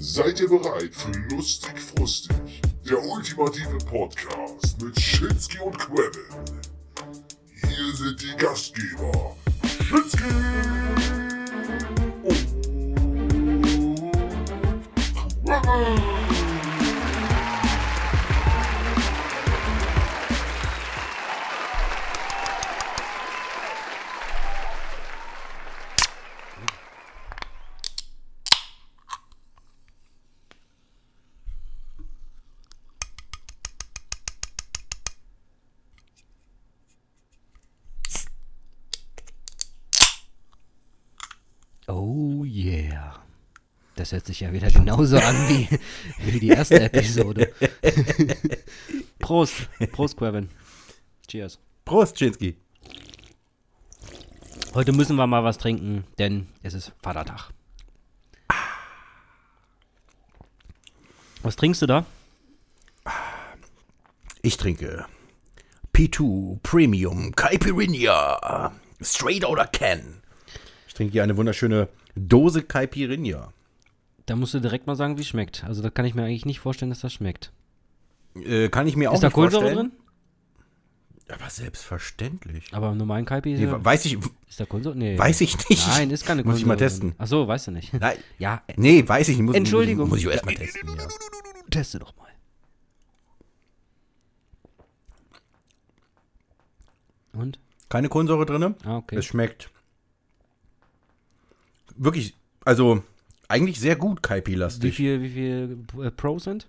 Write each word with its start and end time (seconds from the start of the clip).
Seid 0.00 0.38
ihr 0.40 0.48
bereit 0.48 0.94
für 0.94 1.10
Lustig 1.34 1.80
Frustig? 1.80 2.62
Der 2.88 3.02
ultimative 3.02 3.78
Podcast 3.78 4.80
mit 4.80 4.98
Schitzki 5.00 5.58
und 5.58 5.76
Quevin. 5.76 6.44
Hier 7.52 7.94
sind 7.94 8.22
die 8.22 8.36
Gastgeber. 8.36 9.36
Schitzki 9.64 10.22
und 12.22 12.46
Quevin. 15.44 16.17
Das 44.08 44.12
hört 44.14 44.26
sich 44.26 44.40
ja 44.40 44.50
wieder 44.54 44.70
genauso 44.70 45.18
an 45.18 45.36
wie, 45.50 45.68
wie 46.24 46.40
die 46.40 46.48
erste 46.48 46.80
Episode. 46.80 47.52
Prost. 49.18 49.68
Prost, 49.92 50.16
Quevin. 50.16 50.48
Cheers. 51.26 51.58
Prost, 51.84 52.16
Czynski. 52.16 52.56
Heute 54.72 54.94
müssen 54.94 55.16
wir 55.16 55.26
mal 55.26 55.44
was 55.44 55.58
trinken, 55.58 56.04
denn 56.18 56.48
es 56.62 56.72
ist 56.72 56.92
Vatertag. 57.02 57.50
Was 61.42 61.56
trinkst 61.56 61.82
du 61.82 61.86
da? 61.86 62.06
Ich 64.40 64.56
trinke 64.56 65.04
P2 65.92 66.60
Premium 66.62 67.32
Caipirinha. 67.36 68.72
Straight 69.02 69.44
out 69.44 69.58
of 69.58 69.70
can. 69.72 70.22
Ich 70.86 70.94
trinke 70.94 71.12
hier 71.12 71.24
eine 71.24 71.36
wunderschöne 71.36 71.90
Dose 72.14 72.62
Caipirinha. 72.62 73.52
Da 74.28 74.36
musst 74.36 74.52
du 74.52 74.60
direkt 74.60 74.86
mal 74.86 74.94
sagen, 74.94 75.16
wie 75.16 75.22
es 75.22 75.28
schmeckt. 75.28 75.64
Also 75.64 75.80
da 75.80 75.88
kann 75.88 76.04
ich 76.04 76.14
mir 76.14 76.22
eigentlich 76.22 76.44
nicht 76.44 76.60
vorstellen, 76.60 76.90
dass 76.90 77.00
das 77.00 77.14
schmeckt. 77.14 77.50
Äh, 78.34 78.68
kann 78.68 78.86
ich 78.86 78.94
mir 78.94 79.10
auch 79.10 79.14
ist 79.14 79.22
da 79.22 79.28
nicht 79.28 79.34
Kohlensäure 79.34 79.64
vorstellen. 79.64 79.90
drin? 79.90 81.34
Aber 81.40 81.48
selbstverständlich. 81.48 82.66
Aber 82.72 82.90
im 82.90 82.98
normalen 82.98 83.24
Kaipi 83.24 83.54
ist, 83.54 83.60
Nee, 83.60 83.68
weiß 83.70 84.04
ich, 84.04 84.18
ist 84.46 84.60
da 84.60 84.66
Kohlensäure? 84.66 84.98
Nee. 84.98 85.18
weiß 85.18 85.40
ich 85.40 85.56
nicht. 85.70 85.88
Nein, 85.88 86.10
ist 86.10 86.26
keine 86.26 86.42
Kohlensäure. 86.42 86.52
Muss 86.52 86.58
ich 86.60 86.66
mal 86.66 86.76
testen. 86.76 87.14
Ach 87.16 87.26
so, 87.26 87.48
weißt 87.48 87.68
du 87.68 87.70
nicht. 87.70 87.94
Nein, 87.94 88.18
Ja, 88.38 88.62
nee, 88.76 89.02
weiß 89.06 89.30
ich 89.30 89.38
nicht. 89.38 89.46
Muss, 89.46 89.56
Entschuldigung. 89.56 90.10
Muss, 90.10 90.22
muss 90.22 90.26
ich 90.26 90.34
erst 90.34 90.44
mal 90.44 90.54
testen. 90.54 90.88
Ja. 90.94 91.08
teste 91.70 91.98
doch 91.98 92.14
mal. 92.16 92.28
Und? 97.32 97.58
Keine 97.88 98.10
Kohlensäure 98.10 98.44
drin. 98.44 98.74
Ah, 98.84 98.98
okay. 98.98 99.16
Es 99.16 99.24
schmeckt 99.24 99.70
wirklich, 101.96 102.34
also 102.66 103.02
eigentlich 103.48 103.80
sehr 103.80 103.96
gut 103.96 104.18
Wie 104.18 104.22
Kaipi-lastig. 104.22 104.94
viel, 104.94 105.22
wie 105.22 105.30
viel 105.30 105.78
äh, 106.02 106.10
Prozent? 106.10 106.68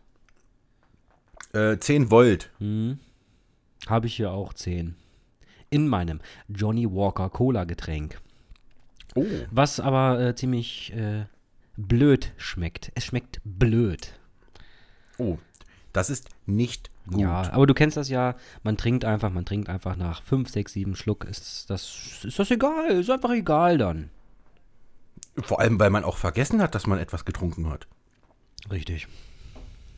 Äh, 1.53 1.77
10 1.77 2.09
Volt. 2.09 2.49
Hm. 2.59 2.99
Habe 3.87 4.07
ich 4.07 4.15
hier 4.15 4.31
auch 4.31 4.53
10. 4.53 4.95
In 5.69 5.87
meinem 5.87 6.19
Johnny 6.47 6.89
Walker 6.89 7.29
Cola 7.29 7.65
Getränk. 7.65 8.19
Oh. 9.15 9.25
Was 9.51 9.79
aber 9.79 10.19
äh, 10.19 10.35
ziemlich 10.35 10.93
äh, 10.93 11.25
blöd 11.77 12.33
schmeckt. 12.37 12.91
Es 12.95 13.05
schmeckt 13.05 13.41
blöd. 13.43 14.13
Oh. 15.17 15.37
Das 15.93 16.09
ist 16.09 16.29
nicht 16.45 16.91
gut. 17.09 17.19
Ja, 17.21 17.51
aber 17.51 17.65
du 17.65 17.73
kennst 17.73 17.97
das 17.97 18.09
ja, 18.09 18.35
man 18.63 18.77
trinkt 18.77 19.05
einfach, 19.05 19.31
man 19.31 19.45
trinkt 19.45 19.69
einfach 19.69 19.95
nach 19.95 20.21
5, 20.21 20.49
6, 20.49 20.73
7 20.73 20.95
Schluck, 20.95 21.25
ist 21.25 21.69
das, 21.69 22.21
ist 22.23 22.37
das 22.37 22.51
egal, 22.51 22.91
ist 22.91 23.09
einfach 23.09 23.31
egal 23.31 23.77
dann. 23.77 24.09
Vor 25.43 25.59
allem, 25.59 25.79
weil 25.79 25.89
man 25.89 26.03
auch 26.03 26.17
vergessen 26.17 26.61
hat, 26.61 26.75
dass 26.75 26.87
man 26.87 26.99
etwas 26.99 27.25
getrunken 27.25 27.69
hat. 27.69 27.87
Richtig. 28.71 29.07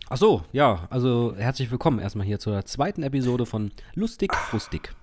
Ach 0.10 0.18
so, 0.18 0.44
ja, 0.52 0.88
also 0.90 1.34
herzlich 1.38 1.72
willkommen 1.72 2.00
erstmal 2.00 2.26
hier 2.26 2.40
zur 2.40 2.66
zweiten 2.66 3.02
Episode 3.04 3.46
von 3.46 3.72
Lustig 3.94 4.34
Frustig. 4.36 4.94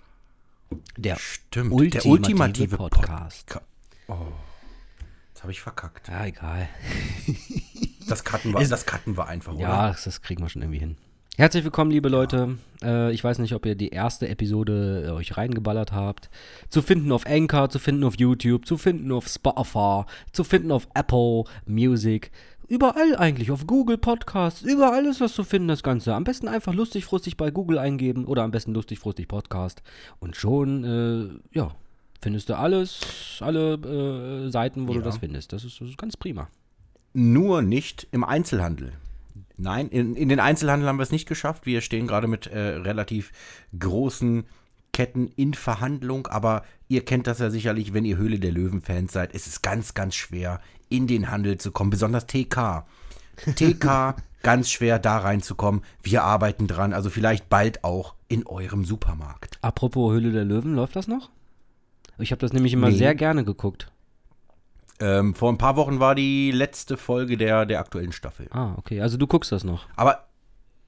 Der 0.96 1.16
Stimmt. 1.16 1.72
ultimative, 1.72 2.02
der 2.02 2.10
ultimative 2.12 2.76
Podcast. 2.76 3.50
Podca- 3.50 3.62
Oh. 4.10 4.26
Jetzt 5.28 5.42
habe 5.42 5.52
ich 5.52 5.60
verkackt. 5.60 6.08
Ja, 6.08 6.24
egal. 6.24 6.68
Das 8.08 8.24
cutten 8.24 8.52
wir, 8.54 8.66
das 8.68 8.86
cutten 8.86 9.16
wir 9.16 9.26
einfach, 9.26 9.52
oder? 9.52 9.60
Ja, 9.62 9.88
das, 9.88 10.04
das 10.04 10.22
kriegen 10.22 10.42
wir 10.42 10.48
schon 10.48 10.62
irgendwie 10.62 10.78
hin. 10.80 10.96
Herzlich 11.38 11.62
willkommen, 11.62 11.92
liebe 11.92 12.08
Leute. 12.08 12.58
Äh, 12.82 13.12
ich 13.12 13.22
weiß 13.22 13.38
nicht, 13.38 13.54
ob 13.54 13.64
ihr 13.64 13.76
die 13.76 13.90
erste 13.90 14.28
Episode 14.28 15.04
äh, 15.06 15.10
euch 15.12 15.36
reingeballert 15.36 15.92
habt. 15.92 16.30
Zu 16.68 16.82
finden 16.82 17.12
auf 17.12 17.26
Anchor, 17.28 17.70
zu 17.70 17.78
finden 17.78 18.02
auf 18.02 18.18
YouTube, 18.18 18.66
zu 18.66 18.76
finden 18.76 19.12
auf 19.12 19.28
Spotify, 19.28 20.02
zu 20.32 20.42
finden 20.42 20.72
auf 20.72 20.88
Apple 20.94 21.44
Music. 21.64 22.32
Überall 22.66 23.14
eigentlich, 23.14 23.52
auf 23.52 23.68
Google 23.68 23.98
Podcasts, 23.98 24.62
überall 24.62 25.06
ist 25.06 25.20
was 25.20 25.32
zu 25.32 25.44
finden, 25.44 25.68
das 25.68 25.84
Ganze. 25.84 26.12
Am 26.12 26.24
besten 26.24 26.48
einfach 26.48 26.74
lustig 26.74 27.04
frustig 27.04 27.36
bei 27.36 27.52
Google 27.52 27.78
eingeben 27.78 28.24
oder 28.24 28.42
am 28.42 28.50
besten 28.50 28.74
lustig 28.74 28.98
frustig 28.98 29.28
Podcast. 29.28 29.84
Und 30.18 30.34
schon, 30.34 30.82
äh, 30.82 31.56
ja, 31.56 31.70
findest 32.20 32.48
du 32.48 32.58
alles, 32.58 33.38
alle 33.38 33.74
äh, 33.74 34.50
Seiten, 34.50 34.88
wo 34.88 34.92
du 34.92 34.98
Ja. 34.98 35.04
das 35.04 35.18
findest. 35.18 35.52
Das 35.52 35.62
ist, 35.62 35.80
das 35.80 35.88
ist 35.88 35.98
ganz 35.98 36.16
prima. 36.16 36.48
Nur 37.14 37.62
nicht 37.62 38.08
im 38.10 38.24
Einzelhandel. 38.24 38.92
Nein, 39.58 39.88
in, 39.88 40.14
in 40.14 40.28
den 40.28 40.40
Einzelhandel 40.40 40.88
haben 40.88 40.98
wir 40.98 41.02
es 41.02 41.10
nicht 41.10 41.28
geschafft. 41.28 41.66
Wir 41.66 41.80
stehen 41.80 42.06
gerade 42.06 42.28
mit 42.28 42.46
äh, 42.46 42.58
relativ 42.58 43.32
großen 43.78 44.44
Ketten 44.92 45.28
in 45.36 45.52
Verhandlung, 45.54 46.28
aber 46.28 46.64
ihr 46.88 47.04
kennt 47.04 47.26
das 47.26 47.40
ja 47.40 47.50
sicherlich, 47.50 47.92
wenn 47.92 48.04
ihr 48.04 48.16
Höhle 48.16 48.38
der 48.38 48.52
Löwen-Fans 48.52 49.12
seid. 49.12 49.34
Es 49.34 49.46
ist 49.46 49.62
ganz, 49.62 49.94
ganz 49.94 50.14
schwer, 50.14 50.60
in 50.88 51.06
den 51.06 51.30
Handel 51.30 51.58
zu 51.58 51.72
kommen, 51.72 51.90
besonders 51.90 52.26
TK. 52.26 52.84
TK, 53.56 54.14
ganz 54.42 54.70
schwer 54.70 54.98
da 54.98 55.18
reinzukommen. 55.18 55.82
Wir 56.02 56.22
arbeiten 56.22 56.66
dran, 56.68 56.92
also 56.92 57.10
vielleicht 57.10 57.48
bald 57.48 57.82
auch 57.84 58.14
in 58.28 58.46
eurem 58.46 58.84
Supermarkt. 58.84 59.58
Apropos 59.60 60.12
Höhle 60.12 60.32
der 60.32 60.44
Löwen, 60.44 60.74
läuft 60.74 60.96
das 60.96 61.08
noch? 61.08 61.30
Ich 62.18 62.30
habe 62.32 62.40
das 62.40 62.52
nämlich 62.52 62.72
immer 62.72 62.88
Nee. 62.90 62.96
sehr 62.96 63.14
gerne 63.14 63.44
geguckt. 63.44 63.90
Ähm, 65.00 65.34
vor 65.34 65.52
ein 65.52 65.58
paar 65.58 65.76
Wochen 65.76 66.00
war 66.00 66.14
die 66.14 66.50
letzte 66.50 66.96
Folge 66.96 67.36
der, 67.36 67.66
der 67.66 67.80
aktuellen 67.80 68.12
Staffel. 68.12 68.48
Ah, 68.50 68.74
okay. 68.76 69.00
Also 69.00 69.16
du 69.16 69.26
guckst 69.26 69.52
das 69.52 69.64
noch. 69.64 69.86
Aber 69.96 70.28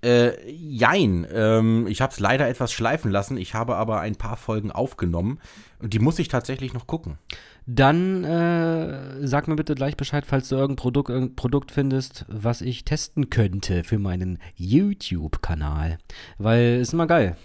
äh, 0.03 0.50
jein, 0.50 1.26
ähm, 1.32 1.87
ich 1.87 2.00
habe 2.00 2.12
es 2.12 2.21
leider 2.21 2.48
etwas 2.48 2.72
schleifen 2.72 3.10
lassen. 3.10 3.37
Ich 3.37 3.54
habe 3.54 3.76
aber 3.76 4.00
ein 4.00 4.16
paar 4.16 4.37
Folgen 4.37 4.72
aufgenommen 4.72 5.38
und 5.78 5.93
die 5.93 5.98
muss 5.98 6.19
ich 6.19 6.28
tatsächlich 6.28 6.72
noch 6.72 6.87
gucken. 6.87 7.19
Dann 7.66 8.25
äh, 8.25 9.26
sag 9.26 9.47
mir 9.47 9.56
bitte 9.56 9.75
gleich 9.75 9.97
Bescheid, 9.97 10.25
falls 10.27 10.48
du 10.48 10.56
irgendein 10.56 10.77
Produkt, 10.77 11.10
irgendein 11.10 11.37
Produkt 11.37 11.71
findest, 11.71 12.25
was 12.28 12.62
ich 12.62 12.84
testen 12.84 13.31
könnte 13.31 13.84
für 13.84 13.98
meinen 13.98 14.38
YouTube-Kanal. 14.56 15.98
Weil 16.38 16.81
ist 16.81 16.94
immer 16.94 17.06
geil. 17.06 17.37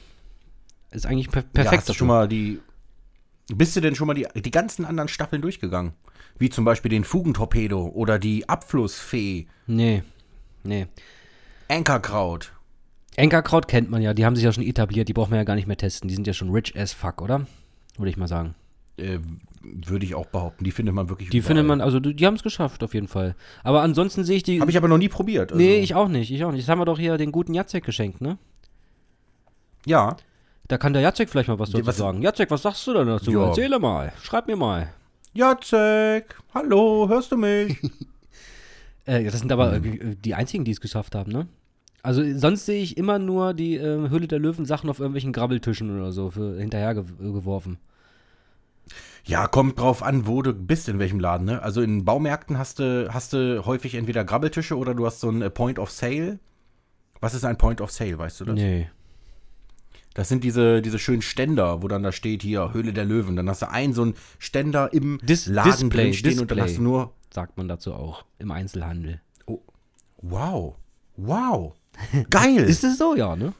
Ist 0.91 1.05
eigentlich 1.05 1.29
per 1.29 1.41
ja, 1.41 1.49
perfekt. 1.53 1.77
hast 1.79 1.89
du 1.89 1.93
schon 1.93 2.07
mal 2.07 2.27
die. 2.27 2.59
Bist 3.53 3.75
du 3.75 3.81
denn 3.81 3.95
schon 3.95 4.07
mal 4.07 4.13
die, 4.15 4.27
die 4.35 4.51
ganzen 4.51 4.85
anderen 4.85 5.07
Staffeln 5.07 5.41
durchgegangen? 5.41 5.93
Wie 6.39 6.49
zum 6.49 6.65
Beispiel 6.65 6.89
den 6.89 7.03
Fugentorpedo 7.03 7.87
oder 7.87 8.19
die 8.19 8.49
Abflussfee, 8.49 9.47
Nee. 9.67 10.03
Nee. 10.63 10.87
Ankerkraut. 11.67 12.51
Enkerkraut 13.15 13.67
kennt 13.67 13.89
man 13.89 14.01
ja, 14.01 14.13
die 14.13 14.25
haben 14.25 14.35
sich 14.35 14.43
ja 14.43 14.51
schon 14.51 14.63
etabliert, 14.63 15.07
die 15.07 15.13
braucht 15.13 15.29
man 15.29 15.37
ja 15.37 15.43
gar 15.45 15.55
nicht 15.55 15.67
mehr 15.67 15.77
testen. 15.77 16.07
Die 16.09 16.15
sind 16.15 16.27
ja 16.27 16.33
schon 16.33 16.49
rich 16.51 16.75
as 16.75 16.91
fuck, 16.91 17.21
oder? 17.21 17.45
Würde 17.97 18.09
ich 18.09 18.17
mal 18.17 18.27
sagen. 18.27 18.55
Äh, 18.97 19.19
Würde 19.61 20.05
ich 20.05 20.15
auch 20.15 20.25
behaupten. 20.25 20.63
Die 20.63 20.71
findet 20.71 20.93
man 20.95 21.07
wirklich 21.09 21.29
Die 21.29 21.37
überall. 21.37 21.47
findet 21.47 21.65
man, 21.67 21.81
also 21.81 21.99
die, 21.99 22.13
die 22.15 22.25
haben 22.25 22.35
es 22.35 22.43
geschafft, 22.43 22.83
auf 22.83 22.93
jeden 22.93 23.07
Fall. 23.07 23.35
Aber 23.63 23.81
ansonsten 23.83 24.23
sehe 24.23 24.37
ich 24.37 24.43
die. 24.43 24.59
Habe 24.59 24.71
ich 24.71 24.77
aber 24.77 24.87
noch 24.87 24.97
nie 24.97 25.09
probiert. 25.09 25.51
Also, 25.53 25.63
nee, 25.63 25.79
ich 25.79 25.95
auch 25.95 26.07
nicht, 26.07 26.31
ich 26.31 26.43
auch 26.43 26.51
nicht. 26.51 26.63
Das 26.63 26.69
haben 26.69 26.79
wir 26.79 26.85
doch 26.85 26.99
hier 26.99 27.17
den 27.17 27.31
guten 27.31 27.53
Jacek 27.53 27.83
geschenkt, 27.85 28.21
ne? 28.21 28.37
Ja. 29.85 30.17
Da 30.67 30.77
kann 30.77 30.93
der 30.93 31.01
Jacek 31.01 31.29
vielleicht 31.29 31.47
mal 31.47 31.59
was 31.59 31.69
dazu 31.71 31.85
was- 31.85 31.97
sagen. 31.97 32.21
Jacek, 32.21 32.49
was 32.51 32.61
sagst 32.63 32.85
du 32.87 32.93
denn 32.93 33.07
dazu? 33.07 33.31
Ja. 33.31 33.47
Erzähle 33.47 33.79
mal. 33.79 34.11
Schreib 34.21 34.47
mir 34.47 34.55
mal. 34.55 34.89
Jacek, 35.33 36.35
hallo, 36.53 37.07
hörst 37.09 37.31
du 37.31 37.37
mich? 37.37 37.77
Äh, 39.07 39.23
das 39.25 39.37
sind 39.39 39.51
aber 39.51 39.77
Mhm. 39.77 39.85
äh, 40.13 40.15
die 40.15 40.33
einzigen, 40.33 40.65
die 40.65 40.71
es 40.71 40.81
geschafft 40.81 41.13
haben, 41.13 41.31
ne? 41.31 41.47
Also 42.01 42.23
sonst 42.39 42.65
sehe 42.65 42.81
ich 42.81 42.97
immer 42.97 43.19
nur 43.19 43.53
die 43.53 43.75
äh, 43.75 44.09
Höhle 44.09 44.25
der 44.27 44.39
Löwen 44.39 44.65
Sachen 44.65 44.89
auf 44.89 44.97
irgendwelchen 44.97 45.31
Grabbeltischen 45.31 45.95
oder 45.95 46.11
so 46.11 46.31
für 46.31 46.57
hinterher 46.59 46.95
ge 46.95 47.03
geworfen. 47.19 47.77
Ja, 49.25 49.45
kommt 49.45 49.79
drauf 49.79 50.01
an, 50.01 50.25
wo 50.25 50.41
du 50.41 50.53
bist, 50.53 50.89
in 50.89 50.97
welchem 50.97 51.19
Laden. 51.19 51.45
Ne? 51.45 51.61
Also 51.61 51.81
in 51.81 52.03
Baumärkten 52.03 52.57
hast 52.57 52.79
du, 52.79 53.07
hast 53.13 53.33
du 53.33 53.63
häufig 53.67 53.93
entweder 53.93 54.23
Grabbeltische 54.25 54.75
oder 54.75 54.95
du 54.95 55.05
hast 55.05 55.19
so 55.19 55.29
ein 55.29 55.43
äh, 55.43 55.51
Point 55.51 55.77
of 55.77 55.91
Sale. 55.91 56.39
Was 57.21 57.35
ist 57.35 57.45
ein 57.45 57.59
Point 57.59 57.81
of 57.81 57.91
Sale, 57.91 58.17
weißt 58.17 58.39
du 58.41 58.45
das? 58.45 58.55
Nee. 58.55 58.89
Das 60.15 60.29
sind 60.29 60.43
diese, 60.43 60.81
diese 60.81 60.97
schönen 60.97 61.21
Ständer, 61.21 61.83
wo 61.83 61.87
dann 61.87 62.01
da 62.01 62.11
steht 62.11 62.41
hier 62.41 62.73
Höhle 62.73 62.93
der 62.93 63.05
Löwen. 63.05 63.35
Dann 63.35 63.47
hast 63.49 63.61
du 63.61 63.69
einen 63.69 63.93
so 63.93 64.01
einen 64.01 64.15
Ständer 64.39 64.91
im 64.93 65.19
Dis 65.21 65.45
Laden 65.45 65.89
Display, 65.89 66.13
stehen 66.13 66.39
und 66.39 66.49
dann 66.49 66.57
Display. 66.57 66.61
hast 66.63 66.77
du 66.77 66.81
nur. 66.83 67.13
Sagt 67.33 67.57
man 67.57 67.67
dazu 67.67 67.93
auch 67.93 68.23
im 68.39 68.49
Einzelhandel. 68.51 69.21
Wow. 70.21 70.75
Wow. 71.17 71.73
Geil. 72.29 72.57
Ist 72.63 72.83
es 72.83 72.97
so, 72.97 73.15
ja, 73.15 73.35
ne? 73.35 73.53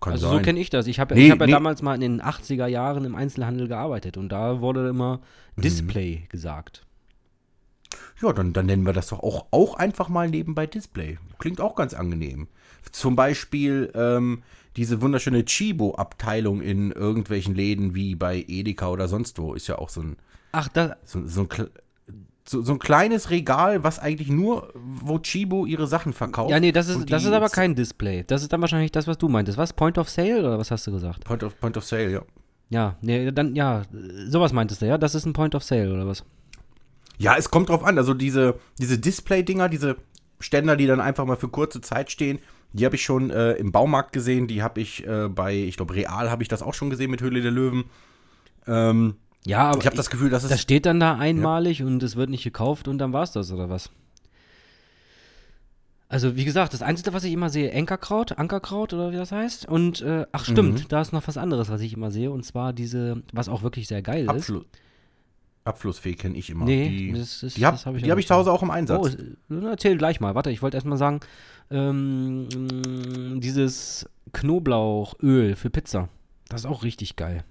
Kann 0.00 0.12
Also 0.14 0.28
sein. 0.28 0.38
so 0.38 0.42
kenne 0.42 0.60
ich 0.60 0.70
das. 0.70 0.86
Ich 0.88 0.98
habe 1.00 1.14
Nee, 1.14 1.26
ich 1.26 1.30
hab 1.30 1.40
ja 1.40 1.46
nee. 1.46 1.52
damals 1.52 1.82
mal 1.82 1.94
in 1.94 2.00
den 2.00 2.22
80er 2.22 2.66
Jahren 2.66 3.04
im 3.04 3.14
Einzelhandel 3.14 3.68
gearbeitet 3.68 4.16
und 4.16 4.28
da 4.30 4.60
wurde 4.60 4.88
immer 4.88 5.20
Mhm. 5.56 5.62
Display 5.62 6.26
gesagt. 6.28 6.84
Ja, 8.20 8.32
dann, 8.32 8.52
dann 8.52 8.66
nennen 8.66 8.84
wir 8.84 8.92
das 8.92 9.08
doch 9.08 9.20
auch, 9.20 9.46
auch 9.50 9.74
einfach 9.76 10.08
mal 10.08 10.28
nebenbei 10.28 10.66
Display. 10.66 11.18
Klingt 11.38 11.60
auch 11.60 11.74
ganz 11.76 11.94
angenehm. 11.94 12.48
Zum 12.92 13.14
Beispiel 13.16 13.90
ähm, 13.94 14.42
diese 14.76 15.00
wunderschöne 15.00 15.44
Chibo-Abteilung 15.44 16.60
in 16.60 16.92
irgendwelchen 16.92 17.54
Läden 17.54 17.94
wie 17.94 18.14
bei 18.14 18.44
Edeka 18.46 18.88
oder 18.88 19.08
sonst 19.08 19.38
wo. 19.38 19.54
Ist 19.54 19.66
ja 19.66 19.78
auch 19.78 19.88
so 19.88 20.02
ein, 20.02 20.16
Ach, 20.52 20.68
da, 20.68 20.96
so, 21.04 21.26
so 21.26 21.42
ein, 21.42 21.48
so, 22.48 22.62
so 22.62 22.72
ein 22.72 22.78
kleines 22.78 23.30
Regal, 23.30 23.82
was 23.84 23.98
eigentlich 23.98 24.28
nur, 24.28 24.72
wo 24.74 25.18
Chibo 25.18 25.66
ihre 25.66 25.86
Sachen 25.86 26.12
verkauft. 26.12 26.50
ja, 26.50 26.60
nee, 26.60 26.72
das 26.72 26.88
ist, 26.88 27.10
das 27.10 27.24
ist 27.24 27.32
aber 27.32 27.48
kein 27.48 27.74
Display. 27.74 28.24
Das 28.26 28.42
ist 28.42 28.52
dann 28.52 28.60
wahrscheinlich 28.60 28.92
das, 28.92 29.06
was 29.06 29.18
du 29.18 29.28
meintest. 29.28 29.58
Was? 29.58 29.72
Point 29.72 29.98
of 29.98 30.08
Sale 30.08 30.40
oder 30.40 30.58
was 30.58 30.70
hast 30.70 30.86
du 30.86 30.92
gesagt? 30.92 31.24
Point 31.24 31.42
of, 31.42 31.58
Point 31.58 31.76
of 31.76 31.84
Sale, 31.84 32.10
ja. 32.10 32.22
Ja, 32.68 32.96
nee, 33.00 33.30
dann, 33.30 33.54
ja, 33.54 33.82
sowas 34.28 34.52
meintest 34.52 34.82
du, 34.82 34.86
ja? 34.86 34.98
Das 34.98 35.14
ist 35.14 35.24
ein 35.24 35.32
Point 35.32 35.54
of 35.54 35.62
Sale 35.62 35.92
oder 35.92 36.06
was? 36.06 36.24
Ja, 37.18 37.36
es 37.36 37.50
kommt 37.50 37.68
drauf 37.68 37.84
an. 37.84 37.96
Also 37.96 38.12
diese, 38.12 38.58
diese 38.78 38.98
Display-Dinger, 38.98 39.68
diese 39.68 39.96
Ständer, 40.40 40.76
die 40.76 40.86
dann 40.86 41.00
einfach 41.00 41.24
mal 41.24 41.36
für 41.36 41.48
kurze 41.48 41.80
Zeit 41.80 42.10
stehen, 42.10 42.38
die 42.78 42.84
habe 42.84 42.96
ich 42.96 43.02
schon 43.04 43.30
äh, 43.30 43.52
im 43.54 43.72
Baumarkt 43.72 44.12
gesehen. 44.12 44.46
Die 44.48 44.62
habe 44.62 44.80
ich 44.80 45.06
äh, 45.06 45.28
bei, 45.28 45.54
ich 45.54 45.76
glaube, 45.76 45.94
Real 45.94 46.30
habe 46.30 46.42
ich 46.42 46.48
das 46.48 46.62
auch 46.62 46.74
schon 46.74 46.90
gesehen 46.90 47.10
mit 47.10 47.20
Höhle 47.22 47.40
der 47.42 47.50
Löwen. 47.50 47.84
Ähm, 48.66 49.14
Ja, 49.44 49.70
aber 49.70 49.78
ich 49.80 49.86
habe 49.86 49.96
das 49.96 50.10
Gefühl, 50.10 50.30
dass 50.30 50.42
es. 50.44 50.50
das 50.50 50.60
steht 50.60 50.86
dann 50.86 51.00
da 51.00 51.16
einmalig 51.16 51.82
und 51.82 52.02
es 52.02 52.16
wird 52.16 52.30
nicht 52.30 52.44
gekauft 52.44 52.88
und 52.88 52.98
dann 52.98 53.12
war's 53.12 53.32
das 53.32 53.50
oder 53.52 53.70
was? 53.70 53.90
Also 56.08 56.36
wie 56.36 56.44
gesagt, 56.44 56.72
das 56.72 56.82
Einzige, 56.82 57.12
was 57.12 57.24
ich 57.24 57.32
immer 57.32 57.50
sehe, 57.50 57.70
Enkerkraut, 57.72 58.38
Ankerkraut 58.38 58.92
oder 58.94 59.10
wie 59.10 59.16
das 59.16 59.32
heißt. 59.32 59.66
Und 59.66 60.02
äh, 60.02 60.24
ach 60.30 60.44
stimmt, 60.44 60.84
Mhm. 60.84 60.88
da 60.88 61.00
ist 61.00 61.12
noch 61.12 61.26
was 61.26 61.36
anderes, 61.36 61.68
was 61.68 61.80
ich 61.80 61.94
immer 61.94 62.12
sehe 62.12 62.30
und 62.30 62.44
zwar 62.44 62.72
diese, 62.72 63.22
was 63.32 63.48
auch 63.48 63.62
wirklich 63.64 63.88
sehr 63.88 64.02
geil 64.02 64.24
ist. 64.24 64.28
Abflu 64.50 64.62
Abflussfee 65.64 66.14
kenne 66.14 66.36
ich 66.38 66.48
immer. 66.48 66.64
Nee, 66.64 66.88
die 66.88 67.12
das 67.12 67.42
ist- 67.42 67.56
die 67.56 67.66
habe 67.66 67.76
das 67.76 67.86
hab 67.86 67.96
ich 67.96 68.04
die 68.04 68.10
hab 68.12 68.18
ich 68.18 68.28
zu 68.28 68.34
Hause 68.36 68.52
auch 68.52 68.62
im 68.62 68.70
Einsatz. 68.70 69.16
Oh, 69.50 69.52
äh, 69.54 69.64
erzähl 69.68 69.96
gleich 69.98 70.20
mal. 70.20 70.36
Warte, 70.36 70.52
ich 70.52 70.62
wollte 70.62 70.76
erst 70.76 70.86
mal 70.86 70.96
sagen, 70.96 71.18
ähm, 71.70 73.40
dieses 73.40 74.08
Knoblauchöl 74.32 75.56
für 75.56 75.70
Pizza, 75.70 76.08
das 76.48 76.62
ist 76.62 76.66
auch 76.66 76.82
richtig 76.82 77.16
geil. 77.16 77.44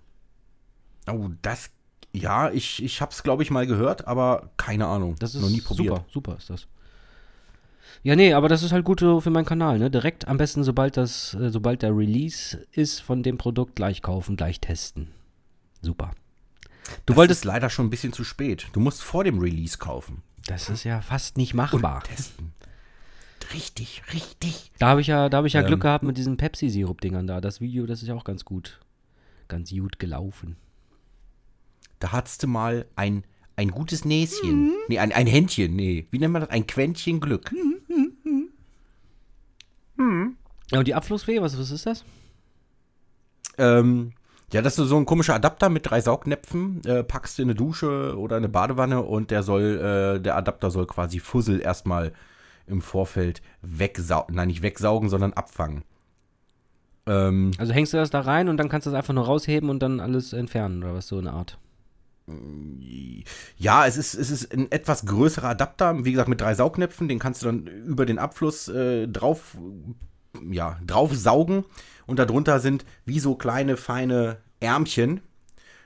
Oh, 1.08 1.30
das. 1.42 1.70
Ja, 2.14 2.50
ich, 2.50 2.82
ich 2.82 3.02
habe 3.02 3.12
es, 3.12 3.24
glaube 3.24 3.44
ich, 3.44 3.52
mal 3.52 3.68
gehört, 3.68 4.08
aber 4.08 4.52
keine 4.56 4.88
Ahnung. 4.88 5.16
Das 5.20 5.36
ist 5.36 5.42
noch 5.42 5.50
nie 5.50 5.62
probiert. 5.62 5.96
super, 5.96 6.06
super 6.10 6.38
ist 6.38 6.50
das. 6.50 6.68
Ja, 8.04 8.16
nee, 8.16 8.34
aber 8.34 8.50
das 8.50 8.64
ist 8.64 8.72
halt 8.72 8.86
gut 8.86 9.00
für 9.00 9.30
meinen 9.30 9.46
Kanal, 9.46 9.80
ne? 9.80 9.90
Direkt 9.92 10.28
am 10.28 10.38
besten, 10.38 10.64
sobald 10.64 10.96
das, 10.96 11.34
äh, 11.34 11.50
sobald 11.50 11.82
der 11.82 11.96
Release 11.96 12.66
ist 12.72 13.02
von 13.02 13.24
dem 13.24 13.38
Produkt, 13.38 13.76
gleich 13.76 14.02
kaufen, 14.02 14.38
gleich 14.38 14.62
testen. 14.62 15.10
Super. 15.82 16.12
Du 17.06 17.14
das 17.14 17.18
wolltest. 17.18 17.42
ist 17.42 17.46
leider 17.46 17.70
schon 17.70 17.88
ein 17.88 17.90
bisschen 17.90 18.14
zu 18.14 18.24
spät. 18.24 18.68
Du 18.74 18.80
musst 18.80 19.02
vor 19.02 19.24
dem 19.24 19.40
Release 19.40 19.78
kaufen. 19.78 20.22
Das 20.48 20.70
ist 20.70 20.84
ja 20.84 21.02
fast 21.02 21.38
nicht 21.38 21.54
machbar. 21.54 22.04
Testen. 22.04 22.54
Richtig, 23.54 24.02
richtig. 24.14 24.72
Da 24.80 24.88
habe 24.88 25.02
ich 25.02 25.08
ja, 25.08 25.30
da 25.30 25.38
habe 25.38 25.48
ich 25.48 25.54
ja 25.54 25.62
Ähm. 25.62 25.68
Glück 25.68 25.82
gehabt 25.82 26.04
mit 26.04 26.18
diesen 26.18 26.38
Pepsi-Sirup-Dingern 26.38 27.28
da. 27.28 27.42
Das 27.42 27.62
Video, 27.62 27.86
das 27.86 28.02
ist 28.02 28.08
ja 28.08 28.16
auch 28.16 28.24
ganz 28.24 28.46
gut. 28.46 28.80
Ganz 29.48 29.70
gut 29.72 30.00
gelaufen. 30.00 30.58
Da 32.00 32.12
hattest 32.12 32.44
du 32.44 32.48
mal 32.48 32.86
ein, 32.96 33.24
ein 33.56 33.70
gutes 33.70 34.06
Näschen. 34.06 34.72
Nee, 34.88 35.00
ein, 35.00 35.12
ein 35.12 35.28
Händchen. 35.28 35.76
Nee, 35.76 36.08
wie 36.12 36.20
nennt 36.20 36.34
man 36.34 36.42
das? 36.42 36.50
Ein 36.50 36.68
Quäntchen 36.68 37.20
Glück. 37.20 37.52
Ja, 40.72 40.80
und 40.80 40.88
die 40.88 40.96
Abflussfee, 40.96 41.42
was, 41.42 41.58
was 41.60 41.72
ist 41.72 41.86
das? 41.86 42.04
Ähm, 43.58 44.14
ja, 44.52 44.62
das 44.62 44.78
ist 44.78 44.90
so 44.90 44.98
ein 44.98 45.06
komischer 45.06 45.36
Adapter 45.36 45.70
mit 45.70 45.90
drei 45.90 46.02
Saugnäpfen. 46.02 46.84
Äh, 46.86 47.04
packst 47.04 47.38
du 47.38 47.44
in 47.44 47.50
eine 47.50 47.56
Dusche 47.56 48.18
oder 48.18 48.38
eine 48.38 48.50
Badewanne 48.50 49.02
und 49.02 49.32
der 49.32 49.44
soll, 49.44 50.18
äh, 50.18 50.22
der 50.22 50.36
Adapter 50.36 50.72
soll 50.72 50.88
quasi 50.88 51.20
Fussel 51.20 51.62
erstmal 51.62 52.14
im 52.68 52.82
Vorfeld 52.82 53.42
wegsaugen. 53.62 54.36
Nein, 54.36 54.48
nicht 54.48 54.62
wegsaugen, 54.62 55.10
sondern 55.10 55.34
abfangen. 55.34 55.84
Ähm, 57.06 57.52
Also 57.58 57.74
hängst 57.74 57.94
du 57.94 57.98
das 57.98 58.10
da 58.10 58.22
rein 58.22 58.50
und 58.50 58.58
dann 58.58 58.70
kannst 58.70 58.88
du 58.88 58.92
das 58.92 58.98
einfach 58.98 59.14
nur 59.14 59.26
rausheben 59.26 59.70
und 59.70 59.80
dann 59.80 60.00
alles 60.00 60.34
entfernen 60.34 60.84
oder 60.84 60.94
was 60.94 61.08
so 61.08 61.18
eine 61.18 61.34
Art. 61.34 61.58
Ja, 63.58 63.86
es 63.86 63.98
ist, 63.98 64.16
es 64.16 64.32
ist 64.32 64.52
ein 64.52 64.72
etwas 64.72 65.06
größerer 65.06 65.50
Adapter, 65.50 66.06
wie 66.06 66.12
gesagt, 66.12 66.30
mit 66.30 66.42
drei 66.42 66.56
Saugnäpfen, 66.56 67.08
den 67.08 67.20
kannst 67.20 67.44
du 67.44 67.46
dann 67.46 67.68
über 67.68 68.08
den 68.08 68.18
Abfluss 68.18 68.68
äh, 68.68 69.08
drauf, 69.08 69.56
ja, 70.50 70.80
drauf 70.86 71.14
saugen 71.14 71.66
und 72.08 72.18
darunter 72.18 72.60
sind 72.60 72.84
wie 73.06 73.20
so 73.20 73.36
kleine, 73.36 73.78
feine 73.78 74.38
Ärmchen, 74.60 75.22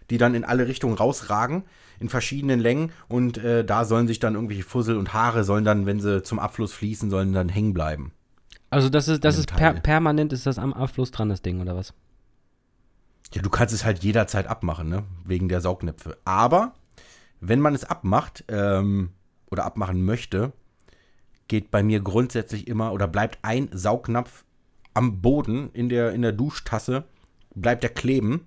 die 0.10 0.18
dann 0.18 0.36
in 0.36 0.44
alle 0.44 0.68
Richtungen 0.68 0.96
rausragen, 0.96 1.64
in 2.00 2.10
verschiedenen 2.10 2.60
Längen 2.60 2.92
und 3.08 3.38
äh, 3.38 3.64
da 3.66 3.86
sollen 3.86 4.08
sich 4.08 4.20
dann 4.20 4.36
irgendwelche 4.36 4.64
Fussel 4.64 4.98
und 4.98 5.14
Haare 5.14 5.44
sollen 5.44 5.66
dann, 5.66 5.86
wenn 5.86 6.00
sie 6.00 6.24
zum 6.24 6.40
Abfluss 6.40 6.74
fließen, 6.74 7.10
sollen 7.10 7.34
dann 7.34 7.50
hängen 7.50 7.74
bleiben. 7.74 8.14
Also 8.70 8.90
das 8.90 9.08
ist, 9.08 9.24
das 9.24 9.38
ist 9.38 9.48
per, 9.54 9.74
permanent 9.74 10.32
ist 10.32 10.46
das 10.46 10.60
am 10.60 10.74
Abfluss 10.74 11.12
dran, 11.12 11.30
das 11.30 11.42
Ding, 11.42 11.60
oder 11.60 11.76
was? 11.76 11.94
Ja, 13.34 13.42
du 13.42 13.50
kannst 13.50 13.74
es 13.74 13.86
halt 13.86 14.04
jederzeit 14.04 14.48
abmachen, 14.48 14.90
ne? 14.90 15.04
Wegen 15.26 15.50
der 15.50 15.62
Saugnäpfe. 15.62 16.18
Aber 16.26 16.74
wenn 17.40 17.60
man 17.60 17.76
es 17.76 17.84
abmacht 17.84 18.44
ähm, 18.48 19.12
oder 19.52 19.66
abmachen 19.66 20.04
möchte, 20.04 20.52
geht 21.48 21.72
bei 21.72 21.84
mir 21.84 22.00
grundsätzlich 22.00 22.68
immer 22.68 22.94
oder 22.94 23.08
bleibt 23.08 23.40
ein 23.42 23.70
Saugnapf 23.72 24.46
am 24.94 25.22
Boden 25.22 25.70
in 25.74 25.90
der, 25.90 26.12
in 26.12 26.22
der 26.22 26.32
Duschtasse, 26.32 27.06
bleibt 27.56 27.84
der 27.84 27.92
kleben. 27.92 28.46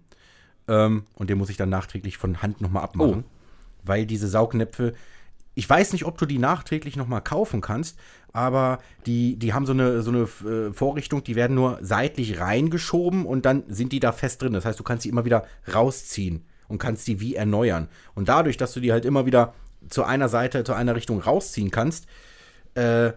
Ähm, 0.68 1.04
und 1.14 1.30
den 1.30 1.38
muss 1.38 1.50
ich 1.50 1.56
dann 1.56 1.68
nachträglich 1.68 2.16
von 2.16 2.42
Hand 2.42 2.60
nochmal 2.60 2.84
abmachen. 2.84 3.24
Weil 3.82 4.06
diese 4.06 4.28
Saugnäpfe, 4.28 4.94
ich 5.54 5.68
weiß 5.68 5.92
nicht, 5.92 6.04
ob 6.04 6.18
du 6.18 6.26
die 6.26 6.38
nachträglich 6.38 6.96
nochmal 6.96 7.20
kaufen 7.20 7.60
kannst, 7.60 7.98
aber 8.32 8.78
die, 9.06 9.36
die 9.36 9.52
haben 9.52 9.66
so 9.66 9.72
eine, 9.72 10.02
so 10.02 10.10
eine 10.10 10.22
äh, 10.50 10.72
Vorrichtung, 10.72 11.22
die 11.24 11.36
werden 11.36 11.54
nur 11.54 11.78
seitlich 11.82 12.40
reingeschoben 12.40 13.26
und 13.26 13.44
dann 13.44 13.64
sind 13.68 13.92
die 13.92 14.00
da 14.00 14.12
fest 14.12 14.40
drin. 14.40 14.54
Das 14.54 14.64
heißt, 14.64 14.78
du 14.78 14.84
kannst 14.84 15.04
die 15.04 15.10
immer 15.10 15.24
wieder 15.24 15.44
rausziehen 15.72 16.44
und 16.68 16.78
kannst 16.78 17.06
die 17.06 17.20
wie 17.20 17.34
erneuern. 17.34 17.88
Und 18.14 18.28
dadurch, 18.28 18.56
dass 18.56 18.72
du 18.72 18.80
die 18.80 18.92
halt 18.92 19.04
immer 19.04 19.26
wieder 19.26 19.52
zu 19.90 20.04
einer 20.04 20.28
Seite, 20.28 20.64
zu 20.64 20.72
einer 20.72 20.94
Richtung 20.94 21.20
rausziehen 21.20 21.70
kannst, 21.70 22.06
äh, 22.74 23.12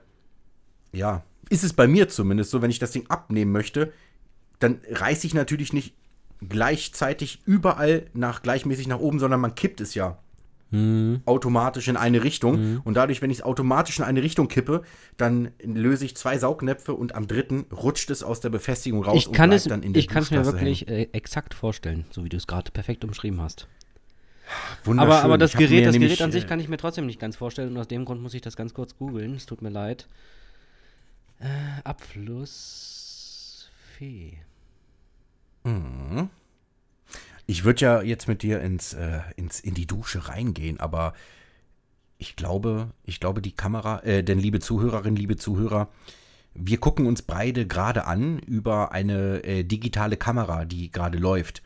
ja, 0.91 1.23
ist 1.49 1.63
es 1.63 1.73
bei 1.73 1.87
mir 1.87 2.09
zumindest 2.09 2.51
so, 2.51 2.61
wenn 2.61 2.71
ich 2.71 2.79
das 2.79 2.91
Ding 2.91 3.05
abnehmen 3.07 3.51
möchte, 3.51 3.93
dann 4.59 4.79
reiße 4.89 5.27
ich 5.27 5.33
natürlich 5.33 5.73
nicht 5.73 5.93
gleichzeitig 6.49 7.41
überall 7.45 8.07
nach 8.13 8.41
gleichmäßig 8.41 8.87
nach 8.87 8.99
oben, 8.99 9.19
sondern 9.19 9.39
man 9.39 9.55
kippt 9.55 9.81
es 9.81 9.95
ja 9.95 10.17
automatisch 11.25 11.87
in 11.87 11.95
eine 11.95 12.23
Richtung. 12.23 12.81
Und 12.83 12.95
dadurch, 12.95 13.21
wenn 13.21 13.29
ich 13.29 13.37
es 13.37 13.43
automatisch 13.43 13.99
in 13.99 14.05
eine 14.05 14.23
Richtung 14.23 14.47
kippe, 14.47 14.81
dann 15.17 15.51
löse 15.63 16.05
ich 16.05 16.17
zwei 16.17 16.37
Saugnäpfe 16.37 16.93
und 16.93 17.15
am 17.15 17.27
dritten 17.27 17.65
rutscht 17.71 18.09
es 18.09 18.23
aus 18.23 18.39
der 18.41 18.49
Befestigung 18.49 19.03
raus 19.03 19.15
ich 19.15 19.31
kann 19.31 19.51
bleibt 19.51 19.61
es, 19.61 19.69
dann 19.69 19.83
in 19.83 19.93
der 19.93 19.99
ich 19.99 20.07
kann 20.07 20.23
es 20.23 20.31
mir 20.31 20.43
wirklich 20.45 20.87
äh, 20.87 21.07
exakt 21.13 21.53
vorstellen, 21.53 22.05
so 22.11 22.23
wie 22.23 22.29
du 22.29 22.37
es 22.37 22.47
gerade 22.47 22.71
perfekt 22.71 23.03
umschrieben 23.05 23.41
hast. 23.41 23.67
Wunderschön. 24.83 25.11
Aber, 25.11 25.23
aber 25.23 25.37
das 25.37 25.53
Gerät, 25.53 25.85
das 25.85 25.93
nämlich, 25.93 26.11
Gerät 26.11 26.23
an 26.23 26.31
sich 26.31 26.43
äh, 26.43 26.47
kann 26.47 26.59
ich 26.59 26.67
mir 26.67 26.77
trotzdem 26.77 27.05
nicht 27.05 27.19
ganz 27.19 27.35
vorstellen 27.35 27.69
und 27.69 27.77
aus 27.77 27.87
dem 27.87 28.05
Grund 28.05 28.21
muss 28.21 28.33
ich 28.33 28.41
das 28.41 28.55
ganz 28.55 28.73
kurz 28.73 28.97
googeln. 28.97 29.35
Es 29.35 29.45
tut 29.45 29.61
mir 29.61 29.69
leid. 29.69 30.07
Äh, 31.39 31.45
Abflussfee. 31.83 32.39
Ich 37.47 37.63
würde 37.63 37.81
ja 37.81 38.01
jetzt 38.01 38.27
mit 38.27 38.43
dir 38.43 38.61
ins, 38.61 38.93
äh, 38.93 39.19
ins, 39.35 39.59
in 39.59 39.73
die 39.73 39.87
Dusche 39.87 40.27
reingehen, 40.27 40.79
aber 40.79 41.13
ich 42.17 42.35
glaube, 42.35 42.91
ich 43.03 43.19
glaube, 43.19 43.41
die 43.41 43.51
Kamera, 43.51 43.99
äh, 44.03 44.23
denn 44.23 44.39
liebe 44.39 44.59
Zuhörerinnen, 44.59 45.17
liebe 45.17 45.35
Zuhörer, 45.35 45.89
wir 46.53 46.79
gucken 46.79 47.05
uns 47.05 47.21
beide 47.21 47.67
gerade 47.67 48.05
an 48.05 48.39
über 48.39 48.93
eine 48.93 49.43
äh, 49.43 49.63
digitale 49.63 50.17
Kamera, 50.17 50.65
die 50.65 50.89
gerade 50.89 51.17
läuft. 51.17 51.61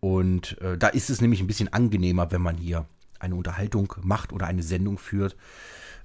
Und 0.00 0.60
äh, 0.60 0.78
da 0.78 0.88
ist 0.88 1.10
es 1.10 1.20
nämlich 1.20 1.40
ein 1.40 1.46
bisschen 1.46 1.72
angenehmer, 1.72 2.32
wenn 2.32 2.42
man 2.42 2.56
hier 2.56 2.86
eine 3.20 3.34
Unterhaltung 3.34 3.94
macht 4.02 4.32
oder 4.32 4.46
eine 4.46 4.62
Sendung 4.62 4.98
führt. 4.98 5.36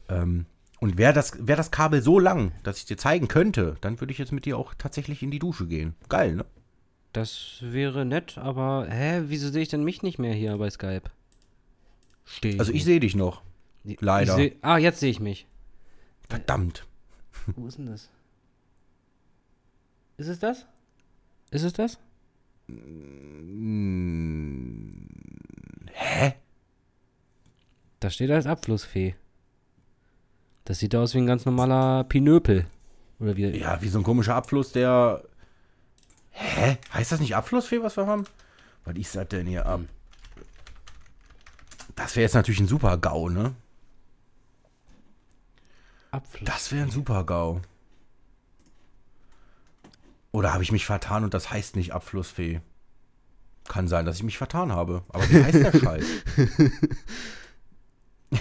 Ähm, 0.10 0.46
und 0.80 0.98
wäre 0.98 1.14
das, 1.14 1.46
wär 1.46 1.56
das 1.56 1.72
Kabel 1.72 2.02
so 2.02 2.20
lang, 2.20 2.54
dass 2.64 2.78
ich 2.78 2.86
dir 2.86 2.98
zeigen 2.98 3.28
könnte, 3.28 3.76
dann 3.82 4.00
würde 4.00 4.14
ich 4.14 4.20
jetzt 4.20 4.32
mit 4.32 4.46
dir 4.46 4.58
auch 4.58 4.74
tatsächlich 4.78 5.24
in 5.24 5.32
die 5.32 5.40
Dusche 5.40 5.68
gehen. 5.68 5.96
Geil, 6.08 6.36
ne? 6.36 6.46
Das 7.14 7.58
wäre 7.62 8.06
nett, 8.06 8.38
aber 8.38 8.88
hä, 8.90 9.24
wieso 9.28 9.50
sehe 9.50 9.64
ich 9.64 9.70
denn 9.70 9.84
mich 9.84 10.04
nicht 10.04 10.20
mehr 10.20 10.34
hier 10.34 10.58
bei 10.58 10.70
Skype? 10.70 11.10
Stehe 12.26 12.60
Also 12.60 12.72
ich 12.72 12.76
nicht. 12.76 12.86
sehe 12.86 13.00
dich 13.00 13.16
noch. 13.16 13.42
Ich 13.84 14.00
leider. 14.02 14.36
seh, 14.36 14.56
ah, 14.62 14.78
jetzt 14.78 15.00
sehe 15.00 15.10
ich 15.10 15.20
mich. 15.20 15.48
Verdammt. 16.30 16.86
Wo 17.56 17.66
ist 17.68 17.78
denn 17.80 17.88
das? 17.88 18.10
Ist 20.18 20.28
es 20.28 20.38
das? 20.40 20.66
Ist 21.50 21.64
es 21.64 21.74
das? 21.74 21.98
Hä? 25.92 26.34
Da 28.00 28.10
steht 28.10 28.32
als 28.32 28.46
Abflussfee. 28.46 29.16
Das 30.66 30.80
sieht 30.80 30.96
aus 30.96 31.14
wie 31.16 31.20
ein 31.20 31.26
ganz 31.26 31.46
normaler 31.46 32.04
Pinöpel. 32.04 32.68
Oder 33.20 33.36
wie? 33.36 33.48
Ja, 33.58 33.82
wie 33.82 33.88
so 33.90 33.98
ein 34.00 34.04
komischer 34.04 34.36
Abfluss, 34.36 34.72
der. 34.72 35.24
Hä? 36.32 36.78
Heißt 36.94 37.12
das 37.12 37.20
nicht 37.20 37.36
Abflussfee, 37.36 37.82
was 37.82 37.98
wir 37.98 38.08
haben? 38.08 38.26
Was 38.86 38.96
ist 38.96 39.16
das 39.16 39.28
denn 39.28 39.48
hier 39.48 39.66
ab? 39.66 39.82
Das 41.96 42.16
wäre 42.16 42.24
jetzt 42.24 42.36
natürlich 42.36 42.60
ein 42.60 42.68
super 42.68 42.98
GAU, 42.98 43.30
ne? 43.30 43.54
Abfluss. 46.12 46.46
Das 46.46 46.72
wäre 46.72 46.84
ein 46.84 46.92
super 46.92 47.24
GAU. 47.26 47.62
Oder 50.32 50.54
habe 50.54 50.64
ich 50.64 50.72
mich 50.72 50.86
vertan 50.86 51.24
und 51.24 51.34
das 51.34 51.52
heißt 51.52 51.76
nicht 51.76 51.94
Abflussfee? 51.94 52.62
Kann 53.68 53.88
sein, 53.88 54.06
dass 54.06 54.18
ich 54.18 54.24
mich 54.24 54.38
vertan 54.38 54.72
habe. 54.72 55.04
Aber 55.10 55.30
wie 55.30 55.44
heißt 55.44 55.56
der 55.56 55.78
Scheiß? 55.78 56.06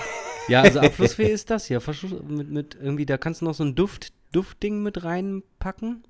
Ja, 0.49 0.63
also 0.63 0.81
Abflussfee 0.81 1.31
ist 1.31 1.51
das 1.51 1.67
hier. 1.67 1.81
Mit, 2.27 2.51
mit 2.51 2.77
irgendwie, 2.81 3.07
da 3.07 3.19
kannst 3.19 3.43
du 3.43 3.45
noch 3.45 3.55
so 3.55 3.65
ein 3.65 3.75
Duft, 3.75 4.13
Duftding 4.33 4.83
mit 4.83 5.05
reinpacken, 5.05 6.05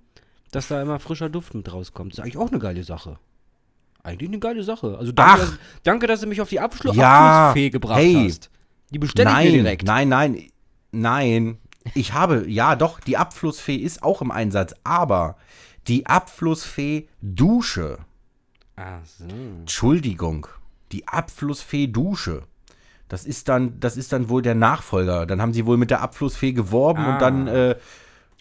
dass 0.51 0.69
da 0.69 0.81
immer 0.83 0.99
frischer 0.99 1.29
Duft 1.29 1.55
mit 1.55 1.73
rauskommt. 1.73 2.13
Das 2.13 2.19
ist 2.19 2.25
eigentlich 2.25 2.37
auch 2.39 2.51
eine 2.51 2.59
geile 2.59 2.83
Sache. 2.85 3.19
Eigentlich 4.03 4.31
eine 4.31 4.39
geile 4.39 4.63
Sache. 4.63 4.97
Also 4.99 5.13
danke, 5.13 5.33
Ach. 5.33 5.39
dass, 5.51 5.59
danke 5.83 6.07
dass 6.07 6.21
du 6.21 6.27
mich 6.27 6.41
auf 6.41 6.49
die 6.49 6.61
Abschlu 6.61 6.93
Ja, 6.93 7.49
Abflussfee 7.49 7.71
gebracht 7.71 7.99
hey. 7.99 8.27
hast. 8.29 8.51
Die 8.91 8.99
bestelle 8.99 9.29
ich 9.29 9.35
nein, 9.35 9.47
mir 9.47 9.63
direkt. 9.63 9.85
nein, 9.87 10.09
nein, 10.09 10.43
nein. 10.93 11.59
Ich 11.95 12.13
habe, 12.13 12.49
ja 12.49 12.77
doch, 12.77 13.01
die 13.01 13.17
Abflussfee 13.17 13.77
ist 13.77 14.03
auch 14.03 14.23
im 14.23 14.31
Einsatz, 14.31 14.75
aber 14.85 15.37
die 15.89 16.07
Abflussfee 16.07 17.09
Dusche, 17.21 17.99
Ach 18.77 19.01
so. 19.05 19.25
Entschuldigung, 19.61 20.47
die 20.93 21.07
Abflussfee 21.09 21.87
Dusche. 21.89 22.43
Das 23.09 23.25
ist 23.25 23.49
dann, 23.49 23.81
das 23.81 23.97
ist 23.97 24.13
dann 24.13 24.29
wohl 24.29 24.43
der 24.43 24.55
Nachfolger. 24.55 25.25
Dann 25.27 25.41
haben 25.43 25.55
sie 25.55 25.67
wohl 25.67 25.77
mit 25.79 25.91
der 25.91 26.01
Abflussfee 26.03 26.53
geworben 26.53 27.03
Ah. 27.05 27.13
und 27.15 27.23
dann, 27.23 27.47
äh, 27.49 27.77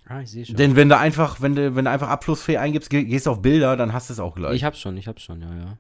Ah, 0.10 0.22
ich 0.22 0.32
sehe 0.32 0.46
schon. 0.46 0.56
denn 0.56 0.76
wenn 0.76 0.88
du 0.90 0.98
einfach, 0.98 1.42
wenn 1.42 1.56
du, 1.56 1.76
wenn 1.76 1.86
du 1.86 1.92
einfach 1.92 2.08
Abflussfee 2.10 2.58
eingibst, 2.58 2.90
geh- 2.90 3.04
gehst 3.04 3.28
auf 3.28 3.42
Bilder, 3.42 3.76
dann 3.76 3.92
hast 3.94 4.10
du 4.10 4.14
es 4.14 4.20
auch 4.20 4.36
gleich. 4.36 4.56
Ich 4.56 4.64
hab's 4.64 4.80
schon, 4.80 4.96
ich 4.98 5.08
hab's 5.08 5.22
schon, 5.22 5.42
ja, 5.42 5.54
ja. 5.54 5.78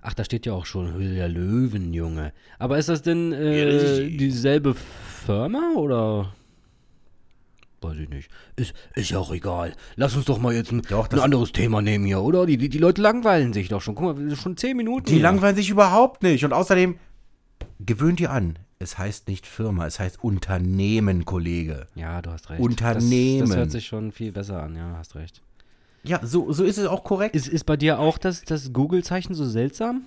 Ach, 0.00 0.14
da 0.14 0.24
steht 0.24 0.44
ja 0.46 0.52
auch 0.52 0.66
schon 0.66 0.92
Höhle 0.92 1.14
der 1.14 1.28
Löwen, 1.28 1.92
Junge. 1.94 2.32
Aber 2.58 2.78
ist 2.78 2.88
das 2.90 3.02
denn 3.02 3.32
äh, 3.32 4.06
dieselbe 4.08 4.74
Firma 4.74 5.72
oder? 5.76 6.34
Weiß 7.80 7.96
ich 7.98 8.08
nicht. 8.08 8.30
Ist, 8.56 8.72
ist 8.94 9.10
ja 9.10 9.18
auch 9.18 9.32
egal. 9.32 9.74
Lass 9.96 10.16
uns 10.16 10.24
doch 10.26 10.38
mal 10.38 10.54
jetzt 10.54 10.72
ein, 10.72 10.80
Doch, 10.88 11.10
ein 11.10 11.18
anderes 11.20 11.52
Thema 11.52 11.82
nehmen 11.82 12.04
hier, 12.06 12.20
oder? 12.22 12.46
Die, 12.46 12.56
die, 12.56 12.68
die 12.70 12.78
Leute 12.78 13.02
langweilen 13.02 13.52
sich 13.52 13.68
doch 13.68 13.80
schon. 13.82 13.94
Guck 13.94 14.04
mal, 14.04 14.18
wir 14.18 14.28
sind 14.28 14.38
schon 14.38 14.56
zehn 14.56 14.76
Minuten. 14.76 15.06
Die 15.06 15.14
hier. 15.14 15.22
langweilen 15.22 15.56
sich 15.56 15.68
überhaupt 15.70 16.22
nicht. 16.22 16.44
Und 16.44 16.52
außerdem, 16.54 16.96
gewöhnt 17.80 18.20
ihr 18.20 18.30
an. 18.30 18.58
Es 18.78 18.98
heißt 18.98 19.28
nicht 19.28 19.46
Firma, 19.46 19.86
es 19.86 20.00
heißt 20.00 20.22
Unternehmen, 20.22 21.24
Kollege. 21.24 21.86
Ja, 21.94 22.20
du 22.20 22.30
hast 22.30 22.50
recht. 22.50 22.60
Unternehmen. 22.60 23.40
Das, 23.40 23.48
das 23.50 23.58
hört 23.58 23.70
sich 23.70 23.86
schon 23.86 24.12
viel 24.12 24.32
besser 24.32 24.62
an, 24.62 24.76
ja, 24.76 24.96
hast 24.98 25.14
recht. 25.14 25.42
Ja, 26.02 26.20
so, 26.24 26.52
so 26.52 26.64
ist 26.64 26.76
es 26.78 26.86
auch 26.86 27.02
korrekt. 27.02 27.34
Ist, 27.34 27.48
ist 27.48 27.64
bei 27.64 27.76
dir 27.76 27.98
auch 27.98 28.18
das, 28.18 28.42
das 28.42 28.72
Google-Zeichen 28.72 29.34
so 29.34 29.46
seltsam? 29.46 30.04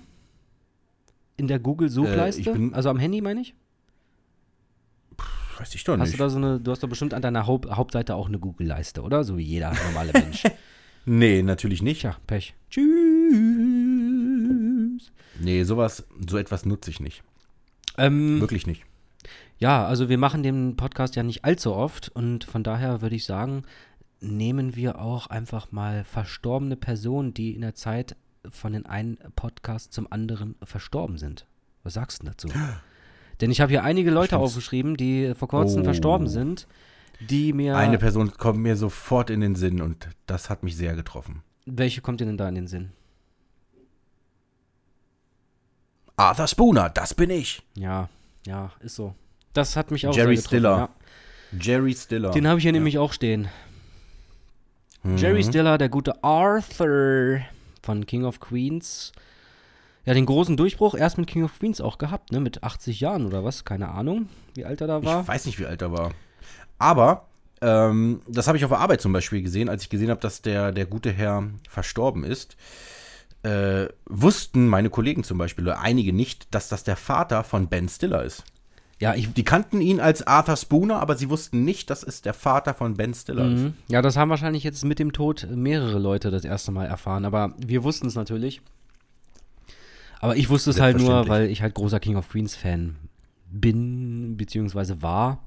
In 1.36 1.48
der 1.48 1.58
Google-Suchleiste? 1.58 2.50
Äh, 2.50 2.70
also 2.72 2.90
am 2.90 2.98
Handy, 2.98 3.20
meine 3.20 3.40
ich? 3.40 3.54
Weiß 5.58 5.74
ich 5.74 5.82
doch 5.82 5.98
Hast 5.98 6.10
nicht. 6.10 6.14
du 6.14 6.18
da 6.18 6.30
so 6.30 6.36
eine, 6.36 6.60
du 6.60 6.70
hast 6.70 6.84
doch 6.84 6.88
bestimmt 6.88 7.14
an 7.14 7.22
deiner 7.22 7.48
Haupt, 7.48 7.68
Hauptseite 7.68 8.14
auch 8.14 8.28
eine 8.28 8.38
Google-Leiste, 8.38 9.02
oder? 9.02 9.24
So 9.24 9.38
wie 9.38 9.42
jeder 9.42 9.74
normale 9.86 10.12
Mensch. 10.12 10.44
nee, 11.04 11.42
natürlich 11.42 11.82
nicht. 11.82 12.02
Tja, 12.02 12.16
Pech. 12.28 12.54
Tschüss. 12.70 12.84
Nee, 15.40 15.64
sowas, 15.64 16.06
so 16.28 16.38
etwas 16.38 16.64
nutze 16.64 16.90
ich 16.90 17.00
nicht. 17.00 17.24
Ähm, 17.98 18.40
Wirklich 18.40 18.66
nicht. 18.66 18.84
ja, 19.58 19.86
also 19.86 20.08
wir 20.08 20.18
machen 20.18 20.42
den 20.42 20.76
Podcast 20.76 21.16
ja 21.16 21.22
nicht 21.22 21.44
allzu 21.44 21.74
oft 21.74 22.08
und 22.08 22.44
von 22.44 22.62
daher 22.62 23.02
würde 23.02 23.16
ich 23.16 23.24
sagen, 23.24 23.64
nehmen 24.20 24.74
wir 24.76 25.00
auch 25.00 25.26
einfach 25.28 25.70
mal 25.72 26.04
verstorbene 26.04 26.76
Personen, 26.76 27.34
die 27.34 27.54
in 27.54 27.60
der 27.60 27.74
Zeit 27.74 28.16
von 28.50 28.72
den 28.72 28.86
einen 28.86 29.18
Podcast 29.36 29.92
zum 29.92 30.10
anderen 30.10 30.54
verstorben 30.62 31.18
sind. 31.18 31.46
Was 31.82 31.94
sagst 31.94 32.22
du 32.22 32.26
dazu? 32.26 32.48
Denn 33.40 33.50
ich 33.52 33.60
habe 33.60 33.70
hier 33.70 33.84
einige 33.84 34.10
Leute 34.10 34.30
find's- 34.30 34.42
aufgeschrieben, 34.44 34.96
die 34.96 35.32
vor 35.36 35.48
kurzem 35.48 35.82
Oh. 35.82 35.84
verstorben 35.84 36.26
sind, 36.28 36.66
die 37.20 37.52
mir. 37.52 37.76
Eine 37.76 37.98
Person 37.98 38.32
kommt 38.32 38.58
mir 38.60 38.76
sofort 38.76 39.30
in 39.30 39.40
den 39.40 39.54
Sinn 39.54 39.80
und 39.80 40.08
das 40.26 40.50
hat 40.50 40.62
mich 40.62 40.76
sehr 40.76 40.94
getroffen. 40.96 41.42
welche 41.66 42.00
kommt 42.00 42.20
dir 42.20 42.24
denn 42.26 42.36
da 42.38 42.48
in 42.48 42.54
den 42.54 42.66
Sinn? 42.66 42.90
Arthur 46.18 46.48
Spooner, 46.48 46.90
das 46.90 47.14
bin 47.14 47.30
ich. 47.30 47.62
Ja, 47.74 48.08
ja, 48.44 48.72
ist 48.80 48.96
so. 48.96 49.14
Das 49.52 49.76
hat 49.76 49.90
mich 49.90 50.06
auch 50.06 50.14
Jerry 50.14 50.36
Stiller. 50.36 50.76
Ja. 51.52 51.58
Jerry 51.60 51.94
Stiller. 51.94 52.30
Den 52.32 52.46
habe 52.48 52.58
ich 52.58 52.64
hier 52.64 52.72
nämlich 52.72 52.98
auch 52.98 53.12
stehen. 53.12 53.48
Mhm. 55.04 55.16
Jerry 55.16 55.44
Stiller, 55.44 55.78
der 55.78 55.88
gute 55.88 56.22
Arthur 56.24 57.40
von 57.82 58.04
King 58.04 58.24
of 58.24 58.40
Queens. 58.40 59.12
Ja, 60.04 60.14
den 60.14 60.26
großen 60.26 60.56
Durchbruch 60.56 60.94
erst 60.94 61.18
mit 61.18 61.28
King 61.28 61.44
of 61.44 61.56
Queens 61.58 61.80
auch 61.80 61.98
gehabt, 61.98 62.32
ne? 62.32 62.40
Mit 62.40 62.64
80 62.64 62.98
Jahren 62.98 63.24
oder 63.24 63.44
was? 63.44 63.64
Keine 63.64 63.88
Ahnung, 63.88 64.28
wie 64.54 64.64
alt 64.64 64.80
er 64.80 64.86
da 64.88 65.04
war. 65.04 65.22
Ich 65.22 65.28
weiß 65.28 65.46
nicht, 65.46 65.58
wie 65.60 65.66
alt 65.66 65.82
er 65.82 65.92
war. 65.92 66.12
Aber 66.78 67.28
ähm, 67.60 68.22
das 68.26 68.48
habe 68.48 68.58
ich 68.58 68.64
auf 68.64 68.70
der 68.70 68.80
Arbeit 68.80 69.00
zum 69.00 69.12
Beispiel 69.12 69.42
gesehen, 69.42 69.68
als 69.68 69.82
ich 69.82 69.88
gesehen 69.88 70.10
habe, 70.10 70.20
dass 70.20 70.42
der, 70.42 70.72
der 70.72 70.86
gute 70.86 71.12
Herr 71.12 71.44
verstorben 71.68 72.24
ist. 72.24 72.56
Äh, 73.48 73.88
wussten 74.06 74.68
meine 74.68 74.90
Kollegen 74.90 75.24
zum 75.24 75.38
Beispiel, 75.38 75.64
oder 75.64 75.80
einige 75.80 76.12
nicht, 76.12 76.54
dass 76.54 76.68
das 76.68 76.84
der 76.84 76.96
Vater 76.96 77.44
von 77.44 77.68
Ben 77.68 77.88
Stiller 77.88 78.22
ist. 78.22 78.44
Ja, 79.00 79.14
ich. 79.14 79.32
Die 79.32 79.44
kannten 79.44 79.80
ihn 79.80 80.00
als 80.00 80.26
Arthur 80.26 80.56
Spooner, 80.56 81.00
aber 81.00 81.16
sie 81.16 81.30
wussten 81.30 81.64
nicht, 81.64 81.88
dass 81.88 82.02
es 82.02 82.20
der 82.20 82.34
Vater 82.34 82.74
von 82.74 82.94
Ben 82.94 83.14
Stiller 83.14 83.46
ist. 83.52 83.60
Mhm. 83.60 83.74
Ja, 83.88 84.02
das 84.02 84.16
haben 84.16 84.28
wahrscheinlich 84.28 84.64
jetzt 84.64 84.84
mit 84.84 84.98
dem 84.98 85.12
Tod 85.12 85.46
mehrere 85.50 85.98
Leute 85.98 86.30
das 86.30 86.44
erste 86.44 86.72
Mal 86.72 86.86
erfahren, 86.86 87.24
aber 87.24 87.54
wir 87.64 87.84
wussten 87.84 88.08
es 88.08 88.16
natürlich. 88.16 88.60
Aber 90.20 90.36
ich 90.36 90.50
wusste 90.50 90.70
es 90.70 90.80
halt 90.80 90.98
nur, 90.98 91.28
weil 91.28 91.48
ich 91.48 91.62
halt 91.62 91.74
großer 91.74 92.00
King 92.00 92.16
of 92.16 92.28
Queens 92.28 92.56
Fan 92.56 92.96
bin, 93.50 94.36
beziehungsweise 94.36 95.00
war. 95.00 95.44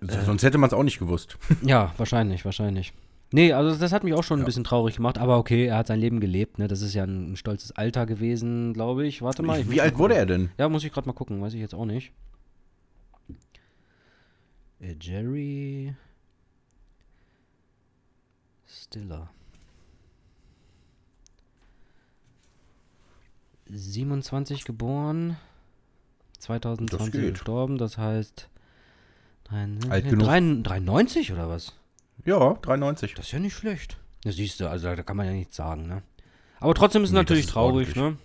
Sonst 0.00 0.42
hätte 0.42 0.58
man 0.58 0.68
es 0.68 0.74
auch 0.74 0.84
nicht 0.84 1.00
gewusst. 1.00 1.36
Ja, 1.62 1.92
wahrscheinlich, 1.98 2.44
wahrscheinlich. 2.44 2.94
Nee, 3.34 3.54
also 3.54 3.74
das 3.74 3.92
hat 3.92 4.04
mich 4.04 4.12
auch 4.12 4.22
schon 4.22 4.40
ein 4.40 4.44
bisschen 4.44 4.62
traurig 4.62 4.96
gemacht, 4.96 5.16
aber 5.16 5.38
okay, 5.38 5.64
er 5.64 5.78
hat 5.78 5.86
sein 5.86 5.98
Leben 5.98 6.20
gelebt, 6.20 6.58
ne? 6.58 6.68
Das 6.68 6.82
ist 6.82 6.92
ja 6.92 7.04
ein, 7.04 7.32
ein 7.32 7.36
stolzes 7.36 7.72
Alter 7.72 8.04
gewesen, 8.04 8.74
glaube 8.74 9.06
ich. 9.06 9.22
Warte 9.22 9.42
mal. 9.42 9.60
ich 9.60 9.70
Wie 9.70 9.80
alt 9.80 9.96
wurde 9.96 10.14
er 10.14 10.26
denn? 10.26 10.50
Ja, 10.58 10.68
muss 10.68 10.84
ich 10.84 10.92
gerade 10.92 11.06
mal 11.06 11.14
gucken, 11.14 11.40
weiß 11.40 11.54
ich 11.54 11.60
jetzt 11.60 11.74
auch 11.74 11.86
nicht. 11.86 12.12
Äh, 14.80 14.94
Jerry 15.00 15.94
Stiller. 18.66 19.30
27 23.66 24.64
geboren, 24.64 25.38
2020 26.38 27.12
geht. 27.12 27.30
gestorben, 27.34 27.78
das 27.78 27.96
heißt 27.96 28.50
Alt 29.88 30.08
genug. 30.08 30.26
93 30.26 31.32
oder 31.32 31.48
was? 31.48 31.74
Ja, 32.24 32.54
93. 32.54 33.14
Das 33.14 33.26
ist 33.26 33.32
ja 33.32 33.38
nicht 33.38 33.54
schlecht. 33.54 33.98
Das 34.24 34.36
siehst 34.36 34.60
du, 34.60 34.68
also 34.68 34.94
da 34.94 35.02
kann 35.02 35.16
man 35.16 35.26
ja 35.26 35.32
nichts 35.32 35.56
sagen, 35.56 35.86
ne? 35.88 36.02
Aber 36.60 36.74
trotzdem 36.74 37.02
ist 37.02 37.08
es 37.10 37.12
Nee, 37.12 37.18
das 37.18 37.24
natürlich 37.24 37.46
ist 37.46 37.52
traurig, 37.52 37.96
ordentlich. 37.96 37.96
ne? 37.96 38.18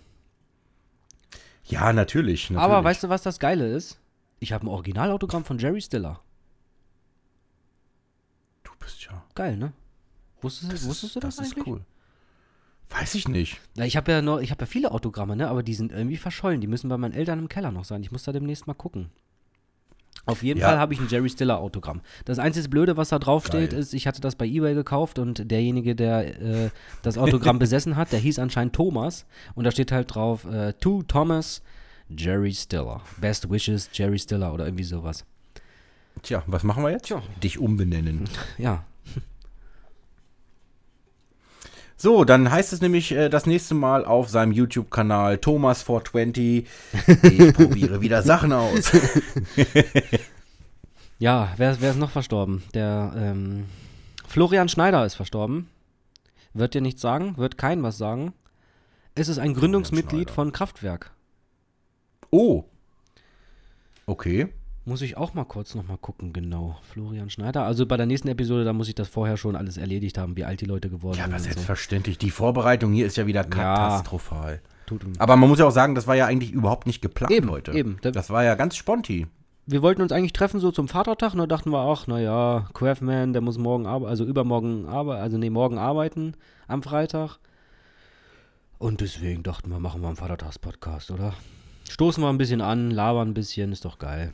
Ja, 1.64 1.92
natürlich. 1.92 2.50
natürlich. 2.50 2.62
Aber 2.62 2.84
weißt 2.84 3.02
du, 3.02 3.08
was 3.08 3.22
das 3.22 3.38
Geile 3.40 3.66
ist? 3.66 3.98
Ich 4.38 4.52
habe 4.52 4.64
ein 4.64 4.68
Originalautogramm 4.68 5.44
von 5.44 5.58
Jerry 5.58 5.80
Stiller. 5.80 6.20
du 8.62 8.70
bist 8.78 9.02
ja. 9.04 9.24
Geil, 9.34 9.56
ne? 9.56 9.72
Wusstest, 10.40 10.72
Das 10.72 10.84
wusstest 10.86 11.04
ist, 11.04 11.16
du 11.16 11.20
das, 11.20 11.36
das 11.36 11.46
eigentlich? 11.46 11.58
ist 11.58 11.66
cool. 11.66 11.84
Weiß 12.90 13.14
ich 13.16 13.28
nicht. 13.28 13.60
Na, 13.76 13.84
ich 13.84 13.96
habe 13.96 14.12
ja 14.12 14.22
noch, 14.22 14.38
ich 14.38 14.50
habe 14.52 14.62
ja 14.62 14.66
viele 14.66 14.92
Autogramme, 14.92 15.34
ne? 15.36 15.48
Aber 15.48 15.62
die 15.64 15.74
sind 15.74 15.90
irgendwie 15.92 16.16
verschollen. 16.16 16.60
Die 16.60 16.66
müssen 16.68 16.88
bei 16.88 16.96
meinen 16.96 17.12
Eltern 17.12 17.40
im 17.40 17.48
Keller 17.48 17.72
noch 17.72 17.84
sein. 17.84 18.02
Ich 18.02 18.12
muss 18.12 18.22
da 18.22 18.32
demnächst 18.32 18.66
mal 18.68 18.74
gucken. 18.74 19.10
Auf 20.28 20.42
jeden 20.42 20.60
Ja. 20.60 20.68
Fall 20.68 20.78
habe 20.78 20.92
ich 20.92 21.00
ein 21.00 21.08
Jerry 21.08 21.30
Stiller 21.30 21.58
Autogramm. 21.58 22.02
Das 22.26 22.38
einzige 22.38 22.68
Blöde, 22.68 22.96
was 22.96 23.08
da 23.08 23.18
drauf 23.18 23.46
steht, 23.46 23.70
Geil. 23.70 23.80
ist, 23.80 23.94
ich 23.94 24.06
hatte 24.06 24.20
das 24.20 24.36
bei 24.36 24.46
eBay 24.46 24.74
gekauft 24.74 25.18
und 25.18 25.50
derjenige, 25.50 25.94
der 25.96 26.40
äh, 26.40 26.70
das 27.02 27.16
Autogramm 27.16 27.58
besessen 27.60 27.96
hat, 27.96 28.12
der 28.12 28.18
hieß 28.20 28.38
anscheinend 28.38 28.74
Thomas 28.74 29.24
und 29.54 29.64
da 29.64 29.70
steht 29.70 29.90
halt 29.90 30.14
drauf 30.14 30.44
äh, 30.44 30.74
to 30.74 31.02
Thomas 31.02 31.62
Jerry 32.10 32.52
Stiller. 32.52 33.00
Best 33.20 33.50
Wishes 33.50 33.88
Jerry 33.92 34.18
Stiller 34.18 34.52
oder 34.52 34.66
irgendwie 34.66 34.84
sowas. 34.84 35.24
Tja, 36.22 36.42
was 36.46 36.62
machen 36.62 36.82
wir 36.82 36.90
jetzt? 36.90 37.06
Tja. 37.06 37.22
Dich 37.42 37.58
umbenennen. 37.58 38.28
Ja, 38.58 38.84
So, 42.00 42.24
dann 42.24 42.50
heißt 42.50 42.72
es 42.72 42.80
nämlich 42.80 43.12
äh, 43.12 43.28
das 43.28 43.44
nächste 43.44 43.74
Mal 43.74 44.04
auf 44.04 44.28
seinem 44.28 44.52
YouTube-Kanal 44.52 45.34
Thomas420. 45.34 46.64
Ich 47.22 47.54
probiere 47.54 48.00
wieder 48.00 48.22
Sachen 48.22 48.52
aus. 48.52 48.92
Ja, 51.20 51.52
wer, 51.56 51.80
wer 51.80 51.90
ist 51.90 51.98
noch 51.98 52.10
verstorben? 52.10 52.62
Der 52.74 53.12
ähm, 53.16 53.66
Florian 54.26 54.68
Schneider 54.68 55.04
ist 55.04 55.16
verstorben. 55.16 55.68
Wird 56.54 56.74
dir 56.74 56.80
nichts 56.80 57.02
sagen, 57.02 57.36
wird 57.36 57.58
kein 57.58 57.82
was 57.82 57.98
sagen. 57.98 58.32
Es 59.16 59.26
ist 59.26 59.38
ein 59.38 59.52
Gründungsmitglied 59.52 60.30
von 60.30 60.52
Kraftwerk. 60.52 61.10
Oh. 62.30 62.64
Okay. 64.06 64.48
Muss 64.88 65.02
ich 65.02 65.18
auch 65.18 65.34
mal 65.34 65.44
kurz 65.44 65.74
noch 65.74 65.86
mal 65.86 65.98
gucken, 65.98 66.32
genau. 66.32 66.78
Florian 66.82 67.28
Schneider. 67.28 67.64
Also 67.64 67.84
bei 67.84 67.98
der 67.98 68.06
nächsten 68.06 68.28
Episode, 68.28 68.64
da 68.64 68.72
muss 68.72 68.88
ich 68.88 68.94
das 68.94 69.06
vorher 69.06 69.36
schon 69.36 69.54
alles 69.54 69.76
erledigt 69.76 70.16
haben, 70.16 70.34
wie 70.36 70.44
alt 70.44 70.62
die 70.62 70.64
Leute 70.64 70.88
geworden 70.88 71.18
Ja, 71.18 71.24
sind. 71.24 71.32
aber 71.34 71.36
und 71.36 71.42
so. 71.42 71.50
selbstverständlich. 71.50 72.16
Die 72.16 72.30
Vorbereitung 72.30 72.92
hier 72.94 73.04
ist 73.06 73.16
ja 73.18 73.26
wieder 73.26 73.44
katastrophal. 73.44 74.62
Tut 74.86 75.04
ihm- 75.04 75.12
Aber 75.18 75.36
man 75.36 75.48
muss 75.50 75.58
ja 75.58 75.66
auch 75.66 75.70
sagen, 75.72 75.94
das 75.94 76.06
war 76.06 76.16
ja 76.16 76.24
eigentlich 76.24 76.52
überhaupt 76.52 76.86
nicht 76.86 77.02
geplant 77.02 77.30
Eben, 77.32 77.50
heute. 77.50 77.72
eben. 77.72 77.98
Da- 78.00 78.12
Das 78.12 78.30
war 78.30 78.42
ja 78.44 78.54
ganz 78.54 78.76
sponti. 78.76 79.26
wir 79.66 79.82
wollten 79.82 80.00
uns 80.00 80.10
eigentlich 80.12 80.32
treffen 80.32 80.58
so 80.60 80.70
zum 80.70 80.88
Vatertag 80.88 81.34
und 81.34 81.40
da 81.40 81.46
dachten 81.46 81.68
wir, 81.70 81.80
ach, 81.80 82.06
naja, 82.06 82.66
Craftman, 82.72 83.34
der 83.34 83.42
muss 83.42 83.58
morgen 83.58 83.86
arbeiten, 83.86 84.08
also 84.08 84.24
übermorgen 84.24 84.86
arbeiten, 84.86 85.20
also 85.20 85.36
nee, 85.36 85.50
morgen 85.50 85.76
arbeiten 85.76 86.32
am 86.66 86.82
Freitag. 86.82 87.38
Und 88.78 89.02
deswegen 89.02 89.42
dachten 89.42 89.68
wir, 89.68 89.80
machen 89.80 90.00
wir 90.00 90.08
einen 90.08 90.16
Vatertags-Podcast, 90.16 91.10
oder? 91.10 91.34
Stoßen 91.90 92.22
wir 92.22 92.30
ein 92.30 92.38
bisschen 92.38 92.62
an, 92.62 92.90
labern 92.90 93.28
ein 93.28 93.34
bisschen, 93.34 93.70
ist 93.72 93.84
doch 93.84 93.98
geil. 93.98 94.32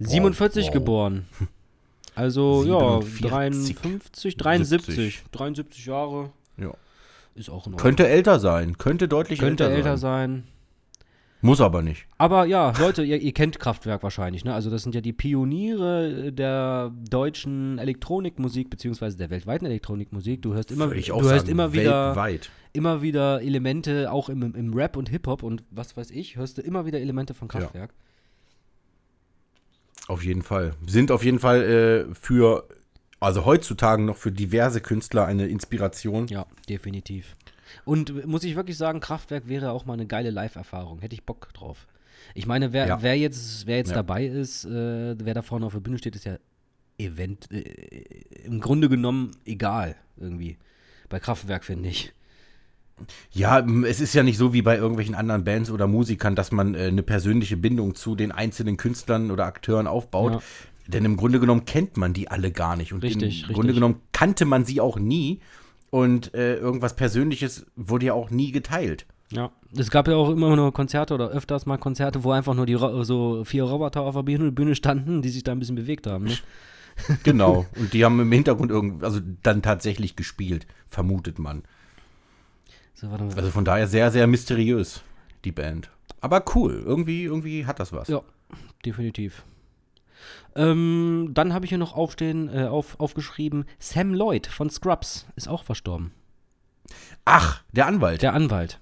47 0.00 0.66
wow. 0.66 0.72
geboren. 0.72 1.26
Also, 2.16 2.64
ja, 2.64 3.00
47. 3.00 3.76
53, 3.76 4.36
73. 4.36 4.94
70. 4.96 5.24
73 5.30 5.86
Jahre 5.86 6.32
Ja. 6.58 6.74
ist 7.36 7.48
auch 7.48 7.66
in 7.66 7.72
Ordnung. 7.72 7.76
Könnte 7.78 8.08
älter 8.08 8.40
sein. 8.40 8.76
Könnte 8.78 9.06
deutlich 9.08 9.38
Könnte 9.38 9.64
älter, 9.64 9.76
älter 9.76 9.96
sein. 9.96 10.30
sein. 10.30 10.44
Muss 11.40 11.60
aber 11.62 11.82
nicht. 11.82 12.06
Aber 12.18 12.44
ja, 12.44 12.74
Leute, 12.78 13.02
ihr, 13.02 13.18
ihr 13.18 13.32
kennt 13.32 13.58
Kraftwerk 13.58 14.02
wahrscheinlich, 14.02 14.44
ne? 14.44 14.52
Also 14.52 14.68
das 14.68 14.82
sind 14.82 14.94
ja 14.94 15.00
die 15.00 15.14
Pioniere 15.14 16.32
der 16.32 16.92
deutschen 17.08 17.78
Elektronikmusik, 17.78 18.68
beziehungsweise 18.68 19.16
der 19.16 19.30
weltweiten 19.30 19.64
Elektronikmusik. 19.64 20.42
Du 20.42 20.52
hörst 20.52 20.70
immer, 20.70 20.92
ich 20.92 21.06
du 21.06 21.14
auch 21.14 21.22
hörst 21.22 21.46
sagen, 21.46 21.50
immer 21.50 21.72
wieder, 21.72 22.08
Weltweit. 22.08 22.50
immer 22.74 23.00
wieder 23.00 23.40
Elemente, 23.40 24.12
auch 24.12 24.28
im, 24.28 24.42
im 24.54 24.74
Rap 24.74 24.96
und 24.98 25.08
Hip-Hop 25.08 25.42
und 25.42 25.62
was 25.70 25.96
weiß 25.96 26.10
ich, 26.10 26.36
hörst 26.36 26.58
du 26.58 26.62
immer 26.62 26.84
wieder 26.84 27.00
Elemente 27.00 27.32
von 27.32 27.48
Kraftwerk. 27.48 27.94
Auf 30.10 30.24
jeden 30.24 30.42
Fall. 30.42 30.72
Sind 30.86 31.12
auf 31.12 31.24
jeden 31.24 31.38
Fall 31.38 31.62
äh, 32.10 32.14
für, 32.16 32.66
also 33.20 33.44
heutzutage 33.44 34.02
noch 34.02 34.16
für 34.16 34.32
diverse 34.32 34.80
Künstler 34.80 35.24
eine 35.26 35.46
Inspiration. 35.46 36.26
Ja, 36.26 36.46
definitiv. 36.68 37.36
Und 37.84 38.26
muss 38.26 38.42
ich 38.42 38.56
wirklich 38.56 38.76
sagen, 38.76 38.98
Kraftwerk 38.98 39.46
wäre 39.46 39.70
auch 39.70 39.84
mal 39.86 39.92
eine 39.92 40.06
geile 40.06 40.30
Live-Erfahrung. 40.30 40.98
Hätte 40.98 41.14
ich 41.14 41.22
Bock 41.22 41.54
drauf. 41.54 41.86
Ich 42.34 42.46
meine, 42.46 42.72
wer, 42.72 42.88
Ja. 42.88 43.02
wer 43.02 43.16
jetzt, 43.16 43.68
wer 43.68 43.76
jetzt 43.76 43.90
Ja. 43.90 43.94
dabei 43.94 44.26
ist, 44.26 44.64
äh, 44.64 45.14
wer 45.24 45.34
da 45.34 45.42
vorne 45.42 45.66
auf 45.66 45.72
der 45.74 45.80
Bühne 45.80 45.98
steht, 45.98 46.16
ist 46.16 46.24
ja 46.24 46.38
Event, 46.98 47.48
äh, 47.52 47.60
im 48.44 48.58
Grunde 48.60 48.88
genommen 48.88 49.30
egal 49.44 49.94
irgendwie. 50.16 50.58
Bei 51.08 51.20
Kraftwerk 51.20 51.64
finde 51.64 51.88
ich. 51.88 52.12
Ja, 53.32 53.60
es 53.86 54.00
ist 54.00 54.14
ja 54.14 54.22
nicht 54.22 54.38
so 54.38 54.52
wie 54.52 54.62
bei 54.62 54.76
irgendwelchen 54.76 55.14
anderen 55.14 55.44
Bands 55.44 55.70
oder 55.70 55.86
Musikern, 55.86 56.34
dass 56.34 56.52
man 56.52 56.74
äh, 56.74 56.84
eine 56.84 57.02
persönliche 57.02 57.56
Bindung 57.56 57.94
zu 57.94 58.14
den 58.14 58.32
einzelnen 58.32 58.76
Künstlern 58.76 59.30
oder 59.30 59.46
Akteuren 59.46 59.86
aufbaut. 59.86 60.32
Ja. 60.32 60.40
Denn 60.88 61.04
im 61.04 61.16
Grunde 61.16 61.40
genommen 61.40 61.64
kennt 61.64 61.96
man 61.96 62.12
die 62.12 62.28
alle 62.28 62.50
gar 62.50 62.76
nicht. 62.76 62.92
Und 62.92 63.02
Richtig, 63.02 63.22
im 63.22 63.28
richtig. 63.28 63.54
Grunde 63.54 63.74
genommen 63.74 64.00
kannte 64.12 64.44
man 64.44 64.64
sie 64.64 64.80
auch 64.80 64.98
nie. 64.98 65.40
Und 65.90 66.34
äh, 66.34 66.56
irgendwas 66.56 66.94
Persönliches 66.94 67.66
wurde 67.76 68.06
ja 68.06 68.14
auch 68.14 68.30
nie 68.30 68.52
geteilt. 68.52 69.06
Ja. 69.32 69.50
Es 69.76 69.90
gab 69.90 70.08
ja 70.08 70.16
auch 70.16 70.30
immer 70.30 70.54
nur 70.56 70.72
Konzerte 70.72 71.14
oder 71.14 71.28
öfters 71.28 71.66
mal 71.66 71.78
Konzerte, 71.78 72.24
wo 72.24 72.32
einfach 72.32 72.54
nur 72.54 72.66
die 72.66 72.76
so 73.02 73.44
vier 73.44 73.64
Roboter 73.64 74.02
auf 74.02 74.14
der 74.14 74.22
Bühne, 74.22 74.74
standen, 74.74 75.22
die 75.22 75.28
sich 75.28 75.44
da 75.44 75.52
ein 75.52 75.58
bisschen 75.60 75.76
bewegt 75.76 76.06
haben. 76.06 76.24
Ne? 76.24 76.38
Genau. 77.22 77.66
Und 77.78 77.92
die 77.92 78.04
haben 78.04 78.20
im 78.20 78.30
Hintergrund 78.30 78.70
irgendwie, 78.70 79.04
also 79.04 79.20
dann 79.42 79.62
tatsächlich 79.62 80.16
gespielt, 80.16 80.66
vermutet 80.88 81.38
man. 81.38 81.62
So. 83.00 83.08
Also 83.08 83.50
von 83.50 83.64
daher 83.64 83.86
sehr, 83.86 84.10
sehr 84.10 84.26
mysteriös, 84.26 85.02
die 85.46 85.52
Band. 85.52 85.90
Aber 86.20 86.44
cool. 86.54 86.82
Irgendwie, 86.84 87.24
irgendwie 87.24 87.64
hat 87.64 87.80
das 87.80 87.94
was. 87.94 88.08
Ja, 88.08 88.20
definitiv. 88.84 89.42
Ähm, 90.54 91.30
dann 91.32 91.54
habe 91.54 91.64
ich 91.64 91.70
hier 91.70 91.78
noch 91.78 91.96
aufstehen, 91.96 92.50
äh, 92.54 92.66
auf, 92.66 93.00
aufgeschrieben, 93.00 93.64
Sam 93.78 94.12
Lloyd 94.12 94.46
von 94.46 94.68
Scrubs 94.68 95.26
ist 95.34 95.48
auch 95.48 95.64
verstorben. 95.64 96.12
Ach, 97.24 97.62
der 97.72 97.86
Anwalt. 97.86 98.20
Der 98.20 98.34
Anwalt. 98.34 98.78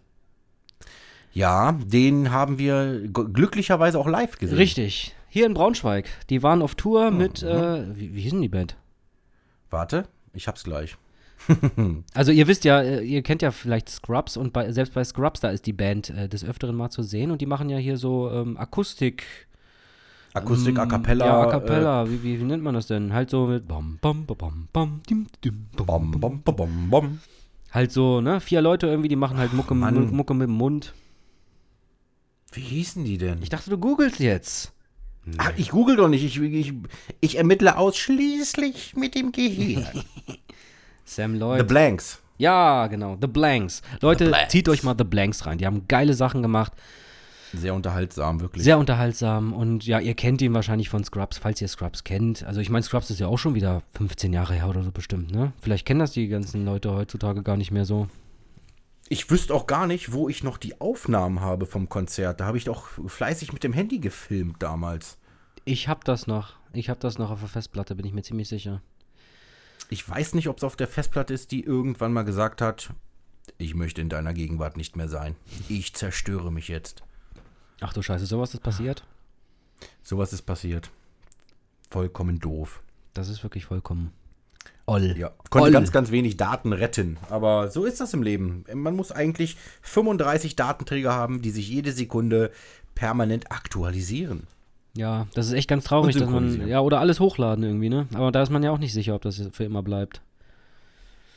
Ja, 1.32 1.72
den 1.72 2.32
haben 2.32 2.58
wir 2.58 3.06
glücklicherweise 3.08 4.00
auch 4.00 4.08
live 4.08 4.36
gesehen. 4.38 4.56
Richtig. 4.56 5.14
Hier 5.28 5.46
in 5.46 5.54
Braunschweig. 5.54 6.08
Die 6.28 6.42
waren 6.42 6.62
auf 6.62 6.74
Tour 6.74 7.12
mit, 7.12 7.44
äh, 7.44 7.94
wie, 7.94 8.16
wie 8.16 8.22
hieß 8.22 8.32
denn 8.32 8.42
die 8.42 8.48
Band? 8.48 8.76
Warte, 9.70 10.08
ich 10.32 10.48
hab's 10.48 10.64
gleich. 10.64 10.96
Also 12.14 12.32
ihr 12.32 12.46
wisst 12.46 12.64
ja, 12.64 12.80
äh, 12.80 13.04
ihr 13.04 13.22
kennt 13.22 13.42
ja 13.42 13.50
vielleicht 13.50 13.88
Scrubs 13.88 14.36
und 14.36 14.52
bei, 14.52 14.70
selbst 14.72 14.94
bei 14.94 15.04
Scrubs, 15.04 15.40
da 15.40 15.50
ist 15.50 15.66
die 15.66 15.72
Band 15.72 16.10
äh, 16.10 16.28
des 16.28 16.44
Öfteren 16.44 16.76
mal 16.76 16.90
zu 16.90 17.02
sehen 17.02 17.30
und 17.30 17.40
die 17.40 17.46
machen 17.46 17.70
ja 17.70 17.78
hier 17.78 17.96
so 17.96 18.30
ähm, 18.30 18.56
Akustik. 18.56 19.24
Akustik, 20.34 20.76
ähm, 20.76 20.80
A 20.80 20.86
Cappella. 20.86 21.26
Ja, 21.26 21.40
A 21.42 21.46
Cappella. 21.50 22.08
wie, 22.08 22.22
wie, 22.22 22.40
wie 22.40 22.44
nennt 22.44 22.62
man 22.62 22.74
das 22.74 22.86
denn? 22.86 23.12
Halt 23.12 23.30
so 23.30 23.46
mit 23.46 23.66
bam, 23.66 23.98
bam, 24.00 24.26
bam, 24.26 24.36
bam, 24.36 24.68
bam, 24.72 25.00
dim, 25.08 25.26
dim, 25.44 25.66
Äh, 25.78 25.82
bom, 25.82 26.10
bom, 26.10 26.42
bom, 26.42 26.56
bom, 26.56 26.90
bom. 26.90 27.18
Halt 27.70 27.92
so, 27.92 28.20
ne? 28.20 28.40
Vier 28.40 28.62
Leute 28.62 28.86
irgendwie, 28.86 29.08
die 29.08 29.16
machen 29.16 29.38
halt 29.38 29.52
Mucke, 29.52 29.74
Mann. 29.74 30.10
Mucke 30.14 30.34
mit 30.34 30.48
dem 30.48 30.54
Mund. 30.54 30.94
Wie 32.52 32.60
hießen 32.62 33.04
die 33.04 33.18
denn? 33.18 33.42
Ich 33.42 33.50
dachte, 33.50 33.68
du 33.70 33.78
googelst 33.78 34.20
jetzt. 34.20 34.72
Ach, 35.36 35.52
ich 35.56 35.70
google 35.70 35.96
doch 35.96 36.08
nicht. 36.08 36.24
Ich, 36.24 36.40
ich, 36.40 36.72
ich 37.20 37.36
ermittle 37.36 37.76
ausschließlich 37.76 38.96
mit 38.96 39.14
dem 39.14 39.32
Gehirn. 39.32 39.86
Sam 41.14 41.32
The 41.34 41.38
Lloyd. 41.38 41.66
Blanks. 41.68 42.20
ja, 42.38 42.86
genau. 42.86 43.16
The 43.20 43.26
Blanks. 43.26 43.82
Leute, 44.00 44.26
The 44.26 44.30
Blanks. 44.30 44.52
zieht 44.52 44.68
euch 44.68 44.82
mal 44.82 44.94
The 44.96 45.04
Blanks 45.04 45.46
rein. 45.46 45.58
Die 45.58 45.66
haben 45.66 45.86
geile 45.88 46.14
Sachen 46.14 46.42
gemacht. 46.42 46.72
Sehr 47.54 47.74
unterhaltsam, 47.74 48.40
wirklich. 48.40 48.62
Sehr 48.62 48.76
unterhaltsam. 48.78 49.54
Und 49.54 49.86
ja, 49.86 50.00
ihr 50.00 50.14
kennt 50.14 50.42
ihn 50.42 50.52
wahrscheinlich 50.52 50.90
von 50.90 51.02
Scrubs, 51.02 51.38
falls 51.38 51.62
ihr 51.62 51.68
Scrubs 51.68 52.04
kennt. 52.04 52.44
Also 52.44 52.60
ich 52.60 52.68
meine, 52.68 52.82
Scrubs 52.82 53.08
ist 53.08 53.20
ja 53.20 53.26
auch 53.26 53.38
schon 53.38 53.54
wieder 53.54 53.82
15 53.94 54.34
Jahre 54.34 54.52
her 54.54 54.68
oder 54.68 54.82
so 54.82 54.90
bestimmt, 54.90 55.32
ne? 55.32 55.52
Vielleicht 55.62 55.86
kennen 55.86 56.00
das 56.00 56.12
die 56.12 56.28
ganzen 56.28 56.66
Leute 56.66 56.92
heutzutage 56.92 57.42
gar 57.42 57.56
nicht 57.56 57.70
mehr 57.70 57.86
so. 57.86 58.06
Ich 59.08 59.30
wüsste 59.30 59.54
auch 59.54 59.66
gar 59.66 59.86
nicht, 59.86 60.12
wo 60.12 60.28
ich 60.28 60.44
noch 60.44 60.58
die 60.58 60.78
Aufnahmen 60.82 61.40
habe 61.40 61.64
vom 61.64 61.88
Konzert. 61.88 62.40
Da 62.40 62.44
habe 62.44 62.58
ich 62.58 62.64
doch 62.64 62.86
fleißig 63.06 63.54
mit 63.54 63.64
dem 63.64 63.72
Handy 63.72 63.98
gefilmt 63.98 64.62
damals. 64.62 65.16
Ich 65.64 65.88
hab 65.88 66.04
das 66.04 66.26
noch. 66.26 66.52
Ich 66.74 66.90
hab 66.90 67.00
das 67.00 67.18
noch 67.18 67.30
auf 67.30 67.40
der 67.40 67.48
Festplatte, 67.48 67.94
bin 67.94 68.04
ich 68.04 68.12
mir 68.12 68.20
ziemlich 68.22 68.48
sicher. 68.50 68.82
Ich 69.88 70.08
weiß 70.08 70.34
nicht, 70.34 70.48
ob 70.48 70.58
es 70.58 70.64
auf 70.64 70.76
der 70.76 70.88
Festplatte 70.88 71.34
ist, 71.34 71.50
die 71.50 71.64
irgendwann 71.64 72.12
mal 72.12 72.24
gesagt 72.24 72.60
hat, 72.60 72.90
ich 73.56 73.74
möchte 73.74 74.00
in 74.00 74.08
deiner 74.08 74.34
Gegenwart 74.34 74.76
nicht 74.76 74.96
mehr 74.96 75.08
sein. 75.08 75.34
Ich 75.68 75.94
zerstöre 75.94 76.52
mich 76.52 76.68
jetzt. 76.68 77.02
Ach 77.80 77.92
du 77.92 78.02
Scheiße, 78.02 78.26
sowas 78.26 78.52
ist 78.54 78.62
passiert? 78.62 79.04
Sowas 80.02 80.32
ist 80.32 80.42
passiert. 80.42 80.90
Vollkommen 81.90 82.38
doof. 82.38 82.82
Das 83.14 83.28
ist 83.28 83.42
wirklich 83.42 83.64
vollkommen 83.64 84.12
oll. 84.88 85.14
Ja, 85.16 85.30
konnte 85.50 85.66
Oll. 85.66 85.72
ganz, 85.72 85.92
ganz 85.92 86.10
wenig 86.10 86.36
Daten 86.36 86.72
retten. 86.72 87.18
Aber 87.30 87.70
so 87.70 87.84
ist 87.84 88.00
das 88.00 88.14
im 88.14 88.22
Leben. 88.22 88.64
Man 88.72 88.96
muss 88.96 89.12
eigentlich 89.12 89.56
35 89.82 90.56
Datenträger 90.56 91.14
haben, 91.14 91.42
die 91.42 91.50
sich 91.50 91.68
jede 91.68 91.92
Sekunde 91.92 92.50
permanent 92.94 93.52
aktualisieren. 93.52 94.46
Ja, 94.98 95.28
das 95.32 95.46
ist 95.46 95.52
echt 95.52 95.68
ganz 95.68 95.84
traurig, 95.84 96.16
dass 96.16 96.28
man, 96.28 96.66
ja, 96.66 96.80
oder 96.80 96.98
alles 96.98 97.20
hochladen 97.20 97.62
irgendwie, 97.62 97.88
ne? 97.88 98.08
Aber 98.14 98.32
da 98.32 98.42
ist 98.42 98.50
man 98.50 98.64
ja 98.64 98.72
auch 98.72 98.78
nicht 98.78 98.92
sicher, 98.92 99.14
ob 99.14 99.22
das 99.22 99.40
für 99.52 99.62
immer 99.62 99.80
bleibt. 99.80 100.22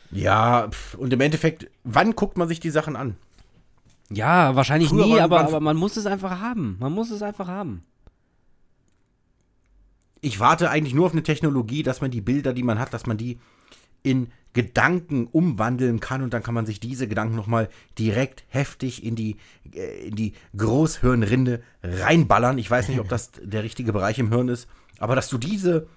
Ja, 0.09 0.71
und 0.97 1.13
im 1.13 1.21
Endeffekt, 1.21 1.69
wann 1.83 2.15
guckt 2.15 2.39
man 2.39 2.47
sich 2.47 2.59
die 2.59 2.71
Sachen 2.71 2.95
an? 2.95 3.17
Ja, 4.09 4.55
wahrscheinlich 4.55 4.89
Früher 4.89 5.05
nie, 5.05 5.19
aber, 5.19 5.41
aber 5.41 5.59
man 5.59 5.77
muss 5.77 5.95
es 5.95 6.07
einfach 6.07 6.39
haben. 6.39 6.77
Man 6.79 6.91
muss 6.91 7.11
es 7.11 7.21
einfach 7.21 7.47
haben. 7.47 7.83
Ich 10.21 10.39
warte 10.39 10.71
eigentlich 10.71 10.95
nur 10.95 11.05
auf 11.05 11.11
eine 11.11 11.21
Technologie, 11.21 11.83
dass 11.83 12.01
man 12.01 12.09
die 12.09 12.21
Bilder, 12.21 12.53
die 12.53 12.63
man 12.63 12.79
hat, 12.79 12.95
dass 12.95 13.05
man 13.05 13.17
die 13.17 13.37
in 14.03 14.31
Gedanken 14.53 15.27
umwandeln 15.27 15.99
kann 16.01 16.21
und 16.21 16.33
dann 16.33 16.43
kann 16.43 16.53
man 16.53 16.65
sich 16.65 16.79
diese 16.81 17.07
Gedanken 17.07 17.35
nochmal 17.35 17.69
direkt 17.97 18.43
heftig 18.49 19.03
in 19.03 19.15
die, 19.15 19.37
äh, 19.73 20.07
in 20.07 20.15
die 20.15 20.33
Großhirnrinde 20.57 21.61
reinballern. 21.83 22.57
Ich 22.57 22.69
weiß 22.69 22.89
nicht, 22.89 22.99
ob 22.99 23.07
das 23.07 23.31
der 23.41 23.63
richtige 23.63 23.93
Bereich 23.93 24.19
im 24.19 24.29
Hirn 24.29 24.49
ist, 24.49 24.67
aber 24.99 25.15
dass 25.15 25.29
du 25.29 25.37
diese 25.37 25.87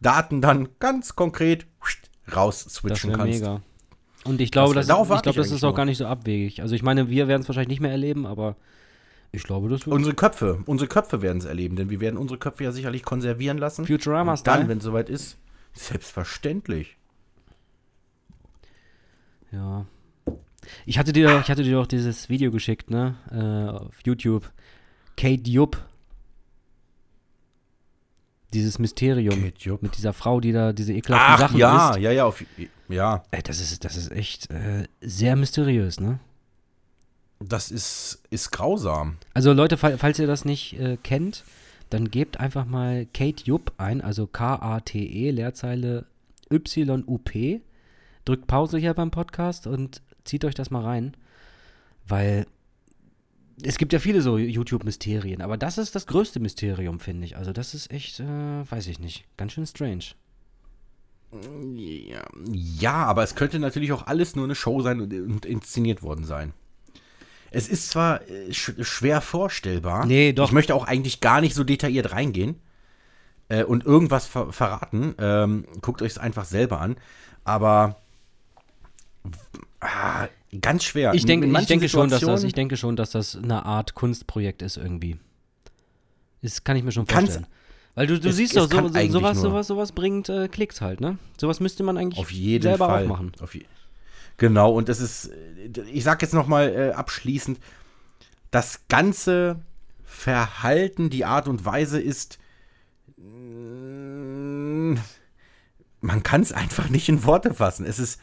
Daten 0.00 0.40
dann 0.40 0.68
ganz 0.78 1.16
konkret 1.16 1.66
raus 2.34 2.64
Das 2.64 2.74
switchen 2.74 3.10
wäre 3.10 3.18
kannst. 3.18 3.40
mega. 3.40 3.62
Und 4.24 4.40
ich 4.40 4.52
glaube, 4.52 4.74
Das 4.74 4.86
das, 4.86 4.94
darauf 4.94 5.10
ich 5.10 5.26
ich 5.26 5.34
das 5.36 5.50
ist 5.50 5.64
auch 5.64 5.70
nur. 5.70 5.74
gar 5.76 5.84
nicht 5.84 5.98
so 5.98 6.06
abwegig. 6.06 6.60
Also 6.62 6.74
ich 6.74 6.82
meine, 6.82 7.08
wir 7.08 7.26
werden 7.28 7.42
es 7.42 7.48
wahrscheinlich 7.48 7.68
nicht 7.70 7.80
mehr 7.80 7.90
erleben, 7.90 8.26
aber 8.26 8.56
ich 9.32 9.42
glaube, 9.42 9.68
das 9.68 9.86
wird 9.86 9.94
Unsere 9.94 10.14
Köpfe, 10.14 10.62
unsere 10.66 10.88
Köpfe 10.88 11.20
werden 11.20 11.38
es 11.38 11.44
erleben, 11.46 11.76
denn 11.76 11.90
wir 11.90 12.00
werden 12.00 12.16
unsere 12.16 12.38
Köpfe 12.38 12.64
ja 12.64 12.72
sicherlich 12.72 13.02
konservieren 13.02 13.58
lassen. 13.58 13.86
Futurama-Style. 13.86 14.58
dann, 14.58 14.68
wenn 14.68 14.78
es 14.78 14.84
soweit 14.84 15.08
ist, 15.10 15.36
selbstverständlich. 15.72 16.96
Ja. 19.52 19.86
Ich 20.84 20.98
hatte 20.98 21.12
dir, 21.12 21.40
ich 21.40 21.48
hatte 21.50 21.62
dir 21.62 21.72
doch 21.76 21.86
dieses 21.86 22.28
Video 22.28 22.50
geschickt, 22.50 22.90
ne? 22.90 23.14
Äh, 23.30 23.70
auf 23.84 23.94
YouTube. 24.04 24.50
Kate 25.16 25.48
Jupp. 25.50 25.82
Dieses 28.52 28.78
Mysterium. 28.78 29.42
Kate 29.42 29.54
Jupp. 29.60 29.82
Mit 29.82 29.96
dieser 29.96 30.12
Frau, 30.12 30.40
die 30.40 30.52
da 30.52 30.72
diese 30.72 30.92
ekelhaften 30.92 31.34
Ach 31.34 31.38
Sachen 31.38 31.58
ja, 31.58 31.90
isst. 31.90 32.00
ja, 32.00 32.12
ja, 32.12 32.24
auf, 32.24 32.42
ja. 32.88 33.22
Ey, 33.30 33.42
das 33.42 33.60
ist, 33.60 33.84
das 33.84 33.96
ist 33.96 34.10
echt 34.10 34.50
äh, 34.50 34.86
sehr 35.00 35.36
mysteriös, 35.36 36.00
ne? 36.00 36.18
Das 37.40 37.70
ist, 37.70 38.22
ist 38.30 38.50
grausam. 38.50 39.16
Also 39.34 39.52
Leute, 39.52 39.76
fall- 39.76 39.98
falls 39.98 40.18
ihr 40.18 40.26
das 40.26 40.44
nicht 40.44 40.78
äh, 40.80 40.96
kennt, 41.02 41.44
dann 41.90 42.10
gebt 42.10 42.40
einfach 42.40 42.64
mal 42.64 43.06
Kate 43.14 43.44
Jupp 43.44 43.72
ein, 43.78 44.00
also 44.00 44.26
K-A-T-E, 44.26 45.30
Leerzeile 45.30 46.06
Y-U-P. 46.50 47.60
Drückt 48.28 48.46
Pause 48.46 48.76
hier 48.76 48.92
beim 48.92 49.10
Podcast 49.10 49.66
und 49.66 50.02
zieht 50.24 50.44
euch 50.44 50.54
das 50.54 50.70
mal 50.70 50.84
rein, 50.84 51.16
weil 52.06 52.44
es 53.62 53.78
gibt 53.78 53.94
ja 53.94 54.00
viele 54.00 54.20
so 54.20 54.36
YouTube-Mysterien, 54.36 55.40
aber 55.40 55.56
das 55.56 55.78
ist 55.78 55.94
das 55.94 56.06
größte 56.06 56.38
Mysterium, 56.38 57.00
finde 57.00 57.24
ich. 57.24 57.38
Also 57.38 57.54
das 57.54 57.72
ist 57.72 57.90
echt, 57.90 58.20
äh, 58.20 58.70
weiß 58.70 58.86
ich 58.88 58.98
nicht, 58.98 59.24
ganz 59.38 59.52
schön 59.52 59.66
strange. 59.66 60.04
Ja, 61.74 62.22
ja, 62.52 62.92
aber 63.06 63.22
es 63.22 63.34
könnte 63.34 63.58
natürlich 63.58 63.92
auch 63.92 64.06
alles 64.06 64.36
nur 64.36 64.44
eine 64.44 64.54
Show 64.54 64.82
sein 64.82 65.00
und, 65.00 65.10
und 65.10 65.46
inszeniert 65.46 66.02
worden 66.02 66.26
sein. 66.26 66.52
Es 67.50 67.66
ist 67.66 67.88
zwar 67.88 68.28
äh, 68.28 68.52
sch 68.52 68.74
schwer 68.82 69.22
vorstellbar. 69.22 70.04
Nee, 70.04 70.34
doch. 70.34 70.48
Ich 70.48 70.52
möchte 70.52 70.74
auch 70.74 70.86
eigentlich 70.86 71.20
gar 71.20 71.40
nicht 71.40 71.54
so 71.54 71.64
detailliert 71.64 72.12
reingehen 72.12 72.56
äh, 73.48 73.64
und 73.64 73.86
irgendwas 73.86 74.26
ver 74.26 74.52
verraten. 74.52 75.14
Ähm, 75.18 75.64
guckt 75.80 76.02
euch 76.02 76.12
es 76.12 76.18
einfach 76.18 76.44
selber 76.44 76.78
an. 76.82 76.96
Aber 77.44 77.96
ah, 79.80 80.28
ganz 80.60 80.84
schwer. 80.84 81.14
Ich, 81.14 81.24
denk, 81.26 81.44
ich, 81.44 81.66
denke 81.66 81.88
schon, 81.88 82.08
dass 82.10 82.20
das, 82.20 82.44
ich 82.44 82.52
denke 82.52 82.76
schon, 82.76 82.96
dass 82.96 83.10
das 83.10 83.36
eine 83.36 83.64
Art 83.64 83.94
Kunstprojekt 83.94 84.62
ist 84.62 84.76
irgendwie. 84.76 85.18
Das 86.42 86.64
kann 86.64 86.76
ich 86.76 86.84
mir 86.84 86.92
schon 86.92 87.06
Kann's- 87.06 87.34
vorstellen. 87.34 87.46
Weil 87.94 88.06
du, 88.06 88.20
du 88.20 88.28
es- 88.28 88.36
siehst 88.36 88.56
doch, 88.56 88.70
so, 88.70 88.88
so, 88.88 89.08
sowas, 89.08 89.40
sowas, 89.40 89.66
sowas 89.66 89.92
bringt 89.92 90.28
äh, 90.28 90.46
Klicks 90.46 90.80
halt, 90.80 91.00
ne? 91.00 91.18
Sowas 91.36 91.58
müsste 91.58 91.82
man 91.82 91.96
eigentlich 91.96 92.20
Auf 92.20 92.30
jeden 92.30 92.62
selber 92.62 92.86
Fall. 92.86 93.04
auch 93.04 93.08
machen. 93.08 93.32
Auf 93.40 93.56
je 93.56 93.64
genau, 94.36 94.70
und 94.72 94.88
es 94.88 95.00
ist, 95.00 95.32
äh, 95.32 95.82
ich 95.92 96.04
sag 96.04 96.22
jetzt 96.22 96.32
nochmal 96.32 96.72
äh, 96.72 96.92
abschließend, 96.92 97.58
das 98.52 98.82
ganze 98.88 99.58
Verhalten, 100.04 101.10
die 101.10 101.24
Art 101.24 101.48
und 101.48 101.64
Weise 101.64 102.00
ist, 102.00 102.38
mm, 103.16 104.94
man 106.00 106.22
kann 106.22 106.40
es 106.42 106.52
einfach 106.52 106.88
nicht 106.90 107.08
in 107.08 107.24
Worte 107.24 107.52
fassen. 107.54 107.84
Es 107.84 107.98
ist 107.98 108.20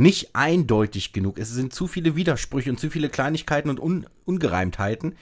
nicht 0.00 0.34
eindeutig 0.34 1.12
genug. 1.12 1.38
Es 1.38 1.50
sind 1.50 1.74
zu 1.74 1.86
viele 1.86 2.16
Widersprüche 2.16 2.70
und 2.70 2.80
zu 2.80 2.90
viele 2.90 3.08
Kleinigkeiten 3.08 3.68
und 3.70 3.78
Un 3.80 4.06
Ungereimtheiten, 4.24 5.14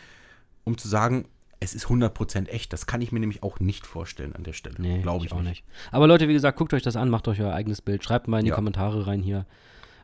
um 0.64 0.78
zu 0.78 0.88
sagen, 0.88 1.26
es 1.60 1.74
ist 1.74 1.86
100% 1.86 2.46
echt. 2.48 2.72
Das 2.72 2.86
kann 2.86 3.00
ich 3.00 3.10
mir 3.10 3.18
nämlich 3.18 3.42
auch 3.42 3.58
nicht 3.58 3.86
vorstellen 3.86 4.34
an 4.36 4.44
der 4.44 4.52
Stelle. 4.52 4.76
Nee, 4.78 5.02
glaube 5.02 5.26
ich 5.26 5.32
auch 5.32 5.38
nicht. 5.42 5.48
nicht. 5.48 5.64
Aber 5.90 6.06
Leute, 6.06 6.28
wie 6.28 6.32
gesagt, 6.32 6.56
guckt 6.56 6.72
euch 6.74 6.82
das 6.84 6.94
an, 6.94 7.10
macht 7.10 7.26
euch 7.26 7.40
euer 7.40 7.52
eigenes 7.52 7.82
Bild, 7.82 8.04
schreibt 8.04 8.28
mal 8.28 8.38
in 8.38 8.44
die 8.44 8.50
Ja. 8.50 8.54
Kommentare 8.54 9.06
rein 9.06 9.20
hier. 9.20 9.46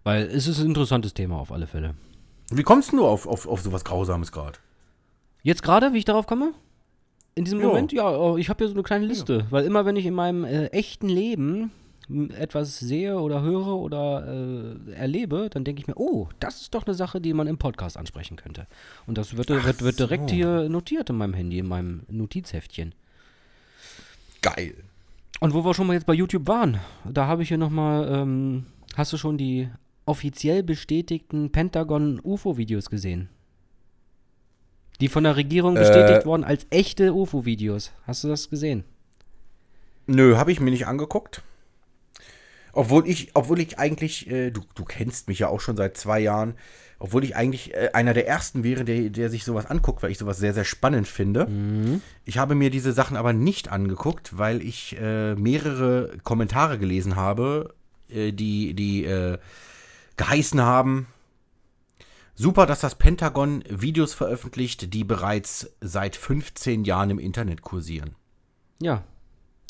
Weil 0.02 0.24
es 0.24 0.46
ist 0.48 0.58
ein 0.58 0.66
interessantes 0.66 1.14
Thema 1.14 1.38
auf 1.38 1.52
alle 1.52 1.66
Fälle. 1.68 1.94
Wie 2.50 2.62
kommst 2.64 2.92
du 2.92 3.06
auf, 3.06 3.26
auf, 3.26 3.46
auf 3.46 3.60
sowas 3.62 3.84
Grausames 3.84 4.32
gerade? 4.32 4.58
Jetzt 5.42 5.62
gerade, 5.62 5.92
wie 5.92 5.98
ich 5.98 6.04
darauf 6.04 6.26
komme? 6.26 6.52
In 7.36 7.44
diesem 7.44 7.60
Ja. 7.60 7.68
Moment? 7.68 7.92
Ja, 7.92 8.10
oh, 8.10 8.36
ich 8.36 8.48
habe 8.48 8.58
hier 8.58 8.68
so 8.68 8.74
eine 8.74 8.82
kleine 8.82 9.06
Liste. 9.06 9.46
Weil 9.50 9.64
immer, 9.64 9.86
wenn 9.86 9.96
ich 9.96 10.06
in 10.06 10.14
meinem 10.14 10.44
äh, 10.44 10.66
echten 10.66 11.08
Leben 11.08 11.70
etwas 12.36 12.78
sehe 12.78 13.18
oder 13.18 13.42
höre 13.42 13.76
oder 13.76 14.26
äh, 14.26 14.92
erlebe, 14.92 15.48
dann 15.50 15.64
denke 15.64 15.80
ich 15.80 15.86
mir, 15.86 15.96
oh, 15.96 16.28
das 16.40 16.60
ist 16.60 16.74
doch 16.74 16.86
eine 16.86 16.94
Sache, 16.94 17.20
die 17.20 17.32
man 17.32 17.46
im 17.46 17.58
Podcast 17.58 17.96
ansprechen 17.96 18.36
könnte. 18.36 18.66
Und 19.06 19.16
das 19.18 19.36
wird, 19.36 19.48
wird, 19.48 19.82
wird 19.82 19.98
direkt 19.98 20.30
so. 20.30 20.34
hier 20.36 20.68
notiert 20.68 21.10
in 21.10 21.16
meinem 21.16 21.34
Handy, 21.34 21.58
in 21.58 21.66
meinem 21.66 22.02
Notizheftchen. 22.08 22.94
Geil. 24.42 24.74
Und 25.40 25.54
wo 25.54 25.64
wir 25.64 25.74
schon 25.74 25.86
mal 25.86 25.94
jetzt 25.94 26.06
bei 26.06 26.14
YouTube 26.14 26.46
waren, 26.46 26.78
da 27.04 27.26
habe 27.26 27.42
ich 27.42 27.48
hier 27.48 27.58
nochmal, 27.58 28.08
ähm, 28.10 28.66
hast 28.96 29.12
du 29.12 29.16
schon 29.16 29.38
die 29.38 29.68
offiziell 30.06 30.62
bestätigten 30.62 31.50
Pentagon-UFO-Videos 31.50 32.90
gesehen? 32.90 33.28
Die 35.00 35.08
von 35.08 35.24
der 35.24 35.36
Regierung 35.36 35.74
bestätigt 35.74 36.22
Äh. 36.22 36.26
wurden 36.26 36.44
als 36.44 36.66
echte 36.70 37.14
UFO-Videos. 37.14 37.92
Hast 38.06 38.22
du 38.22 38.28
das 38.28 38.48
gesehen? 38.48 38.84
Nö, 40.06 40.36
habe 40.36 40.52
ich 40.52 40.60
mir 40.60 40.70
nicht 40.70 40.86
angeguckt. 40.86 41.42
Obwohl 42.74 43.08
ich, 43.08 43.30
obwohl 43.34 43.60
ich 43.60 43.78
eigentlich, 43.78 44.30
äh, 44.30 44.50
du, 44.50 44.60
du 44.74 44.84
kennst 44.84 45.28
mich 45.28 45.38
ja 45.38 45.48
auch 45.48 45.60
schon 45.60 45.76
seit 45.76 45.96
zwei 45.96 46.20
Jahren, 46.20 46.54
obwohl 46.98 47.24
ich 47.24 47.36
eigentlich 47.36 47.74
äh, 47.74 47.90
einer 47.92 48.14
der 48.14 48.26
ersten 48.26 48.64
wäre, 48.64 48.84
der, 48.84 49.10
der 49.10 49.30
sich 49.30 49.44
sowas 49.44 49.66
anguckt, 49.66 50.02
weil 50.02 50.10
ich 50.10 50.18
sowas 50.18 50.38
sehr, 50.38 50.54
sehr 50.54 50.64
spannend 50.64 51.06
finde. 51.06 51.46
Ich 52.24 52.38
habe 52.38 52.54
mir 52.54 52.70
diese 52.70 52.92
Sachen 52.92 53.16
aber 53.16 53.32
nicht 53.32 53.68
angeguckt, 53.70 54.38
weil 54.38 54.62
ich 54.62 54.96
äh, 55.00 55.34
mehrere 55.34 56.16
Kommentare 56.22 56.78
gelesen 56.78 57.16
habe, 57.16 57.74
äh, 58.08 58.32
die, 58.32 58.74
die 58.74 59.04
äh, 59.04 59.38
geheißen 60.16 60.60
haben, 60.60 61.06
super, 62.34 62.66
dass 62.66 62.80
das 62.80 62.94
Pentagon 62.94 63.62
Videos 63.68 64.14
veröffentlicht, 64.14 64.92
die 64.94 65.04
bereits 65.04 65.70
seit 65.80 66.16
15 66.16 66.84
Jahren 66.84 67.10
im 67.10 67.18
Internet 67.18 67.62
kursieren. 67.62 68.14
Ja. 68.80 69.04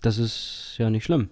Das 0.03 0.19
ist 0.19 0.75
ja 0.79 0.91
nicht 0.91 1.05
schlimm. 1.05 1.31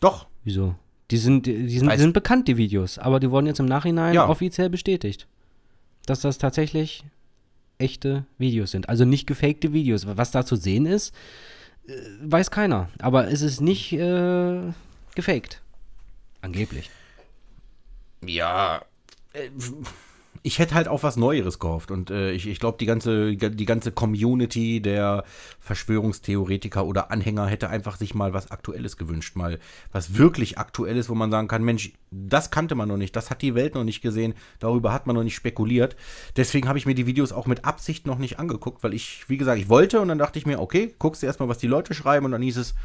Doch, 0.00 0.26
Wieso? 0.44 0.74
Die 1.10 1.16
sind, 1.18 1.46
die, 1.46 1.66
die 1.66 1.78
sind, 1.78 1.90
die 1.92 1.98
sind 1.98 2.12
bekannt, 2.12 2.48
die 2.48 2.56
Videos, 2.56 2.98
aber 2.98 3.20
die 3.20 3.30
wurden 3.30 3.46
jetzt 3.46 3.60
im 3.60 3.66
Nachhinein 3.66 4.14
Ja. 4.14 4.28
offiziell 4.28 4.68
bestätigt. 4.70 5.26
Dass 6.06 6.20
das 6.20 6.38
tatsächlich 6.38 7.04
echte 7.78 8.24
Videos 8.38 8.70
sind. 8.72 8.88
Also 8.88 9.04
nicht 9.04 9.26
gefakte 9.26 9.72
Videos. 9.72 10.06
Was 10.06 10.30
da 10.30 10.44
zu 10.44 10.56
sehen 10.56 10.86
ist, 10.86 11.14
äh, 11.86 11.92
weiß 12.22 12.50
keiner. 12.50 12.88
Aber 12.98 13.28
es 13.28 13.42
ist 13.42 13.60
nicht 13.60 13.92
äh, 13.92 14.60
gefaked. 15.14 15.62
Angeblich. 16.42 16.90
Ja, 18.24 18.82
äh, 19.32 19.50
ich 20.46 20.60
hätte 20.60 20.76
halt 20.76 20.86
auf 20.86 21.02
was 21.02 21.16
Neueres 21.16 21.58
gehofft. 21.58 21.90
Und 21.90 22.08
äh, 22.10 22.30
ich, 22.30 22.46
ich 22.46 22.60
glaube, 22.60 22.78
die 22.78 22.86
ganze, 22.86 23.34
die 23.34 23.64
ganze 23.64 23.90
Community 23.90 24.80
der 24.80 25.24
Verschwörungstheoretiker 25.58 26.86
oder 26.86 27.10
Anhänger 27.10 27.48
hätte 27.48 27.68
einfach 27.68 27.96
sich 27.96 28.14
mal 28.14 28.32
was 28.32 28.52
Aktuelles 28.52 28.96
gewünscht. 28.96 29.34
Mal 29.34 29.58
was 29.90 30.18
wirklich 30.18 30.56
Aktuelles, 30.56 31.08
wo 31.08 31.16
man 31.16 31.32
sagen 31.32 31.48
kann, 31.48 31.64
Mensch, 31.64 31.94
das 32.12 32.52
kannte 32.52 32.76
man 32.76 32.86
noch 32.86 32.96
nicht, 32.96 33.16
das 33.16 33.28
hat 33.28 33.42
die 33.42 33.56
Welt 33.56 33.74
noch 33.74 33.82
nicht 33.82 34.02
gesehen, 34.02 34.34
darüber 34.60 34.92
hat 34.92 35.08
man 35.08 35.16
noch 35.16 35.24
nicht 35.24 35.34
spekuliert. 35.34 35.96
Deswegen 36.36 36.68
habe 36.68 36.78
ich 36.78 36.86
mir 36.86 36.94
die 36.94 37.06
Videos 37.06 37.32
auch 37.32 37.46
mit 37.46 37.64
Absicht 37.64 38.06
noch 38.06 38.18
nicht 38.18 38.38
angeguckt, 38.38 38.84
weil 38.84 38.94
ich, 38.94 39.28
wie 39.28 39.38
gesagt, 39.38 39.58
ich 39.58 39.68
wollte 39.68 40.00
und 40.00 40.06
dann 40.06 40.18
dachte 40.18 40.38
ich 40.38 40.46
mir, 40.46 40.60
okay, 40.60 40.94
guckst 41.00 41.24
du 41.24 41.26
erstmal, 41.26 41.48
was 41.48 41.58
die 41.58 41.66
Leute 41.66 41.92
schreiben 41.92 42.24
und 42.24 42.30
dann 42.32 42.42
hieß 42.42 42.58
es, 42.58 42.76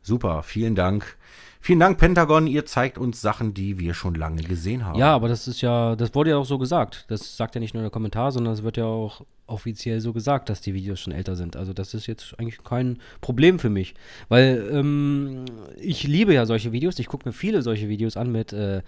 super, 0.00 0.42
vielen 0.42 0.74
Dank. 0.74 1.18
Vielen 1.62 1.78
Dank, 1.78 1.98
Pentagon, 1.98 2.46
ihr 2.46 2.64
zeigt 2.64 2.96
uns 2.96 3.20
Sachen, 3.20 3.52
die 3.52 3.78
wir 3.78 3.92
schon 3.92 4.14
lange 4.14 4.42
gesehen 4.42 4.86
haben. 4.86 4.98
Ja, 4.98 5.14
aber 5.14 5.28
das 5.28 5.46
ist 5.46 5.60
ja, 5.60 5.94
das 5.94 6.14
wurde 6.14 6.30
ja 6.30 6.38
auch 6.38 6.46
so 6.46 6.56
gesagt. 6.56 7.04
Das 7.08 7.36
sagt 7.36 7.54
ja 7.54 7.60
nicht 7.60 7.74
nur 7.74 7.82
der 7.82 7.90
Kommentar, 7.90 8.32
sondern 8.32 8.54
es 8.54 8.62
wird 8.62 8.78
ja 8.78 8.86
auch 8.86 9.26
offiziell 9.46 10.00
so 10.00 10.14
gesagt, 10.14 10.48
dass 10.48 10.62
die 10.62 10.72
Videos 10.72 11.00
schon 11.00 11.12
älter 11.12 11.36
sind. 11.36 11.56
Also 11.56 11.74
das 11.74 11.92
ist 11.92 12.06
jetzt 12.06 12.34
eigentlich 12.38 12.64
kein 12.64 12.98
Problem 13.20 13.58
für 13.58 13.68
mich. 13.68 13.94
Weil 14.30 14.70
ähm, 14.72 15.44
ich 15.76 16.04
liebe 16.04 16.32
ja 16.32 16.46
solche 16.46 16.72
Videos. 16.72 16.98
Ich 16.98 17.08
gucke 17.08 17.28
mir 17.28 17.34
viele 17.34 17.60
solche 17.60 17.90
Videos 17.90 18.16
an 18.16 18.32
mit 18.32 18.54
äh, 18.54 18.80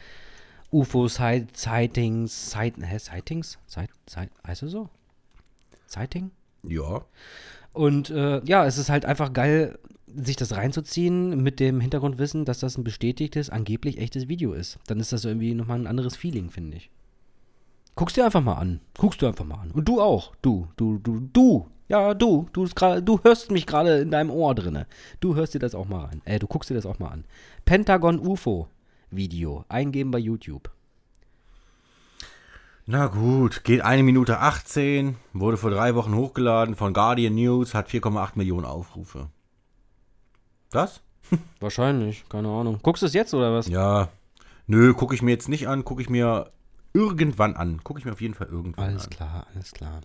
UFO-Sightings, 0.71 2.51
Sight, 2.51 2.75
hä, 2.81 2.99
Sightings? 2.99 3.59
Sight, 3.67 3.91
Sight, 4.09 4.31
heißt 4.47 4.63
es 4.63 4.71
so? 4.71 4.89
Sighting? 5.87 6.31
Ja. 6.63 7.05
Und 7.73 8.11
äh, 8.11 8.43
ja, 8.45 8.67
es 8.67 8.79
ist 8.79 8.91
halt 8.91 9.05
einfach 9.05 9.33
geil, 9.33 9.79
sich 10.15 10.37
das 10.37 10.55
reinzuziehen 10.57 11.43
mit 11.43 11.59
dem 11.59 11.81
Hintergrundwissen, 11.81 12.45
dass 12.45 12.61
das 12.61 12.77
ein 12.77 12.85
bestätigtes, 12.85 13.49
angeblich 13.51 13.99
echtes 13.99 14.29
Video 14.29 14.53
ist. 14.53 14.79
Dann 14.87 15.01
ist 15.01 15.13
das 15.13 15.25
irgendwie 15.25 15.55
nochmal 15.55 15.79
ein 15.79 15.87
anderes 15.87 16.17
Feeling, 16.17 16.51
finde 16.51 16.77
ich. 16.77 16.91
Guckst 17.95 18.17
dir 18.17 18.25
einfach 18.25 18.43
mal 18.43 18.55
an. 18.55 18.81
Guckst 18.99 19.21
du 19.23 19.27
einfach 19.27 19.45
mal 19.45 19.57
an. 19.61 19.71
Und 19.71 19.87
du 19.89 20.01
auch. 20.01 20.33
Du, 20.43 20.69
du, 20.77 20.99
du, 20.99 21.21
du. 21.33 21.67
Ja, 21.89 22.15
du. 22.15 22.47
Du, 22.53 22.67
grad- 22.75 23.07
du 23.07 23.21
hörst 23.23 23.51
mich 23.51 23.67
gerade 23.67 23.99
in 23.99 24.11
deinem 24.11 24.31
Ohr 24.31 24.55
drinne. 24.55 24.87
Du 25.21 25.35
hörst 25.35 25.55
dir 25.55 25.59
das 25.59 25.75
auch 25.75 25.89
mal 25.89 26.07
an. 26.07 26.23
Äh, 26.25 26.39
du 26.39 26.47
guckst 26.47 26.71
dir 26.71 26.75
das 26.75 26.87
auch 26.87 26.99
mal 26.99 27.09
an. 27.09 27.25
Pentagon 27.65 28.19
UFO 28.19 28.69
Video. 29.11 29.65
Eingeben 29.69 30.11
bei 30.11 30.19
YouTube. 30.19 30.71
Na 32.87 33.07
gut, 33.07 33.63
geht 33.63 33.83
eine 33.83 34.03
Minute 34.03 34.41
18, 34.41 35.17
wurde 35.33 35.57
vor 35.57 35.71
drei 35.71 35.95
Wochen 35.95 36.15
hochgeladen 36.17 36.75
von 36.75 36.93
Guardian 36.93 37.35
News, 37.35 37.75
hat 37.75 37.89
4,8 37.89 38.33
Millionen 38.35 38.65
Aufrufe. 38.65 39.29
Das? 40.71 41.01
Wahrscheinlich. 41.61 42.25
Keine 42.29 42.49
Ahnung. 42.49 42.81
Guckst 42.83 43.03
du 43.03 43.07
es 43.07 43.13
jetzt 43.15 43.35
oder 43.35 43.55
was? 43.55 43.69
Ja. 43.69 44.09
Nö, 44.67 44.95
gucke 44.95 45.15
ich 45.15 45.23
mir 45.23 45.31
jetzt 45.31 45.49
nicht 45.49 45.69
an, 45.69 45.85
gucke 45.85 46.03
ich 46.03 46.11
mir 46.11 46.51
irgendwann 46.93 47.55
an. 47.55 47.83
Gucke 47.85 48.01
ich 48.01 48.05
mir 48.05 48.13
auf 48.13 48.21
jeden 48.21 48.35
Fall 48.35 48.49
irgendwann 48.49 48.85
Alles 48.85 49.05
an. 49.05 49.11
klar, 49.11 49.47
alles 49.55 49.73
klar. 49.73 50.01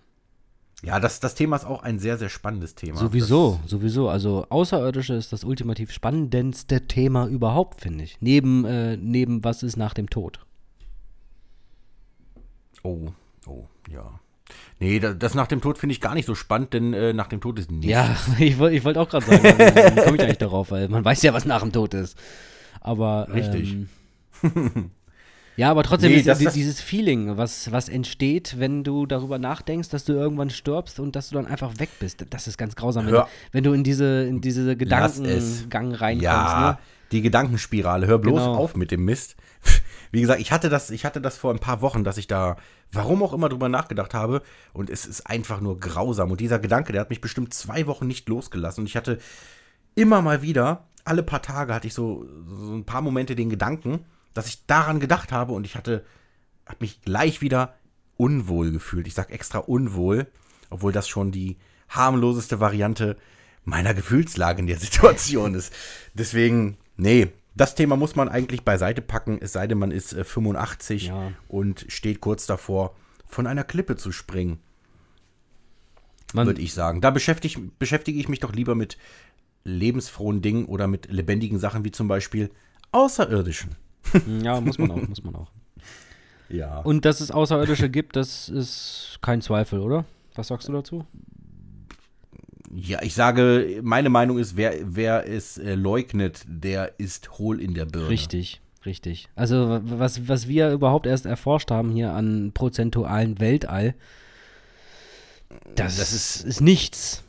Ja, 0.82 1.00
das, 1.00 1.18
das 1.18 1.34
Thema 1.34 1.56
ist 1.56 1.64
auch 1.64 1.82
ein 1.82 1.98
sehr, 1.98 2.16
sehr 2.18 2.28
spannendes 2.28 2.76
Thema. 2.76 2.98
Sowieso, 2.98 3.58
sowieso. 3.66 4.08
Also 4.08 4.46
Außerirdische 4.48 5.14
ist 5.14 5.32
das 5.32 5.42
ultimativ 5.42 5.90
spannendste 5.90 6.86
Thema 6.86 7.26
überhaupt, 7.26 7.80
finde 7.80 8.04
ich. 8.04 8.16
Neben, 8.20 8.64
äh, 8.64 8.96
neben 8.96 9.42
was 9.42 9.64
ist 9.64 9.76
nach 9.76 9.94
dem 9.94 10.08
Tod. 10.08 10.46
Oh, 12.82 13.08
oh, 13.46 13.64
ja. 13.90 14.20
Nee, 14.80 14.98
das, 15.00 15.34
nach 15.34 15.46
dem 15.46 15.60
Tod 15.60 15.76
finde 15.78 15.92
ich 15.92 16.00
gar 16.00 16.14
nicht 16.14 16.24
so 16.26 16.34
spannend, 16.34 16.72
denn 16.72 16.94
äh, 16.94 17.12
nach 17.12 17.26
dem 17.26 17.40
Tod 17.40 17.58
ist 17.58 17.70
nichts. 17.70 17.86
Ja, 17.86 18.16
ich, 18.38 18.58
ich 18.60 18.84
wollte 18.84 19.00
auch 19.00 19.08
gerade 19.08 19.26
sagen, 19.26 19.44
also, 19.44 19.96
wie 19.96 20.00
komme 20.02 20.16
ich 20.16 20.22
eigentlich 20.22 20.38
darauf, 20.38 20.70
weil 20.70 20.88
man 20.88 21.04
weiß 21.04 21.22
ja, 21.22 21.34
was 21.34 21.44
nach 21.44 21.60
dem 21.62 21.72
Tod 21.72 21.92
ist. 21.94 22.16
Aber 22.80 23.28
Richtig. 23.32 23.76
Ähm, 24.42 24.90
Ja, 25.56 25.72
aber 25.72 25.82
trotzdem 25.82 26.12
Nee, 26.12 26.18
ist 26.18 26.28
das- 26.28 26.38
di- 26.38 26.44
das- 26.44 26.54
dieses 26.54 26.80
Feeling, 26.80 27.36
was, 27.36 27.72
was 27.72 27.88
entsteht, 27.88 28.60
wenn 28.60 28.84
du 28.84 29.06
darüber 29.06 29.38
nachdenkst, 29.40 29.88
dass 29.88 30.04
du 30.04 30.12
irgendwann 30.12 30.50
stirbst 30.50 31.00
und 31.00 31.16
dass 31.16 31.30
du 31.30 31.34
dann 31.34 31.46
einfach 31.46 31.80
weg 31.80 31.88
bist. 31.98 32.24
Das 32.30 32.46
ist 32.46 32.56
ganz 32.58 32.76
grausam, 32.76 33.06
wenn, 33.06 33.14
Hör- 33.14 33.28
wenn 33.50 33.64
du 33.64 33.72
in 33.72 33.82
diese, 33.82 34.22
in 34.24 34.40
diese. 34.40 34.76
Gedankengang 34.76 35.92
reinkommst. 35.94 36.22
Ja, 36.24 36.70
Ne? 36.70 36.78
die 37.10 37.22
Gedankenspirale. 37.22 38.06
Hör 38.06 38.18
bloß 38.18 38.40
Genau. 38.40 38.54
auf 38.54 38.76
mit 38.76 38.92
dem 38.92 39.04
Mist. 39.04 39.34
Wie 40.10 40.20
gesagt, 40.20 40.40
ich 40.40 40.52
hatte 40.52 40.68
das, 40.68 40.90
ich 40.90 41.04
hatte 41.04 41.20
das 41.20 41.36
vor 41.36 41.52
ein 41.52 41.58
paar 41.58 41.80
Wochen, 41.80 42.04
dass 42.04 42.18
ich 42.18 42.26
da, 42.26 42.56
warum 42.92 43.22
auch 43.22 43.32
immer, 43.32 43.48
drüber 43.48 43.68
nachgedacht 43.68 44.14
habe. 44.14 44.42
Und 44.72 44.90
es 44.90 45.06
ist 45.06 45.26
einfach 45.26 45.60
nur 45.60 45.78
grausam. 45.78 46.30
Und 46.30 46.40
dieser 46.40 46.58
Gedanke, 46.58 46.92
der 46.92 47.00
hat 47.02 47.10
mich 47.10 47.20
bestimmt 47.20 47.54
zwei 47.54 47.86
Wochen 47.86 48.06
nicht 48.06 48.28
losgelassen. 48.28 48.82
Und 48.82 48.86
ich 48.86 48.96
hatte 48.96 49.18
immer 49.94 50.22
mal 50.22 50.42
wieder, 50.42 50.86
alle 51.04 51.22
paar 51.22 51.42
Tage 51.42 51.74
hatte 51.74 51.86
ich 51.86 51.94
so, 51.94 52.26
so 52.46 52.74
ein 52.74 52.84
paar 52.84 53.02
Momente 53.02 53.36
den 53.36 53.50
Gedanken, 53.50 54.04
dass 54.34 54.46
ich 54.46 54.66
daran 54.66 55.00
gedacht 55.00 55.32
habe. 55.32 55.52
Und 55.52 55.64
ich 55.64 55.76
hatte, 55.76 56.04
habe 56.66 56.78
mich 56.80 57.02
gleich 57.02 57.40
wieder 57.40 57.74
unwohl 58.16 58.72
gefühlt. 58.72 59.06
Ich 59.06 59.14
sag 59.14 59.30
extra 59.30 59.58
unwohl, 59.58 60.26
obwohl 60.70 60.92
das 60.92 61.08
schon 61.08 61.32
die 61.32 61.56
harmloseste 61.88 62.60
Variante 62.60 63.16
meiner 63.64 63.94
Gefühlslage 63.94 64.60
in 64.60 64.66
der 64.66 64.78
Situation 64.80 65.54
ist. 65.54 65.72
Deswegen, 66.14 66.78
nee, 66.96 67.28
das 67.60 67.74
Thema 67.74 67.96
muss 67.96 68.16
man 68.16 68.28
eigentlich 68.28 68.64
beiseite 68.64 69.02
packen, 69.02 69.38
es 69.40 69.52
sei 69.52 69.66
denn, 69.66 69.78
man 69.78 69.90
ist 69.90 70.12
äh, 70.12 70.24
85 70.24 71.06
Ja. 71.08 71.32
und 71.48 71.84
steht 71.88 72.20
kurz 72.20 72.46
davor, 72.46 72.94
von 73.26 73.46
einer 73.46 73.64
Klippe 73.64 73.96
zu 73.96 74.10
springen, 74.12 74.58
würde 76.32 76.60
ich 76.60 76.72
sagen. 76.74 77.00
Da 77.00 77.10
beschäftige, 77.10 77.60
beschäftige 77.78 78.18
ich 78.18 78.28
mich 78.28 78.40
doch 78.40 78.52
lieber 78.52 78.74
mit 78.74 78.96
lebensfrohen 79.64 80.40
Dingen 80.40 80.64
oder 80.66 80.86
mit 80.86 81.10
lebendigen 81.10 81.58
Sachen 81.58 81.84
wie 81.84 81.90
zum 81.90 82.08
Beispiel 82.08 82.50
Außerirdischen. 82.92 83.74
ja, 84.42 84.60
muss 84.60 84.78
man 84.78 84.90
auch, 84.90 85.08
muss 85.08 85.22
man 85.22 85.34
auch. 85.34 85.50
Ja. 86.50 86.78
Und 86.78 87.04
dass 87.04 87.20
es 87.20 87.30
Außerirdische 87.30 87.90
gibt, 87.90 88.16
das 88.16 88.48
ist 88.48 89.18
kein 89.20 89.42
Zweifel, 89.42 89.80
oder? 89.80 90.06
Was 90.34 90.46
sagst 90.48 90.66
du 90.66 90.72
dazu? 90.72 91.04
Ja, 92.74 93.02
ich 93.02 93.14
sage, 93.14 93.80
meine 93.82 94.10
Meinung 94.10 94.38
ist, 94.38 94.56
wer, 94.56 94.74
wer 94.82 95.26
es 95.28 95.56
äh, 95.58 95.74
leugnet, 95.74 96.44
der 96.46 96.98
ist 96.98 97.38
hohl 97.38 97.60
in 97.60 97.72
der 97.74 97.86
Birne. 97.86 98.08
Richtig, 98.10 98.60
richtig. 98.84 99.28
Also 99.34 99.68
wa- 99.68 99.80
was, 99.84 100.28
was 100.28 100.48
wir 100.48 100.70
überhaupt 100.72 101.06
erst 101.06 101.24
erforscht 101.24 101.70
haben 101.70 101.90
hier 101.92 102.12
an 102.12 102.52
prozentualen 102.52 103.40
Weltall, 103.40 103.94
das, 105.74 105.96
Das 105.96 106.12
ist, 106.12 106.44
ist 106.44 106.60
nichts. 106.60 107.24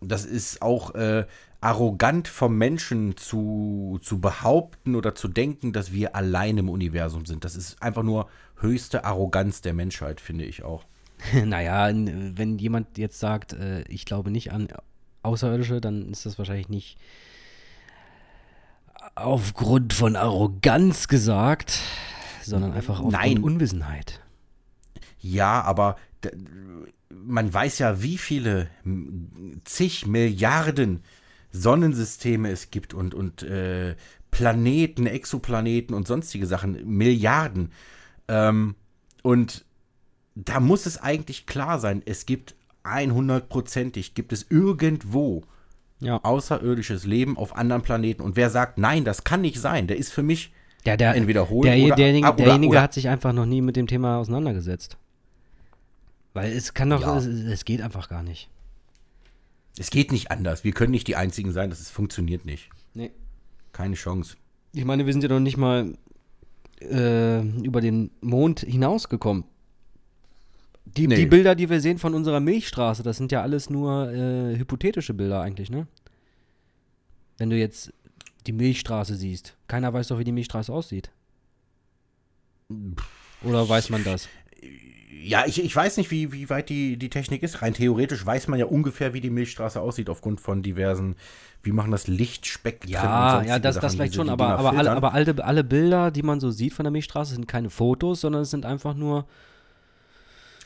Das 0.00 0.24
ist 0.24 0.62
auch 0.62 0.94
äh, 0.94 1.26
arrogant 1.60 2.28
vom 2.28 2.58
Menschen 2.58 3.16
zu, 3.16 3.98
zu 4.02 4.20
behaupten 4.20 4.94
oder 4.94 5.14
zu 5.14 5.28
denken, 5.28 5.72
dass 5.72 5.92
wir 5.92 6.16
allein 6.16 6.58
im 6.58 6.68
Universum 6.68 7.24
sind. 7.24 7.44
Das 7.44 7.56
ist 7.56 7.80
einfach 7.82 8.02
nur 8.02 8.28
höchste 8.56 9.04
Arroganz 9.04 9.60
der 9.60 9.74
Menschheit, 9.74 10.20
finde 10.20 10.44
ich 10.44 10.64
auch. 10.64 10.84
naja, 11.44 11.88
wenn 11.92 12.58
jemand 12.58 12.98
jetzt 12.98 13.18
sagt, 13.18 13.52
äh, 13.52 13.82
ich 13.88 14.04
glaube 14.04 14.30
nicht 14.30 14.52
an 14.52 14.68
Außerirdische, 15.22 15.80
dann 15.80 16.10
ist 16.10 16.26
das 16.26 16.38
wahrscheinlich 16.38 16.68
nicht 16.68 16.98
aufgrund 19.14 19.92
von 19.92 20.16
Arroganz 20.16 21.08
gesagt, 21.08 21.80
sondern 22.42 22.72
einfach 22.72 23.00
aufgrund 23.00 23.12
Nein. 23.12 23.42
Unwissenheit. 23.42 24.20
Ja, 25.20 25.62
aber 25.62 25.96
man 27.10 27.52
weiß 27.52 27.78
ja, 27.78 28.02
wie 28.02 28.18
viele 28.18 28.68
zig 29.64 30.06
Milliarden 30.06 31.02
Sonnensysteme 31.50 32.50
es 32.50 32.70
gibt 32.70 32.94
und, 32.94 33.14
und 33.14 33.42
äh, 33.42 33.96
Planeten, 34.30 35.06
Exoplaneten 35.06 35.94
und 35.94 36.06
sonstige 36.06 36.46
Sachen. 36.46 36.86
Milliarden. 36.86 37.72
Ähm, 38.28 38.74
und 39.22 39.64
da 40.36 40.60
muss 40.60 40.86
es 40.86 40.98
eigentlich 40.98 41.46
klar 41.46 41.80
sein, 41.80 42.02
es 42.06 42.24
gibt 42.26 42.54
100%ig, 42.84 44.14
gibt 44.14 44.32
es 44.32 44.46
irgendwo 44.48 45.42
Ja. 46.00 46.20
außerirdisches 46.22 47.04
Leben 47.04 47.36
auf 47.36 47.56
anderen 47.56 47.82
Planeten. 47.82 48.22
Und 48.22 48.36
wer 48.36 48.50
sagt, 48.50 48.78
nein, 48.78 49.04
das 49.04 49.24
kann 49.24 49.40
nicht 49.40 49.58
sein, 49.60 49.86
der 49.88 49.96
ist 49.96 50.12
für 50.12 50.22
mich 50.22 50.52
Der, 50.84 50.96
der, 50.96 51.14
Entweder 51.16 51.48
hohl 51.48 51.64
der, 51.66 51.76
oder- 51.84 51.96
derjenige, 51.96 52.28
oder- 52.28 52.36
derjenige 52.36 52.70
oder- 52.70 52.82
hat 52.82 52.92
sich 52.92 53.08
einfach 53.08 53.32
noch 53.32 53.46
nie 53.46 53.60
mit 53.60 53.74
dem 53.74 53.88
Thema 53.88 54.18
auseinandergesetzt. 54.18 54.96
Weil 56.32 56.52
es 56.52 56.74
kann 56.74 56.90
doch, 56.90 57.00
Ja. 57.00 57.16
es, 57.16 57.26
es 57.26 57.64
geht 57.64 57.80
einfach 57.80 58.08
gar 58.08 58.22
nicht. 58.22 58.48
Es 59.78 59.90
geht 59.90 60.12
nicht 60.12 60.30
anders. 60.30 60.62
Wir 60.64 60.72
können 60.72 60.92
nicht 60.92 61.08
die 61.08 61.16
Einzigen 61.16 61.50
sein, 61.52 61.70
das 61.70 61.80
ist, 61.80 61.90
funktioniert 61.90 62.44
nicht. 62.44 62.68
Nee. 62.94 63.10
Keine 63.72 63.94
Chance. 63.94 64.36
Ich 64.72 64.84
meine, 64.84 65.06
wir 65.06 65.12
sind 65.12 65.22
ja 65.22 65.28
noch 65.28 65.40
nicht 65.40 65.56
mal 65.56 65.94
äh, 66.82 67.40
über 67.40 67.80
den 67.80 68.10
Mond 68.20 68.60
hinausgekommen. 68.60 69.44
Die, 70.96 71.06
Nee. 71.06 71.16
die 71.16 71.26
Bilder, 71.26 71.54
die 71.54 71.68
wir 71.68 71.80
sehen 71.80 71.98
von 71.98 72.14
unserer 72.14 72.40
Milchstraße, 72.40 73.02
das 73.02 73.18
sind 73.18 73.32
ja 73.32 73.42
alles 73.42 73.68
nur 73.68 74.12
äh, 74.12 74.56
hypothetische 74.56 75.14
Bilder 75.14 75.40
eigentlich, 75.42 75.70
ne? 75.70 75.86
Wenn 77.38 77.50
du 77.50 77.56
jetzt 77.56 77.92
die 78.46 78.52
Milchstraße 78.52 79.14
siehst. 79.14 79.56
Keiner 79.68 79.92
weiß 79.92 80.08
doch, 80.08 80.18
wie 80.18 80.24
die 80.24 80.32
Milchstraße 80.32 80.72
aussieht. 80.72 81.10
Oder 83.42 83.68
weiß 83.68 83.90
man 83.90 84.04
das? 84.04 84.28
Ja, 85.22 85.44
ich, 85.46 85.62
ich 85.62 85.74
weiß 85.74 85.96
nicht, 85.96 86.10
wie, 86.10 86.32
wie 86.32 86.48
weit 86.50 86.68
die, 86.68 86.96
die 86.96 87.10
Technik 87.10 87.42
ist. 87.42 87.60
Rein 87.60 87.74
theoretisch 87.74 88.24
weiß 88.24 88.48
man 88.48 88.58
ja 88.58 88.66
ungefähr, 88.66 89.12
wie 89.12 89.20
die 89.20 89.30
Milchstraße 89.30 89.80
aussieht, 89.80 90.08
aufgrund 90.08 90.40
von 90.40 90.62
diversen, 90.62 91.16
wie 91.62 91.72
machen 91.72 91.90
das 91.90 92.06
Lichtspektren 92.06 92.92
Ja, 92.92 93.42
ja, 93.42 93.58
das, 93.58 93.74
Sachen, 93.76 93.82
das 93.82 93.94
vielleicht 93.94 94.14
schon, 94.14 94.28
aber, 94.28 94.58
aber, 94.58 94.76
alle, 94.76 94.92
aber 94.92 95.14
alle, 95.14 95.44
alle 95.44 95.64
Bilder, 95.64 96.10
die 96.10 96.22
man 96.22 96.38
so 96.38 96.50
sieht 96.50 96.74
von 96.74 96.84
der 96.84 96.92
Milchstraße, 96.92 97.34
sind 97.34 97.48
keine 97.48 97.70
Fotos, 97.70 98.20
sondern 98.20 98.42
es 98.42 98.50
sind 98.50 98.64
einfach 98.64 98.94
nur. 98.94 99.26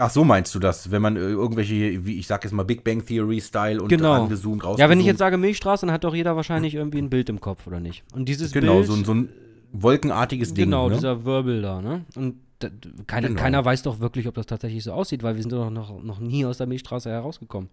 Ach, 0.01 0.11
so 0.11 0.25
meinst 0.25 0.55
du 0.55 0.59
das, 0.59 0.91
wenn 0.91 1.03
man 1.03 1.17
äh, 1.17 1.21
irgendwelche, 1.21 2.05
wie 2.07 2.19
ich 2.19 2.27
sag 2.27 2.43
jetzt 2.45 2.53
mal, 2.53 2.63
Big 2.65 2.83
Bang 2.85 3.05
Theory-Style 3.05 3.83
und 3.83 3.89
Genau. 3.89 4.13
rangezoomt, 4.15 4.63
rausgezoomt. 4.65 4.79
Ja, 4.79 4.89
wenn 4.89 4.99
ich 5.01 5.07
jetzt 5.07 5.19
sage 5.19 5.37
Milchstraße, 5.37 5.87
dann 5.87 5.93
hat 5.93 6.05
doch 6.05 6.15
jeder 6.15 6.37
wahrscheinlich 6.37 6.75
irgendwie 6.75 6.99
ein 6.99 7.11
Bild 7.11 7.29
im 7.29 7.41
Kopf, 7.41 7.67
oder 7.67 7.81
nicht? 7.81 8.03
Und 8.15 8.27
dieses 8.29 8.53
Genau, 8.53 8.77
Bild. 8.77 8.87
so, 8.87 8.95
ein- 8.95 9.05
so 9.05 9.13
ein 9.15 9.29
wolkenartiges 9.73 10.55
Ding. 10.55 10.65
Genau, 10.67 10.89
ne? 10.89 10.95
dieser 10.97 11.25
Wirbel 11.25 11.63
da, 11.63 11.81
ne? 11.83 12.05
Und 12.17 12.37
da, 12.61 12.69
keiner, 13.07 13.29
Genau. 13.29 13.41
keiner 13.41 13.65
weiß 13.65 13.83
doch 13.83 14.01
wirklich, 14.01 14.27
ob 14.27 14.35
das 14.35 14.47
tatsächlich 14.47 14.83
so 14.85 14.93
aussieht, 14.93 15.23
weil 15.23 15.35
wir 15.37 15.43
sind 15.43 15.53
doch 15.53 15.71
noch, 15.71 16.03
noch 16.03 16.19
nie 16.19 16.45
aus 16.45 16.59
der 16.59 16.67
Milchstraße 16.67 17.09
herausgekommen. 17.11 17.69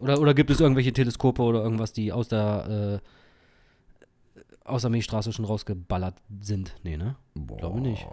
Oder, 0.00 0.20
oder 0.20 0.34
gibt 0.34 0.50
es 0.50 0.60
irgendwelche 0.60 0.92
Teleskope 0.92 1.40
oder 1.42 1.62
irgendwas, 1.62 1.92
die 1.92 2.12
aus 2.12 2.28
der, 2.28 3.00
äh, 3.02 4.38
aus 4.68 4.82
der 4.82 4.90
Milchstraße 4.90 5.32
schon 5.32 5.44
rausgeballert 5.46 6.14
sind? 6.42 6.74
Nee, 6.82 6.96
ne? 6.96 7.16
Glaube 7.58 7.80
nicht. 7.80 8.06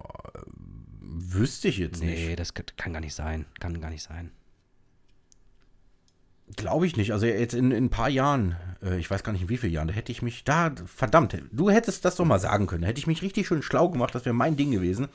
Wüsste 1.15 1.67
ich 1.67 1.77
jetzt 1.77 2.01
nicht. 2.01 2.27
Nee, 2.27 2.35
das 2.35 2.53
kann, 2.53 2.93
gar 2.93 2.99
nicht 2.99 3.13
sein. 3.13 3.45
Kann 3.59 3.79
gar 3.79 3.91
nicht 3.91 4.01
sein. 4.01 4.31
Glaube 6.55 6.87
ich 6.87 6.97
nicht. 6.97 7.13
Also 7.13 7.27
jetzt 7.27 7.53
in, 7.53 7.71
in 7.71 7.85
ein 7.85 7.89
paar 7.89 8.09
Jahren, 8.09 8.55
äh, 8.81 8.97
ich 8.97 9.11
weiß 9.11 9.23
gar 9.23 9.31
nicht 9.31 9.43
in 9.43 9.49
wie 9.49 9.57
vielen 9.57 9.73
Jahren, 9.73 9.87
da 9.87 9.93
hätte 9.93 10.11
ich 10.11 10.23
mich, 10.23 10.43
da, 10.43 10.73
verdammt, 10.85 11.37
du 11.51 11.69
hättest 11.69 12.03
das 12.03 12.15
doch 12.15 12.25
mal 12.25 12.39
sagen 12.39 12.65
können. 12.65 12.81
Da 12.81 12.87
hätte 12.87 12.99
ich 12.99 13.07
mich 13.07 13.21
richtig 13.21 13.47
schön 13.47 13.61
schlau 13.61 13.89
gemacht, 13.89 14.15
das 14.15 14.25
wäre 14.25 14.33
mein 14.33 14.57
Ding 14.57 14.71
gewesen. 14.71 15.07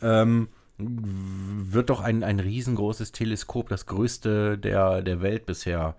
Ähm, 0.00 0.48
wird 0.78 1.90
doch 1.90 2.00
ein, 2.00 2.24
ein 2.24 2.40
riesengroßes 2.40 3.12
Teleskop, 3.12 3.68
das 3.68 3.86
größte 3.86 4.58
der, 4.58 5.02
der 5.02 5.22
Welt 5.22 5.46
bisher, 5.46 5.94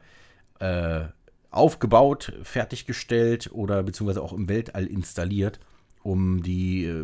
äh, 0.59 1.05
aufgebaut, 1.49 2.33
fertiggestellt 2.43 3.51
oder 3.53 3.83
beziehungsweise 3.83 4.21
auch 4.21 4.33
im 4.33 4.49
Weltall 4.49 4.85
installiert, 4.87 5.59
um 6.03 6.43
die 6.43 6.85
äh, 6.85 7.03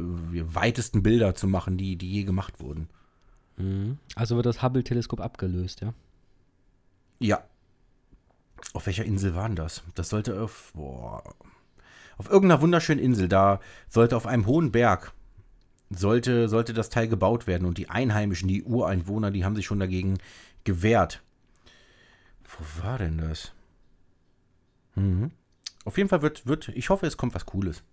weitesten 0.53 1.01
Bilder 1.01 1.35
zu 1.35 1.47
machen, 1.47 1.77
die, 1.77 1.95
die 1.95 2.11
je 2.11 2.23
gemacht 2.23 2.59
wurden. 2.59 2.89
Also 4.15 4.35
wird 4.35 4.45
das 4.45 4.61
Hubble-Teleskop 4.61 5.19
abgelöst, 5.19 5.81
ja? 5.81 5.93
Ja. 7.19 7.43
Auf 8.73 8.85
welcher 8.85 9.03
Insel 9.03 9.35
war 9.35 9.47
denn 9.47 9.55
das? 9.55 9.83
Das 9.95 10.09
sollte 10.09 10.41
auf, 10.41 10.71
boah, 10.73 11.23
auf 12.17 12.29
irgendeiner 12.29 12.61
wunderschönen 12.61 13.03
Insel, 13.03 13.27
da 13.27 13.59
sollte 13.89 14.15
auf 14.15 14.27
einem 14.27 14.45
hohen 14.45 14.71
Berg, 14.71 15.13
sollte, 15.89 16.47
sollte 16.49 16.73
das 16.73 16.89
Teil 16.89 17.07
gebaut 17.07 17.47
werden 17.47 17.65
und 17.65 17.77
die 17.77 17.89
Einheimischen, 17.89 18.47
die 18.47 18.63
Ureinwohner, 18.63 19.31
die 19.31 19.43
haben 19.43 19.55
sich 19.55 19.65
schon 19.65 19.79
dagegen 19.79 20.17
gewehrt. 20.63 21.21
Wo 22.43 22.83
war 22.83 22.97
denn 22.97 23.17
das? 23.17 23.53
Mhm. 24.95 25.31
Auf 25.85 25.97
jeden 25.97 26.09
Fall 26.09 26.21
wird, 26.21 26.45
wird, 26.45 26.69
ich 26.69 26.89
hoffe, 26.89 27.07
es 27.07 27.17
kommt 27.17 27.35
was 27.35 27.45
Cooles. 27.45 27.83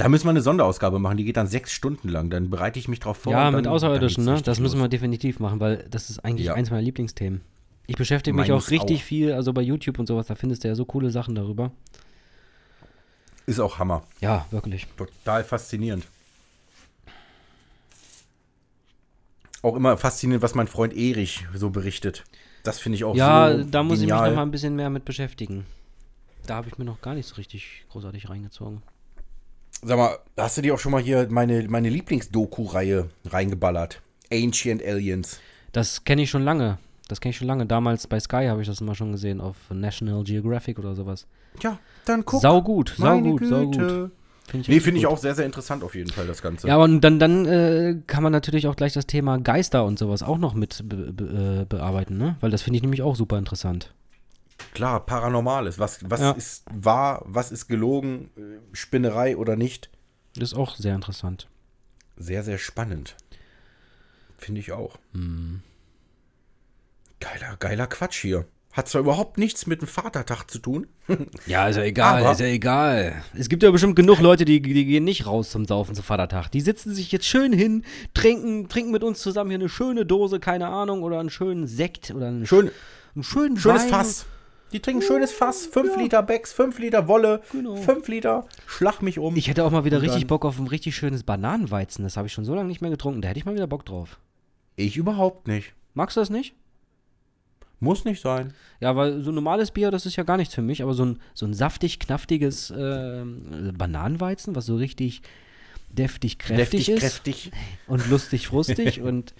Da 0.00 0.08
müssen 0.08 0.24
wir 0.24 0.30
eine 0.30 0.40
Sonderausgabe 0.40 0.98
machen, 0.98 1.18
die 1.18 1.24
geht 1.24 1.36
dann 1.36 1.46
sechs 1.46 1.72
Stunden 1.72 2.08
lang. 2.08 2.30
Dann 2.30 2.48
bereite 2.48 2.78
ich 2.78 2.88
mich 2.88 3.00
drauf 3.00 3.18
vor. 3.18 3.34
ja, 3.34 3.50
mit 3.50 3.66
Außerirdischen, 3.66 4.24
ne? 4.24 4.40
Das 4.42 4.58
müssen 4.58 4.80
wir 4.80 4.88
definitiv 4.88 5.40
machen, 5.40 5.60
weil 5.60 5.86
das 5.90 6.08
ist 6.08 6.20
eigentlich 6.24 6.46
Ja. 6.46 6.54
eins 6.54 6.70
meiner 6.70 6.80
Lieblingsthemen. 6.80 7.42
Ich 7.86 7.96
beschäftige 7.96 8.34
mich 8.34 8.48
Meines 8.48 8.64
auch 8.64 8.70
richtig 8.70 9.00
auch. 9.00 9.04
viel, 9.04 9.32
also 9.34 9.52
bei 9.52 9.60
YouTube 9.60 9.98
und 9.98 10.06
sowas, 10.06 10.28
da 10.28 10.36
findest 10.36 10.64
du 10.64 10.68
ja 10.68 10.74
so 10.74 10.86
coole 10.86 11.10
Sachen 11.10 11.34
darüber. 11.34 11.70
Ist 13.44 13.60
auch 13.60 13.78
Hammer. 13.78 14.02
Ja, 14.22 14.46
wirklich. 14.50 14.86
Total 14.96 15.44
faszinierend. 15.44 16.06
Auch 19.60 19.76
immer 19.76 19.98
faszinierend, 19.98 20.42
was 20.42 20.54
mein 20.54 20.66
Freund 20.66 20.96
Erich 20.96 21.46
so 21.54 21.68
berichtet. 21.68 22.24
Das 22.62 22.78
finde 22.78 22.96
ich 22.96 23.04
auch 23.04 23.14
ja, 23.14 23.52
so 23.58 23.64
da 23.64 23.82
muss 23.82 23.98
ich 23.98 24.06
mich 24.06 24.08
genial. 24.12 24.30
noch 24.30 24.36
mal 24.36 24.42
ein 24.44 24.50
bisschen 24.50 24.76
mehr 24.76 24.88
mit 24.88 25.04
beschäftigen. 25.04 25.66
Da 26.46 26.54
habe 26.56 26.68
ich 26.68 26.78
mir 26.78 26.86
noch 26.86 27.02
gar 27.02 27.14
nicht 27.14 27.26
so 27.28 27.34
richtig 27.34 27.84
großartig 27.90 28.30
reingezogen. 28.30 28.80
Sag 29.82 29.96
mal, 29.96 30.18
hast 30.36 30.58
du 30.58 30.62
dir 30.62 30.74
auch 30.74 30.78
schon 30.78 30.92
mal 30.92 31.00
hier 31.00 31.26
meine, 31.30 31.66
meine 31.68 31.88
Lieblingsdoku-Reihe 31.88 33.08
reingeballert? 33.26 34.02
Ancient 34.32 34.82
Aliens. 34.84 35.40
Das 35.72 36.04
kenne 36.04 36.22
ich 36.22 36.30
schon 36.30 36.42
lange. 36.42 36.78
Das 37.08 37.20
kenne 37.20 37.30
ich 37.30 37.36
schon 37.38 37.48
lange. 37.48 37.66
Damals 37.66 38.06
bei 38.06 38.20
Sky 38.20 38.46
habe 38.48 38.60
ich 38.60 38.68
das 38.68 38.80
immer 38.80 38.94
schon 38.94 39.12
gesehen, 39.12 39.40
auf 39.40 39.56
National 39.70 40.22
Geographic 40.22 40.78
oder 40.78 40.94
sowas. 40.94 41.26
Ja, 41.62 41.78
dann 42.04 42.24
guck. 42.24 42.40
Sau 42.42 42.62
gut, 42.62 42.94
sau 42.96 43.04
meine 43.16 43.30
gut, 43.30 43.46
sau 43.46 43.64
gut. 43.64 43.78
Güte. 43.78 44.10
Find 44.48 44.68
Nee, 44.68 44.80
finde 44.80 44.98
ich 44.98 45.04
gut. 45.04 45.12
auch 45.14 45.18
sehr, 45.18 45.34
sehr 45.34 45.46
interessant 45.46 45.82
auf 45.84 45.94
jeden 45.94 46.10
Fall, 46.10 46.26
das 46.26 46.42
Ganze. 46.42 46.66
Ja, 46.68 46.76
und 46.76 47.00
dann, 47.00 47.18
dann 47.18 47.46
äh, 47.46 47.96
kann 48.06 48.22
man 48.22 48.32
natürlich 48.32 48.66
auch 48.66 48.76
gleich 48.76 48.92
das 48.92 49.06
Thema 49.06 49.38
Geister 49.38 49.84
und 49.84 49.98
sowas 49.98 50.22
auch 50.22 50.38
noch 50.38 50.54
mit 50.54 50.82
be 50.88 51.12
be 51.12 51.60
äh, 51.62 51.64
bearbeiten, 51.64 52.18
ne? 52.18 52.36
Weil 52.40 52.50
das 52.50 52.62
finde 52.62 52.76
ich 52.76 52.82
nämlich 52.82 53.02
auch 53.02 53.14
super 53.16 53.38
interessant. 53.38 53.94
Klar, 54.72 55.04
Paranormales. 55.04 55.78
Was, 55.78 55.98
was 56.08 56.20
Ja. 56.20 56.30
ist 56.32 56.64
wahr, 56.72 57.22
was 57.26 57.50
ist 57.52 57.66
gelogen, 57.68 58.30
äh, 58.36 58.76
Spinnerei 58.76 59.36
oder 59.36 59.56
nicht? 59.56 59.90
Das 60.36 60.52
ist 60.52 60.54
auch 60.58 60.76
sehr 60.76 60.94
interessant. 60.94 61.48
Sehr, 62.16 62.42
sehr 62.44 62.58
spannend. 62.58 63.16
Finde 64.38 64.60
ich 64.60 64.72
auch. 64.72 64.96
Hm. 65.12 65.62
Geiler, 67.20 67.56
geiler 67.58 67.86
Quatsch 67.86 68.20
hier. 68.22 68.46
Hat 68.72 68.88
zwar 68.88 69.00
überhaupt 69.00 69.36
nichts 69.36 69.66
mit 69.66 69.80
dem 69.82 69.88
Vatertag 69.88 70.48
zu 70.50 70.58
tun. 70.60 70.86
Ja, 71.46 71.66
ist 71.68 71.76
ja 71.76 71.82
egal, 71.82 72.20
Aber- 72.22 72.32
ist 72.32 72.40
ja 72.40 72.46
egal. 72.46 73.20
Es 73.34 73.48
gibt 73.48 73.64
ja 73.64 73.70
bestimmt 73.72 73.96
genug 73.96 74.20
Leute, 74.20 74.44
die, 74.44 74.62
die 74.62 74.84
gehen 74.84 75.02
nicht 75.04 75.26
raus 75.26 75.50
zum 75.50 75.64
Saufen 75.66 75.94
zum 75.96 76.04
Vatertag. 76.04 76.50
Die 76.52 76.60
sitzen 76.60 76.94
sich 76.94 77.10
jetzt 77.10 77.26
schön 77.26 77.52
hin, 77.52 77.84
trinken, 78.14 78.68
trinken 78.68 78.92
mit 78.92 79.02
uns 79.02 79.18
zusammen 79.20 79.50
hier 79.50 79.58
eine 79.58 79.68
schöne 79.68 80.06
Dose, 80.06 80.38
keine 80.38 80.68
Ahnung, 80.68 81.02
oder 81.02 81.18
einen 81.18 81.30
schönen 81.30 81.66
Sekt 81.66 82.12
oder 82.12 82.28
einen, 82.28 82.46
Schön, 82.46 82.70
einen 83.16 83.24
schönen 83.24 83.56
schönes 83.56 83.82
Wein. 83.82 83.88
Fass. 83.90 84.26
Die 84.72 84.80
trinken 84.80 85.02
schönes 85.02 85.32
Fass. 85.32 85.66
5 85.66 85.96
Liter 85.96 86.22
Becks, 86.22 86.52
5 86.52 86.78
Liter 86.78 87.08
Wolle, 87.08 87.42
Genau. 87.52 87.76
5 87.76 88.06
Liter 88.08 88.46
Schlag 88.66 89.02
mich 89.02 89.18
um. 89.18 89.36
Ich 89.36 89.48
hätte 89.48 89.64
auch 89.64 89.70
mal 89.70 89.84
wieder 89.84 90.02
richtig 90.02 90.26
Bock 90.26 90.44
auf 90.44 90.58
ein 90.58 90.66
richtig 90.68 90.94
schönes 90.96 91.22
Bananenweizen. 91.24 92.04
Das 92.04 92.16
habe 92.16 92.26
ich 92.28 92.32
schon 92.32 92.44
so 92.44 92.54
lange 92.54 92.68
nicht 92.68 92.80
mehr 92.80 92.90
getrunken. 92.90 93.20
Da 93.22 93.28
hätte 93.28 93.38
ich 93.38 93.44
mal 93.44 93.54
wieder 93.54 93.66
Bock 93.66 93.84
drauf. 93.84 94.18
ich 94.76 94.96
überhaupt 94.96 95.48
nicht. 95.48 95.74
Magst 95.94 96.16
du 96.16 96.20
das 96.20 96.30
nicht? 96.30 96.54
Muss 97.82 98.04
nicht 98.04 98.20
sein. 98.20 98.52
Ja, 98.80 98.94
weil 98.94 99.22
so 99.22 99.30
ein 99.30 99.34
normales 99.34 99.70
Bier, 99.70 99.90
das 99.90 100.04
ist 100.04 100.16
ja 100.16 100.22
gar 100.22 100.36
nichts 100.36 100.54
für 100.54 100.60
mich, 100.62 100.82
aber 100.82 100.92
so 100.92 101.04
ein, 101.04 101.18
so 101.32 101.46
ein 101.46 101.54
saftig, 101.54 101.98
knaftiges 101.98 102.70
ähm, 102.76 103.72
Bananenweizen, 103.76 104.54
was 104.54 104.66
so 104.66 104.76
richtig 104.76 105.22
deftig, 105.88 106.38
kräftig 106.38 106.86
Deftig, 106.86 106.88
ist 106.94 107.00
kräftig. 107.00 107.50
und 107.86 108.08
lustig, 108.10 108.46
frustig 108.48 109.00
und 109.02 109.34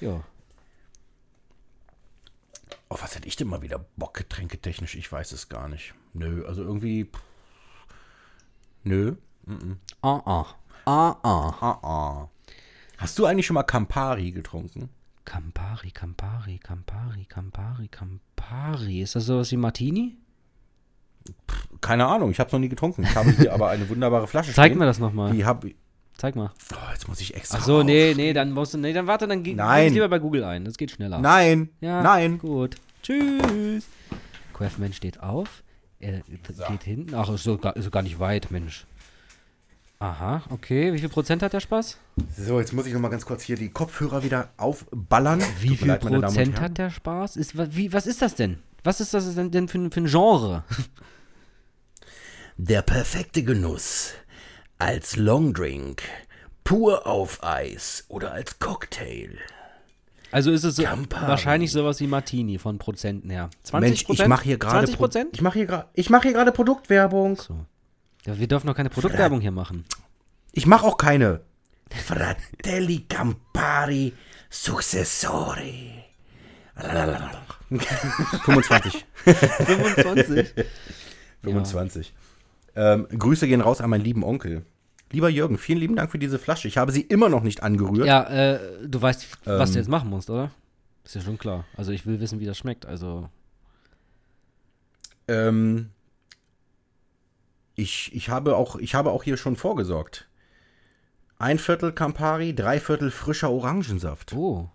ja. 0.00 0.22
Auf 2.88 3.02
was 3.02 3.14
hätte 3.16 3.26
ich 3.28 3.36
denn 3.36 3.48
mal 3.48 3.62
wieder 3.62 3.84
Bock, 3.96 4.14
getränketechnisch? 4.14 4.94
Ich 4.94 5.10
weiß 5.10 5.32
es 5.32 5.48
gar 5.48 5.68
nicht. 5.68 5.94
Nö, 6.12 6.44
also 6.46 6.62
irgendwie. 6.62 7.04
pff, 7.06 7.22
Nö. 8.84 9.16
Ah, 10.02 10.20
ah. 10.24 10.46
Ah, 10.86 11.16
ah. 11.22 11.54
Ah, 11.60 11.78
ah. 11.82 12.28
Hast 12.98 13.18
du 13.18 13.26
eigentlich 13.26 13.46
schon 13.46 13.54
mal 13.54 13.62
Campari 13.62 14.30
getrunken? 14.32 14.90
Campari, 15.24 15.90
Campari, 15.90 16.58
Campari, 16.58 17.24
Campari, 17.24 17.88
Campari. 17.88 19.00
Ist 19.00 19.16
das 19.16 19.24
sowas 19.26 19.50
wie 19.50 19.56
Martini? 19.56 20.16
Keine 21.80 22.06
Ahnung, 22.06 22.30
ich 22.30 22.38
habe 22.38 22.48
es 22.48 22.52
noch 22.52 22.60
nie 22.60 22.68
getrunken. 22.68 23.02
Ich 23.04 23.14
habe 23.14 23.30
hier 23.32 23.52
aber 23.54 23.70
eine 23.70 23.88
wunderbare 23.88 24.26
Flasche 24.26 24.52
Zeig 24.52 24.66
stehen. 24.72 24.78
mir 24.78 24.84
das 24.86 24.98
nochmal. 24.98 25.32
Die 25.32 25.44
habe 25.46 25.74
Zeig 26.16 26.36
mal. 26.36 26.52
Oh, 26.72 26.92
jetzt 26.92 27.08
muss 27.08 27.20
ich 27.20 27.34
extra. 27.34 27.58
Ach 27.58 27.64
so, 27.64 27.82
nee, 27.82 28.14
nee, 28.14 28.32
dann 28.32 28.52
musst 28.52 28.74
du, 28.74 28.78
nee, 28.78 28.92
dann 28.92 29.06
warte, 29.06 29.26
dann 29.26 29.42
geh 29.42 29.54
Nein. 29.54 29.92
lieber 29.92 30.08
bei 30.08 30.18
Google 30.18 30.44
ein. 30.44 30.64
Das 30.64 30.76
geht 30.76 30.92
schneller. 30.92 31.18
Nein. 31.18 31.70
Ja, 31.80 32.02
Nein. 32.02 32.38
Gut. 32.38 32.76
Tschüss. 33.02 33.86
Quaffman 34.52 34.92
steht 34.92 35.20
auf. 35.20 35.62
Er 35.98 36.22
geht 36.68 36.84
hinten. 36.84 37.14
Ach, 37.14 37.28
ist 37.30 37.42
so, 37.42 37.58
gar, 37.58 37.74
ist 37.76 37.84
so 37.84 37.90
gar 37.90 38.02
nicht 38.02 38.18
weit, 38.18 38.50
Mensch. 38.50 38.86
Aha, 39.98 40.42
okay. 40.50 40.92
Wie 40.92 40.98
viel 40.98 41.08
Prozent 41.08 41.42
hat 41.42 41.52
der 41.52 41.60
Spaß? 41.60 41.98
So, 42.36 42.60
jetzt 42.60 42.72
muss 42.72 42.86
ich 42.86 42.92
noch 42.92 43.00
mal 43.00 43.08
ganz 43.08 43.24
kurz 43.24 43.42
hier 43.42 43.56
die 43.56 43.70
Kopfhörer 43.70 44.22
wieder 44.22 44.50
aufballern. 44.56 45.42
Wie 45.60 45.68
Tut 45.68 45.78
viel 45.78 45.88
leid, 45.88 46.00
Prozent 46.00 46.60
hat 46.60 46.78
der 46.78 46.90
Spaß? 46.90 47.36
Ist, 47.36 47.56
wie, 47.74 47.92
was 47.92 48.06
ist 48.06 48.20
das 48.20 48.34
denn? 48.34 48.58
Was 48.82 49.00
ist 49.00 49.14
das 49.14 49.34
denn, 49.34 49.50
denn 49.50 49.66
für, 49.66 49.90
für 49.90 50.00
ein 50.00 50.06
Genre? 50.06 50.64
Der 52.56 52.82
perfekte 52.82 53.42
Genuss. 53.42 54.12
Als 54.86 55.16
Longdrink, 55.16 56.02
pur 56.62 57.06
auf 57.06 57.42
Eis 57.42 58.04
oder 58.08 58.32
als 58.32 58.58
Cocktail. 58.58 59.38
Also 60.30 60.50
ist 60.50 60.62
es 60.64 60.76
Campari. 60.76 61.26
wahrscheinlich 61.26 61.72
sowas 61.72 62.00
wie 62.00 62.06
Martini 62.06 62.58
von 62.58 62.76
Prozenten 62.76 63.30
her. 63.30 63.48
20 63.62 63.88
Mensch, 63.88 64.04
ich 64.20 64.28
mache 64.28 64.44
hier 64.44 64.58
gerade 64.58 64.80
20 64.80 64.96
Pro- 64.96 65.04
Prozent? 65.04 65.30
Ich 65.32 65.40
mache 65.40 65.54
hier 65.58 65.64
gerade 65.66 65.88
ich 65.94 66.10
mache 66.10 66.24
hier 66.24 66.32
gerade 66.34 66.52
Produktwerbung. 66.52 67.36
So. 67.36 67.64
Ja, 68.26 68.38
wir 68.38 68.46
dürfen 68.46 68.66
noch 68.66 68.76
keine 68.76 68.90
Produktwerbung 68.90 69.40
hier 69.40 69.52
machen. 69.52 69.86
Ich 70.52 70.66
mache 70.66 70.84
auch 70.86 70.98
keine. 70.98 71.40
Fratelli 71.90 73.06
Campari 73.08 74.12
Successori. 74.50 75.94
25. 78.44 79.06
25. 79.24 80.54
25. 81.42 82.12
Ähm, 82.76 83.06
Grüße 83.18 83.46
gehen 83.48 83.62
raus 83.62 83.80
an 83.80 83.88
meinen 83.88 84.04
lieben 84.04 84.24
Onkel. 84.24 84.66
Lieber 85.14 85.28
Jürgen, 85.28 85.58
vielen 85.58 85.78
lieben 85.78 85.94
Dank 85.96 86.10
für 86.10 86.18
diese 86.18 86.40
Flasche. 86.40 86.66
Ich 86.66 86.76
habe 86.76 86.90
sie 86.90 87.02
immer 87.02 87.28
noch 87.28 87.42
nicht 87.44 87.62
angerührt. 87.62 88.06
Ja, 88.06 88.24
äh, 88.24 88.58
du 88.86 89.00
weißt, 89.00 89.28
was 89.44 89.68
Ähm. 89.70 89.72
du 89.74 89.78
jetzt 89.78 89.88
machen 89.88 90.10
musst, 90.10 90.28
oder? 90.28 90.50
Ist 91.04 91.14
ja 91.14 91.20
schon 91.20 91.38
klar. 91.38 91.64
Also 91.76 91.92
ich 91.92 92.04
will 92.04 92.18
wissen, 92.18 92.40
wie 92.40 92.46
das 92.46 92.58
schmeckt. 92.58 92.84
Also 92.84 93.28
Ähm, 95.28 95.90
ich, 97.76 98.14
ich, 98.14 98.28
habe 98.28 98.56
auch, 98.56 98.76
ich 98.76 98.94
habe 98.94 99.10
auch 99.12 99.22
hier 99.22 99.36
schon 99.36 99.56
vorgesorgt. 99.56 100.26
Ein 101.38 101.58
Viertel 101.58 101.92
Campari, 101.92 102.54
drei 102.54 102.78
Viertel 102.80 103.10
frischer 103.10 103.50
Orangensaft. 103.50 104.32
Oh, 104.34 104.68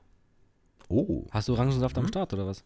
Oh. 0.87 1.27
hast 1.31 1.47
du 1.49 1.53
Orangensaft 1.53 1.95
Mhm. 1.97 2.01
am 2.03 2.07
Start 2.07 2.33
oder 2.33 2.47
was? 2.47 2.63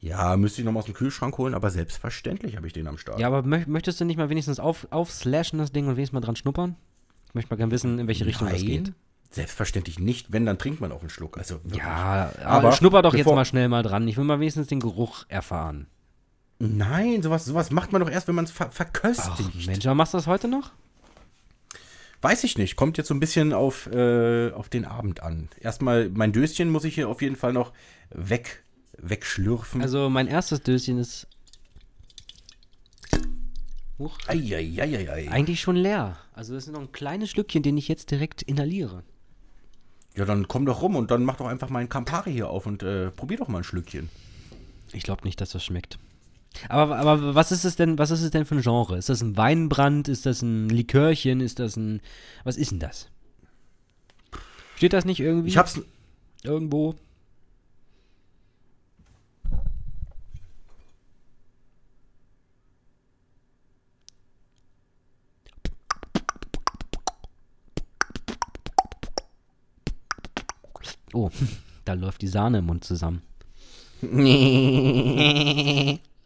Ja, 0.00 0.36
müsste 0.36 0.60
ich 0.60 0.64
noch 0.66 0.72
mal 0.72 0.80
aus 0.80 0.84
dem 0.86 0.94
Kühlschrank 0.94 1.38
holen, 1.38 1.54
aber 1.54 1.70
selbstverständlich 1.70 2.56
habe 2.56 2.66
ich 2.66 2.72
den 2.72 2.86
am 2.86 2.98
Start. 2.98 3.18
Ja, 3.18 3.26
aber 3.26 3.42
mö 3.42 3.64
möchtest 3.66 4.00
du 4.00 4.04
nicht 4.04 4.16
mal 4.16 4.28
wenigstens 4.28 4.60
auf, 4.60 4.86
aufslashen 4.90 5.58
das 5.58 5.72
Ding 5.72 5.86
und 5.86 5.96
wenigstens 5.96 6.12
mal 6.14 6.20
dran 6.20 6.36
schnuppern? 6.36 6.76
Ich 7.28 7.34
möchte 7.34 7.50
mal 7.50 7.56
gerne 7.56 7.72
wissen, 7.72 7.98
in 7.98 8.06
welche 8.06 8.26
Richtung 8.26 8.48
das 8.48 8.60
geht. 8.60 8.92
Selbstverständlich 9.30 9.98
nicht, 9.98 10.30
wenn, 10.30 10.46
dann 10.46 10.58
trinkt 10.58 10.80
man 10.80 10.92
auch 10.92 11.00
einen 11.00 11.10
Schluck. 11.10 11.38
Also 11.38 11.56
wirklich. 11.64 11.78
Ja, 11.78 12.30
aber 12.44 12.68
Aber 12.68 12.72
schnupper 12.72 13.02
doch 13.02 13.14
jetzt 13.14 13.26
mal 13.26 13.44
schnell 13.44 13.68
mal 13.68 13.82
dran. 13.82 14.06
Ich 14.06 14.16
will 14.16 14.24
mal 14.24 14.38
wenigstens 14.38 14.68
den 14.68 14.78
Geruch 14.78 15.24
erfahren. 15.28 15.88
Nein, 16.58 17.22
sowas, 17.22 17.44
sowas 17.44 17.70
macht 17.70 17.92
man 17.92 18.00
doch 18.00 18.10
erst, 18.10 18.28
wenn 18.28 18.34
man 18.34 18.44
es 18.44 18.52
ver 18.52 18.70
verköstigt. 18.70 19.50
Ach, 19.60 19.66
Mensch, 19.66 19.84
aber 19.86 19.94
machst 19.94 20.14
du 20.14 20.18
das 20.18 20.26
heute 20.26 20.46
noch? 20.48 20.70
Weiß 22.22 22.42
ich 22.44 22.56
nicht. 22.56 22.76
Kommt 22.76 22.96
jetzt 22.96 23.08
so 23.08 23.14
ein 23.14 23.20
bisschen 23.20 23.52
auf, 23.52 23.86
äh, 23.92 24.50
auf 24.52 24.68
den 24.68 24.84
Abend 24.86 25.22
an. 25.22 25.48
Erstmal, 25.60 26.08
mein 26.08 26.32
Döschen 26.32 26.70
muss 26.70 26.84
ich 26.84 26.94
hier 26.94 27.08
auf 27.08 27.20
jeden 27.20 27.36
Fall 27.36 27.52
noch 27.52 27.72
weg, 28.10 28.63
wegschlürfen. 28.98 29.82
Also 29.82 30.08
mein 30.08 30.26
erstes 30.26 30.62
Döschen 30.62 30.98
ist 30.98 31.26
Huch, 33.98 34.18
Eieieiei. 34.26 35.30
eigentlich 35.30 35.60
schon 35.60 35.76
leer. 35.76 36.16
Also 36.32 36.54
das 36.54 36.66
ist 36.66 36.72
noch 36.72 36.80
ein 36.80 36.90
kleines 36.92 37.30
Stückchen, 37.30 37.62
den 37.62 37.76
ich 37.76 37.86
jetzt 37.86 38.10
direkt 38.10 38.42
inhaliere. 38.42 39.04
Ja, 40.16 40.24
dann 40.24 40.48
komm 40.48 40.66
doch 40.66 40.82
rum 40.82 40.96
und 40.96 41.10
dann 41.10 41.24
mach 41.24 41.36
doch 41.36 41.46
einfach 41.46 41.70
mal 41.70 41.78
einen 41.80 41.88
Campari 41.88 42.32
hier 42.32 42.48
auf 42.50 42.66
und 42.66 42.82
äh, 42.82 43.10
probier 43.10 43.36
doch 43.38 43.48
mal 43.48 43.58
ein 43.58 43.64
Schlückchen. 43.64 44.08
Ich 44.92 45.02
glaube 45.04 45.22
nicht, 45.24 45.40
dass 45.40 45.50
das 45.50 45.64
schmeckt. 45.64 45.98
Aber, 46.68 46.96
aber 46.96 47.34
was 47.34 47.50
ist 47.52 47.64
es 47.64 47.74
denn, 47.76 47.98
was 47.98 48.10
ist 48.12 48.22
es 48.22 48.30
denn 48.30 48.44
für 48.44 48.54
ein 48.56 48.62
Genre? 48.62 48.96
Ist 48.96 49.08
das 49.08 49.20
ein 49.22 49.36
Weinbrand? 49.36 50.08
Ist 50.08 50.24
das 50.26 50.42
ein 50.42 50.68
Likörchen? 50.68 51.40
Ist 51.40 51.58
das 51.58 51.76
ein. 51.76 52.00
Was 52.44 52.56
ist 52.56 52.70
denn 52.70 52.78
das? 52.78 53.08
Steht 54.76 54.92
das 54.92 55.04
nicht 55.04 55.20
irgendwie 55.20 55.48
Ich 55.48 55.56
hab's. 55.56 55.80
irgendwo? 56.42 56.94
Oh, 71.14 71.30
da 71.84 71.92
läuft 71.92 72.22
die 72.22 72.28
Sahne 72.28 72.58
im 72.58 72.66
Mund 72.66 72.84
zusammen. 72.84 73.22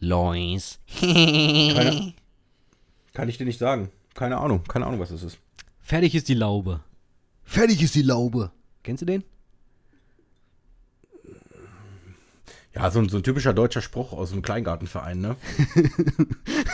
Lois. 0.00 0.78
Keine, 1.00 2.14
kann 3.12 3.28
ich 3.28 3.36
dir 3.36 3.44
nicht 3.44 3.58
sagen. 3.58 3.90
Keine 4.14 4.38
Ahnung. 4.38 4.64
Keine 4.66 4.86
Ahnung, 4.86 4.98
was 4.98 5.10
es 5.10 5.22
ist. 5.22 5.38
Fertig 5.80 6.14
ist 6.14 6.28
die 6.28 6.34
Laube. 6.34 6.80
Fertig 7.44 7.82
ist 7.82 7.94
die 7.94 8.02
Laube. 8.02 8.50
Kennst 8.82 9.02
du 9.02 9.06
den? 9.06 9.24
Ja, 12.74 12.90
so 12.90 13.00
ein, 13.00 13.08
so 13.08 13.18
ein 13.18 13.22
typischer 13.22 13.52
deutscher 13.52 13.82
Spruch 13.82 14.12
aus 14.12 14.32
einem 14.32 14.42
Kleingartenverein, 14.42 15.20
ne? 15.20 15.36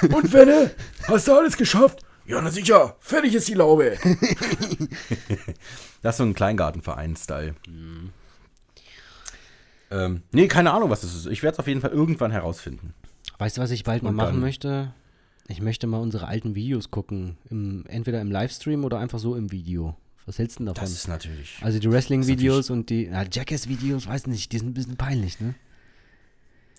und 0.02 0.32
Wenne, 0.32 0.70
hast 1.08 1.26
du 1.26 1.32
alles 1.32 1.56
geschafft? 1.56 2.03
Ja, 2.26 2.40
na 2.40 2.50
sicher. 2.50 2.96
Fertig 3.00 3.34
ist 3.34 3.48
die 3.48 3.54
Laube. 3.54 3.98
das 6.02 6.14
ist 6.14 6.18
so 6.18 6.24
ein 6.24 6.34
Kleingartenverein-Style. 6.34 7.54
Ähm, 9.90 10.22
nee, 10.32 10.48
keine 10.48 10.72
Ahnung, 10.72 10.90
was 10.90 11.02
das 11.02 11.14
ist. 11.14 11.26
Ich 11.26 11.42
werde 11.42 11.54
es 11.54 11.58
auf 11.58 11.66
jeden 11.66 11.80
Fall 11.80 11.90
irgendwann 11.90 12.30
herausfinden. 12.30 12.94
Weißt 13.38 13.58
du, 13.58 13.62
was 13.62 13.70
ich 13.70 13.84
bald 13.84 14.02
mal 14.02 14.12
machen 14.12 14.40
möchte? 14.40 14.94
Ich 15.48 15.60
möchte 15.60 15.86
mal 15.86 15.98
unsere 15.98 16.26
alten 16.26 16.54
Videos 16.54 16.90
gucken. 16.90 17.36
Im, 17.50 17.84
entweder 17.86 18.20
im 18.20 18.30
Livestream 18.30 18.84
oder 18.84 18.98
einfach 18.98 19.18
so 19.18 19.36
im 19.36 19.52
Video. 19.52 19.96
Was 20.26 20.38
hältst 20.38 20.56
du 20.56 20.60
denn 20.60 20.66
davon? 20.66 20.82
Das 20.82 20.92
ist 20.92 21.06
natürlich. 21.06 21.58
also 21.60 21.78
die 21.78 21.90
Wrestling-Videos 21.90 22.70
und 22.70 22.88
die 22.88 23.04
ja, 23.04 23.24
Jackass-Videos, 23.30 24.06
weiß 24.06 24.26
nicht, 24.28 24.52
die 24.52 24.58
sind 24.58 24.68
ein 24.68 24.74
bisschen 24.74 24.96
peinlich, 24.96 25.38
ne? 25.40 25.54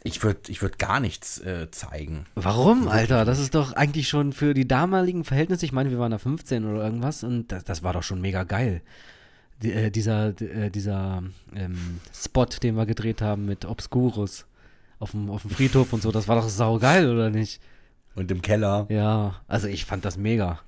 Ich 0.07 0.21
würde 0.23 0.39
ich 0.49 0.61
würd 0.61 0.77
gar 0.77 0.99
nichts 0.99 1.39
äh, 1.39 1.69
zeigen. 1.71 2.27
Warum, 2.35 2.87
Alter? 2.87 3.25
Das 3.25 3.39
ist 3.39 3.55
doch 3.55 3.73
eigentlich 3.73 4.07
schon 4.07 4.33
für 4.33 4.53
die 4.53 4.67
damaligen 4.67 5.23
Verhältnisse, 5.23 5.65
ich 5.65 5.71
meine, 5.71 5.89
wir 5.89 5.97
waren 5.97 6.11
da 6.11 6.19
15 6.19 6.63
oder 6.63 6.83
irgendwas 6.83 7.23
und 7.23 7.51
das, 7.51 7.63
das 7.63 7.81
war 7.81 7.93
doch 7.93 8.03
schon 8.03 8.21
mega 8.21 8.43
geil. 8.43 8.81
Die, 9.63 9.71
äh, 9.71 9.89
dieser 9.89 10.39
äh, 10.41 10.69
dieser 10.69 11.23
ähm, 11.55 11.99
Spot, 12.13 12.45
den 12.45 12.75
wir 12.75 12.85
gedreht 12.85 13.21
haben 13.23 13.45
mit 13.45 13.65
Obscurus 13.65 14.45
auf 14.99 15.11
dem, 15.11 15.31
auf 15.31 15.41
dem 15.41 15.49
Friedhof 15.49 15.91
und 15.91 16.03
so, 16.03 16.11
das 16.11 16.27
war 16.27 16.35
doch 16.35 16.49
saugeil, 16.49 17.09
oder 17.11 17.31
nicht? 17.31 17.59
Und 18.13 18.29
im 18.29 18.41
Keller. 18.43 18.85
Ja, 18.89 19.41
also 19.47 19.67
ich 19.67 19.85
fand 19.85 20.05
das 20.05 20.17
mega. 20.17 20.59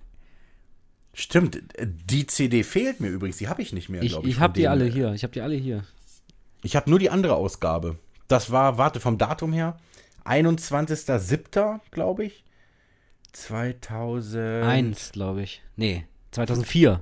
Stimmt, 1.14 1.62
die 1.80 2.26
CD 2.28 2.64
fehlt 2.64 3.00
mir 3.02 3.10
übrigens. 3.10 3.38
Die 3.38 3.48
habe 3.48 3.62
ich 3.62 3.72
nicht 3.72 3.90
mehr, 3.90 4.02
Ich, 4.02 4.14
glaube 4.14 4.28
ich, 4.28 4.36
ich. 4.36 4.40
habe 4.42 4.54
die 4.54 4.68
alle 4.68 4.86
hier, 4.86 5.14
ich 5.14 5.24
habe 5.24 5.34
die 5.34 5.42
alle 5.42 5.56
hier. 5.56 5.84
Ich 6.64 6.76
habe 6.76 6.90
nur 6.90 6.98
die 7.00 7.10
andere 7.12 7.36
Ausgabe. 7.36 7.98
Das 8.28 8.52
war, 8.52 8.78
warte, 8.78 9.00
vom 9.00 9.18
Datum 9.18 9.54
her, 9.54 9.78
21.07., 10.26 11.80
glaube 11.92 12.26
ich. 12.26 12.44
2000. 13.34 14.64
Eins, 14.64 15.12
glaube 15.12 15.44
ich. 15.44 15.62
Nee, 15.76 16.06
2004. 16.32 17.02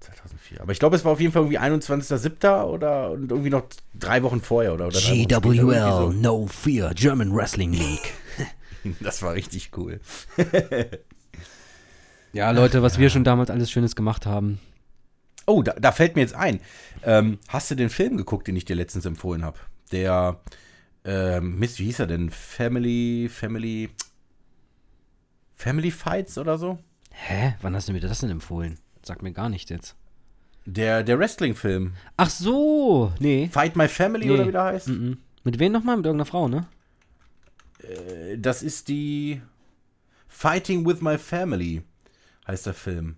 2004. 0.00 0.60
Aber 0.60 0.72
ich 0.72 0.78
glaube, 0.78 0.96
es 0.96 1.04
war 1.04 1.12
auf 1.12 1.20
jeden 1.20 1.32
Fall 1.32 1.42
irgendwie 1.42 1.58
21.07. 1.58 2.64
oder 2.64 3.12
und 3.12 3.30
irgendwie 3.30 3.50
noch 3.50 3.64
drei 3.94 4.22
Wochen 4.22 4.40
vorher 4.40 4.74
oder, 4.74 4.88
oder 4.88 4.98
später, 4.98 5.40
irgendwie 5.42 6.20
No 6.20 6.46
Fear, 6.46 6.92
German 6.94 7.34
Wrestling 7.34 7.72
League. 7.72 8.12
so. 8.36 8.44
Das 9.00 9.22
war 9.22 9.34
richtig 9.34 9.70
cool. 9.76 10.00
Ja, 12.34 12.50
Leute, 12.50 12.82
was 12.82 12.98
wir 12.98 13.10
schon 13.10 13.22
damals 13.22 13.48
alles 13.48 13.70
Schönes 13.70 13.94
gemacht 13.94 14.26
haben. 14.26 14.58
Oh, 15.46 15.62
da, 15.62 15.74
da 15.74 15.92
fällt 15.92 16.16
mir 16.16 16.22
jetzt 16.22 16.34
ein. 16.34 16.58
Ähm, 17.04 17.38
hast 17.46 17.70
du 17.70 17.76
den 17.76 17.90
Film 17.90 18.16
geguckt, 18.16 18.48
den 18.48 18.56
ich 18.56 18.64
dir 18.64 18.74
letztens 18.74 19.06
empfohlen 19.06 19.44
habe? 19.44 19.56
Der, 19.92 20.40
ähm, 21.04 21.58
Mist, 21.58 21.78
wie 21.78 21.84
hieß 21.84 22.00
er 22.00 22.06
denn? 22.06 22.30
Family, 22.30 23.28
Family, 23.30 23.90
Family 25.54 25.90
Fights 25.90 26.38
oder 26.38 26.58
so? 26.58 26.78
Hä? 27.10 27.54
Wann 27.62 27.74
hast 27.74 27.88
du 27.88 27.92
mir 27.92 28.00
das 28.00 28.20
denn 28.20 28.30
empfohlen? 28.30 28.78
Sag 29.02 29.22
mir 29.22 29.32
gar 29.32 29.48
nichts 29.48 29.70
jetzt. 29.70 29.94
Der, 30.66 31.02
der 31.02 31.18
Wrestling-Film. 31.18 31.92
Ach 32.16 32.30
so, 32.30 33.12
nee. 33.18 33.48
Fight 33.52 33.76
My 33.76 33.86
Family 33.88 34.26
Nee. 34.26 34.32
oder 34.32 34.46
wie 34.48 34.52
der 34.52 34.64
heißt? 34.64 34.88
Mhm. 34.88 35.18
Mit 35.44 35.58
wem 35.58 35.72
nochmal? 35.72 35.96
Mit 35.98 36.06
irgendeiner 36.06 36.26
Frau, 36.26 36.48
ne? 36.48 36.66
Äh, 37.80 38.38
Das 38.38 38.62
ist 38.62 38.88
die 38.88 39.42
Fighting 40.26 40.86
with 40.86 41.02
My 41.02 41.18
Family, 41.18 41.82
heißt 42.46 42.66
der 42.66 42.74
Film. 42.74 43.16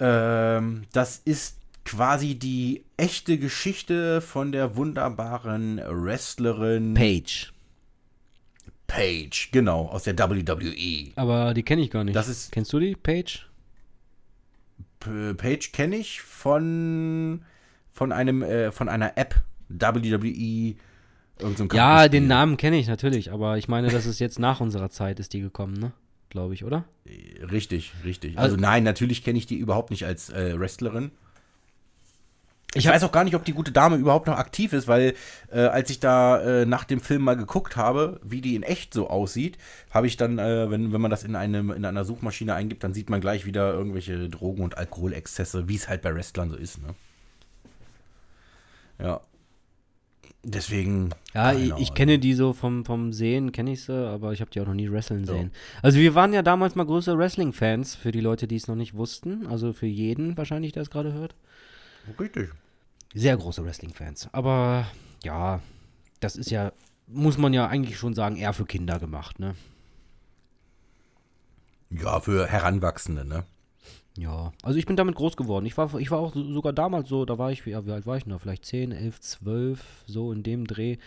Ähm, 0.00 0.84
das 0.92 1.18
ist 1.24 1.58
quasi 1.84 2.36
die 2.38 2.84
echte 2.96 3.38
Geschichte 3.38 4.20
von 4.20 4.52
der 4.52 4.76
wunderbaren 4.76 5.80
Wrestlerin 5.86 6.94
Paige. 6.94 7.48
Paige, 8.86 9.48
genau, 9.52 9.86
aus 9.86 10.04
der 10.04 10.18
WWE. 10.18 11.12
Aber 11.16 11.54
die 11.54 11.62
kenne 11.62 11.82
ich 11.82 11.90
gar 11.90 12.04
nicht. 12.04 12.14
Das 12.14 12.28
ist- 12.28 12.52
Kennst 12.52 12.72
du 12.72 12.78
die, 12.78 12.94
Paige? 12.94 13.40
P 15.00 15.34
Paige 15.34 15.70
kenne 15.72 15.96
ich 15.96 16.20
von, 16.20 17.42
von 17.92 18.12
einem, 18.12 18.42
äh, 18.42 18.70
von 18.70 18.88
einer 18.88 19.16
App, 19.18 19.34
WWE, 19.68 20.74
so 21.40 21.64
Ja, 21.72 22.08
den 22.08 22.26
Namen 22.28 22.56
kenne 22.56 22.76
ich 22.78 22.86
natürlich, 22.86 23.32
aber 23.32 23.58
ich 23.58 23.66
meine, 23.66 23.88
das 23.88 24.06
ist 24.06 24.18
jetzt 24.20 24.38
nach 24.38 24.60
unserer 24.60 24.90
Zeit 24.90 25.18
ist 25.18 25.32
die 25.32 25.40
gekommen, 25.40 25.74
ne? 25.74 25.92
Glaube 26.28 26.54
ich, 26.54 26.64
oder? 26.64 26.84
Richtig, 27.50 27.92
richtig. 28.04 28.38
Also- 28.38 28.54
Also 28.54 28.56
nein, 28.62 28.84
natürlich 28.84 29.24
kenne 29.24 29.38
ich 29.38 29.46
die 29.46 29.56
überhaupt 29.56 29.90
nicht 29.90 30.04
als 30.06 30.30
äh, 30.30 30.58
Wrestlerin. 30.58 31.10
Ich 32.74 32.86
weiß 32.86 33.04
auch 33.04 33.12
gar 33.12 33.24
nicht, 33.24 33.34
ob 33.34 33.44
die 33.44 33.52
gute 33.52 33.70
Dame 33.70 33.96
überhaupt 33.96 34.26
noch 34.26 34.38
aktiv 34.38 34.72
ist, 34.72 34.88
weil 34.88 35.14
äh, 35.50 35.60
als 35.60 35.90
ich 35.90 36.00
da 36.00 36.40
äh, 36.40 36.66
nach 36.66 36.84
dem 36.84 37.00
Film 37.00 37.22
mal 37.22 37.36
geguckt 37.36 37.76
habe, 37.76 38.18
wie 38.22 38.40
die 38.40 38.54
in 38.54 38.62
echt 38.62 38.94
so 38.94 39.10
aussieht, 39.10 39.58
habe 39.90 40.06
ich 40.06 40.16
dann, 40.16 40.38
äh, 40.38 40.70
wenn, 40.70 40.92
wenn 40.92 41.00
man 41.00 41.10
das 41.10 41.22
in, 41.22 41.36
einem, 41.36 41.70
in 41.70 41.84
einer 41.84 42.04
Suchmaschine 42.04 42.54
eingibt, 42.54 42.82
dann 42.82 42.94
sieht 42.94 43.10
man 43.10 43.20
gleich 43.20 43.44
wieder 43.44 43.74
irgendwelche 43.74 44.30
Drogen- 44.30 44.62
und 44.62 44.78
Alkoholexzesse, 44.78 45.68
wie 45.68 45.76
es 45.76 45.88
halt 45.88 46.00
bei 46.00 46.14
Wrestlern 46.14 46.48
so 46.50 46.56
ist. 46.56 46.80
Ne? 46.80 46.94
Ja. 48.98 49.20
Deswegen. 50.44 51.10
Ja, 51.34 51.52
ich, 51.52 51.72
ich 51.78 51.94
kenne 51.94 52.18
die 52.18 52.34
so 52.34 52.52
vom, 52.52 52.84
vom 52.84 53.12
Sehen, 53.12 53.52
kenne 53.52 53.72
ich 53.72 53.84
sie, 53.84 53.94
aber 53.94 54.32
ich 54.32 54.40
habe 54.40 54.50
die 54.50 54.60
auch 54.60 54.66
noch 54.66 54.74
nie 54.74 54.90
wresteln 54.90 55.24
sehen. 55.24 55.52
Also 55.82 55.98
wir 55.98 56.16
waren 56.16 56.32
ja 56.32 56.42
damals 56.42 56.74
mal 56.74 56.84
größere 56.84 57.16
Wrestling-Fans, 57.16 57.94
für 57.94 58.10
die 58.10 58.20
Leute, 58.20 58.48
die 58.48 58.56
es 58.56 58.66
noch 58.66 58.74
nicht 58.74 58.94
wussten. 58.94 59.46
Also 59.46 59.72
für 59.72 59.86
jeden 59.86 60.36
wahrscheinlich, 60.36 60.72
der 60.72 60.82
es 60.82 60.90
gerade 60.90 61.12
hört. 61.12 61.36
Richtig. 62.18 62.50
Sehr 63.14 63.36
große 63.36 63.64
Wrestling-Fans. 63.64 64.28
Aber 64.32 64.86
ja, 65.22 65.60
das 66.20 66.36
ist 66.36 66.50
ja, 66.50 66.72
muss 67.06 67.38
man 67.38 67.52
ja 67.52 67.66
eigentlich 67.66 67.98
schon 67.98 68.14
sagen, 68.14 68.36
eher 68.36 68.52
für 68.52 68.64
Kinder 68.64 68.98
gemacht, 68.98 69.38
ne? 69.38 69.54
Ja, 71.90 72.20
für 72.20 72.46
Heranwachsende, 72.46 73.24
ne? 73.24 73.44
Ja, 74.16 74.52
also 74.62 74.78
ich 74.78 74.86
bin 74.86 74.96
damit 74.96 75.14
groß 75.14 75.36
geworden. 75.36 75.66
Ich 75.66 75.76
war, 75.78 75.94
ich 75.98 76.10
war 76.10 76.18
auch 76.18 76.34
so, 76.34 76.52
sogar 76.52 76.72
damals 76.72 77.08
so, 77.08 77.24
da 77.24 77.38
war 77.38 77.50
ich, 77.50 77.64
ja, 77.64 77.86
wie 77.86 77.92
alt 77.92 78.06
war 78.06 78.16
ich 78.16 78.26
noch? 78.26 78.40
Vielleicht 78.40 78.66
10, 78.66 78.92
11, 78.92 79.20
12, 79.20 79.84
so 80.06 80.32
in 80.32 80.42
dem 80.42 80.66
Dreh. 80.66 80.98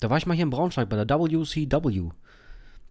Da 0.00 0.10
war 0.10 0.18
ich 0.18 0.26
mal 0.26 0.34
hier 0.34 0.44
in 0.44 0.50
Braunschweig 0.50 0.88
bei 0.88 1.02
der 1.02 1.18
WCW. 1.18 2.10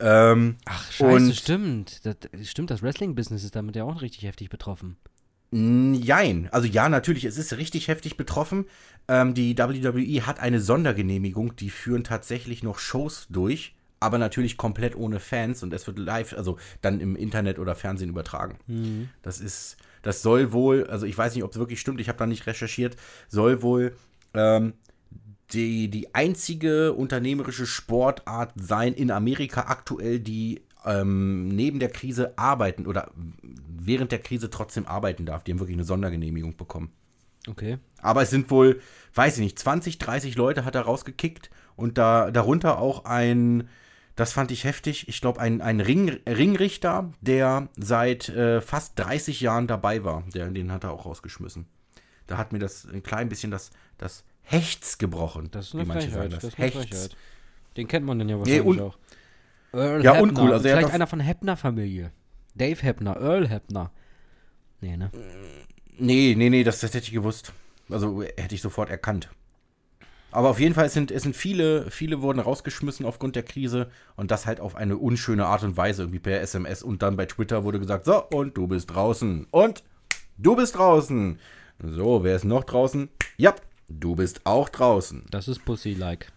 Ähm, 0.00 0.56
Ach, 0.64 0.90
scheiße, 0.92 1.14
Und- 1.26 1.34
stimmt. 1.36 2.06
Das, 2.06 2.16
stimmt, 2.48 2.70
das 2.70 2.82
Wrestling-Business 2.82 3.44
ist 3.44 3.54
damit 3.56 3.76
ja 3.76 3.84
auch 3.84 4.00
richtig 4.02 4.22
heftig 4.24 4.48
betroffen. 4.48 4.96
Jein. 5.52 6.48
Also 6.52 6.68
ja, 6.68 6.88
natürlich, 6.88 7.24
es 7.24 7.36
ist 7.36 7.56
richtig 7.56 7.88
heftig 7.88 8.16
betroffen. 8.16 8.66
Ähm, 9.08 9.34
die 9.34 9.58
WWE 9.58 10.26
hat 10.26 10.38
eine 10.38 10.60
Sondergenehmigung, 10.60 11.56
die 11.56 11.70
führen 11.70 12.04
tatsächlich 12.04 12.62
noch 12.62 12.78
Shows 12.78 13.26
durch, 13.30 13.74
aber 13.98 14.18
natürlich 14.18 14.56
komplett 14.56 14.94
ohne 14.94 15.18
Fans 15.18 15.62
und 15.64 15.72
es 15.74 15.86
wird 15.88 15.98
live, 15.98 16.34
also 16.34 16.56
dann 16.82 17.00
im 17.00 17.16
Internet 17.16 17.58
oder 17.58 17.74
Fernsehen 17.74 18.10
übertragen. 18.10 18.58
Das 19.22 19.40
ist, 19.40 19.76
das 20.02 20.22
soll 20.22 20.52
wohl, 20.52 20.86
also 20.86 21.04
ich 21.04 21.18
weiß 21.18 21.34
nicht, 21.34 21.42
ob 21.42 21.50
es 21.50 21.58
wirklich 21.58 21.80
stimmt, 21.80 22.00
ich 22.00 22.08
habe 22.08 22.18
da 22.18 22.26
nicht 22.26 22.46
recherchiert, 22.46 22.96
soll 23.28 23.60
wohl 23.62 23.96
ähm, 24.34 24.74
die, 25.52 25.90
die 25.90 26.14
einzige 26.14 26.92
unternehmerische 26.92 27.66
Sportart 27.66 28.52
sein 28.54 28.94
in 28.94 29.10
Amerika 29.10 29.62
aktuell, 29.62 30.20
die 30.20 30.62
ähm, 30.84 31.48
neben 31.48 31.78
der 31.78 31.90
Krise 31.90 32.36
arbeiten 32.38 32.86
oder 32.86 33.10
während 33.42 34.12
der 34.12 34.18
Krise 34.20 34.50
trotzdem 34.50 34.86
arbeiten 34.86 35.26
darf. 35.26 35.44
Die 35.44 35.52
haben 35.52 35.58
wirklich 35.60 35.76
eine 35.76 35.84
Sondergenehmigung 35.84 36.56
bekommen. 36.56 36.90
Okay. 37.48 37.78
Aber 38.02 38.22
es 38.22 38.30
sind 38.30 38.50
wohl, 38.50 38.80
weiß 39.14 39.38
ich 39.38 39.42
nicht, 39.44 39.58
20, 39.58 39.98
30 39.98 40.36
Leute 40.36 40.64
hat 40.64 40.74
er 40.74 40.82
rausgekickt 40.82 41.50
und 41.76 41.96
da, 41.98 42.30
darunter 42.30 42.78
auch 42.78 43.04
ein, 43.06 43.68
das 44.16 44.32
fand 44.32 44.50
ich 44.50 44.64
heftig, 44.64 45.08
ich 45.08 45.20
glaube 45.22 45.40
ein, 45.40 45.62
ein 45.62 45.80
Ring, 45.80 46.18
Ringrichter, 46.28 47.10
der 47.22 47.68
seit 47.78 48.28
äh, 48.28 48.60
fast 48.60 48.98
30 48.98 49.40
Jahren 49.40 49.66
dabei 49.66 50.04
war. 50.04 50.24
Der, 50.34 50.48
den 50.50 50.70
hat 50.70 50.84
er 50.84 50.92
auch 50.92 51.06
rausgeschmissen. 51.06 51.66
Da 52.26 52.36
hat 52.36 52.52
mir 52.52 52.58
das 52.58 52.86
ein 52.86 53.02
klein 53.02 53.28
bisschen 53.28 53.50
das, 53.50 53.70
das 53.98 54.24
Hechts 54.42 54.98
gebrochen. 54.98 55.48
Das 55.50 55.68
ist 55.68 55.74
wie 55.74 55.78
eine 55.78 55.88
manche 55.88 56.08
Frechheit. 56.10 56.30
sagen 56.30 56.34
Das 56.34 56.44
ist 56.44 56.58
eine 56.58 56.66
Hechts. 56.66 56.78
Frechheit. 57.02 57.16
Den 57.76 57.88
kennt 57.88 58.04
man 58.06 58.18
dann 58.18 58.28
ja 58.28 58.38
wahrscheinlich 58.38 58.64
und- 58.64 58.80
auch. 58.80 58.98
Earl 59.72 60.04
Ja, 60.04 60.14
Hebner. 60.14 60.22
uncool, 60.22 60.52
also 60.52 60.68
Vielleicht 60.68 60.90
einer 60.90 61.06
von 61.06 61.20
Hebner-Familie. 61.20 62.12
Dave 62.54 62.80
Hebner, 62.82 63.16
Earl 63.16 63.48
Hebner. 63.48 63.90
Nee, 64.80 64.96
ne? 64.96 65.10
Nee, 65.98 66.34
nee, 66.36 66.50
nee, 66.50 66.64
das, 66.64 66.80
das 66.80 66.94
hätte 66.94 67.06
ich 67.06 67.12
gewusst. 67.12 67.52
Also 67.88 68.22
hätte 68.22 68.54
ich 68.54 68.62
sofort 68.62 68.90
erkannt. 68.90 69.28
Aber 70.32 70.48
auf 70.50 70.60
jeden 70.60 70.74
Fall, 70.74 70.86
es 70.86 70.94
sind, 70.94 71.10
es 71.10 71.24
sind 71.24 71.34
viele, 71.36 71.90
viele 71.90 72.22
wurden 72.22 72.38
rausgeschmissen 72.38 73.04
aufgrund 73.04 73.34
der 73.34 73.42
Krise 73.42 73.90
und 74.16 74.30
das 74.30 74.46
halt 74.46 74.60
auf 74.60 74.76
eine 74.76 74.96
unschöne 74.96 75.46
Art 75.46 75.64
und 75.64 75.76
Weise, 75.76 76.02
irgendwie 76.02 76.20
per 76.20 76.40
SMS 76.40 76.82
und 76.82 77.02
dann 77.02 77.16
bei 77.16 77.26
Twitter 77.26 77.64
wurde 77.64 77.80
gesagt, 77.80 78.04
so, 78.04 78.24
und 78.28 78.56
du 78.56 78.68
bist 78.68 78.94
draußen. 78.94 79.48
Und 79.50 79.82
du 80.38 80.54
bist 80.54 80.76
draußen. 80.76 81.38
So, 81.82 82.22
wer 82.22 82.36
ist 82.36 82.44
noch 82.44 82.62
draußen? 82.64 83.08
Ja, 83.38 83.54
du 83.88 84.14
bist 84.14 84.42
auch 84.46 84.68
draußen. 84.68 85.24
Das 85.30 85.48
ist 85.48 85.64
Pussy-like. 85.64 86.30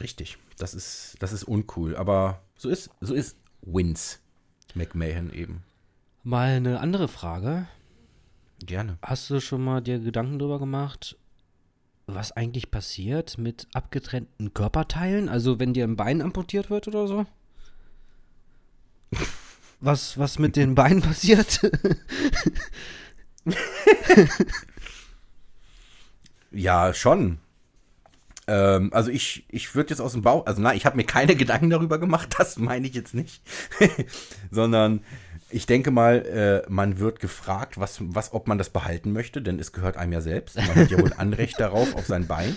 Richtig. 0.00 0.36
Das 0.62 0.74
ist, 0.74 1.16
das 1.18 1.32
ist 1.32 1.42
uncool. 1.42 1.96
Aber 1.96 2.40
so 2.54 2.68
ist, 2.68 2.88
so 3.00 3.14
ist 3.14 3.36
Wins 3.62 4.20
McMahon 4.74 5.32
eben. 5.32 5.64
Mal 6.22 6.50
eine 6.50 6.78
andere 6.78 7.08
Frage. 7.08 7.66
Gerne. 8.64 8.96
Hast 9.02 9.28
du 9.28 9.40
schon 9.40 9.64
mal 9.64 9.80
dir 9.80 9.98
Gedanken 9.98 10.38
drüber 10.38 10.60
gemacht, 10.60 11.18
was 12.06 12.30
eigentlich 12.30 12.70
passiert 12.70 13.38
mit 13.38 13.66
abgetrennten 13.74 14.54
Körperteilen? 14.54 15.28
Also 15.28 15.58
wenn 15.58 15.74
dir 15.74 15.82
ein 15.82 15.96
Bein 15.96 16.22
amputiert 16.22 16.70
wird 16.70 16.86
oder 16.86 17.08
so? 17.08 17.26
Was, 19.84 20.16
was 20.16 20.38
mit 20.38 20.54
den 20.54 20.76
Beinen 20.76 21.02
passiert? 21.02 21.60
Ja, 26.52 26.92
schon. 26.92 27.38
Ähm, 28.46 28.90
also 28.92 29.10
ich, 29.10 29.44
ich 29.48 29.74
würde 29.74 29.90
jetzt 29.90 30.00
aus 30.00 30.12
dem 30.12 30.22
Bauch, 30.22 30.46
also 30.46 30.60
nein, 30.60 30.76
ich 30.76 30.86
habe 30.86 30.96
mir 30.96 31.04
keine 31.04 31.36
Gedanken 31.36 31.70
darüber 31.70 31.98
gemacht, 31.98 32.34
das 32.38 32.58
meine 32.58 32.86
ich 32.86 32.94
jetzt 32.94 33.14
nicht. 33.14 33.42
Sondern 34.50 35.00
ich 35.50 35.66
denke 35.66 35.90
mal, 35.90 36.64
äh, 36.66 36.70
man 36.70 36.98
wird 36.98 37.20
gefragt, 37.20 37.78
was, 37.78 37.98
was, 38.00 38.32
ob 38.32 38.48
man 38.48 38.58
das 38.58 38.70
behalten 38.70 39.12
möchte, 39.12 39.42
denn 39.42 39.58
es 39.58 39.72
gehört 39.72 39.96
einem 39.96 40.12
ja 40.12 40.20
selbst. 40.20 40.56
Man 40.56 40.74
hat 40.74 40.90
ja 40.90 40.98
wohl 40.98 41.12
Anrecht 41.16 41.60
darauf, 41.60 41.94
auf 41.94 42.06
sein 42.06 42.26
Bein. 42.26 42.56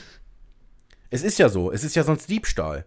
Es 1.10 1.22
ist 1.22 1.38
ja 1.38 1.50
so, 1.50 1.72
es 1.72 1.84
ist 1.84 1.96
ja 1.96 2.04
sonst 2.04 2.30
Diebstahl. 2.30 2.86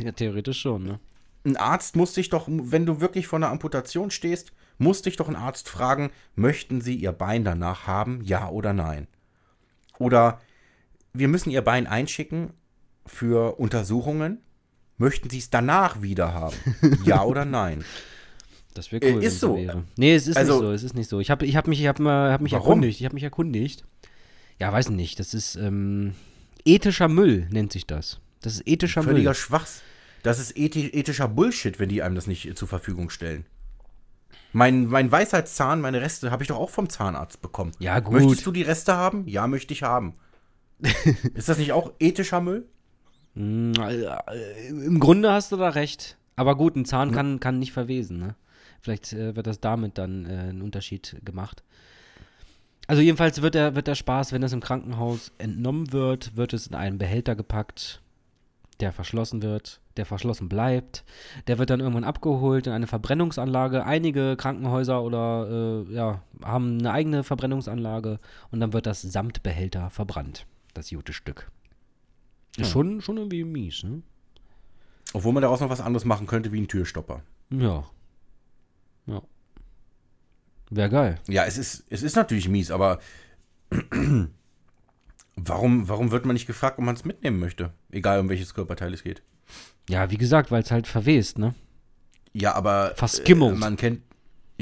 ja, 0.00 0.12
theoretisch 0.12 0.60
schon, 0.60 0.84
ne? 0.84 1.00
Ein 1.44 1.56
Arzt 1.56 1.96
muss 1.96 2.12
dich 2.12 2.30
doch, 2.30 2.46
wenn 2.48 2.86
du 2.86 3.00
wirklich 3.00 3.26
vor 3.26 3.38
einer 3.38 3.50
Amputation 3.50 4.10
stehst, 4.10 4.52
muss 4.78 5.02
dich 5.02 5.16
doch 5.16 5.28
ein 5.28 5.36
Arzt 5.36 5.68
fragen, 5.68 6.10
möchten 6.36 6.80
Sie 6.80 6.94
Ihr 6.94 7.12
Bein 7.12 7.44
danach 7.44 7.86
haben, 7.86 8.20
ja 8.22 8.48
oder 8.48 8.72
nein? 8.72 9.08
Oder 9.98 10.40
wir 11.12 11.28
müssen 11.28 11.50
Ihr 11.50 11.62
Bein 11.62 11.86
einschicken 11.86 12.50
für 13.06 13.58
Untersuchungen, 13.58 14.38
möchten 14.98 15.28
Sie 15.30 15.38
es 15.38 15.50
danach 15.50 16.02
wieder 16.02 16.32
haben, 16.34 16.56
ja 17.04 17.22
oder 17.24 17.44
nein? 17.44 17.84
Das 18.74 18.90
wäre 18.92 19.04
Äh, 19.04 19.12
cool. 19.14 19.18
ist 19.22 19.24
wenn's 19.32 19.40
so. 19.40 19.56
Wäre. 19.56 19.84
Nee, 19.96 20.14
es 20.14 20.26
ist 20.26 20.36
Also- 20.36 20.54
nicht 20.54 20.62
so, 20.62 20.72
es 20.72 20.82
ist 20.82 20.94
nicht 20.94 21.08
so. 21.10 21.20
Ich 21.20 21.30
habe 21.30 21.44
ich 21.44 21.56
hab 21.56 21.66
mich, 21.66 21.80
ich 21.80 21.86
hab 21.86 21.98
mal, 21.98 22.32
hab 22.32 22.40
mich 22.40 22.52
Warum? 22.52 22.66
erkundigt. 22.68 23.00
Ich 23.00 23.04
habe 23.04 23.14
mich 23.14 23.24
erkundigt. 23.24 23.84
Ja, 24.58 24.72
weiß 24.72 24.88
nicht. 24.90 25.18
Das 25.18 25.34
ist 25.34 25.56
ähm, 25.56 26.14
ethischer 26.64 27.08
Müll, 27.08 27.48
nennt 27.50 27.72
sich 27.72 27.86
das. 27.86 28.20
Das 28.40 28.54
ist 28.54 28.66
ethischer 28.66 29.02
Völliger 29.02 29.30
Müll. 29.30 29.34
Schwachs. 29.34 29.82
Das 30.22 30.38
ist 30.38 30.56
ethi 30.56 30.86
ethischer 30.88 31.28
Bullshit, 31.28 31.78
wenn 31.80 31.88
die 31.88 32.02
einem 32.02 32.14
das 32.14 32.26
nicht 32.26 32.46
äh, 32.46 32.54
zur 32.54 32.68
Verfügung 32.68 33.10
stellen. 33.10 33.44
Mein, 34.54 34.86
mein 34.86 35.10
Weisheitszahn, 35.10 35.80
meine 35.80 36.00
Reste, 36.00 36.30
habe 36.30 36.42
ich 36.42 36.48
doch 36.48 36.58
auch 36.58 36.70
vom 36.70 36.88
Zahnarzt 36.88 37.42
bekommen. 37.42 37.72
Ja, 37.78 38.00
gut. 38.00 38.14
Möchtest 38.14 38.46
du 38.46 38.52
die 38.52 38.62
Reste 38.62 38.94
haben? 38.94 39.26
Ja, 39.26 39.46
möchte 39.46 39.72
ich 39.74 39.82
haben. 39.82 40.14
ist 41.34 41.48
das 41.48 41.58
nicht 41.58 41.72
auch 41.72 41.92
ethischer 41.98 42.40
Müll? 42.40 42.66
Mm, 43.34 43.72
äh, 43.74 44.68
Im 44.68 45.00
Grunde 45.00 45.32
hast 45.32 45.52
du 45.52 45.56
da 45.56 45.70
recht. 45.70 46.18
Aber 46.36 46.56
gut, 46.56 46.76
ein 46.76 46.84
Zahn 46.84 47.12
kann, 47.12 47.40
kann 47.40 47.58
nicht 47.58 47.72
verwesen, 47.72 48.18
ne? 48.18 48.34
Vielleicht 48.80 49.12
äh, 49.12 49.36
wird 49.36 49.46
das 49.46 49.60
damit 49.60 49.96
dann 49.96 50.26
äh, 50.26 50.50
ein 50.50 50.60
Unterschied 50.60 51.16
gemacht. 51.24 51.62
Also 52.88 53.00
jedenfalls 53.00 53.42
wird 53.42 53.54
der, 53.54 53.74
wird 53.76 53.86
der 53.86 53.94
Spaß, 53.94 54.32
wenn 54.32 54.42
das 54.42 54.52
im 54.52 54.60
Krankenhaus 54.60 55.30
entnommen 55.38 55.92
wird, 55.92 56.36
wird 56.36 56.52
es 56.52 56.66
in 56.66 56.74
einen 56.74 56.98
Behälter 56.98 57.36
gepackt, 57.36 58.02
der 58.80 58.92
verschlossen 58.92 59.42
wird, 59.42 59.80
der 59.96 60.04
verschlossen 60.04 60.48
bleibt. 60.48 61.04
Der 61.46 61.58
wird 61.58 61.70
dann 61.70 61.78
irgendwann 61.78 62.04
abgeholt 62.04 62.66
in 62.66 62.72
eine 62.72 62.88
Verbrennungsanlage. 62.88 63.86
Einige 63.86 64.36
Krankenhäuser 64.36 65.02
oder 65.02 65.84
äh, 65.88 65.94
ja, 65.94 66.22
haben 66.44 66.78
eine 66.78 66.90
eigene 66.90 67.22
Verbrennungsanlage 67.22 68.18
und 68.50 68.58
dann 68.58 68.72
wird 68.72 68.86
das 68.86 69.02
samt 69.02 69.44
Behälter 69.44 69.90
verbrannt, 69.90 70.46
das 70.74 70.90
gute 70.90 71.12
Stück. 71.12 71.50
Ist 72.56 72.70
schon, 72.70 73.00
schon 73.00 73.16
irgendwie 73.16 73.44
mies, 73.44 73.82
ne? 73.82 74.02
Obwohl 75.14 75.32
man 75.32 75.42
daraus 75.42 75.60
noch 75.60 75.70
was 75.70 75.80
anderes 75.80 76.04
machen 76.04 76.26
könnte, 76.26 76.52
wie 76.52 76.60
ein 76.60 76.68
Türstopper. 76.68 77.22
Ja. 77.50 77.84
Ja. 79.06 79.22
Wäre 80.70 80.90
geil. 80.90 81.18
Ja, 81.28 81.44
es 81.44 81.58
ist, 81.58 81.84
es 81.90 82.02
ist 82.02 82.16
natürlich 82.16 82.48
mies, 82.48 82.70
aber 82.70 82.98
warum, 85.36 85.88
warum 85.88 86.10
wird 86.10 86.24
man 86.24 86.34
nicht 86.34 86.46
gefragt, 86.46 86.78
ob 86.78 86.84
man 86.84 86.94
es 86.94 87.04
mitnehmen 87.04 87.38
möchte? 87.38 87.72
Egal, 87.90 88.20
um 88.20 88.28
welches 88.28 88.54
Körperteil 88.54 88.92
es 88.94 89.02
geht. 89.02 89.22
Ja, 89.88 90.10
wie 90.10 90.18
gesagt, 90.18 90.50
weil 90.50 90.62
es 90.62 90.70
halt 90.70 90.86
verwest, 90.86 91.38
ne? 91.38 91.54
Ja, 92.32 92.54
aber 92.54 92.94
Verskimmelt. 92.96 93.56
Äh, 93.56 93.58
man 93.58 93.76
kennt 93.76 94.02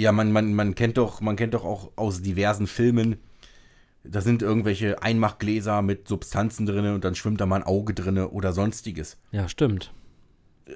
ja, 0.00 0.12
man, 0.12 0.32
man, 0.32 0.54
man 0.54 0.74
kennt 0.74 0.96
doch, 0.96 1.20
man 1.20 1.36
kennt 1.36 1.54
doch 1.54 1.64
auch 1.64 1.92
aus 1.96 2.22
diversen 2.22 2.66
Filmen, 2.66 3.18
da 4.04 4.20
sind 4.20 4.42
irgendwelche 4.42 5.02
Einmachgläser 5.02 5.82
mit 5.82 6.08
Substanzen 6.08 6.66
drin 6.66 6.86
und 6.94 7.04
dann 7.04 7.14
schwimmt 7.14 7.40
da 7.40 7.46
mal 7.46 7.56
ein 7.56 7.62
Auge 7.62 7.94
drin 7.94 8.18
oder 8.18 8.52
sonstiges. 8.52 9.18
Ja, 9.32 9.48
stimmt. 9.48 9.92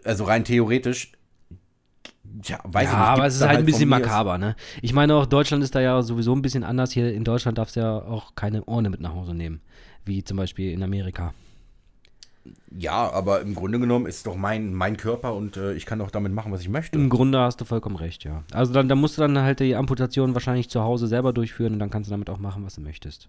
Also 0.04 0.24
rein 0.24 0.44
theoretisch, 0.44 1.12
ja, 2.42 2.58
weiß 2.64 2.84
ja, 2.86 2.90
ich 2.90 2.98
nicht. 2.98 3.06
aber 3.06 3.26
es 3.26 3.34
ist 3.34 3.40
da 3.40 3.48
halt 3.48 3.58
ein 3.58 3.64
von 3.64 3.66
bisschen 3.66 3.88
makaber, 3.88 4.38
ne? 4.38 4.56
Ich 4.82 4.92
meine 4.92 5.14
auch, 5.14 5.26
Deutschland 5.26 5.62
ist 5.62 5.74
da 5.74 5.80
ja 5.80 6.02
sowieso 6.02 6.34
ein 6.34 6.42
bisschen 6.42 6.64
anders. 6.64 6.92
Hier 6.92 7.12
in 7.12 7.24
Deutschland 7.24 7.58
darfst 7.58 7.76
du 7.76 7.80
ja 7.80 7.98
auch 7.98 8.34
keine 8.34 8.64
Urne 8.64 8.90
mit 8.90 9.00
nach 9.00 9.14
Hause 9.14 9.34
nehmen. 9.34 9.60
Wie 10.04 10.24
zum 10.24 10.36
Beispiel 10.36 10.72
in 10.72 10.82
Amerika. 10.82 11.32
Ja, 12.76 13.10
aber 13.10 13.40
im 13.40 13.54
Grunde 13.54 13.78
genommen 13.78 14.06
ist 14.06 14.16
es 14.18 14.22
doch 14.24 14.36
mein, 14.36 14.74
mein 14.74 14.96
Körper 14.96 15.34
und 15.34 15.56
äh, 15.56 15.72
ich 15.74 15.86
kann 15.86 15.98
doch 15.98 16.10
damit 16.10 16.32
machen, 16.32 16.52
was 16.52 16.60
ich 16.60 16.68
möchte. 16.68 16.98
Im 16.98 17.08
Grunde 17.08 17.38
hast 17.38 17.60
du 17.60 17.64
vollkommen 17.64 17.96
recht, 17.96 18.24
ja. 18.24 18.42
Also 18.52 18.72
dann, 18.74 18.88
dann 18.88 18.98
musst 18.98 19.16
du 19.16 19.22
dann 19.22 19.38
halt 19.38 19.60
die 19.60 19.76
Amputation 19.76 20.34
wahrscheinlich 20.34 20.68
zu 20.68 20.82
Hause 20.82 21.06
selber 21.06 21.32
durchführen 21.32 21.74
und 21.74 21.78
dann 21.78 21.88
kannst 21.90 22.10
du 22.10 22.12
damit 22.12 22.28
auch 22.28 22.38
machen, 22.38 22.64
was 22.64 22.74
du 22.74 22.82
möchtest. 22.82 23.28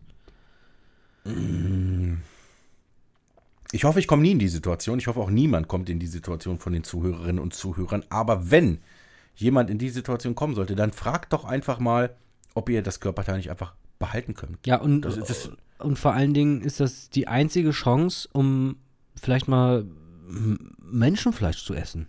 Ich 3.71 3.83
hoffe, 3.83 3.99
ich 3.99 4.07
komme 4.07 4.21
nie 4.21 4.31
in 4.31 4.39
die 4.39 4.47
Situation. 4.47 4.99
Ich 4.99 5.07
hoffe, 5.07 5.19
auch 5.19 5.29
niemand 5.29 5.67
kommt 5.67 5.89
in 5.89 5.99
die 5.99 6.07
Situation 6.07 6.59
von 6.59 6.73
den 6.73 6.83
Zuhörerinnen 6.83 7.39
und 7.39 7.53
Zuhörern. 7.53 8.03
Aber 8.09 8.51
wenn 8.51 8.79
jemand 9.35 9.69
in 9.69 9.77
die 9.77 9.89
Situation 9.89 10.35
kommen 10.35 10.55
sollte, 10.55 10.75
dann 10.75 10.91
fragt 10.91 11.33
doch 11.33 11.45
einfach 11.45 11.79
mal, 11.79 12.15
ob 12.53 12.69
ihr 12.69 12.81
das 12.81 12.99
Körperteil 12.99 13.37
nicht 13.37 13.49
einfach 13.49 13.73
behalten 13.99 14.33
könnt. 14.33 14.65
Ja, 14.65 14.77
und, 14.77 15.01
Das 15.01 15.15
das- 15.19 15.51
und 15.79 15.99
vor 15.99 16.13
allen 16.13 16.33
Dingen 16.33 16.61
ist 16.61 16.79
das 16.79 17.09
die 17.09 17.27
einzige 17.27 17.71
Chance, 17.71 18.29
um 18.31 18.77
vielleicht 19.21 19.47
mal 19.47 19.85
M- 20.27 20.71
Menschenfleisch 20.83 21.63
zu 21.65 21.73
essen. 21.73 22.07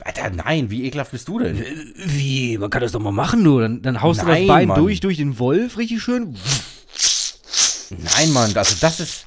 Alter, 0.00 0.30
nein, 0.30 0.70
wie 0.70 0.84
ekelhaft 0.84 1.10
bist 1.10 1.26
du 1.28 1.40
denn? 1.40 1.58
Wie? 1.96 2.56
Man 2.56 2.70
kann 2.70 2.82
das 2.82 2.92
doch 2.92 3.00
mal 3.00 3.10
machen, 3.10 3.42
nur. 3.42 3.62
Dann, 3.62 3.82
dann 3.82 4.00
haust 4.00 4.22
du 4.22 4.26
das 4.26 4.34
Nein, 4.38 4.46
Bein 4.46 4.68
Mann. 4.68 4.78
durch, 4.80 5.00
durch 5.00 5.16
den 5.16 5.38
Wolf, 5.40 5.76
richtig 5.76 6.00
schön. 6.02 6.36
Nein, 7.90 8.32
Mann, 8.32 8.56
also 8.56 8.76
das 8.80 9.00
ist 9.00 9.24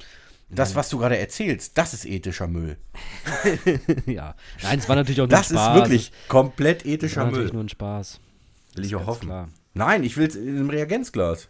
das, 0.48 0.74
was 0.74 0.88
du 0.90 0.98
gerade 0.98 1.18
erzählst, 1.18 1.76
das 1.78 1.94
ist 1.94 2.04
ethischer 2.04 2.46
Müll. 2.46 2.76
ja. 4.06 4.34
Nein, 4.62 4.78
es 4.78 4.88
war 4.88 4.96
natürlich 4.96 5.20
auch 5.20 5.26
nur 5.26 5.28
Das 5.28 5.50
ein 5.50 5.56
ist 5.56 5.62
Spaß. 5.62 5.76
wirklich 5.76 6.12
komplett 6.28 6.80
Das 6.80 6.86
war 6.86 6.92
ethischer 6.94 7.24
natürlich 7.24 7.44
Müll. 7.46 7.52
nur 7.54 7.64
ein 7.64 7.68
Spaß. 7.68 8.20
Will 8.74 8.84
ich 8.84 8.92
Ist 8.92 8.98
auch 8.98 9.06
hoffen. 9.06 9.26
Klar. 9.28 9.48
Nein, 9.74 10.04
ich 10.04 10.16
will 10.16 10.26
es 10.28 10.36
in 10.36 10.48
einem 10.56 10.70
Reagenzglas. 10.70 11.48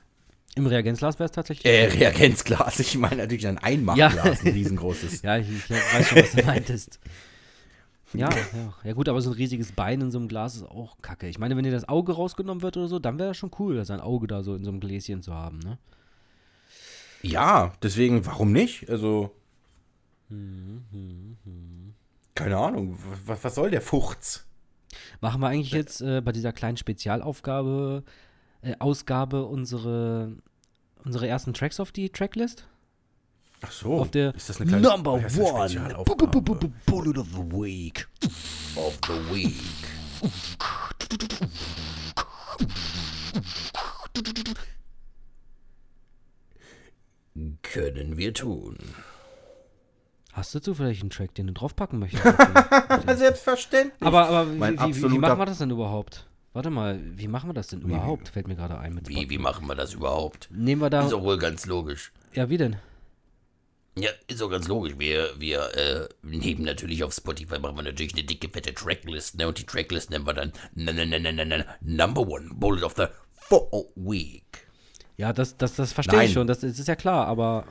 Im 0.54 0.66
Reagenzglas 0.66 1.18
wäre 1.18 1.26
es 1.26 1.32
tatsächlich. 1.32 1.64
Äh, 1.72 1.86
Reagenzglas. 1.86 2.78
Ich 2.80 2.96
meine 2.98 3.16
natürlich 3.22 3.46
ein 3.46 3.58
Einmachglas, 3.58 4.14
Ja. 4.14 4.22
ein 4.24 4.52
riesengroßes. 4.52 5.22
Ja, 5.22 5.38
ich, 5.38 5.48
ich 5.48 5.70
weiß 5.70 6.08
schon, 6.08 6.18
was 6.22 6.32
du 6.32 6.42
meintest. 6.46 7.00
Ja, 8.14 8.28
ja, 8.28 8.74
ja, 8.84 8.92
gut, 8.92 9.08
aber 9.08 9.22
so 9.22 9.30
ein 9.30 9.36
riesiges 9.36 9.72
Bein 9.72 10.02
in 10.02 10.10
so 10.10 10.18
einem 10.18 10.28
Glas 10.28 10.56
ist 10.56 10.64
auch 10.64 10.98
kacke. 11.00 11.28
Ich 11.28 11.38
meine, 11.38 11.56
wenn 11.56 11.64
dir 11.64 11.70
das 11.70 11.88
Auge 11.88 12.12
rausgenommen 12.12 12.60
wird 12.62 12.76
oder 12.76 12.86
so, 12.88 12.98
dann 12.98 13.18
wäre 13.18 13.30
das 13.30 13.38
schon 13.38 13.50
cool, 13.58 13.82
sein 13.86 14.00
Auge 14.00 14.26
da 14.26 14.42
so 14.42 14.54
in 14.54 14.64
so 14.64 14.70
einem 14.70 14.80
Gläschen 14.80 15.22
zu 15.22 15.32
haben, 15.32 15.60
ne? 15.60 15.78
Ja, 17.22 17.72
deswegen, 17.82 18.26
warum 18.26 18.52
nicht? 18.52 18.90
Also. 18.90 19.30
Keine 22.34 22.56
Ahnung, 22.58 22.98
was, 23.26 23.44
was 23.44 23.54
soll 23.54 23.70
der 23.70 23.80
Fuchs? 23.80 24.46
Machen 25.20 25.40
wir 25.40 25.48
eigentlich 25.48 25.72
jetzt 25.72 26.00
äh, 26.02 26.20
bei 26.20 26.32
dieser 26.32 26.52
kleinen 26.52 26.76
Spezialaufgabe, 26.76 28.02
äh, 28.62 28.74
Ausgabe 28.78 29.44
unsere, 29.44 30.36
unsere 31.04 31.28
ersten 31.28 31.52
Tracks 31.54 31.80
auf 31.80 31.92
die 31.92 32.10
Tracklist? 32.10 32.66
Ach 33.64 33.70
so, 33.70 34.00
auf 34.00 34.10
der 34.10 34.34
ist 34.34 34.48
das 34.48 34.60
eine 34.60 34.70
kleine 34.70 34.88
Number 34.88 35.12
One 35.12 36.04
Bullet 36.86 37.18
of 37.18 37.28
the 37.32 37.42
Week. 37.52 38.08
of 38.74 38.98
the 39.06 39.12
week? 39.32 39.54
Können 47.62 48.16
wir 48.16 48.34
tun. 48.34 48.76
Hast 50.32 50.54
du 50.54 50.60
zufällig 50.60 51.00
einen 51.00 51.10
Track, 51.10 51.34
den 51.34 51.46
du 51.48 51.52
draufpacken 51.52 51.98
möchtest? 51.98 52.24
Selbstverständlich. 53.18 54.00
aber 54.00 54.28
aber 54.28 54.52
wie, 54.52 54.60
wie, 54.60 55.12
wie, 55.12 55.18
machen 55.18 55.38
wir 55.38 55.46
das 55.46 55.58
denn 55.58 55.70
überhaupt? 55.70 56.26
Warte 56.52 56.68
mal, 56.68 57.00
wie 57.16 57.28
machen 57.28 57.48
wir 57.48 57.54
das 57.54 57.68
denn 57.68 57.80
überhaupt? 57.80 58.28
Fällt 58.28 58.46
mir 58.46 58.56
gerade 58.56 58.78
ein 58.78 58.94
mit 58.94 59.08
Wie, 59.08 59.30
wie 59.30 59.38
machen 59.38 59.66
wir 59.66 59.74
das 59.74 59.94
überhaupt? 59.94 60.48
Nehmen 60.52 60.82
wir 60.82 60.90
da. 60.90 61.04
Ist 61.04 61.12
doch 61.12 61.22
wohl 61.22 61.38
ganz 61.38 61.64
logisch. 61.64 62.12
Ja, 62.34 62.50
wie 62.50 62.58
denn? 62.58 62.76
Ja, 63.96 64.10
ist 64.26 64.40
doch 64.40 64.50
ganz 64.50 64.68
logisch. 64.68 64.94
Wir, 64.98 65.30
wir 65.38 65.74
äh, 65.76 66.08
nehmen 66.22 66.64
natürlich 66.64 67.04
auf 67.04 67.12
Spotify, 67.12 67.58
machen 67.58 67.76
wir 67.76 67.82
natürlich 67.82 68.14
eine 68.14 68.24
dicke, 68.24 68.48
fette 68.48 68.74
Tracklist, 68.74 69.36
ne? 69.36 69.48
Und 69.48 69.58
die 69.58 69.64
Tracklist 69.64 70.10
nennen 70.10 70.26
wir 70.26 70.32
dann 70.34 70.52
na, 70.74 70.92
na, 70.92 71.04
na, 71.04 71.18
na, 71.18 71.32
na, 71.32 71.44
na, 71.44 71.64
Number 71.80 72.22
One 72.22 72.50
Bullet 72.54 72.84
of 72.84 72.94
the 72.96 73.06
Fall 73.34 73.86
Week. 73.96 74.66
Ja, 75.16 75.32
das, 75.32 75.56
das, 75.56 75.74
das 75.74 75.92
verstehe 75.92 76.20
ich 76.20 76.28
Nein. 76.28 76.34
schon, 76.34 76.46
das, 76.46 76.60
das 76.60 76.78
ist 76.78 76.88
ja 76.88 76.96
klar, 76.96 77.26
aber 77.26 77.66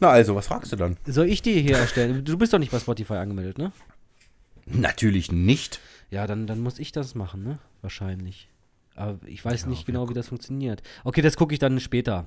Na 0.00 0.08
also, 0.08 0.34
was 0.34 0.46
fragst 0.46 0.72
du 0.72 0.76
dann? 0.76 0.96
soll 1.06 1.26
ich 1.26 1.42
die 1.42 1.60
hier 1.60 1.76
erstellen? 1.76 2.24
Du 2.24 2.38
bist 2.38 2.52
doch 2.52 2.58
nicht 2.58 2.72
bei 2.72 2.78
Spotify 2.78 3.14
angemeldet, 3.14 3.58
ne? 3.58 3.72
Natürlich 4.64 5.32
nicht. 5.32 5.80
Ja, 6.10 6.26
dann, 6.26 6.46
dann 6.46 6.60
muss 6.60 6.78
ich 6.78 6.92
das 6.92 7.14
machen, 7.14 7.44
ne? 7.44 7.58
Wahrscheinlich. 7.82 8.48
Aber 8.94 9.18
ich 9.26 9.44
weiß 9.44 9.66
nicht 9.66 9.86
genau, 9.86 10.08
wie 10.08 10.14
das 10.14 10.28
funktioniert. 10.28 10.82
Okay, 11.04 11.22
das 11.22 11.36
gucke 11.36 11.52
ich 11.52 11.60
dann 11.60 11.78
später. 11.78 12.26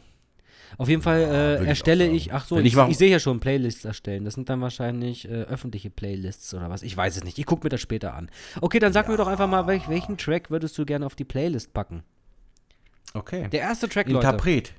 Auf 0.78 0.88
jeden 0.88 1.02
Fall 1.02 1.20
würde 1.20 1.66
äh, 1.66 1.68
erstelle 1.68 2.08
ich, 2.08 2.34
ach 2.34 2.46
so, 2.46 2.56
Wenn 2.56 2.66
ich, 2.66 2.78
ich 2.78 2.88
ich 2.88 2.98
sehe 2.98 3.12
ja 3.12 3.20
schon 3.20 3.42
Playlists 3.42 3.84
erstellen. 3.84 4.24
Das 4.24 4.36
sind 4.36 4.50
dann 4.50 4.62
wahrscheinlich 4.62 5.28
äh, 5.28 5.44
öffentliche 5.44 5.90
Playlists 5.90 6.54
oder 6.54 6.70
was. 6.70 6.82
Ich 6.82 6.96
weiß 6.96 7.18
es 7.18 7.24
nicht. 7.26 7.38
Ich 7.38 7.46
gucke 7.46 7.66
mir 7.66 7.70
das 7.70 7.82
später 7.82 8.14
an. 8.14 8.30
Okay, 8.62 8.80
dann 8.80 8.94
sag 8.94 9.10
mir 9.10 9.18
doch 9.18 9.28
einfach 9.28 9.48
mal, 9.48 9.68
welch, 9.68 9.90
welchen 9.90 10.18
Track 10.18 10.50
würdest 10.50 10.78
du 10.78 10.86
gerne 10.86 11.06
auf 11.06 11.16
die 11.16 11.26
Playlist 11.26 11.74
packen? 11.74 12.04
Okay. 13.14 13.50
Der 13.50 13.60
erste 13.60 13.90
Track, 13.90 14.08
Leute. 14.08 14.26
Interpret. 14.28 14.74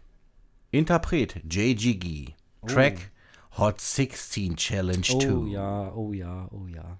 Interpret. 0.71 1.41
JGG. 1.45 2.33
Track 2.67 3.13
Hot 3.59 3.81
16 3.81 4.57
Challenge 4.57 5.03
2. 5.03 5.31
Oh 5.31 5.47
ja, 5.47 5.93
oh 5.95 6.13
ja, 6.13 6.49
oh 6.53 6.67
ja. 6.67 6.99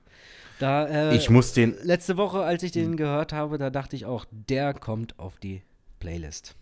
Da, 0.63 0.87
äh, 0.87 1.17
Ich 1.17 1.29
muss 1.29 1.53
den. 1.53 1.75
letzte 1.83 2.17
Woche, 2.17 2.45
als 2.45 2.63
ich 2.63 2.71
den 2.71 2.97
gehört 2.97 3.33
habe, 3.33 3.59
da 3.59 3.69
dachte 3.69 3.97
ich 3.97 4.07
auch, 4.07 4.25
der 4.31 4.75
kommt 4.75 5.19
auf 5.19 5.41
die 5.41 5.63
Playlist. 5.99 6.55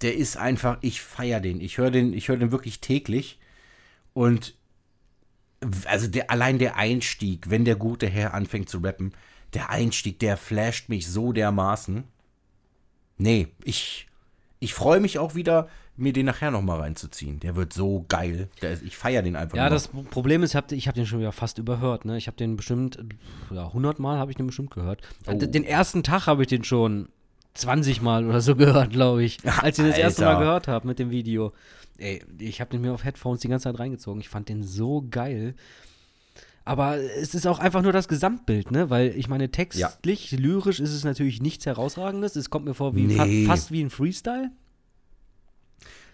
Der 0.00 0.14
ist 0.14 0.36
einfach, 0.36 0.78
ich 0.80 1.02
feiere 1.02 1.40
den. 1.40 1.60
Ich 1.60 1.78
höre 1.78 1.90
den, 1.90 2.12
ich 2.12 2.28
höre 2.28 2.36
den 2.36 2.52
wirklich 2.52 2.80
täglich. 2.80 3.40
Und 4.12 4.54
also 5.86 6.06
der, 6.06 6.30
allein 6.30 6.60
der 6.60 6.76
Einstieg, 6.76 7.50
wenn 7.50 7.64
der 7.64 7.74
gute 7.74 8.06
Herr 8.06 8.32
anfängt 8.32 8.68
zu 8.68 8.78
rappen, 8.78 9.12
der 9.54 9.70
Einstieg, 9.70 10.20
der 10.20 10.36
flasht 10.36 10.88
mich 10.88 11.08
so 11.08 11.32
dermaßen. 11.32 12.04
Nee, 13.18 13.48
ich, 13.64 14.06
ich 14.60 14.72
freue 14.72 15.00
mich 15.00 15.18
auch 15.18 15.34
wieder, 15.34 15.68
mir 16.00 16.12
den 16.12 16.26
nachher 16.26 16.50
nochmal 16.50 16.80
reinzuziehen. 16.80 17.40
Der 17.40 17.56
wird 17.56 17.72
so 17.72 18.04
geil. 18.08 18.48
Der 18.62 18.72
ist, 18.72 18.82
ich 18.82 18.96
feiere 18.96 19.22
den 19.22 19.36
einfach 19.36 19.56
Ja, 19.56 19.64
nur. 19.64 19.70
das 19.70 19.88
Problem 19.88 20.42
ist, 20.42 20.50
ich 20.50 20.56
habe 20.56 20.76
hab 20.76 20.94
den 20.94 21.06
schon 21.06 21.20
wieder 21.20 21.32
fast 21.32 21.58
überhört. 21.58 22.04
Ne? 22.04 22.16
Ich 22.18 22.26
habe 22.26 22.36
den 22.36 22.56
bestimmt, 22.56 22.98
ja, 23.50 23.66
100 23.66 23.98
Mal 23.98 24.18
habe 24.18 24.30
ich 24.30 24.36
den 24.36 24.46
bestimmt 24.46 24.70
gehört. 24.70 25.00
Oh. 25.26 25.34
Den 25.34 25.64
ersten 25.64 26.02
Tag 26.02 26.26
habe 26.26 26.42
ich 26.42 26.48
den 26.48 26.64
schon 26.64 27.08
20 27.54 28.00
Mal 28.02 28.26
oder 28.26 28.40
so 28.40 28.56
gehört, 28.56 28.90
glaube 28.90 29.22
ich. 29.24 29.38
Als 29.44 29.78
ich 29.78 29.84
den 29.84 29.90
das 29.90 29.98
erste 30.00 30.24
Mal 30.24 30.38
gehört 30.38 30.68
habe 30.68 30.86
mit 30.86 30.98
dem 30.98 31.10
Video. 31.10 31.52
Ey, 31.98 32.22
ich 32.38 32.60
habe 32.60 32.70
den 32.70 32.80
mir 32.80 32.92
auf 32.92 33.04
Headphones 33.04 33.40
die 33.40 33.48
ganze 33.48 33.64
Zeit 33.64 33.78
reingezogen. 33.78 34.20
Ich 34.20 34.28
fand 34.28 34.48
den 34.48 34.62
so 34.62 35.04
geil. 35.10 35.54
Aber 36.64 36.96
es 36.98 37.34
ist 37.34 37.46
auch 37.46 37.58
einfach 37.58 37.82
nur 37.82 37.92
das 37.92 38.06
Gesamtbild, 38.06 38.70
ne? 38.70 38.90
Weil 38.90 39.08
ich 39.16 39.28
meine, 39.28 39.50
textlich, 39.50 40.30
lyrisch 40.32 40.78
ist 40.78 40.92
es 40.92 41.04
natürlich 41.04 41.40
nichts 41.42 41.66
Herausragendes. 41.66 42.36
Es 42.36 42.50
kommt 42.50 42.66
mir 42.66 42.74
vor 42.74 42.94
wie 42.94 43.08
fa 43.14 43.24
Nee. 43.26 43.44
fast 43.46 43.72
wie 43.72 43.82
ein 43.82 43.90
Freestyle. 43.90 44.50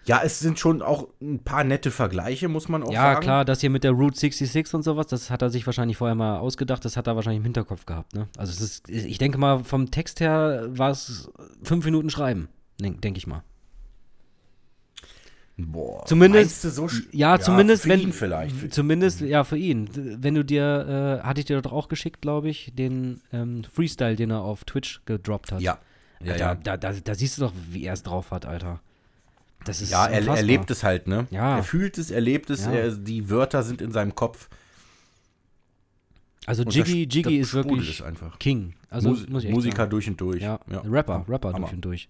Ja, 0.07 0.21
es 0.23 0.39
sind 0.39 0.57
schon 0.57 0.81
auch 0.81 1.07
ein 1.21 1.39
paar 1.39 1.63
nette 1.65 1.91
Vergleiche, 1.91 2.47
muss 2.47 2.69
man 2.69 2.81
auch 2.83 2.91
Ja, 2.93 3.13
sagen. 3.13 3.21
klar, 3.21 3.43
das 3.45 3.59
hier 3.61 3.69
mit 3.69 3.83
der 3.83 3.91
Route 3.91 4.17
66 4.17 4.73
und 4.73 4.83
sowas, 4.83 5.07
das 5.07 5.29
hat 5.29 5.41
er 5.41 5.49
sich 5.49 5.65
wahrscheinlich 5.65 5.97
vorher 5.97 6.15
mal 6.15 6.37
ausgedacht, 6.39 6.85
das 6.85 6.95
hat 6.95 7.07
er 7.07 7.15
wahrscheinlich 7.17 7.39
im 7.39 7.43
Hinterkopf 7.43 7.85
gehabt, 7.85 8.15
ne? 8.15 8.27
Also 8.37 8.51
es 8.51 8.61
ist, 8.61 8.89
ich 8.89 9.17
denke 9.17 9.37
mal, 9.37 9.63
vom 9.65 9.91
Text 9.91 10.19
her 10.21 10.67
war 10.69 10.91
es 10.91 11.29
fünf 11.63 11.83
Minuten 11.83 12.09
schreiben, 12.09 12.47
denke 12.79 13.01
denk 13.01 13.17
ich 13.17 13.27
mal. 13.27 13.43
Boah, 15.59 16.05
Zumindest- 16.05 16.61
so 16.61 16.85
sch- 16.85 17.07
Ja, 17.11 17.39
zumindest 17.39 17.83
für 17.83 17.89
wenn. 17.89 17.99
ihn 18.01 18.13
vielleicht. 18.13 18.71
Zumindest, 18.71 19.21
ja, 19.21 19.43
für 19.43 19.57
ihn. 19.57 19.89
Wenn 20.21 20.35
du 20.35 20.45
dir, 20.45 21.19
äh, 21.23 21.25
hatte 21.27 21.39
ich 21.39 21.47
dir 21.47 21.59
doch 21.63 21.73
auch 21.73 21.87
geschickt, 21.87 22.21
glaube 22.21 22.47
ich, 22.49 22.73
den 22.75 23.21
ähm, 23.33 23.63
Freestyle, 23.73 24.15
den 24.15 24.29
er 24.29 24.41
auf 24.41 24.65
Twitch 24.65 25.01
gedroppt 25.05 25.51
hat. 25.51 25.61
ja, 25.61 25.79
ja, 26.23 26.33
Alter, 26.33 26.45
ja. 26.45 26.55
Da, 26.55 26.77
da, 26.77 26.91
da 26.93 27.15
siehst 27.15 27.37
du 27.39 27.41
doch, 27.41 27.53
wie 27.71 27.85
er 27.85 27.93
es 27.93 28.03
drauf 28.03 28.29
hat, 28.29 28.45
Alter. 28.45 28.81
Das 29.67 29.81
ist 29.81 29.91
Ja, 29.91 30.07
er, 30.07 30.25
er 30.25 30.43
lebt 30.43 30.71
es 30.71 30.83
halt, 30.83 31.07
ne? 31.07 31.27
Ja. 31.31 31.57
Er 31.57 31.63
fühlt 31.63 31.97
es, 31.97 32.09
er 32.11 32.21
lebt 32.21 32.49
es, 32.49 32.65
Ja. 32.65 32.71
er, 32.71 32.91
die 32.91 33.29
Wörter 33.29 33.63
sind 33.63 33.81
in 33.81 33.91
seinem 33.91 34.15
Kopf. 34.15 34.49
Also 36.45 36.63
Und 36.63 36.73
Jiggy, 36.73 37.05
das- 37.07 37.15
Jiggy 37.15 37.39
das 37.39 37.47
ist 37.49 37.53
wirklich 37.53 38.03
einfach. 38.03 38.39
King. 38.39 38.73
Also 38.89 39.09
Mus 39.09 39.27
Musiker 39.27 39.77
sagen. 39.77 39.89
durch 39.91 40.07
und 40.07 40.21
durch. 40.21 40.41
Ja, 40.41 40.59
Rapper, 40.69 41.25
Rapper 41.27 41.49
Hammer. 41.53 41.59
durch 41.67 41.73
und 41.73 41.81
durch. 41.81 42.09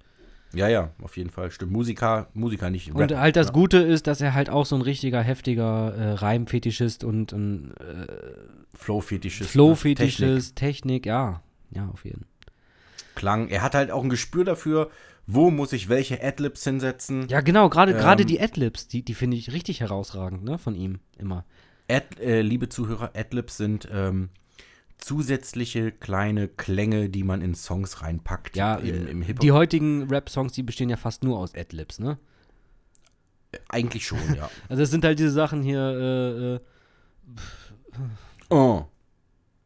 Ja, 0.53 0.67
ja, 0.69 0.91
auf 1.01 1.17
jeden 1.17 1.29
Fall. 1.29 1.51
Stimmt. 1.51 1.71
Musiker, 1.71 2.27
Musiker 2.33 2.69
nicht. 2.69 2.91
Und 2.93 3.01
Rapper. 3.01 3.19
halt 3.19 3.35
das 3.35 3.47
ja. 3.47 3.53
Gute 3.53 3.79
ist, 3.79 4.07
dass 4.07 4.21
er 4.21 4.33
halt 4.33 4.49
auch 4.49 4.65
so 4.65 4.75
ein 4.75 4.81
richtiger, 4.81 5.21
heftiger 5.21 5.93
äh, 5.95 6.11
Reimfetischist 6.13 7.03
und 7.03 7.33
ein 7.33 7.71
äh, 7.77 8.07
Flow-Fetischist. 8.75 9.49
Flow-Fetischist, 9.49 10.55
Technik. 10.55 11.05
ja. 11.05 11.41
Ja, 11.71 11.89
auf 11.91 12.05
jeden 12.05 12.19
Fall. 12.21 12.27
Klang. 13.15 13.47
Er 13.49 13.61
hat 13.63 13.73
halt 13.75 13.89
auch 13.91 14.03
ein 14.03 14.09
Gespür 14.09 14.45
dafür, 14.45 14.89
wo 15.27 15.51
muss 15.51 15.73
ich 15.73 15.89
welche 15.89 16.23
Adlibs 16.23 16.63
hinsetzen. 16.63 17.27
Ja, 17.27 17.41
genau, 17.41 17.69
gerade 17.69 17.93
gerade 17.93 18.23
Ähm, 18.23 18.27
die 18.27 18.39
Adlibs, 18.41 18.87
die, 18.87 19.03
die 19.03 19.13
finde 19.13 19.35
ich 19.37 19.51
richtig 19.51 19.81
herausragend, 19.81 20.43
ne, 20.43 20.57
von 20.57 20.73
ihm 20.73 20.99
immer. 21.17 21.45
Ad, 21.89 22.19
äh, 22.21 22.41
liebe 22.41 22.69
Zuhörer, 22.69 23.11
Adlibs 23.13 23.57
sind 23.57 23.87
ähm, 23.91 24.29
zusätzliche 24.97 25.91
kleine 25.91 26.47
Klänge, 26.47 27.09
die 27.09 27.23
man 27.23 27.41
in 27.41 27.55
Songs 27.55 28.01
reinpackt. 28.01 28.55
Ja, 28.55 28.75
im, 28.75 29.07
im 29.07 29.21
Hip-Hop. 29.21 29.41
die 29.41 29.51
heutigen 29.51 30.09
Rap-Songs, 30.09 30.53
die 30.53 30.63
bestehen 30.63 30.89
ja 30.89 30.97
fast 30.97 31.23
nur 31.23 31.37
aus 31.37 31.53
Adlibs, 31.55 31.99
ne? 31.99 32.17
Eigentlich 33.69 34.05
schon, 34.05 34.19
ja. 34.35 34.49
Also 34.69 34.81
das 34.81 34.91
sind 34.91 35.03
halt 35.03 35.19
diese 35.19 35.31
Sachen 35.31 35.61
hier, 35.61 35.79
äh, 35.79 36.55
äh, 36.55 36.59
oh. 38.49 38.85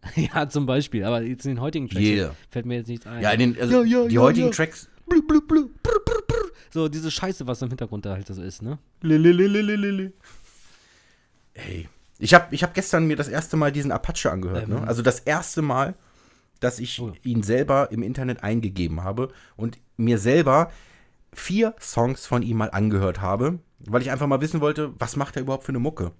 ja, 0.16 0.50
zum 0.50 0.66
Beispiel, 0.66 1.04
aber 1.04 1.22
jetzt 1.22 1.46
in 1.46 1.52
den 1.56 1.62
heutigen 1.62 1.88
Tracks 1.88 2.06
Yeah. 2.06 2.36
fällt 2.50 2.66
mir 2.66 2.76
jetzt 2.76 2.88
nichts 2.88 3.06
ein. 3.06 3.22
Ja, 3.22 3.32
in 3.32 3.40
den, 3.40 3.62
also 3.62 3.84
Ja, 3.84 4.02
ja, 4.02 4.08
die 4.08 4.16
ja, 4.16 4.22
heutigen 4.22 4.52
ja. 5.12 5.22
Tracks. 6.28 6.52
So, 6.74 6.88
diese 6.88 7.12
Scheiße, 7.12 7.48
was 7.48 7.62
im 7.62 7.70
Hintergrund 7.70 8.06
da 8.06 8.12
halt 8.14 8.28
so 8.28 8.42
ist, 8.42 8.62
ne? 8.62 8.78
Ey. 11.54 11.90
Ich 12.20 12.34
habe 12.34 12.54
ich 12.54 12.64
hab 12.64 12.74
gestern 12.74 13.08
mir 13.08 13.16
das 13.16 13.28
erste 13.28 13.58
Mal 13.58 13.72
diesen 13.72 13.92
Apache 13.92 14.32
angehört. 14.32 14.64
Ähm. 14.64 14.70
Ne? 14.76 14.88
Also 14.88 15.02
das 15.02 15.20
erste 15.20 15.62
Mal, 15.62 15.96
dass 16.60 16.80
ich 16.80 17.02
Oh. 17.02 17.12
ihn 17.24 17.44
selber 17.44 17.92
im 17.92 18.04
Internet 18.04 18.44
eingegeben 18.44 19.04
habe 19.04 19.30
und 19.58 19.80
mir 19.98 20.18
selber 20.18 20.72
vier 21.34 21.74
Songs 21.80 22.26
von 22.26 22.44
ihm 22.44 22.58
mal 22.58 22.70
angehört 22.70 23.22
habe, 23.22 23.60
weil 23.80 24.02
ich 24.02 24.12
einfach 24.12 24.28
mal 24.28 24.42
wissen 24.42 24.62
wollte, 24.62 24.94
was 25.00 25.16
macht 25.16 25.36
er 25.36 25.42
überhaupt 25.42 25.64
für 25.64 25.72
eine 25.72 25.80
Mucke. 25.80 26.12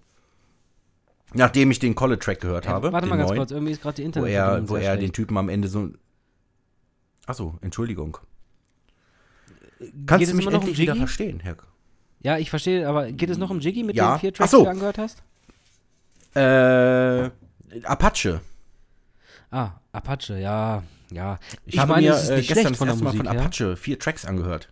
Nachdem 1.34 1.72
ich 1.72 1.80
den 1.80 1.96
College-Track 1.96 2.42
gehört 2.42 2.68
habe, 2.68 2.90
Äh, 2.90 2.94
warte 2.94 3.08
mal 3.08 3.18
ganz 3.18 3.30
neuen, 3.30 3.40
kurz, 3.40 3.52
irgendwie 3.52 3.72
ist 3.72 3.82
gerade 3.82 3.96
die 3.96 4.02
wo 4.02 4.06
Internet 4.06 4.32
er, 4.32 4.70
wo 4.70 4.76
er 4.76 4.98
den 4.98 5.14
Typen 5.14 5.38
am 5.38 5.48
Ende 5.50 5.68
so... 5.68 5.90
Achso, 7.26 7.58
Entschuldigung. 7.62 8.18
Kannst 10.06 10.20
Geht 10.20 10.28
du 10.28 10.32
es 10.32 10.34
mich 10.34 10.46
noch 10.46 10.54
um 10.54 10.60
endlich 10.60 10.78
wieder 10.78 10.94
Jiggy? 10.94 11.06
verstehen, 11.06 11.40
Herr? 11.42 11.56
Ja, 12.22 12.38
ich 12.38 12.50
verstehe, 12.50 12.88
aber 12.88 13.12
geht 13.12 13.30
es 13.30 13.38
noch 13.38 13.50
um 13.50 13.60
Jiggy 13.60 13.84
mit 13.84 13.96
Ja. 13.96 14.16
den 14.16 14.20
vier 14.20 14.34
Tracks, 14.34 14.52
so. 14.52 14.60
die 14.60 14.64
du 14.66 14.70
angehört 14.70 14.98
hast? 14.98 15.24
Äh, 16.36 17.30
Apache. 17.84 18.42
Ah, 19.50 19.72
Apache, 19.92 20.38
ja, 20.40 20.84
ja. 21.12 21.40
Ich, 21.66 21.78
habe 21.80 21.96
mir 22.00 22.12
äh, 22.14 22.42
gestern 22.42 22.44
schlecht 22.44 22.70
das 22.72 22.78
von 22.78 22.88
der 22.88 22.94
erste 22.94 23.04
Mal 23.04 23.14
Musik 23.14 23.28
von. 23.28 23.38
Apache 23.38 23.76
vier 23.76 24.00
Tracks 24.00 24.26
angehört. 24.26 24.70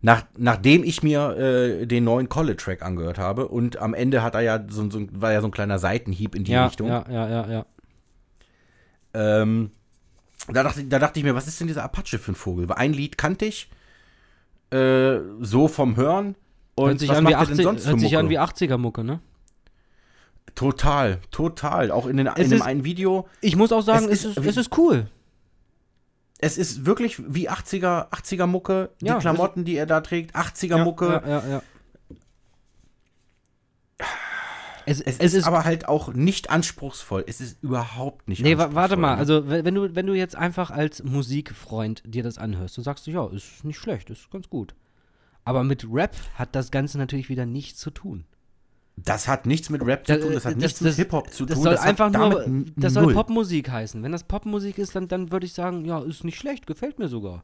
Nach, 0.00 0.24
nachdem 0.36 0.82
ich 0.82 1.02
mir 1.02 1.36
äh, 1.36 1.86
den 1.86 2.04
neuen 2.04 2.28
College-Track 2.28 2.82
angehört 2.82 3.18
habe 3.18 3.48
und 3.48 3.76
am 3.76 3.94
Ende 3.94 4.22
hat 4.22 4.34
er 4.34 4.40
ja 4.40 4.64
so, 4.68 4.90
so, 4.90 5.06
war 5.12 5.32
ja 5.32 5.40
so 5.40 5.48
ein 5.48 5.52
kleiner 5.52 5.78
Seitenhieb 5.78 6.34
in 6.34 6.44
die 6.44 6.52
Ja, 6.52 6.66
Richtung. 6.66 6.88
ja, 6.88 7.04
ja, 7.08 7.28
ja, 7.28 7.48
ja. 7.50 7.66
Ähm, 9.14 9.70
da, 10.48 10.62
dachte, 10.62 10.84
da 10.84 10.98
dachte 10.98 11.18
ich 11.20 11.24
mir, 11.24 11.34
was 11.34 11.46
ist 11.46 11.60
denn 11.60 11.66
dieser 11.68 11.84
Apache 11.84 12.18
für 12.18 12.32
ein 12.32 12.36
Vogel? 12.36 12.68
Weil 12.68 12.78
ein 12.78 12.92
Lied 12.92 13.16
kannte 13.18 13.44
ich 13.44 13.70
äh, 14.72 15.20
so 15.40 15.68
vom 15.68 15.96
Hören. 15.96 16.34
Und 16.74 16.88
Hört 16.88 16.98
sich, 17.00 17.08
was 17.10 17.18
an 17.18 17.26
wie, 17.26 17.32
macht 17.32 17.40
er 17.42 17.46
denn 17.46 17.52
80, 17.52 17.64
sonst 17.64 17.86
hört 17.86 18.00
sich 18.00 18.16
an 18.16 18.24
Mucke? 18.24 18.34
wie 18.34 18.38
80er-Mucke, 18.38 19.04
ne? 19.04 19.20
Total, 20.54 21.18
total. 21.30 21.90
Auch 21.90 22.06
in, 22.06 22.16
den, 22.16 22.26
in 22.26 22.34
dem 22.34 22.52
ist- 22.52 22.62
einen 22.62 22.84
Video. 22.84 23.28
Ich 23.40 23.56
muss 23.56 23.72
auch 23.72 23.82
sagen, 23.82 24.06
Es 24.06 24.24
es, 24.24 24.24
ist 24.24 24.38
ist, 24.38 24.46
es 24.46 24.56
ist 24.56 24.78
cool. 24.78 25.06
Es 26.38 26.58
ist 26.58 26.84
wirklich 26.86 27.22
wie 27.32 27.48
80er, 27.48 28.10
80er 28.10 28.46
Mucke. 28.46 28.90
Die 29.00 29.06
Ja, 29.06 29.16
es- 29.16 29.20
Klamotten, 29.22 29.64
die 29.64 29.76
er 29.76 29.86
da 29.86 30.00
trägt, 30.00 30.34
80er 30.34 30.82
Mucke. 30.82 31.22
Ja, 31.24 31.28
ja, 31.40 31.48
ja. 31.48 31.62
Es, 34.86 35.00
Es, 35.00 35.18
es 35.18 35.34
ist, 35.34 35.44
aber 35.46 35.64
halt 35.64 35.88
auch 35.88 36.12
nicht 36.14 36.50
anspruchsvoll. 36.50 37.24
Es 37.26 37.40
ist 37.40 37.62
überhaupt 37.62 38.28
nicht 38.28 38.42
Nee, 38.42 38.52
anspruchsvoll. 38.52 38.74
warte 38.74 38.96
mal, 38.96 39.12
ne? 39.14 39.18
also 39.18 39.48
wenn 39.48 39.74
du, 39.74 39.94
wenn 39.94 40.06
du 40.06 40.14
jetzt 40.14 40.36
einfach 40.36 40.70
als 40.70 41.02
Musikfreund 41.02 42.02
dir 42.06 42.22
das 42.22 42.38
anhörst, 42.38 42.76
du 42.76 42.82
sagst 42.82 43.06
du, 43.06 43.10
ja, 43.10 43.26
ist 43.28 43.64
nicht 43.64 43.78
schlecht, 43.78 44.10
ist 44.10 44.30
ganz 44.30 44.48
gut. 44.48 44.74
Aber 45.44 45.64
mit 45.64 45.86
Rap 45.90 46.14
hat 46.36 46.54
das 46.54 46.70
Ganze 46.70 46.98
natürlich 46.98 47.28
wieder 47.28 47.46
nichts 47.46 47.80
zu 47.80 47.90
tun. 47.90 48.24
Das 48.96 49.26
hat 49.26 49.46
nichts 49.46 49.70
mit 49.70 49.84
Rap 49.84 50.06
zu 50.06 50.20
tun, 50.20 50.32
das 50.34 50.44
hat 50.44 50.56
nichts 50.58 50.80
mit 50.82 50.94
Hip-Hop 50.94 51.32
zu 51.32 51.46
das 51.46 51.54
tun. 51.56 51.64
Soll 51.64 51.78
hat 51.78 51.86
einfach 51.86 52.10
nur, 52.10 52.44
das 52.76 52.92
soll 52.92 53.04
null. 53.04 53.14
Popmusik 53.14 53.70
heißen. 53.70 54.02
Wenn 54.02 54.12
das 54.12 54.24
Popmusik 54.24 54.76
ist, 54.78 54.94
dann, 54.94 55.08
dann 55.08 55.32
würde 55.32 55.46
ich 55.46 55.54
sagen, 55.54 55.84
ja, 55.86 56.00
ist 56.00 56.24
nicht 56.24 56.38
schlecht, 56.38 56.66
gefällt 56.66 56.98
mir 56.98 57.08
sogar. 57.08 57.42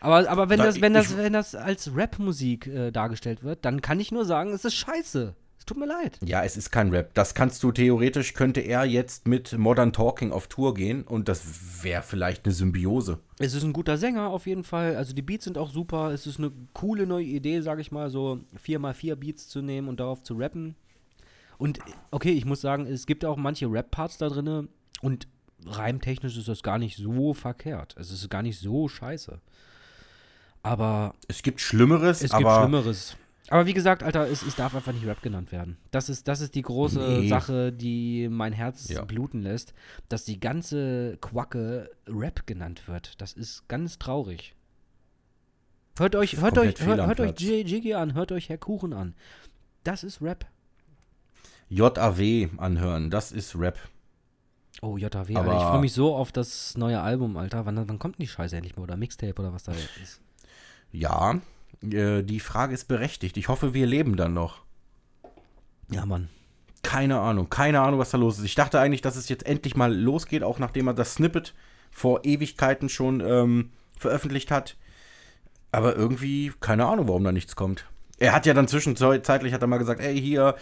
Aber, 0.00 0.28
aber 0.30 0.48
wenn, 0.48 0.58
Da- 0.58 0.64
das, 0.66 0.80
wenn, 0.80 0.94
ich- 0.94 1.08
das, 1.08 1.16
wenn 1.18 1.32
das 1.34 1.54
als 1.54 1.90
Rapmusik 1.94 2.66
äh, 2.68 2.90
dargestellt 2.90 3.42
wird, 3.44 3.64
dann 3.64 3.82
kann 3.82 4.00
ich 4.00 4.12
nur 4.12 4.24
sagen, 4.24 4.52
es 4.52 4.64
ist 4.64 4.74
scheiße. 4.76 5.34
Tut 5.68 5.76
mir 5.76 5.84
leid. 5.84 6.18
Ja, 6.24 6.42
es 6.44 6.56
ist 6.56 6.70
kein 6.70 6.88
Rap. 6.88 7.12
Das 7.12 7.34
kannst 7.34 7.62
du 7.62 7.72
theoretisch, 7.72 8.32
könnte 8.32 8.62
er 8.62 8.86
jetzt 8.86 9.28
mit 9.28 9.58
Modern 9.58 9.92
Talking 9.92 10.32
auf 10.32 10.46
Tour 10.46 10.72
gehen 10.72 11.02
und 11.02 11.28
das 11.28 11.84
wäre 11.84 12.02
vielleicht 12.02 12.46
eine 12.46 12.54
Symbiose. 12.54 13.18
Es 13.38 13.52
ist 13.52 13.64
ein 13.64 13.74
guter 13.74 13.98
Sänger 13.98 14.30
auf 14.30 14.46
jeden 14.46 14.64
Fall. 14.64 14.96
Also 14.96 15.12
die 15.12 15.20
Beats 15.20 15.44
sind 15.44 15.58
auch 15.58 15.70
super. 15.70 16.10
Es 16.10 16.26
ist 16.26 16.38
eine 16.38 16.52
coole 16.72 17.06
neue 17.06 17.26
Idee, 17.26 17.60
sage 17.60 17.82
ich 17.82 17.92
mal, 17.92 18.08
so 18.08 18.40
4x4 18.66 19.14
Beats 19.16 19.46
zu 19.46 19.60
nehmen 19.60 19.88
und 19.88 20.00
darauf 20.00 20.22
zu 20.22 20.36
rappen. 20.36 20.74
Und 21.58 21.80
okay, 22.12 22.32
ich 22.32 22.46
muss 22.46 22.62
sagen, 22.62 22.86
es 22.86 23.04
gibt 23.04 23.26
auch 23.26 23.36
manche 23.36 23.70
Rap-Parts 23.70 24.16
da 24.16 24.30
drin 24.30 24.68
und 25.02 25.28
reimtechnisch 25.66 26.38
ist 26.38 26.48
das 26.48 26.62
gar 26.62 26.78
nicht 26.78 26.96
so 26.96 27.34
verkehrt. 27.34 27.94
Es 27.98 28.10
ist 28.10 28.30
gar 28.30 28.42
nicht 28.42 28.58
so 28.58 28.88
scheiße. 28.88 29.38
Aber 30.62 31.14
Es 31.28 31.42
gibt 31.42 31.60
Schlimmeres, 31.60 32.22
es 32.22 32.30
aber 32.30 32.38
gibt 32.38 32.70
Schlimmeres. 32.70 33.16
Aber 33.50 33.66
wie 33.66 33.72
gesagt, 33.72 34.02
Alter, 34.02 34.28
es, 34.28 34.42
es 34.42 34.56
darf 34.56 34.74
einfach 34.74 34.92
nicht 34.92 35.06
Rap 35.06 35.22
genannt 35.22 35.52
werden. 35.52 35.78
Das 35.90 36.08
ist, 36.08 36.28
das 36.28 36.40
ist 36.40 36.54
die 36.54 36.62
große 36.62 36.98
Nee. 37.20 37.28
Sache, 37.28 37.72
die 37.72 38.28
mein 38.30 38.52
Herz 38.52 38.88
Ja. 38.88 39.04
bluten 39.04 39.42
lässt, 39.42 39.72
dass 40.08 40.24
die 40.24 40.38
ganze 40.38 41.16
Quacke 41.20 41.90
Rap 42.06 42.46
genannt 42.46 42.88
wird. 42.88 43.20
Das 43.20 43.32
ist 43.32 43.66
ganz 43.68 43.98
traurig. 43.98 44.54
Hört 45.98 46.14
euch, 46.14 46.36
hört 46.36 46.58
euch, 46.58 46.80
hört, 46.80 47.00
hört 47.06 47.20
euch 47.20 47.40
Jiggy 47.40 47.94
an, 47.94 48.14
hört 48.14 48.32
euch 48.32 48.48
Herr 48.50 48.58
Kuchen 48.58 48.92
an. 48.92 49.14
Das 49.82 50.04
ist 50.04 50.20
Rap. 50.22 50.46
JAW 51.70 52.48
anhören, 52.58 53.10
das 53.10 53.32
ist 53.32 53.56
Rap. 53.56 53.78
Oh, 54.80 54.94
Alter. 54.96 55.20
Aber- 55.20 55.56
Ich 55.56 55.62
freue 55.62 55.80
mich 55.80 55.92
so 55.92 56.14
auf 56.14 56.30
das 56.32 56.76
neue 56.76 57.00
Album, 57.00 57.36
Alter. 57.36 57.66
Wann, 57.66 57.88
wann 57.88 57.98
kommt 57.98 58.16
denn 58.18 58.24
die 58.24 58.28
Scheiße 58.28 58.56
endlich 58.56 58.76
mal? 58.76 58.82
Oder 58.84 58.96
Mixtape 58.96 59.34
oder 59.40 59.52
was 59.52 59.64
da 59.64 59.72
ist? 59.72 60.20
Ja, 60.92 61.40
äh, 61.82 62.22
die 62.22 62.40
Frage 62.40 62.74
ist 62.74 62.86
berechtigt. 62.86 63.36
Ich 63.36 63.48
hoffe, 63.48 63.74
wir 63.74 63.86
leben 63.86 64.16
dann 64.16 64.34
noch. 64.34 64.62
Ja, 65.90 66.06
Mann. 66.06 66.28
Keine 66.82 67.20
Ahnung, 67.20 67.50
keine 67.50 67.80
Ahnung, 67.80 67.98
was 67.98 68.10
da 68.10 68.18
los 68.18 68.38
ist. 68.38 68.44
Ich 68.44 68.54
dachte 68.54 68.78
eigentlich, 68.80 69.02
dass 69.02 69.16
es 69.16 69.28
jetzt 69.28 69.46
endlich 69.46 69.76
mal 69.76 69.94
losgeht, 69.94 70.42
auch 70.42 70.58
nachdem 70.58 70.86
er 70.86 70.94
das 70.94 71.14
Snippet 71.14 71.54
vor 71.90 72.24
Ewigkeiten 72.24 72.88
schon 72.88 73.20
ähm, 73.20 73.70
veröffentlicht 73.96 74.50
hat. 74.50 74.76
Aber 75.72 75.96
irgendwie, 75.96 76.52
keine 76.60 76.86
Ahnung, 76.86 77.08
warum 77.08 77.24
da 77.24 77.32
nichts 77.32 77.56
kommt. 77.56 77.84
Er 78.18 78.32
hat 78.32 78.46
ja 78.46 78.54
dann 78.54 78.68
zwischenzeitlich 78.68 79.52
hat 79.52 79.60
er 79.60 79.66
mal 79.66 79.78
gesagt, 79.78 80.00
ey, 80.00 80.20
hier, 80.20 80.56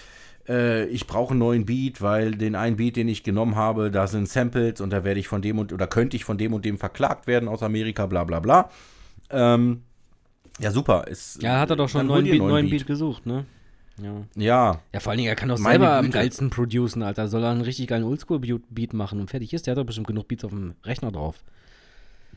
äh, 0.48 0.86
ich 0.86 1.06
brauche 1.06 1.30
einen 1.30 1.38
neuen 1.38 1.66
Beat, 1.66 2.02
weil 2.02 2.32
den 2.32 2.54
einen 2.54 2.76
Beat, 2.76 2.96
den 2.96 3.08
ich 3.08 3.22
genommen 3.22 3.56
habe, 3.56 3.90
da 3.90 4.06
sind 4.06 4.28
Samples 4.28 4.80
und 4.80 4.90
da 4.90 5.04
werde 5.04 5.20
ich 5.20 5.28
von 5.28 5.42
dem 5.42 5.58
und 5.58 5.72
oder 5.72 5.86
könnte 5.86 6.16
ich 6.16 6.24
von 6.24 6.38
dem 6.38 6.52
und 6.52 6.64
dem 6.64 6.78
verklagt 6.78 7.26
werden 7.26 7.48
aus 7.48 7.62
Amerika, 7.62 8.06
bla 8.06 8.24
bla 8.24 8.40
bla. 8.40 8.70
Ähm, 9.30 9.82
ja, 10.60 10.70
super. 10.70 11.06
Ist, 11.08 11.42
Ja, 11.42 11.60
hat 11.60 11.70
er 11.70 11.76
doch 11.76 11.88
schon 11.88 12.00
einen 12.00 12.08
neuen, 12.08 12.24
Beat, 12.24 12.38
neuen 12.38 12.70
Beat 12.70 12.86
gesucht, 12.86 13.26
ne? 13.26 13.44
Ja. 14.02 14.12
Ja, 14.36 14.80
Ja, 14.92 15.00
vor 15.00 15.10
allen 15.10 15.18
Dingen, 15.18 15.28
er 15.30 15.36
kann 15.36 15.48
doch 15.48 15.56
selber 15.56 15.94
am 15.96 16.06
Güte. 16.06 16.18
geilsten 16.18 16.50
producen, 16.50 17.02
Alter. 17.02 17.28
Soll 17.28 17.42
er 17.42 17.50
einen 17.50 17.62
richtig 17.62 17.86
geilen 17.88 18.04
Oldschool-Beat 18.04 18.92
machen 18.92 19.20
und 19.20 19.30
fertig 19.30 19.54
ist. 19.54 19.66
Der 19.66 19.72
hat 19.72 19.78
doch 19.78 19.86
bestimmt 19.86 20.06
genug 20.06 20.28
Beats 20.28 20.44
auf 20.44 20.50
dem 20.50 20.74
Rechner 20.84 21.10
drauf. 21.12 21.36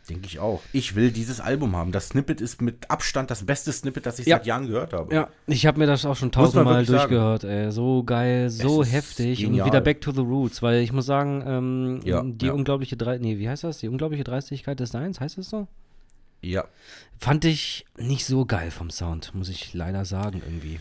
denke 0.10 0.26
ich 0.26 0.40
auch. 0.40 0.62
Ich 0.74 0.96
will 0.96 1.12
dieses 1.12 1.40
Album 1.40 1.76
haben. 1.76 1.92
Das 1.92 2.08
Snippet 2.08 2.42
ist 2.42 2.62
mit 2.64 2.90
Abstand 2.90 3.30
das 3.30 3.46
beste 3.46 3.72
Snippet, 3.72 4.08
das 4.08 4.18
ich 4.18 4.26
Ja. 4.26 4.38
seit 4.38 4.48
Jahren 4.48 4.66
gehört 4.66 4.92
habe. 4.92 5.14
Ja, 5.14 5.28
ich 5.46 5.68
habe 5.68 5.78
mir 5.78 5.86
das 5.86 6.04
auch 6.06 6.16
schon 6.16 6.32
tausendmal 6.32 6.84
durchgehört, 6.84 7.44
ey. 7.44 7.72
So 7.72 8.04
geil, 8.04 8.50
so 8.50 8.84
heftig 8.84 9.42
genial. 9.42 9.62
und 9.62 9.68
wieder 9.68 9.82
back 9.82 10.02
to 10.02 10.12
the 10.12 10.22
roots, 10.22 10.64
weil 10.64 10.82
ich 10.82 10.92
muss 10.94 11.06
sagen, 11.06 11.44
ähm, 11.46 12.00
Ja, 12.06 12.24
die 12.26 12.50
unglaubliche 12.50 12.98
Drei, 12.98 13.20
nee, 13.20 13.38
wie 13.38 13.50
heißt 13.50 13.64
das? 13.66 13.78
Die 13.80 13.88
unglaubliche 13.90 14.24
Dreistigkeit 14.24 14.80
des 14.80 14.90
Seins, 14.90 15.20
heißt 15.20 15.38
das 15.38 15.50
so? 15.50 15.68
Ja. 16.42 16.66
Fand 17.18 17.46
ich 17.46 17.86
nicht 17.98 18.26
so 18.26 18.46
geil 18.46 18.72
vom 18.72 18.90
Sound, 18.90 19.36
muss 19.36 19.50
ich 19.50 19.74
leider 19.74 20.06
sagen 20.06 20.42
irgendwie. 20.46 20.80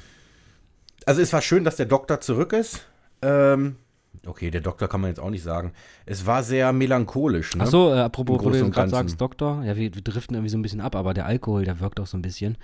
Also 1.05 1.21
es 1.21 1.33
war 1.33 1.43
schön, 1.43 1.65
dass 1.65 1.77
der 1.77 1.87
Doktor 1.87 2.21
zurück 2.21 2.53
ist. 2.53 2.87
Ähm, 3.23 3.77
okay, 4.25 4.51
der 4.51 4.61
Doktor 4.61 4.89
kann 4.89 5.01
man 5.01 5.11
jetzt 5.11 5.21
auch 5.21 5.31
nicht 5.31 5.43
sagen. 5.43 5.73
Es 6.07 6.27
war 6.27 6.43
sehr 6.43 6.73
melancholisch. 6.73 7.57
Ne? 7.57 7.65
Ach 7.65 7.69
so, 7.69 7.93
äh, 7.93 7.99
apropos, 7.99 8.45
wo 8.45 8.51
du 8.51 8.71
gerade 8.71 8.91
sagst, 8.91 9.21
Doktor, 9.21 9.65
ja, 9.65 9.75
wir, 9.77 9.95
wir 9.95 10.03
driften 10.03 10.37
irgendwie 10.37 10.51
so 10.51 10.59
ein 10.59 10.63
bisschen 10.63 10.81
ab, 10.81 10.95
aber 10.95 11.15
der 11.15 11.27
Alkohol, 11.27 11.65
der 11.65 11.81
wirkt 11.81 11.99
auch 11.99 12.07
so 12.07 12.17
ein 12.17 12.23
bisschen. 12.23 12.57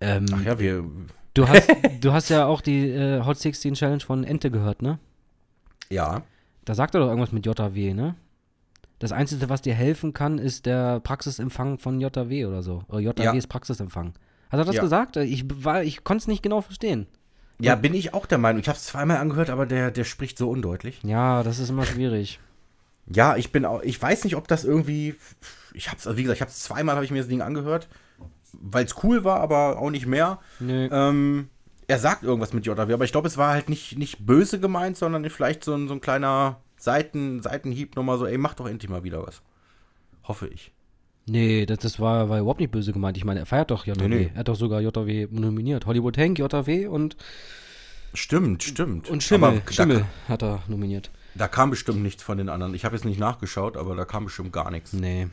Ähm, 0.00 0.26
Ach 0.32 0.42
ja, 0.42 0.58
wir. 0.58 0.84
Du 1.34 1.48
hast, 1.48 1.68
du 2.00 2.12
hast 2.12 2.28
ja 2.30 2.46
auch 2.46 2.60
die 2.60 2.90
äh, 2.90 3.24
Hot 3.24 3.38
16 3.38 3.74
Challenge 3.74 4.00
von 4.00 4.24
Ente 4.24 4.50
gehört, 4.50 4.82
ne? 4.82 4.98
Ja. 5.90 6.22
Da 6.64 6.74
sagt 6.74 6.94
er 6.94 7.00
doch 7.00 7.08
irgendwas 7.08 7.32
mit 7.32 7.44
JW, 7.44 7.94
ne? 7.94 8.14
Das 9.04 9.12
Einzige, 9.12 9.50
was 9.50 9.60
dir 9.60 9.74
helfen 9.74 10.14
kann, 10.14 10.38
ist 10.38 10.64
der 10.64 10.98
Praxisempfang 11.00 11.78
von 11.78 12.00
JW 12.00 12.46
oder 12.46 12.62
so. 12.62 12.84
Oder 12.88 13.00
JW 13.00 13.22
Ja. 13.22 13.32
ist 13.34 13.48
Praxisempfang. 13.48 14.14
Hat 14.48 14.58
er 14.58 14.64
das 14.64 14.76
Ja. 14.76 14.80
gesagt? 14.82 15.18
Ich, 15.18 15.44
war- 15.62 15.82
ich 15.82 16.04
konnte 16.04 16.22
es 16.22 16.26
nicht 16.26 16.42
genau 16.42 16.62
verstehen. 16.62 17.06
Ja, 17.60 17.74
bin 17.74 17.92
ich 17.92 18.14
auch 18.14 18.24
der 18.24 18.38
Meinung. 18.38 18.62
Ich 18.62 18.68
habe 18.68 18.78
es 18.78 18.84
zweimal 18.84 19.18
angehört, 19.18 19.50
aber 19.50 19.66
der, 19.66 19.90
der 19.90 20.04
spricht 20.04 20.38
so 20.38 20.48
undeutlich. 20.48 21.00
Ja, 21.02 21.42
das 21.42 21.58
ist 21.58 21.68
immer 21.68 21.84
schwierig. 21.84 22.40
Ja, 23.06 23.36
ich 23.36 23.52
bin 23.52 23.66
auch. 23.66 23.82
Ich 23.82 24.00
weiß 24.00 24.24
nicht, 24.24 24.36
ob 24.36 24.48
das 24.48 24.64
irgendwie. 24.64 25.16
Ich 25.74 25.90
hab's, 25.90 26.06
also 26.06 26.16
wie 26.16 26.22
gesagt, 26.22 26.38
ich 26.38 26.40
habe 26.40 26.50
es 26.50 26.60
zweimal 26.62 26.94
habe 26.94 27.04
ich 27.04 27.10
mir 27.10 27.18
das 27.18 27.28
Ding 27.28 27.42
angehört, 27.42 27.88
weil 28.54 28.86
es 28.86 29.04
cool 29.04 29.22
war, 29.22 29.40
aber 29.40 29.78
auch 29.78 29.90
nicht 29.90 30.06
mehr. 30.06 30.38
Nö. 30.60 30.88
Ähm, 30.90 31.48
er 31.88 31.98
sagt 31.98 32.22
irgendwas 32.22 32.54
mit 32.54 32.64
JW, 32.64 32.94
aber 32.94 33.04
ich 33.04 33.12
glaube, 33.12 33.28
es 33.28 33.36
war 33.36 33.52
halt 33.52 33.68
nicht, 33.68 33.98
nicht 33.98 34.24
böse 34.24 34.58
gemeint, 34.58 34.96
sondern 34.96 35.28
vielleicht 35.28 35.62
so 35.62 35.74
ein, 35.74 35.88
so 35.88 35.92
ein 35.94 36.00
kleiner 36.00 36.60
Seiten, 36.84 37.42
Seitenhieb 37.42 37.96
nochmal 37.96 38.18
so, 38.18 38.26
ey, 38.26 38.38
mach 38.38 38.54
doch 38.54 38.66
endlich 38.68 38.90
mal 38.90 39.02
wieder 39.04 39.26
was. 39.26 39.42
Hoffe 40.24 40.46
ich. 40.48 40.70
Nee, 41.26 41.64
das, 41.64 41.78
das 41.78 41.98
war, 42.00 42.28
war 42.28 42.38
überhaupt 42.38 42.60
nicht 42.60 42.70
böse 42.70 42.92
gemeint. 42.92 43.16
Ich 43.16 43.24
meine, 43.24 43.40
er 43.40 43.46
feiert 43.46 43.70
doch 43.70 43.86
JW. 43.86 44.06
Nee, 44.08 44.14
nee. 44.14 44.30
Er 44.34 44.40
hat 44.40 44.48
doch 44.48 44.56
sogar 44.56 44.80
JW 44.82 45.28
nominiert. 45.30 45.86
Hollywood 45.86 46.18
Hank, 46.18 46.38
JW 46.38 46.86
und, 46.86 47.16
Stimmt, 48.12 48.62
stimmt. 48.62 49.08
und 49.08 49.22
Schimmel. 49.22 49.62
Aber 49.62 49.72
Schimmel 49.72 49.98
Da, 50.28 50.34
hat 50.34 50.42
er 50.42 50.62
nominiert. 50.68 51.10
da 51.34 51.48
kam 51.48 51.70
bestimmt 51.70 52.02
nichts 52.02 52.22
von 52.22 52.36
den 52.38 52.48
anderen. 52.50 52.74
Ich 52.74 52.84
habe 52.84 52.94
jetzt 52.94 53.04
nicht 53.04 53.18
nachgeschaut, 53.18 53.76
aber 53.76 53.96
da 53.96 54.04
kam 54.04 54.24
bestimmt 54.26 54.52
gar 54.52 54.70
nichts. 54.70 54.92
Nee. 54.92 55.28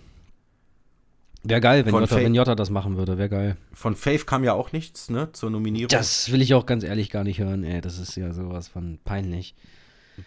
Wäre 1.43 1.59
geil, 1.61 1.85
wenn 1.85 1.93
Jota, 1.93 2.15
wenn 2.17 2.35
Jota 2.35 2.55
das 2.55 2.69
machen 2.69 2.97
würde. 2.97 3.17
Wäre 3.17 3.29
geil. 3.29 3.57
Von 3.73 3.95
Faith 3.95 4.25
kam 4.27 4.43
ja 4.43 4.53
auch 4.53 4.71
nichts, 4.71 5.09
ne, 5.09 5.29
zur 5.33 5.49
Nominierung. 5.49 5.89
Das 5.89 6.31
will 6.31 6.41
ich 6.41 6.53
auch 6.53 6.65
ganz 6.65 6.83
ehrlich 6.83 7.09
gar 7.09 7.23
nicht 7.23 7.39
hören, 7.39 7.63
ey. 7.63 7.81
Das 7.81 7.97
ist 7.99 8.15
ja 8.15 8.31
sowas 8.33 8.67
von 8.67 8.99
peinlich. 9.03 9.55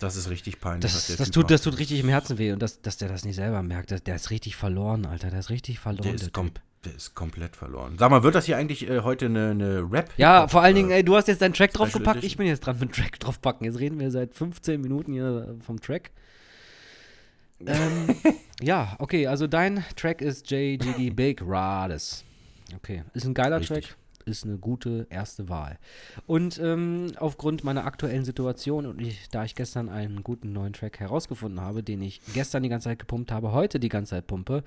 Das 0.01 0.17
ist 0.17 0.29
richtig 0.31 0.61
peinlich. 0.61 0.93
Das, 0.93 1.15
das, 1.17 1.31
tut, 1.31 1.45
macht. 1.45 1.51
das 1.53 1.63
tut 1.63 1.79
richtig 1.79 2.01
im 2.01 2.09
Herzen 2.09 2.39
weh. 2.39 2.53
Und 2.53 2.61
das, 2.61 2.81
dass 2.81 2.97
der 2.97 3.09
das 3.09 3.25
nicht 3.25 3.37
selber 3.37 3.63
merkt, 3.63 3.91
der, 3.91 4.01
der 4.01 4.17
ist 4.17 4.31
richtig 4.31 4.57
verloren, 4.57 5.07
Alter. 5.07 5.31
Der 5.31 5.41
ist 5.41 5.51
richtig 5.51 5.79
verloren. 5.79 6.03
der, 6.03 6.13
Der 6.15 6.23
ist 6.23 6.33
kom 6.33 6.49
typ. 6.55 6.61
der 6.85 6.95
ist 6.95 7.15
komplett 7.15 7.55
verloren. 7.55 7.97
Sag 7.99 8.11
mal, 8.11 8.23
wird 8.23 8.35
das 8.35 8.47
hier 8.47 8.57
eigentlich 8.57 8.89
äh, 8.89 9.01
heute 9.01 9.27
eine, 9.27 9.51
eine 9.51 9.81
Rap? 9.93 10.11
Ja, 10.17 10.49
vor 10.49 10.63
allen 10.63 10.75
Dingen, 10.75 10.91
äh, 10.91 10.97
ey, 10.97 11.05
du 11.05 11.15
hast 11.17 11.29
jetzt 11.29 11.43
deinen 11.43 11.53
Track 11.55 11.73
draufgepackt. 11.75 12.17
Edition? 12.19 12.27
Ich 12.31 12.37
bin 12.39 12.47
jetzt 12.47 12.61
dran 12.67 12.79
mit 12.79 12.93
Track 12.93 13.21
draufpacken. 13.21 13.67
Jetzt 13.67 13.79
reden 13.79 13.99
wir 14.01 14.11
seit 14.11 14.35
15 14.35 14.81
Minuten 14.81 15.13
hier 15.13 15.57
vom 15.65 15.81
Track. 15.81 16.11
ähm, 17.67 18.17
ja, 18.63 18.97
okay, 18.99 19.27
also 19.27 19.47
dein 19.47 19.85
Track 19.97 20.21
ist 20.23 20.51
JGD 20.51 21.11
Big 21.15 21.41
Rades. 21.45 22.25
Okay, 22.75 23.05
ist 23.13 23.25
ein 23.27 23.35
geiler 23.35 23.61
Richtig. 23.61 23.89
Track, 23.89 23.97
ist 24.25 24.45
eine 24.45 24.59
gute 24.59 25.07
erste 25.11 25.49
Wahl. 25.49 25.79
Und 26.27 26.59
ähm, 26.59 27.13
aufgrund 27.19 27.65
meiner 27.65 27.85
aktuellen 27.85 28.25
Situation 28.25 28.87
und 28.87 29.01
ich, 29.01 29.29
da 29.31 29.45
ich 29.45 29.55
gestern 29.55 29.89
einen 29.89 30.23
guten 30.23 30.53
neuen 30.53 30.73
Track 30.73 31.01
herausgefunden 31.01 31.61
habe, 31.61 31.83
den 31.83 32.03
ich 32.03 32.21
gestern 32.33 32.63
die 32.63 32.69
ganze 32.69 32.89
Zeit 32.89 32.99
gepumpt 32.99 33.33
habe, 33.33 33.53
heute 33.53 33.81
die 33.81 33.89
ganze 33.89 34.11
Zeit 34.11 34.27
pumpe, 34.27 34.65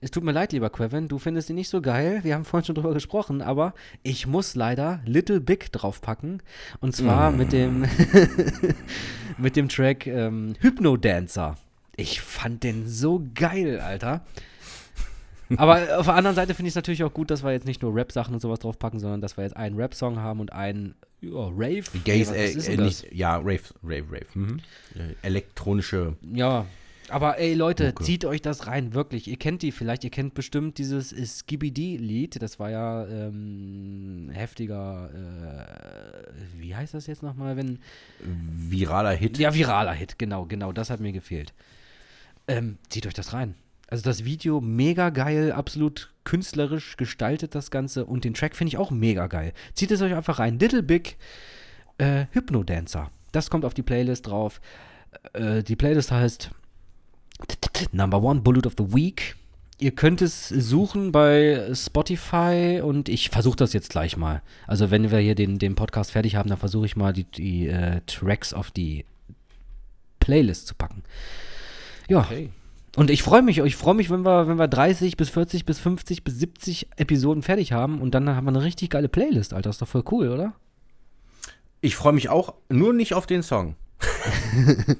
es 0.00 0.10
tut 0.10 0.24
mir 0.24 0.32
leid, 0.32 0.52
lieber 0.52 0.70
Quevin, 0.70 1.08
du 1.08 1.18
findest 1.18 1.50
ihn 1.50 1.56
nicht 1.56 1.68
so 1.68 1.82
geil. 1.82 2.20
Wir 2.22 2.34
haben 2.34 2.46
vorhin 2.46 2.64
schon 2.64 2.74
drüber 2.74 2.94
gesprochen, 2.94 3.42
aber 3.42 3.74
ich 4.02 4.26
muss 4.26 4.54
leider 4.54 5.00
Little 5.04 5.40
Big 5.40 5.70
draufpacken. 5.72 6.42
Und 6.80 6.96
zwar 6.96 7.30
mit 7.32 7.52
dem 7.52 7.84
mit 9.38 9.56
dem 9.56 9.68
Track 9.68 10.06
ähm, 10.06 10.54
Hypno 10.60 10.96
Dancer. 10.96 11.56
Ich 11.96 12.22
fand 12.22 12.64
den 12.64 12.88
so 12.88 13.22
geil, 13.34 13.78
Alter. 13.78 14.24
Aber 15.56 15.98
auf 15.98 16.06
der 16.06 16.14
anderen 16.14 16.36
Seite 16.36 16.54
finde 16.54 16.68
ich 16.68 16.72
es 16.72 16.76
natürlich 16.76 17.02
auch 17.04 17.12
gut, 17.12 17.30
dass 17.30 17.42
wir 17.42 17.52
jetzt 17.52 17.66
nicht 17.66 17.82
nur 17.82 17.94
Rap-Sachen 17.94 18.34
und 18.34 18.40
sowas 18.40 18.60
draufpacken, 18.60 19.00
sondern 19.00 19.20
dass 19.20 19.36
wir 19.36 19.44
jetzt 19.44 19.56
einen 19.56 19.76
Rap-Song 19.76 20.18
haben 20.18 20.40
und 20.40 20.52
einen 20.52 20.94
ja, 21.20 21.48
Rave. 21.54 21.84
Gays, 22.04 22.30
Nee, 22.30 22.36
äh, 22.36 22.74
äh, 22.74 22.76
nicht, 22.76 23.12
ja, 23.12 23.36
Rave, 23.36 23.62
Rave, 23.82 24.06
Rave. 24.10 24.26
Mhm. 24.34 24.60
Äh, 24.94 25.26
elektronische. 25.26 26.16
Ja, 26.32 26.66
aber 27.10 27.38
ey 27.38 27.54
Leute, 27.54 27.86
Mucke. 27.86 28.04
zieht 28.04 28.24
euch 28.24 28.40
das 28.40 28.66
rein, 28.66 28.94
wirklich. 28.94 29.26
Ihr 29.28 29.36
kennt 29.36 29.62
die 29.62 29.72
vielleicht, 29.72 30.04
ihr 30.04 30.10
kennt 30.10 30.34
bestimmt 30.34 30.78
dieses 30.78 31.10
Skibidi-Lied. 31.10 32.40
Das 32.40 32.58
war 32.58 32.70
ja 32.70 33.06
ähm, 33.06 34.30
heftiger, 34.32 35.10
äh, 35.12 36.60
wie 36.60 36.74
heißt 36.74 36.94
das 36.94 37.06
jetzt 37.06 37.22
nochmal, 37.22 37.56
wenn... 37.56 37.80
Viraler 38.20 39.12
Hit. 39.12 39.38
Ja, 39.38 39.52
viraler 39.52 39.92
Hit, 39.92 40.18
genau, 40.18 40.46
genau, 40.46 40.72
das 40.72 40.90
hat 40.90 41.00
mir 41.00 41.12
gefehlt. 41.12 41.52
Ähm, 42.46 42.78
zieht 42.88 43.06
euch 43.06 43.14
das 43.14 43.32
rein. 43.32 43.54
Also 43.90 44.04
das 44.04 44.24
Video 44.24 44.60
mega 44.60 45.10
geil, 45.10 45.50
absolut 45.50 46.14
künstlerisch 46.22 46.96
gestaltet 46.96 47.56
das 47.56 47.72
Ganze 47.72 48.06
und 48.06 48.24
den 48.24 48.34
Track 48.34 48.54
finde 48.54 48.68
ich 48.68 48.78
auch 48.78 48.92
mega 48.92 49.26
geil. 49.26 49.52
Zieht 49.74 49.90
es 49.90 50.00
euch 50.00 50.14
einfach 50.14 50.38
rein. 50.38 50.60
Little 50.60 50.84
Big 50.84 51.16
äh, 51.98 52.26
Hypnodancer. 52.30 53.10
Das 53.32 53.50
kommt 53.50 53.64
auf 53.64 53.74
die 53.74 53.82
Playlist 53.82 54.28
drauf. 54.28 54.60
Äh, 55.32 55.64
die 55.64 55.74
Playlist 55.74 56.12
heißt 56.12 56.50
Number 57.90 58.22
One 58.22 58.42
Bullet 58.42 58.66
of 58.66 58.74
the 58.78 58.94
Week. 58.94 59.36
Ihr 59.78 59.92
könnt 59.92 60.22
es 60.22 60.48
suchen 60.48 61.10
bei 61.10 61.70
Spotify 61.74 62.82
und 62.84 63.08
ich 63.08 63.30
versuche 63.30 63.56
das 63.56 63.72
jetzt 63.72 63.90
gleich 63.90 64.16
mal. 64.16 64.42
Also 64.66 64.90
wenn 64.90 65.10
wir 65.10 65.18
hier 65.18 65.34
den, 65.34 65.58
den 65.58 65.74
Podcast 65.74 66.12
fertig 66.12 66.36
haben, 66.36 66.48
dann 66.50 66.58
versuche 66.58 66.86
ich 66.86 66.96
mal 66.96 67.12
die, 67.12 67.24
die 67.24 67.66
äh, 67.66 68.02
Tracks 68.06 68.52
auf 68.52 68.70
die 68.70 69.04
Playlist 70.20 70.66
zu 70.66 70.74
packen. 70.74 71.02
Ja. 72.08 72.28
Und 72.96 73.10
ich 73.10 73.22
freue 73.22 73.42
mich, 73.42 73.58
ich 73.58 73.76
freue 73.76 73.94
mich, 73.94 74.10
wenn 74.10 74.24
wir, 74.24 74.48
wenn 74.48 74.58
wir 74.58 74.66
30 74.66 75.16
bis 75.16 75.30
40 75.30 75.64
bis 75.64 75.78
50 75.78 76.24
bis 76.24 76.38
70 76.38 76.88
Episoden 76.96 77.42
fertig 77.42 77.72
haben 77.72 78.00
und 78.00 78.14
dann 78.14 78.28
haben 78.28 78.44
wir 78.44 78.50
eine 78.50 78.62
richtig 78.62 78.90
geile 78.90 79.08
Playlist, 79.08 79.54
Alter. 79.54 79.70
Ist 79.70 79.80
doch 79.80 79.88
voll 79.88 80.04
cool, 80.10 80.28
oder? 80.28 80.54
Ich 81.80 81.94
freue 81.96 82.12
mich 82.12 82.28
auch, 82.28 82.54
nur 82.68 82.92
nicht 82.92 83.14
auf 83.14 83.26
den 83.26 83.42
Song. 83.42 83.76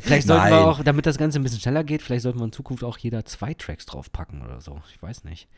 Vielleicht 0.00 0.26
sollten 0.26 0.42
Nein. 0.44 0.52
wir 0.52 0.66
auch, 0.66 0.82
damit 0.82 1.06
das 1.06 1.18
Ganze 1.18 1.40
ein 1.40 1.42
bisschen 1.42 1.60
schneller 1.60 1.84
geht, 1.84 2.02
vielleicht 2.02 2.22
sollten 2.22 2.38
wir 2.38 2.44
in 2.44 2.52
Zukunft 2.52 2.84
auch 2.84 2.98
jeder 2.98 3.24
zwei 3.24 3.54
Tracks 3.54 3.86
draufpacken 3.86 4.42
oder 4.42 4.60
so. 4.60 4.80
Ich 4.92 5.02
weiß 5.02 5.24
nicht. 5.24 5.48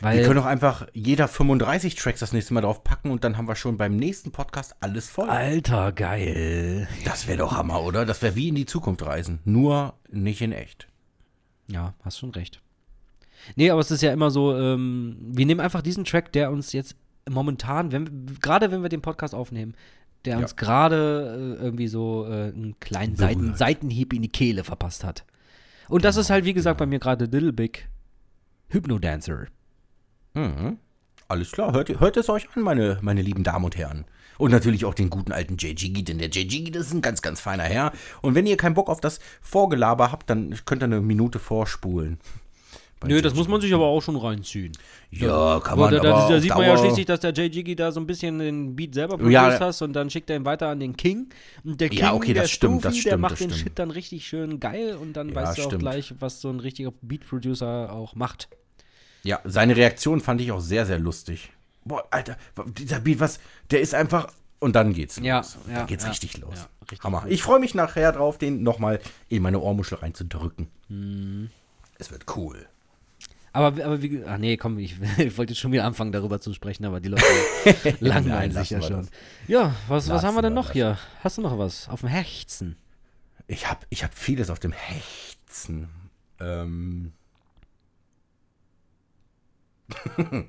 Weil, 0.00 0.18
Wir 0.18 0.24
können 0.24 0.36
doch 0.36 0.46
einfach 0.46 0.86
jeder 0.92 1.28
35 1.28 1.94
Tracks 1.96 2.20
das 2.20 2.32
nächste 2.32 2.54
Mal 2.54 2.60
drauf 2.60 2.84
packen 2.84 3.10
und 3.10 3.24
dann 3.24 3.36
haben 3.36 3.48
wir 3.48 3.56
schon 3.56 3.76
beim 3.76 3.96
nächsten 3.96 4.32
Podcast 4.32 4.76
alles 4.80 5.10
voll. 5.10 5.28
Alter, 5.28 5.92
geil. 5.92 6.88
Das 7.04 7.26
wäre 7.26 7.38
doch 7.38 7.52
Hammer, 7.52 7.82
oder? 7.82 8.06
Das 8.06 8.22
wäre 8.22 8.36
wie 8.36 8.48
in 8.48 8.54
die 8.54 8.66
Zukunft 8.66 9.04
reisen. 9.04 9.40
Nur 9.44 9.94
nicht 10.10 10.40
in 10.40 10.52
echt. 10.52 10.88
Ja, 11.68 11.94
hast 12.02 12.18
schon 12.18 12.30
recht. 12.30 12.62
Nee, 13.56 13.70
aber 13.70 13.80
es 13.80 13.90
ist 13.90 14.02
ja 14.02 14.12
immer 14.12 14.30
so, 14.30 14.56
ähm, 14.56 15.16
wir 15.20 15.46
nehmen 15.46 15.60
einfach 15.60 15.82
diesen 15.82 16.04
Track, 16.04 16.32
der 16.32 16.50
uns 16.50 16.72
jetzt 16.72 16.96
momentan, 17.28 17.92
wenn, 17.92 18.26
gerade 18.40 18.70
wenn 18.70 18.82
wir 18.82 18.88
den 18.88 19.02
Podcast 19.02 19.34
aufnehmen, 19.34 19.74
der 20.24 20.38
uns 20.38 20.56
gerade 20.56 21.56
äh, 21.58 21.62
irgendwie 21.62 21.88
so 21.88 22.26
äh, 22.26 22.52
einen 22.52 22.76
kleinen 22.78 23.16
Seiten. 23.16 23.54
Seitenhieb 23.54 24.12
in 24.12 24.22
die 24.22 24.28
Kehle 24.28 24.62
verpasst 24.64 25.02
hat. 25.04 25.24
Und 25.88 26.04
das 26.04 26.16
ist 26.16 26.30
halt, 26.30 26.44
wie 26.44 26.54
gesagt, 26.54 26.78
bei 26.78 26.86
mir 26.86 27.00
gerade 27.00 27.24
Little 27.24 27.52
Big 27.52 27.88
Hypnodancer. 28.68 29.46
Mhm. 30.34 30.78
Alles 31.28 31.52
klar, 31.52 31.72
hört, 31.72 31.88
hört 32.00 32.16
es 32.16 32.28
euch 32.28 32.46
an, 32.56 32.62
meine, 32.62 32.98
meine 33.00 33.22
lieben 33.22 33.42
Damen 33.42 33.64
und 33.64 33.76
Herren. 33.76 34.04
Und 34.38 34.50
natürlich 34.50 34.84
auch 34.84 34.94
den 34.94 35.08
guten 35.08 35.32
alten 35.32 35.56
JGG, 35.56 36.02
denn 36.02 36.18
der 36.18 36.28
JGG, 36.28 36.70
das 36.70 36.86
ist 36.86 36.94
ein 36.94 37.00
ganz, 37.02 37.22
ganz 37.22 37.40
feiner 37.40 37.62
Herr. 37.64 37.92
Und 38.22 38.34
wenn 38.34 38.46
ihr 38.46 38.56
keinen 38.56 38.74
Bock 38.74 38.88
auf 38.88 39.00
das 39.00 39.20
Vorgelaber 39.40 40.10
habt, 40.10 40.28
dann 40.28 40.58
könnt 40.64 40.82
ihr 40.82 40.86
eine 40.86 41.00
Minute 41.00 41.38
vorspulen. 41.38 42.18
Nö, 43.04 43.20
das 43.20 43.34
muss 43.34 43.48
man 43.48 43.60
sich 43.60 43.74
aber 43.74 43.86
auch 43.86 44.00
schon 44.00 44.16
reinziehen. 44.16 44.72
Ja, 45.10 45.58
kann 45.60 45.76
man 45.78 45.92
da, 45.92 45.98
da, 46.00 46.14
aber 46.14 46.34
da 46.34 46.40
sieht 46.40 46.50
man 46.54 46.62
ja 46.62 46.78
schließlich, 46.78 47.04
dass 47.06 47.18
der 47.20 47.32
JGG 47.32 47.74
da 47.74 47.90
so 47.90 47.98
ein 47.98 48.06
bisschen 48.06 48.38
den 48.38 48.76
Beat 48.76 48.94
selber 48.94 49.18
Ja. 49.28 49.42
produced 49.42 49.60
hast 49.60 49.82
und 49.82 49.92
dann 49.92 50.08
schickt 50.08 50.30
er 50.30 50.36
ihn 50.36 50.44
weiter 50.44 50.68
an 50.68 50.78
den 50.80 50.96
King. 50.96 51.28
Und 51.64 51.80
der 51.80 51.88
King, 51.88 51.98
Ja, 51.98 52.14
okay, 52.14 52.32
der 52.32 52.42
das 52.44 52.52
stimmt, 52.52 52.84
das 52.84 52.92
Stufi, 52.94 53.02
der 53.04 53.10
stimmt, 53.10 53.22
macht 53.22 53.32
das 53.32 53.38
den 53.40 53.50
stimmt. 53.50 53.62
Shit 53.64 53.78
dann 53.78 53.90
richtig 53.90 54.26
schön 54.26 54.60
geil 54.60 54.96
und 55.00 55.14
dann 55.14 55.30
Ja, 55.30 55.34
weißt 55.34 55.58
du 55.58 55.62
auch 55.62 55.66
stimmt. 55.66 55.82
gleich, 55.82 56.14
was 56.20 56.40
so 56.40 56.48
ein 56.48 56.60
richtiger 56.60 56.92
Beat-Producer 57.02 57.92
auch 57.92 58.14
macht. 58.14 58.48
Ja, 59.22 59.40
seine 59.44 59.76
Reaktion 59.76 60.20
fand 60.20 60.40
ich 60.40 60.52
auch 60.52 60.60
sehr, 60.60 60.86
sehr 60.86 60.98
lustig. 60.98 61.50
Boah, 61.84 62.04
Alter, 62.10 62.36
dieser 62.78 63.00
Beat, 63.00 63.20
was, 63.20 63.40
der 63.70 63.80
ist 63.80 63.94
einfach. 63.94 64.28
Und 64.58 64.76
dann 64.76 64.92
geht's 64.92 65.16
los. 65.16 65.26
Ja, 65.26 65.42
dann 65.66 65.86
geht's 65.86 66.04
ja, 66.04 66.10
richtig 66.10 66.38
los. 66.38 66.54
ja, 66.54 66.68
richtig 66.82 67.02
Hammer. 67.02 67.24
Ich 67.28 67.42
freue 67.42 67.58
mich 67.58 67.74
nachher 67.74 68.12
drauf, 68.12 68.38
den 68.38 68.62
nochmal 68.62 69.00
in 69.28 69.42
meine 69.42 69.58
Ohrmuschel 69.58 69.98
reinzudrücken. 69.98 70.68
Mhm. 70.88 71.50
Es 71.98 72.10
wird 72.10 72.36
cool. 72.36 72.66
Aber, 73.52 73.84
aber 73.84 74.00
wie, 74.00 74.22
ach 74.24 74.38
nee, 74.38 74.56
komm, 74.56 74.78
ich, 74.78 74.96
ich 75.18 75.36
wollte 75.36 75.52
jetzt 75.52 75.60
schon 75.60 75.72
wieder 75.72 75.84
anfangen, 75.84 76.12
darüber 76.12 76.40
zu 76.40 76.54
sprechen, 76.54 76.84
aber 76.84 77.00
die 77.00 77.08
Leute 77.08 77.24
langweilen 78.00 78.52
sich 78.52 78.70
ja 78.70 78.80
wir 78.80 78.86
schon. 78.86 78.96
das. 78.98 79.10
Ja, 79.46 79.74
was, 79.88 80.08
was 80.08 80.22
haben 80.22 80.34
wir 80.34 80.42
denn 80.42 80.52
wir 80.52 80.62
noch 80.62 80.72
hier? 80.72 80.98
Hast 81.22 81.38
du 81.38 81.42
noch 81.42 81.58
was 81.58 81.88
auf 81.88 82.00
dem 82.00 82.08
Herzen? 82.08 82.76
Ich 83.48 83.68
habe 83.68 83.84
ich 83.90 84.04
hab 84.04 84.14
vieles 84.14 84.48
auf 84.48 84.60
dem 84.60 84.72
Hechzen. 84.72 85.88
Ähm. 86.40 87.12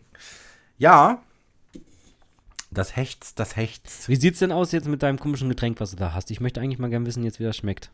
ja. 0.77 1.21
Das 2.71 2.95
Hechts, 2.95 3.35
das 3.35 3.55
Hechts. 3.55 4.09
Wie 4.09 4.15
sieht's 4.15 4.39
denn 4.39 4.51
aus 4.51 4.71
jetzt 4.71 4.87
mit 4.87 5.03
deinem 5.03 5.19
komischen 5.19 5.47
Getränk, 5.49 5.79
was 5.79 5.91
du 5.91 5.97
da 5.97 6.13
hast? 6.13 6.31
Ich 6.31 6.39
möchte 6.41 6.59
eigentlich 6.59 6.79
mal 6.79 6.89
gern 6.89 7.05
wissen, 7.05 7.23
jetzt 7.23 7.39
wie 7.39 7.43
das 7.43 7.55
schmeckt. 7.57 7.91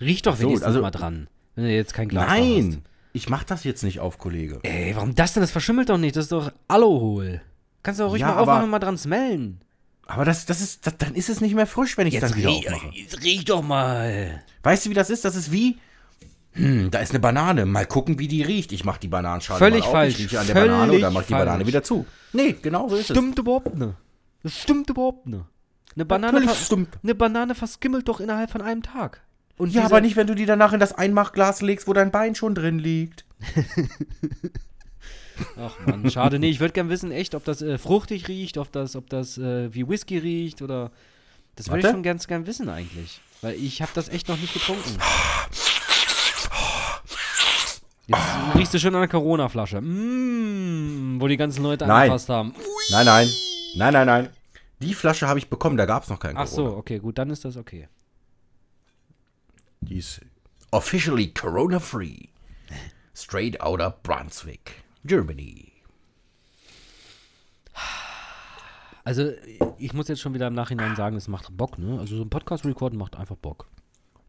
Riech 0.00 0.22
doch 0.22 0.32
Ach 0.32 0.36
so, 0.38 0.44
wenigstens 0.44 0.66
also- 0.66 0.80
mal 0.80 0.90
dran, 0.90 1.28
wenn 1.54 1.64
du 1.64 1.70
jetzt 1.70 1.92
kein 1.92 2.08
Glas 2.08 2.26
da 2.26 2.32
hast. 2.32 2.38
Nein, 2.40 2.82
ich 3.12 3.28
mach 3.28 3.44
das 3.44 3.64
jetzt 3.64 3.82
nicht 3.82 4.00
auf, 4.00 4.16
Kollege. 4.18 4.60
Ey, 4.62 4.96
warum 4.96 5.14
das 5.14 5.34
denn? 5.34 5.42
Das 5.42 5.50
verschimmelt 5.50 5.90
doch 5.90 5.98
nicht. 5.98 6.16
Das 6.16 6.24
ist 6.24 6.32
doch 6.32 6.50
Alohol. 6.68 7.42
Kannst 7.82 8.00
du 8.00 8.04
doch 8.04 8.10
ruhig 8.12 8.22
Ja, 8.22 8.28
mal 8.28 8.38
aufmachen 8.38 8.64
und 8.64 8.70
mal 8.70 8.78
dran 8.78 8.96
smellen. 8.96 9.60
Aber 10.06 10.24
das, 10.24 10.46
das 10.46 10.60
ist, 10.62 10.86
das, 10.86 10.96
dann 10.98 11.14
ist 11.14 11.28
es 11.28 11.40
nicht 11.40 11.54
mehr 11.54 11.66
frisch, 11.66 11.96
wenn 11.98 12.06
ich 12.06 12.14
es 12.14 12.20
dann 12.20 12.34
wieder 12.34 12.48
riech, 12.48 12.72
aufmache. 12.72 12.94
jetzt 12.94 13.22
riech 13.22 13.44
doch 13.44 13.62
mal. 13.62 14.42
Weißt 14.62 14.86
du, 14.86 14.90
wie 14.90 14.94
das 14.94 15.10
ist? 15.10 15.24
Das 15.24 15.36
ist 15.36 15.52
wie. 15.52 15.78
Hm, 16.54 16.90
da 16.90 16.98
ist 17.00 17.10
eine 17.10 17.20
Banane. 17.20 17.64
Mal 17.66 17.86
gucken, 17.86 18.18
wie 18.18 18.28
die 18.28 18.42
riecht. 18.42 18.72
Ich 18.72 18.84
mach 18.84 18.98
die 18.98 19.08
Bananenschale 19.08 19.58
Völlig 19.58 19.80
mal 19.80 19.86
auf. 19.86 19.92
falsch. 19.92 20.14
Ich 20.18 20.24
rieche 20.26 20.40
an 20.40 20.46
der 20.46 20.56
Völlig 20.56 20.70
Banane 20.70 20.92
und 20.92 21.00
dann 21.00 21.12
mach 21.14 21.20
ich 21.22 21.26
die 21.28 21.32
falsch. 21.32 21.44
Banane 21.46 21.66
wieder 21.66 21.82
zu. 21.82 22.06
Nee, 22.32 22.56
genau 22.60 22.88
so 22.88 22.96
ist 22.96 23.10
es. 23.10 23.16
Stimmt 23.16 23.38
überhaupt 23.38 23.74
nicht. 23.74 23.94
Das 24.42 24.58
stimmt 24.58 24.90
überhaupt 24.90 25.26
nicht. 25.26 25.44
Eine 25.94 26.04
Banane, 26.04 26.32
Natürlich 26.40 26.56
ver- 26.58 26.64
stimmt. 26.64 26.98
eine 27.02 27.14
Banane 27.14 27.54
verskimmelt 27.54 28.08
doch 28.08 28.20
innerhalb 28.20 28.50
von 28.50 28.60
einem 28.62 28.82
Tag. 28.82 29.20
Und 29.58 29.72
Ja, 29.74 29.84
aber 29.84 30.00
nicht, 30.00 30.16
wenn 30.16 30.26
du 30.26 30.34
die 30.34 30.46
danach 30.46 30.72
in 30.72 30.80
das 30.80 30.92
Einmachglas 30.94 31.60
legst, 31.62 31.86
wo 31.86 31.92
dein 31.92 32.10
Bein 32.10 32.34
schon 32.34 32.54
drin 32.54 32.78
liegt. 32.78 33.24
Ach 35.58 35.74
man, 35.86 36.10
schade. 36.10 36.38
Nee, 36.38 36.50
ich 36.50 36.60
würde 36.60 36.72
gern 36.72 36.88
wissen, 36.88 37.10
echt, 37.12 37.34
ob 37.34 37.44
das 37.44 37.62
äh, 37.62 37.78
fruchtig 37.78 38.28
riecht, 38.28 38.58
ob 38.58 38.70
das, 38.72 38.96
ob 38.96 39.08
das 39.10 39.38
äh, 39.38 39.72
wie 39.74 39.88
Whisky 39.88 40.18
riecht 40.18 40.62
oder. 40.62 40.90
Das 41.56 41.68
würde 41.68 41.80
ich 41.80 41.84
Warte. 41.84 41.96
schon 41.96 42.02
ganz 42.02 42.26
gern 42.26 42.46
wissen 42.46 42.68
eigentlich. 42.68 43.20
Weil 43.42 43.54
ich 43.56 43.82
habe 43.82 43.90
das 43.94 44.08
echt 44.08 44.28
noch 44.28 44.38
nicht 44.38 44.54
getrunken. 44.54 44.98
Jetzt 48.12 48.56
riechst 48.56 48.74
du 48.74 48.78
schon 48.78 48.94
an 48.94 49.00
der 49.00 49.08
Corona-Flasche. 49.08 49.80
Mm, 49.80 51.20
wo 51.20 51.28
die 51.28 51.36
ganzen 51.36 51.62
Leute 51.62 51.86
Nein. 51.86 52.02
angefasst 52.02 52.28
haben. 52.28 52.54
Nein, 52.90 53.06
nein. 53.06 53.28
Nein, 53.76 53.92
nein, 53.92 54.06
nein. 54.06 54.28
Die 54.80 54.94
Flasche 54.94 55.28
habe 55.28 55.38
ich 55.38 55.48
bekommen, 55.48 55.76
da 55.76 55.86
gab 55.86 56.02
es 56.02 56.08
noch 56.08 56.18
keinen 56.18 56.36
Ach 56.36 56.46
so, 56.46 56.62
Corona. 56.64 56.76
okay, 56.78 56.98
gut, 56.98 57.18
dann 57.18 57.30
ist 57.30 57.44
das 57.44 57.56
okay. 57.56 57.88
Die 59.80 59.98
ist 59.98 60.20
officially 60.70 61.32
Corona-free. 61.32 62.28
Straight 63.14 63.60
out 63.60 63.80
of 63.80 64.02
Brunswick, 64.02 64.82
Germany. 65.04 65.72
Also, 69.04 69.32
ich 69.78 69.92
muss 69.94 70.08
jetzt 70.08 70.20
schon 70.20 70.32
wieder 70.34 70.46
im 70.46 70.54
Nachhinein 70.54 70.94
sagen, 70.96 71.16
es 71.16 71.28
macht 71.28 71.56
Bock, 71.56 71.78
ne? 71.78 71.98
Also, 71.98 72.16
so 72.16 72.22
ein 72.22 72.30
Podcast-Recorden 72.30 72.98
macht 72.98 73.16
einfach 73.16 73.36
Bock. 73.36 73.68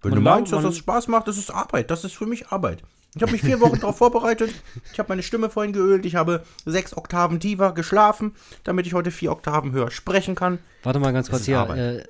Wenn 0.02 0.12
Man 0.12 0.20
du 0.20 0.24
meinst, 0.30 0.52
dass 0.52 0.64
das 0.64 0.78
Spaß 0.78 1.08
macht, 1.08 1.28
das 1.28 1.38
ist 1.38 1.52
Arbeit. 1.52 1.92
Das 1.92 2.04
ist 2.04 2.14
für 2.14 2.26
mich 2.26 2.48
Arbeit. 2.48 2.84
Ich 3.16 3.22
habe 3.22 3.32
mich 3.32 3.42
vier 3.42 3.60
Wochen 3.62 3.80
darauf 3.80 3.98
vorbereitet. 3.98 4.52
Ich 4.92 4.98
habe 5.00 5.10
meine 5.10 5.22
Stimme 5.24 5.50
vorhin 5.50 5.72
geölt. 5.74 6.06
Ich 6.06 6.16
habe 6.16 6.44
sechs 6.66 6.98
Oktaven 6.98 7.40
tiefer 7.40 7.72
geschlafen, 7.74 8.34
damit 8.64 8.88
ich 8.88 8.94
heute 8.94 9.12
vier 9.12 9.32
Oktaven 9.32 9.72
höher 9.72 9.92
sprechen 9.92 10.34
kann. 10.36 10.58
Warte 10.82 11.00
mal 11.00 11.14
ganz 11.14 11.30
kurz 11.30 11.46
hier. 11.46 11.60
Äh, 11.70 12.04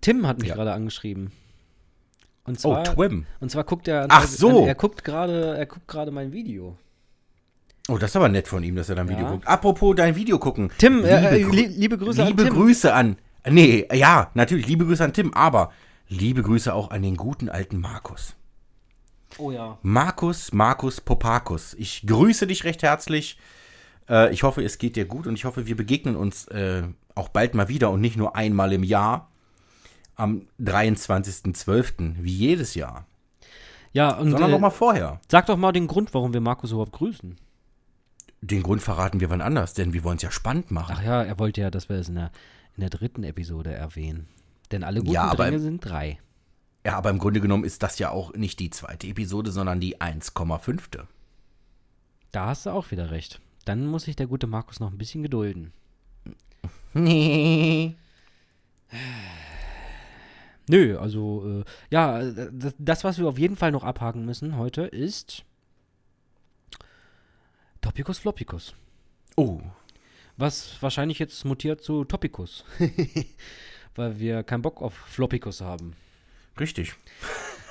Tim 0.00 0.26
hat 0.28 0.38
mich 0.38 0.48
Ja. 0.50 0.54
gerade 0.54 0.72
angeschrieben. 0.72 1.32
Und 2.44 2.58
Oh, 2.64 2.74
zwar, 2.74 2.84
Twim. 2.84 3.26
Und 3.40 3.50
zwar 3.50 3.64
guckt 3.64 3.88
er. 3.88 4.06
Ach 4.08 4.26
so. 4.26 4.66
Er 4.66 4.74
guckt 4.76 5.04
gerade, 5.04 5.56
er 5.58 5.66
guckt 5.66 5.88
gerade 5.88 6.10
mein 6.12 6.32
Video. 6.32 6.76
Oh, 7.88 7.98
das 7.98 8.10
ist 8.10 8.16
aber 8.16 8.28
nett 8.28 8.46
von 8.46 8.62
ihm, 8.62 8.76
dass 8.76 8.88
er 8.88 8.94
dein 8.94 9.08
Video 9.08 9.24
Ja. 9.24 9.30
guckt. 9.32 9.48
Apropos 9.48 9.96
dein 9.96 10.14
Video 10.14 10.38
gucken. 10.38 10.70
Tim, 10.78 11.04
äh, 11.04 11.38
äh, 11.40 11.44
Grü- 11.44 11.50
li 11.50 11.66
liebe 11.66 11.98
Grüße 11.98 12.22
liebe 12.24 12.42
an 12.42 12.48
Tim. 12.48 12.56
Grüße 12.56 12.94
an. 12.94 13.16
Nee, 13.48 13.88
ja, 13.92 14.30
natürlich, 14.34 14.66
liebe 14.68 14.84
Grüße 14.86 15.02
an 15.04 15.12
Tim, 15.12 15.34
aber 15.34 15.72
liebe 16.08 16.42
Grüße 16.42 16.72
auch 16.72 16.90
an 16.90 17.02
den 17.02 17.16
guten 17.16 17.48
alten 17.48 17.80
Markus. 17.80 18.34
Oh 19.38 19.50
ja. 19.50 19.78
Markus, 19.82 20.52
Markus 20.52 21.00
Popakus. 21.00 21.74
Ich 21.74 22.06
grüße 22.06 22.46
dich 22.46 22.64
recht 22.64 22.82
herzlich. 22.82 23.38
Äh, 24.08 24.32
ich 24.32 24.42
hoffe, 24.42 24.62
es 24.62 24.78
geht 24.78 24.96
dir 24.96 25.04
gut 25.04 25.26
und 25.26 25.34
ich 25.34 25.44
hoffe, 25.44 25.66
wir 25.66 25.76
begegnen 25.76 26.16
uns 26.16 26.46
äh, 26.48 26.82
auch 27.14 27.28
bald 27.28 27.54
mal 27.54 27.68
wieder 27.68 27.90
und 27.90 28.00
nicht 28.00 28.16
nur 28.16 28.36
einmal 28.36 28.72
im 28.72 28.82
Jahr. 28.82 29.28
Am 30.16 30.42
23.12., 30.60 32.16
wie 32.20 32.34
jedes 32.34 32.74
Jahr. 32.74 33.06
Ja, 33.92 34.16
und 34.16 34.30
Sondern 34.30 34.50
äh, 34.50 34.52
noch 34.52 34.60
mal 34.60 34.70
vorher. 34.70 35.20
sag 35.28 35.46
doch 35.46 35.56
mal 35.56 35.72
den 35.72 35.86
Grund, 35.86 36.12
warum 36.14 36.32
wir 36.32 36.40
Markus 36.40 36.72
überhaupt 36.72 36.92
grüßen. 36.92 37.36
Den 38.42 38.62
Grund 38.62 38.82
verraten 38.82 39.20
wir 39.20 39.30
wann 39.30 39.40
anders, 39.40 39.74
denn 39.74 39.92
wir 39.92 40.04
wollen 40.04 40.16
es 40.16 40.22
ja 40.22 40.30
spannend 40.30 40.70
machen. 40.70 40.96
Ach 40.98 41.02
ja, 41.02 41.22
er 41.22 41.38
wollte 41.38 41.60
ja, 41.60 41.70
dass 41.70 41.88
wir 41.88 41.96
es 41.96 42.08
in 42.08 42.14
der, 42.16 42.30
in 42.76 42.80
der 42.82 42.90
dritten 42.90 43.22
Episode 43.22 43.72
erwähnen. 43.72 44.28
Denn 44.72 44.84
alle 44.84 45.00
guten 45.00 45.12
Ja, 45.12 45.34
Dränge 45.34 45.58
sind 45.58 45.84
drei. 45.84 46.18
Ja, 46.84 46.96
aber 46.96 47.10
im 47.10 47.18
Grunde 47.18 47.40
genommen 47.40 47.64
ist 47.64 47.82
das 47.82 47.98
ja 47.98 48.10
auch 48.10 48.32
nicht 48.34 48.58
die 48.58 48.70
zweite 48.70 49.06
Episode, 49.06 49.50
sondern 49.50 49.80
die 49.80 49.98
1,5. 49.98 51.04
Da 52.32 52.46
hast 52.46 52.66
du 52.66 52.70
auch 52.70 52.90
wieder 52.90 53.10
recht. 53.10 53.40
Dann 53.64 53.86
muss 53.86 54.04
sich 54.04 54.16
der 54.16 54.26
gute 54.26 54.46
Markus 54.46 54.80
noch 54.80 54.90
ein 54.90 54.98
bisschen 54.98 55.22
gedulden. 55.22 55.72
Nee. 56.94 57.96
Nö, 60.68 60.98
also, 60.98 61.62
äh, 61.62 61.64
ja, 61.90 62.22
das, 62.22 62.74
das, 62.78 63.04
was 63.04 63.18
wir 63.18 63.28
auf 63.28 63.38
jeden 63.38 63.56
Fall 63.56 63.72
noch 63.72 63.84
abhaken 63.84 64.24
müssen 64.24 64.56
heute, 64.56 64.82
ist 64.82 65.44
Topicus 67.80 68.18
Floppicus. 68.18 68.74
Oh, 69.36 69.60
Was 70.36 70.80
wahrscheinlich 70.80 71.18
jetzt 71.18 71.44
mutiert 71.44 71.82
zu 71.82 72.04
Topicus. 72.04 72.64
Weil 73.96 74.18
wir 74.18 74.44
keinen 74.44 74.62
Bock 74.62 74.80
auf 74.80 74.94
Floppicus 74.94 75.60
haben. 75.60 75.94
Richtig. 76.60 76.94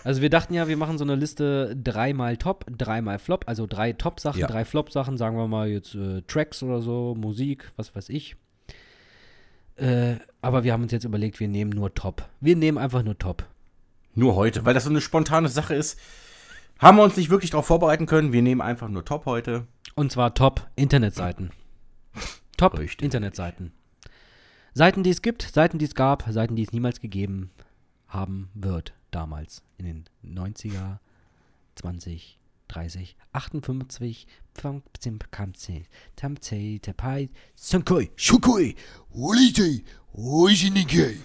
Also 0.04 0.22
wir 0.22 0.30
dachten 0.30 0.54
ja, 0.54 0.68
wir 0.68 0.78
machen 0.78 0.98
so 0.98 1.04
eine 1.04 1.16
Liste 1.16 1.76
dreimal 1.76 2.38
Top, 2.38 2.66
dreimal 2.70 3.20
Flop, 3.20 3.44
also 3.48 3.68
drei 3.68 3.94
Top-Sachen, 3.94 4.40
Ja. 4.40 4.48
drei 4.48 4.66
Flop-Sachen, 4.66 5.18
sagen 5.18 5.38
wir 5.38 5.48
mal 5.48 5.68
jetzt 5.68 5.94
äh, 5.96 6.22
Tracks 6.24 6.64
oder 6.64 6.82
so, 6.82 7.16
Musik, 7.18 7.72
was 7.76 7.96
weiß 7.96 8.10
ich. 8.10 8.36
Äh, 9.76 10.16
aber 10.42 10.64
wir 10.64 10.74
haben 10.74 10.84
uns 10.84 10.92
jetzt 10.92 11.04
überlegt, 11.04 11.40
wir 11.40 11.48
nehmen 11.48 11.72
nur 11.72 11.94
Top. 11.94 12.28
Wir 12.42 12.56
nehmen 12.56 12.78
einfach 12.78 13.04
nur 13.04 13.18
Top. 13.18 13.46
Nur 14.16 14.36
heute, 14.36 14.66
weil 14.66 14.74
das 14.74 14.86
so 14.86 14.90
eine 14.90 15.02
spontane 15.02 15.50
Sache 15.50 15.76
ist. 15.76 16.00
Haben 16.80 16.98
wir 16.98 17.04
uns 17.04 17.18
nicht 17.18 17.30
wirklich 17.30 17.52
darauf 17.52 17.68
vorbereiten 17.68 18.06
können. 18.06 18.32
Wir 18.32 18.42
nehmen 18.42 18.62
einfach 18.62 18.88
nur 18.88 19.04
Top 19.06 19.26
heute. 19.26 19.68
Und 19.96 20.12
zwar 20.12 20.34
Top 20.34 20.68
Internetseiten. 20.76 21.52
Top 22.58 22.80
Richtig. 22.80 23.04
Internetseiten. 23.04 23.74
Seiten, 24.74 25.04
die 25.04 25.10
es 25.10 25.22
gibt, 25.22 25.42
Seiten, 25.42 25.78
die 25.78 25.86
es 25.86 25.96
gab, 25.96 26.24
Seiten, 26.30 26.56
die 26.56 26.64
es 26.64 26.72
niemals 26.72 27.02
gegeben 27.02 27.52
haben 28.10 28.50
wird, 28.54 28.94
damals. 29.12 29.64
In 29.78 29.86
den 29.86 30.06
90er, 30.26 30.98
20, 31.76 32.38
30, 32.68 33.16
58, 33.34 34.28
15, 34.56 35.20
15, 35.32 35.86
15, 36.18 36.82
Tapai, 36.82 37.30
Sankoi, 37.56 38.10
Shukui, 38.16 38.76
Olite, 39.12 39.82
Oishinike. 40.14 41.16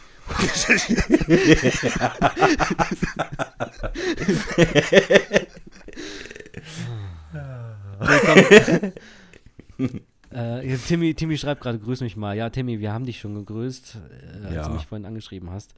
Äh, 10.30 10.76
Timmy, 10.78 11.14
Timmy 11.14 11.38
schreibt 11.38 11.60
gerade, 11.60 11.78
grüß 11.78 12.00
mich 12.00 12.16
mal. 12.16 12.36
Ja, 12.36 12.50
Timmy, 12.50 12.80
wir 12.80 12.92
haben 12.92 13.06
dich 13.06 13.20
schon 13.20 13.34
gegrüßt, 13.34 13.96
äh, 14.42 14.46
als 14.46 14.54
Ja. 14.54 14.68
du 14.68 14.74
mich 14.74 14.86
vorhin 14.86 15.06
angeschrieben 15.06 15.50
hast. 15.50 15.74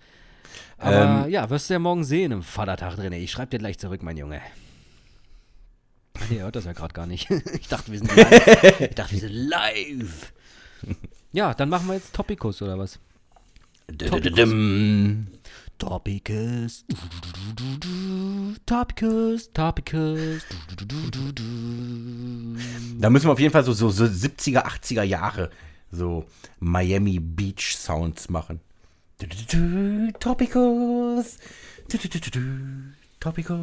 Aber 0.78 1.24
Ähm, 1.24 1.30
ja, 1.30 1.48
wirst 1.50 1.70
du 1.70 1.74
ja 1.74 1.78
morgen 1.78 2.04
sehen 2.04 2.32
im 2.32 2.42
Vatertag 2.42 2.96
drin. 2.96 3.12
Ich 3.12 3.30
schreibe 3.30 3.50
dir 3.50 3.58
gleich 3.58 3.78
zurück, 3.78 4.02
mein 4.02 4.16
Junge. 4.16 4.40
Ach 6.18 6.28
nee, 6.30 6.38
er 6.38 6.44
hört 6.44 6.56
das 6.56 6.64
ja 6.64 6.72
gerade 6.72 6.94
gar 6.94 7.06
nicht. 7.06 7.30
ich 7.60 7.68
dachte, 7.68 7.92
wir 7.92 7.98
sind 7.98 8.14
live. 8.14 8.80
ich 8.80 8.94
dachte, 8.94 9.12
wir 9.12 9.20
sind 9.20 9.32
live. 9.32 10.32
ja, 11.32 11.54
dann 11.54 11.68
machen 11.68 11.86
wir 11.88 11.94
jetzt 11.94 12.14
Topicus 12.14 12.62
oder 12.62 12.78
was? 12.78 12.98
Topicus. 15.78 16.84
Topicus, 18.64 19.52
Topicus. 19.52 20.42
Da 22.98 23.10
müssen 23.10 23.26
wir 23.26 23.32
auf 23.32 23.40
jeden 23.40 23.52
Fall 23.52 23.64
so, 23.64 23.72
so, 23.72 23.90
so 23.90 24.04
70er, 24.04 24.64
80er 24.64 25.02
Jahre 25.02 25.50
so 25.90 26.24
Miami 26.60 27.18
Beach 27.18 27.76
Sounds 27.76 28.28
machen. 28.28 28.60
Topicus. 30.20 31.38
Topicus. 33.18 33.58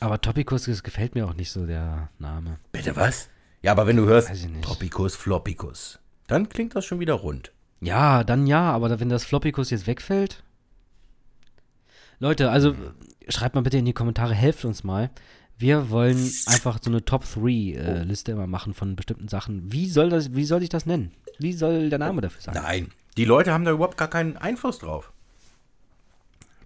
Aber 0.00 0.20
Topicus, 0.20 0.64
das 0.64 0.82
gefällt 0.82 1.14
mir 1.14 1.26
auch 1.26 1.34
nicht 1.34 1.50
so, 1.50 1.66
der 1.66 2.08
Name. 2.18 2.58
Bitte 2.72 2.96
was? 2.96 3.28
Ja, 3.62 3.72
aber 3.72 3.86
wenn 3.86 3.96
du 3.96 4.06
hörst. 4.06 4.30
Topicus, 4.62 5.14
Floppicus, 5.14 5.98
dann 6.26 6.48
klingt 6.48 6.74
das 6.74 6.84
schon 6.84 7.00
wieder 7.00 7.14
rund. 7.14 7.52
Ja, 7.80 8.24
dann 8.24 8.46
ja, 8.46 8.72
aber 8.72 8.98
wenn 8.98 9.10
das 9.10 9.24
Floppicus 9.24 9.70
jetzt 9.70 9.86
wegfällt. 9.86 10.42
Leute, 12.18 12.50
also 12.50 12.74
schreibt 13.28 13.54
mal 13.54 13.60
bitte 13.60 13.78
in 13.78 13.84
die 13.84 13.92
Kommentare, 13.92 14.34
helft 14.34 14.64
uns 14.64 14.84
mal. 14.84 15.10
Wir 15.58 15.90
wollen 15.90 16.16
einfach 16.46 16.78
so 16.82 16.90
eine 16.90 17.04
Top-3-Liste 17.04 18.32
immer 18.32 18.46
machen 18.46 18.74
von 18.74 18.96
bestimmten 18.96 19.28
Sachen. 19.28 19.70
Wie 19.70 19.88
soll 19.88 20.08
das, 20.08 20.34
wie 20.34 20.44
soll 20.44 20.62
ich 20.62 20.70
das 20.70 20.86
nennen? 20.86 21.12
Wie 21.38 21.52
soll 21.52 21.90
der 21.90 21.98
Name 21.98 22.22
dafür 22.22 22.40
sein? 22.40 22.54
Nein. 22.54 22.88
Die 23.16 23.24
Leute 23.24 23.52
haben 23.52 23.64
da 23.64 23.72
überhaupt 23.72 23.96
gar 23.96 24.08
keinen 24.08 24.36
Einfluss 24.36 24.78
drauf. 24.78 25.12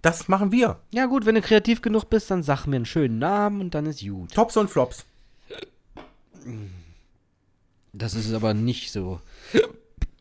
Das 0.01 0.27
machen 0.27 0.51
wir. 0.51 0.79
Ja 0.91 1.05
gut, 1.05 1.25
wenn 1.25 1.35
du 1.35 1.41
kreativ 1.41 1.81
genug 1.81 2.09
bist, 2.09 2.31
dann 2.31 2.41
sag 2.41 2.65
mir 2.65 2.77
einen 2.77 2.85
schönen 2.85 3.19
Namen 3.19 3.61
und 3.61 3.75
dann 3.75 3.85
ist 3.85 4.01
gut. 4.01 4.33
Tops 4.33 4.55
und 4.57 4.69
Flops. 4.69 5.05
Das 7.93 8.13
ist 8.13 8.33
aber 8.33 8.53
nicht 8.53 8.91
so. 8.91 9.19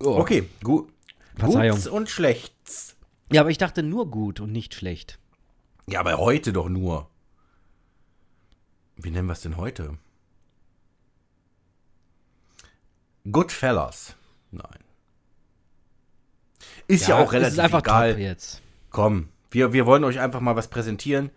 Okay, 0.01 0.49
gut. 0.65 0.93
Verzeihung. 1.37 1.77
Guts 1.77 1.87
und 1.87 2.11
Schlechts. 2.11 2.97
Ja, 3.31 3.43
aber 3.43 3.51
ich 3.51 3.59
dachte 3.59 3.83
nur 3.83 4.11
gut 4.11 4.41
und 4.41 4.53
nicht 4.53 4.75
schlecht. 4.75 5.19
Ja, 5.87 6.01
aber 6.01 6.19
heute 6.19 6.53
doch 6.53 6.69
nur. 6.69 7.09
Wie 8.97 9.11
nennen 9.11 9.29
wir 9.29 9.35
es 9.35 9.43
denn 9.43 9.57
heute? 9.57 9.97
Goodfellas. 13.31 14.17
Nein. 14.51 14.88
Ist 16.89 17.07
ja, 17.09 17.19
auch 17.19 17.27
es 17.29 17.33
relativ 17.35 17.53
ist 17.55 17.59
einfach 17.61 17.81
egal. 17.81 18.19
jetzt. 18.19 18.61
Komm, 18.91 19.29
wir, 19.51 19.73
wir 19.73 19.87
wollen 19.87 20.05
euch 20.05 20.19
einfach 20.19 20.41
mal 20.41 20.57
was 20.57 20.69
präsentieren. 20.69 21.31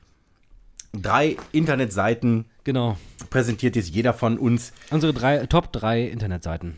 Drei 0.93 1.37
Internetseiten 1.51 2.45
Genau. 2.63 2.97
präsentiert 3.29 3.75
jetzt 3.75 3.89
jeder 3.89 4.13
von 4.13 4.37
uns. 4.37 4.73
Unsere 4.89 5.13
drei, 5.13 5.45
Top 5.45 5.71
3 5.71 6.03
Internetseiten. 6.03 6.75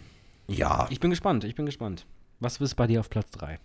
Ja, 0.48 0.88
Ich 0.90 1.00
bin 1.00 1.10
gespannt, 1.10 1.44
ich 1.46 1.56
bin 1.56 1.66
gespannt. 1.66 2.06
Was 2.40 2.58
ist 2.58 2.76
bei 2.76 2.88
dir 2.88 3.00
auf 3.00 3.10
Platz 3.10 3.32
3? 3.32 3.60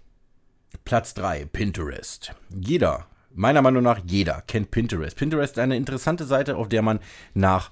Platz 0.85 1.15
3, 1.15 1.47
Pinterest. 1.47 2.35
Jeder, 2.51 3.07
meiner 3.35 3.63
Meinung 3.63 3.83
nach 3.83 4.01
jeder, 4.07 4.43
kennt 4.47 4.71
Pinterest. 4.71 5.17
Pinterest 5.17 5.55
ist 5.55 5.59
eine 5.63 5.77
interessante 5.77 6.25
Seite, 6.25 6.57
auf 6.57 6.69
der 6.69 6.83
man 6.83 7.01
nach 7.35 7.71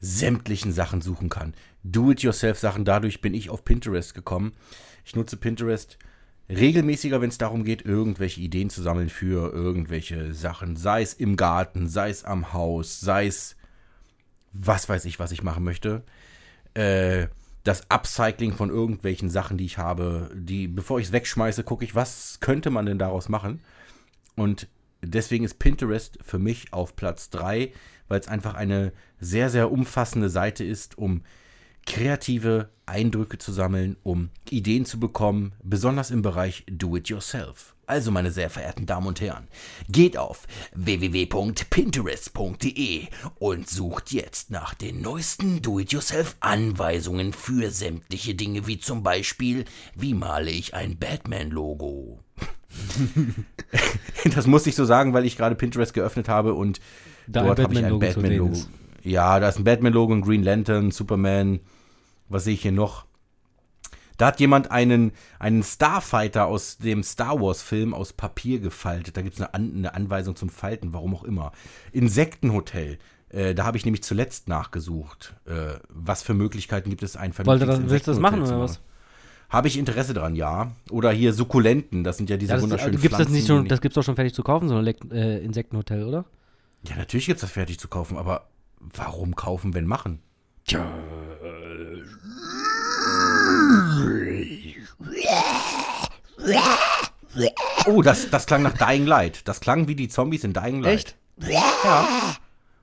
sämtlichen 0.00 0.72
Sachen 0.72 1.00
suchen 1.02 1.28
kann. 1.28 1.54
Do-it-yourself-Sachen, 1.84 2.84
dadurch 2.84 3.20
bin 3.20 3.34
ich 3.34 3.50
auf 3.50 3.64
Pinterest 3.64 4.14
gekommen. 4.14 4.52
Ich 5.04 5.14
nutze 5.14 5.36
Pinterest 5.36 5.98
regelmäßiger, 6.50 7.20
wenn 7.20 7.30
es 7.30 7.38
darum 7.38 7.64
geht, 7.64 7.84
irgendwelche 7.84 8.40
Ideen 8.40 8.70
zu 8.70 8.82
sammeln 8.82 9.08
für 9.08 9.52
irgendwelche 9.52 10.34
Sachen. 10.34 10.76
Sei 10.76 11.02
es 11.02 11.14
im 11.14 11.36
Garten, 11.36 11.88
sei 11.88 12.10
es 12.10 12.24
am 12.24 12.52
Haus, 12.52 13.00
sei 13.00 13.26
es 13.26 13.56
was 14.52 14.88
weiß 14.88 15.04
ich, 15.04 15.18
was 15.18 15.32
ich 15.32 15.42
machen 15.42 15.64
möchte. 15.64 16.02
Äh, 16.74 17.28
das 17.62 17.90
Upcycling 17.90 18.52
von 18.52 18.70
irgendwelchen 18.70 19.28
Sachen, 19.28 19.58
die 19.58 19.66
ich 19.66 19.78
habe, 19.78 20.30
die, 20.34 20.66
bevor 20.66 20.98
ich 20.98 21.06
es 21.06 21.12
wegschmeiße, 21.12 21.62
gucke 21.62 21.84
ich, 21.84 21.94
was 21.94 22.38
könnte 22.40 22.70
man 22.70 22.86
denn 22.86 22.98
daraus 22.98 23.28
machen? 23.28 23.60
Und 24.34 24.66
deswegen 25.02 25.44
ist 25.44 25.58
Pinterest 25.58 26.18
für 26.22 26.38
mich 26.38 26.72
auf 26.72 26.96
Platz 26.96 27.30
3, 27.30 27.72
weil 28.08 28.20
es 28.20 28.28
einfach 28.28 28.54
eine 28.54 28.92
sehr, 29.20 29.50
sehr 29.50 29.70
umfassende 29.70 30.30
Seite 30.30 30.64
ist, 30.64 30.96
um 30.96 31.22
kreative 31.90 32.70
Eindrücke 32.86 33.36
zu 33.38 33.52
sammeln, 33.52 33.96
um 34.04 34.30
Ideen 34.48 34.84
zu 34.84 35.00
bekommen, 35.00 35.54
besonders 35.62 36.12
im 36.12 36.22
Bereich 36.22 36.64
Do-it-yourself. 36.70 37.74
Also, 37.86 38.12
meine 38.12 38.30
sehr 38.30 38.48
verehrten 38.48 38.86
Damen 38.86 39.08
und 39.08 39.20
Herren, 39.20 39.48
geht 39.88 40.16
auf 40.16 40.46
www.pinterest.de 40.72 43.08
und 43.40 43.68
sucht 43.68 44.12
jetzt 44.12 44.52
nach 44.52 44.74
den 44.74 45.02
neuesten 45.02 45.62
Do-it-yourself-Anweisungen 45.62 47.32
für 47.32 47.72
sämtliche 47.72 48.36
Dinge, 48.36 48.68
wie 48.68 48.78
zum 48.78 49.02
Beispiel, 49.02 49.64
wie 49.96 50.14
male 50.14 50.52
ich 50.52 50.74
ein 50.74 50.96
Batman-Logo? 50.96 52.20
das 54.32 54.46
muss 54.46 54.68
ich 54.68 54.76
so 54.76 54.84
sagen, 54.84 55.12
weil 55.12 55.26
ich 55.26 55.36
gerade 55.36 55.56
Pinterest 55.56 55.92
geöffnet 55.92 56.28
habe 56.28 56.54
und 56.54 56.80
Da 57.26 57.42
dort 57.42 57.58
habe 57.58 57.74
ich 57.74 57.84
ein 57.84 57.98
Batman-Logo. 57.98 58.60
Ja, 59.02 59.40
da 59.40 59.48
ist 59.48 59.58
ein 59.58 59.64
Batman-Logo, 59.64 60.14
ein 60.14 60.20
Green 60.20 60.44
Lantern, 60.44 60.92
Superman. 60.92 61.58
Was 62.30 62.44
sehe 62.44 62.54
ich 62.54 62.62
hier 62.62 62.72
noch? 62.72 63.04
Da 64.16 64.26
hat 64.26 64.40
jemand 64.40 64.70
einen, 64.70 65.12
einen 65.38 65.62
Starfighter 65.62 66.46
aus 66.46 66.78
dem 66.78 67.02
Star 67.02 67.40
Wars-Film 67.40 67.94
aus 67.94 68.12
Papier 68.12 68.60
gefaltet. 68.60 69.16
Da 69.16 69.22
gibt 69.22 69.34
es 69.34 69.40
eine, 69.40 69.54
An 69.54 69.72
eine 69.76 69.94
Anweisung 69.94 70.36
zum 70.36 70.50
Falten, 70.50 70.92
warum 70.92 71.14
auch 71.14 71.24
immer. 71.24 71.52
Insektenhotel. 71.92 72.98
Äh, 73.30 73.54
da 73.54 73.64
habe 73.64 73.78
ich 73.78 73.84
nämlich 73.84 74.02
zuletzt 74.02 74.48
nachgesucht. 74.48 75.34
Äh, 75.46 75.78
was 75.88 76.22
für 76.22 76.34
Möglichkeiten 76.34 76.90
gibt 76.90 77.02
es, 77.02 77.16
ein 77.16 77.32
vernünftiges 77.32 77.78
das, 77.78 77.90
willst 77.90 78.06
du 78.08 78.10
das 78.10 78.20
machen 78.20 78.42
oder 78.42 78.60
was? 78.60 78.80
Habe 79.48 79.68
ich 79.68 79.78
Interesse 79.78 80.14
dran, 80.14 80.36
ja. 80.36 80.70
Oder 80.90 81.10
hier 81.10 81.32
Sukkulenten, 81.32 82.04
das 82.04 82.16
sind 82.16 82.30
ja 82.30 82.36
diese 82.36 82.50
Ja, 82.50 82.56
das, 82.56 82.62
wunderschönen 82.62 82.92
gibt's 82.92 83.08
das 83.08 83.16
Pflanzen. 83.16 83.32
nicht 83.34 83.46
schon, 83.46 83.68
das 83.68 83.80
gibt's 83.80 83.94
doch 83.94 84.04
schon 84.04 84.14
fertig 84.16 84.34
zu 84.34 84.42
kaufen, 84.42 84.68
so 84.68 84.76
ein 84.76 84.86
äh, 84.86 85.38
Insektenhotel, 85.38 86.04
oder? 86.04 86.24
ja, 86.82 86.96
natürlich 86.96 87.26
gibt 87.26 87.38
es 87.38 87.42
das 87.42 87.50
fertig 87.50 87.78
zu 87.78 87.88
kaufen, 87.88 88.16
aber 88.16 88.48
warum 88.78 89.34
kaufen, 89.34 89.74
wenn 89.74 89.86
machen? 89.86 90.20
Oh, 97.86 98.02
das, 98.02 98.30
das 98.30 98.46
klang 98.46 98.62
nach 98.62 98.76
Dying 98.76 99.06
Light. 99.06 99.46
Das 99.48 99.60
klang 99.60 99.88
wie 99.88 99.94
die 99.94 100.08
Zombies 100.08 100.44
in 100.44 100.52
Dying 100.52 100.82
Light. 100.82 100.94
Echt? 100.94 101.16
Ja. 101.48 102.36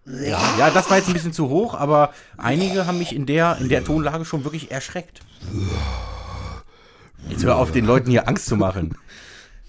Ja, 0.05 0.39
ja, 0.57 0.69
das 0.69 0.89
war 0.89 0.97
jetzt 0.97 1.07
ein 1.07 1.13
bisschen 1.13 1.33
zu 1.33 1.49
hoch, 1.49 1.73
aber 1.73 2.13
einige 2.37 2.87
haben 2.87 2.97
mich 2.97 3.13
in 3.13 3.25
der, 3.25 3.57
in 3.59 3.67
der 3.67 3.83
Tonlage 3.83 4.23
schon 4.23 4.45
wirklich 4.45 4.71
erschreckt. 4.71 5.19
Jetzt 7.27 7.43
hör 7.43 7.57
auf, 7.57 7.73
den 7.73 7.85
Leuten 7.85 8.09
hier 8.09 8.27
Angst 8.27 8.45
zu 8.45 8.55
machen. 8.55 8.97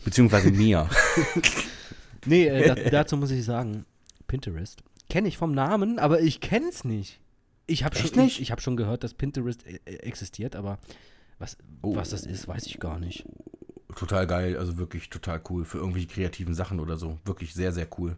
Beziehungsweise 0.04 0.52
mir. 0.52 0.88
Nee, 2.24 2.46
äh, 2.46 2.68
da, 2.68 2.90
dazu 2.90 3.16
muss 3.16 3.32
ich 3.32 3.44
sagen, 3.44 3.84
Pinterest 4.28 4.82
kenne 5.10 5.28
ich 5.28 5.38
vom 5.38 5.52
Namen, 5.52 5.98
aber 5.98 6.20
ich 6.20 6.40
kenne 6.40 6.68
es 6.68 6.84
nicht. 6.84 7.20
Ich 7.68 7.84
habe 7.84 7.94
schon? 7.96 8.18
Ich, 8.26 8.40
ich 8.40 8.50
habe 8.50 8.60
schon 8.60 8.76
gehört, 8.76 9.04
dass 9.04 9.14
Pinterest 9.14 9.64
äh, 9.66 9.78
äh, 9.84 9.96
existiert, 9.98 10.56
aber 10.56 10.78
Was, 11.38 11.56
was 11.82 12.10
das 12.10 12.26
ist, 12.26 12.48
weiß 12.48 12.66
ich 12.66 12.80
gar 12.80 12.98
nicht. 12.98 13.24
Total 13.94 14.26
geil, 14.26 14.56
also 14.56 14.76
wirklich 14.78 15.08
total 15.10 15.40
cool. 15.48 15.64
Für 15.64 15.78
irgendwelche 15.78 16.08
kreativen 16.08 16.54
Sachen 16.54 16.80
oder 16.80 16.96
so. 16.96 17.18
Wirklich 17.24 17.54
sehr, 17.54 17.72
sehr 17.72 17.86
cool. 17.98 18.16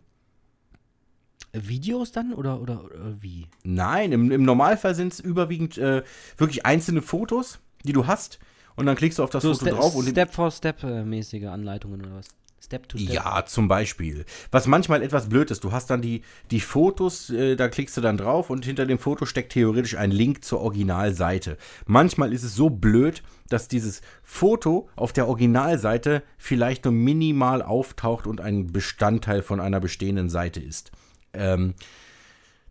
Videos 1.53 2.13
dann 2.13 2.33
oder, 2.33 2.61
oder, 2.61 2.85
oder 2.85 3.21
wie? 3.21 3.49
Nein, 3.65 4.13
im, 4.13 4.31
im 4.31 4.45
Normalfall 4.45 4.95
sind 4.95 5.13
es 5.13 5.21
überwiegend 5.21 5.79
äh, 5.79 6.03
wirklich 6.37 6.65
einzelne 6.65 7.03
Fotos, 7.03 7.59
die 7.85 7.93
du 7.93 8.07
hast. 8.07 8.39
Und 8.77 8.87
dann 8.87 8.97
klickst 8.97 9.19
du 9.19 9.25
auf 9.25 9.31
das 9.31 9.43
Foto 9.43 9.55
Ste- 9.57 9.71
drauf 9.71 9.95
Step-for-Step-mäßige 10.07 11.47
Anleitungen 11.47 12.01
oder 12.03 12.15
was? 12.15 12.29
Step-to-Step. 12.71 13.13
Ja, 13.13 13.45
zum 13.47 13.67
Beispiel. 13.67 14.25
Was 14.53 14.69
manchmal 14.69 15.03
etwas 15.03 15.29
blöd 15.29 15.51
ist, 15.51 15.65
du 15.65 15.73
hast 15.73 15.91
dann 15.91 16.03
die, 16.03 16.23
die 16.53 16.61
Fotos, 16.61 17.29
äh, 17.31 17.57
da 17.57 17.69
klickst 17.69 17.97
du 17.97 18.01
dann 18.01 18.17
drauf 18.17 18.49
und 18.49 18.65
hinter 18.65 18.87
dem 18.87 19.01
Foto 19.01 19.27
steckt 19.27 19.53
theoretisch 19.53 19.97
ein 19.97 20.13
Link 20.13 20.45
zur 20.45 20.61
Originalseite. 20.61 21.57
Manchmal 21.87 22.33
ist 22.33 22.45
es 22.45 22.55
so 22.55 22.71
blöd, 22.71 23.25
dass 23.49 23.67
dieses 23.67 24.03
Foto 24.23 24.89
auf 24.95 25.13
der 25.13 25.27
Originalseite 25.27 26.23
vielleicht 26.39 26.85
nur 26.85 26.95
minimal 26.95 27.61
auftaucht 27.61 28.29
und 28.29 28.41
ein 28.41 28.69
Bestandteil 28.69 29.43
von 29.43 29.59
einer 29.59 29.81
bestehenden 29.81 30.29
Seite 30.29 30.61
ist. 30.61 30.93
Ähm, 31.33 31.75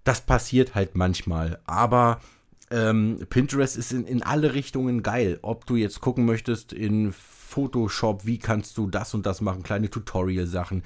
das 0.06 0.22
passiert 0.22 0.76
halt 0.76 0.96
manchmal, 0.96 1.60
aber 1.66 2.22
ähm, 2.72 3.20
Pinterest 3.30 3.76
ist 3.76 3.92
in, 3.92 4.06
in 4.06 4.24
alle 4.24 4.54
Richtungen 4.54 5.04
geil. 5.04 5.40
Ob 5.42 5.66
du 5.66 5.76
jetzt 5.76 6.00
gucken 6.00 6.26
möchtest 6.26 6.72
in 6.72 7.14
Photoshop, 7.50 8.26
wie 8.26 8.38
kannst 8.38 8.78
du 8.78 8.88
das 8.88 9.14
und 9.14 9.26
das 9.26 9.42
machen, 9.42 9.64
kleine 9.64 9.90
Tutorial-Sachen. 9.90 10.84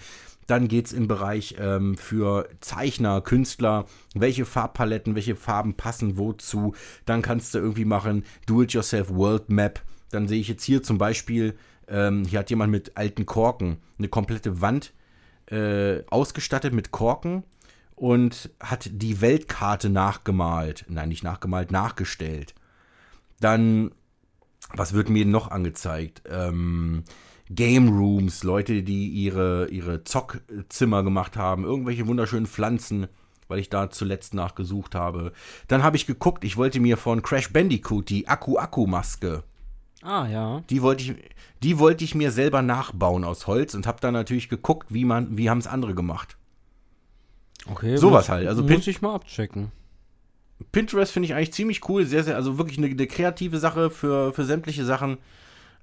Dann 0.47 0.67
geht 0.67 0.87
es 0.87 0.93
im 0.93 1.07
Bereich 1.07 1.55
ähm, 1.59 1.97
für 1.97 2.49
Zeichner, 2.59 3.21
Künstler, 3.21 3.85
welche 4.13 4.45
Farbpaletten, 4.45 5.15
welche 5.15 5.35
Farben 5.35 5.75
passen 5.75 6.17
wozu. 6.17 6.73
Dann 7.05 7.21
kannst 7.21 7.53
du 7.53 7.59
irgendwie 7.59 7.85
machen 7.85 8.25
Do-it-yourself 8.45 9.09
World 9.09 9.49
Map. 9.49 9.81
Dann 10.11 10.27
sehe 10.27 10.39
ich 10.39 10.47
jetzt 10.47 10.63
hier 10.63 10.83
zum 10.83 10.97
Beispiel, 10.97 11.55
ähm, 11.87 12.25
hier 12.25 12.39
hat 12.39 12.49
jemand 12.49 12.71
mit 12.71 12.95
alten 12.95 13.25
Korken 13.25 13.77
eine 13.97 14.07
komplette 14.07 14.61
Wand 14.61 14.93
äh, 15.47 16.03
ausgestattet 16.09 16.73
mit 16.73 16.91
Korken 16.91 17.43
und 17.95 18.49
hat 18.59 18.89
die 18.91 19.21
Weltkarte 19.21 19.89
nachgemalt. 19.89 20.85
Nein, 20.87 21.09
nicht 21.09 21.23
nachgemalt, 21.23 21.71
nachgestellt. 21.71 22.53
Dann, 23.39 23.91
was 24.75 24.93
wird 24.93 25.09
mir 25.09 25.25
noch 25.25 25.49
angezeigt? 25.51 26.23
Ähm, 26.29 27.03
Game 27.49 27.89
Rooms, 27.89 28.43
Leute, 28.43 28.83
die 28.83 29.07
ihre, 29.09 29.67
ihre 29.69 30.03
Zockzimmer 30.03 31.03
gemacht 31.03 31.37
haben, 31.37 31.63
irgendwelche 31.63 32.07
wunderschönen 32.07 32.47
Pflanzen, 32.47 33.07
weil 33.47 33.59
ich 33.59 33.69
da 33.69 33.89
zuletzt 33.89 34.33
nachgesucht 34.33 34.95
habe. 34.95 35.33
Dann 35.67 35.83
habe 35.83 35.97
ich 35.97 36.07
geguckt, 36.07 36.43
ich 36.43 36.57
wollte 36.57 36.79
mir 36.79 36.97
von 36.97 37.21
Crash 37.21 37.51
Bandicoot 37.51 38.09
die 38.09 38.27
Akku-Akku-Maske 38.27 39.43
Ah, 40.01 40.27
ja. 40.27 40.61
die 40.69 40.81
wollte 40.81 41.03
ich, 41.03 41.15
die 41.61 41.79
wollte 41.79 42.03
ich 42.03 42.13
mir 42.13 42.31
selber 42.31 42.61
nachbauen 42.61 43.23
aus 43.23 43.47
Holz 43.47 43.73
und 43.73 43.87
habe 43.87 44.01
dann 44.01 44.13
natürlich 44.13 44.49
geguckt, 44.49 44.93
wie 44.93 45.05
man, 45.05 45.37
wie 45.37 45.49
haben 45.49 45.59
es 45.59 45.67
andere 45.67 45.95
gemacht. 45.95 46.37
Okay. 47.69 47.95
Sowas 47.95 48.27
halt, 48.27 48.47
also 48.47 48.63
muss 48.63 48.87
ich 48.87 49.01
mal 49.01 49.15
abchecken. 49.15 49.71
Pinterest 50.71 51.11
finde 51.11 51.27
ich 51.27 51.33
eigentlich 51.33 51.53
ziemlich 51.53 51.87
cool, 51.89 52.05
sehr, 52.05 52.23
sehr, 52.23 52.35
also 52.35 52.57
wirklich 52.57 52.77
eine, 52.77 52.87
eine 52.87 53.07
kreative 53.07 53.59
Sache 53.59 53.89
für, 53.89 54.33
für 54.33 54.45
sämtliche 54.45 54.85
Sachen. 54.85 55.17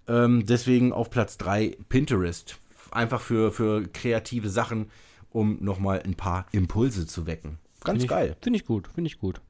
Ähm, 0.08 0.46
deswegen 0.46 0.92
auf 0.92 1.10
Platz 1.10 1.36
3 1.38 1.76
Pinterest. 1.88 2.58
Einfach 2.90 3.20
für, 3.20 3.52
für 3.52 3.86
kreative 3.88 4.48
Sachen, 4.48 4.90
um 5.30 5.58
nochmal 5.60 6.02
ein 6.04 6.14
paar 6.14 6.46
Impulse 6.52 7.06
zu 7.06 7.26
wecken. 7.26 7.58
Ganz 7.84 8.00
Find 8.00 8.10
geil. 8.10 8.36
Finde 8.40 8.58
ich 8.58 8.66
gut, 8.66 8.88
finde 8.94 9.08
ich 9.08 9.18
gut. 9.18 9.40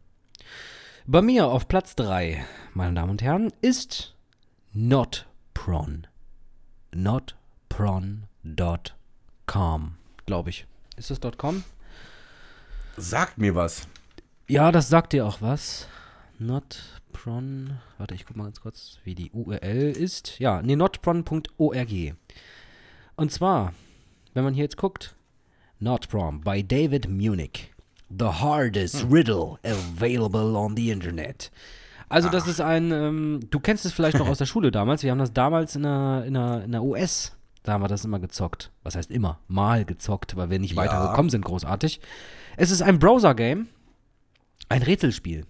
Bei 1.07 1.23
mir 1.23 1.47
auf 1.47 1.67
Platz 1.67 1.97
3, 1.97 2.45
meine 2.75 2.95
Damen 2.95 3.11
und 3.11 3.23
Herren, 3.23 3.53
ist 3.63 4.15
NotPron. 4.73 6.07
Notpron.com, 6.95 9.95
glaube 10.27 10.51
ich. 10.51 10.67
Ist 10.97 11.11
das 11.11 11.21
.com? 11.37 11.65
Sagt 12.97 13.39
mir 13.39 13.55
was. 13.55 13.87
Ja, 14.51 14.73
das 14.73 14.89
sagt 14.89 15.13
dir 15.13 15.25
auch 15.27 15.41
was. 15.41 15.87
Notpron. 16.41 17.79
Warte, 17.99 18.17
ich 18.17 18.27
guck 18.27 18.37
mal 18.37 18.43
ganz 18.45 18.61
kurz, 18.61 18.99
wie 19.05 19.15
die 19.15 19.31
URL 19.31 19.93
ist. 19.93 20.41
Ja, 20.41 20.61
nee, 20.61 20.75
notpron.org. 20.75 21.89
Und 23.15 23.31
zwar, 23.31 23.73
wenn 24.35 24.43
man 24.43 24.53
hier 24.53 24.65
jetzt 24.65 24.77
guckt, 24.77 25.15
Notpron 25.79 26.41
by 26.41 26.65
David 26.65 27.09
Munich. 27.09 27.73
The 28.09 28.25
hardest 28.27 29.07
riddle 29.09 29.59
available 29.63 30.57
on 30.57 30.77
the 30.77 30.91
Internet. 30.91 31.53
Also, 32.09 32.29
das 32.29 32.49
ist 32.49 32.61
ein, 32.61 32.91
ähm, 32.91 33.41
du 33.51 33.61
kennst 33.61 33.87
es 33.87 33.93
vielleicht 33.93 34.19
noch 34.19 34.29
aus 34.29 34.39
der 34.39 34.47
Schule 34.47 34.73
damals. 34.73 35.05
Wir 35.05 35.13
haben 35.13 35.21
das 35.21 35.33
damals 35.33 35.77
in 35.77 35.85
der, 35.85 36.25
in 36.27 36.35
der, 36.35 36.65
in 36.65 36.73
der 36.73 36.83
US, 36.83 37.37
da 37.63 37.75
haben 37.75 37.85
wir 37.85 37.89
das 37.89 38.05
immer 38.05 38.19
gezockt. 38.19 38.73
Was 38.83 38.97
heißt 38.97 39.13
immer? 39.13 39.39
Mal 39.47 39.85
gezockt, 39.85 40.35
weil 40.35 40.51
wir 40.51 40.59
nicht 40.59 40.73
Ja. 40.75 40.79
weitergekommen 40.79 41.31
sind, 41.31 41.45
großartig. 41.45 42.01
Es 42.57 42.73
ist 42.73 42.83
ein 42.83 42.99
Browser-Game, 42.99 43.69
ein 44.71 44.83
Rätselspiel. 44.83 45.45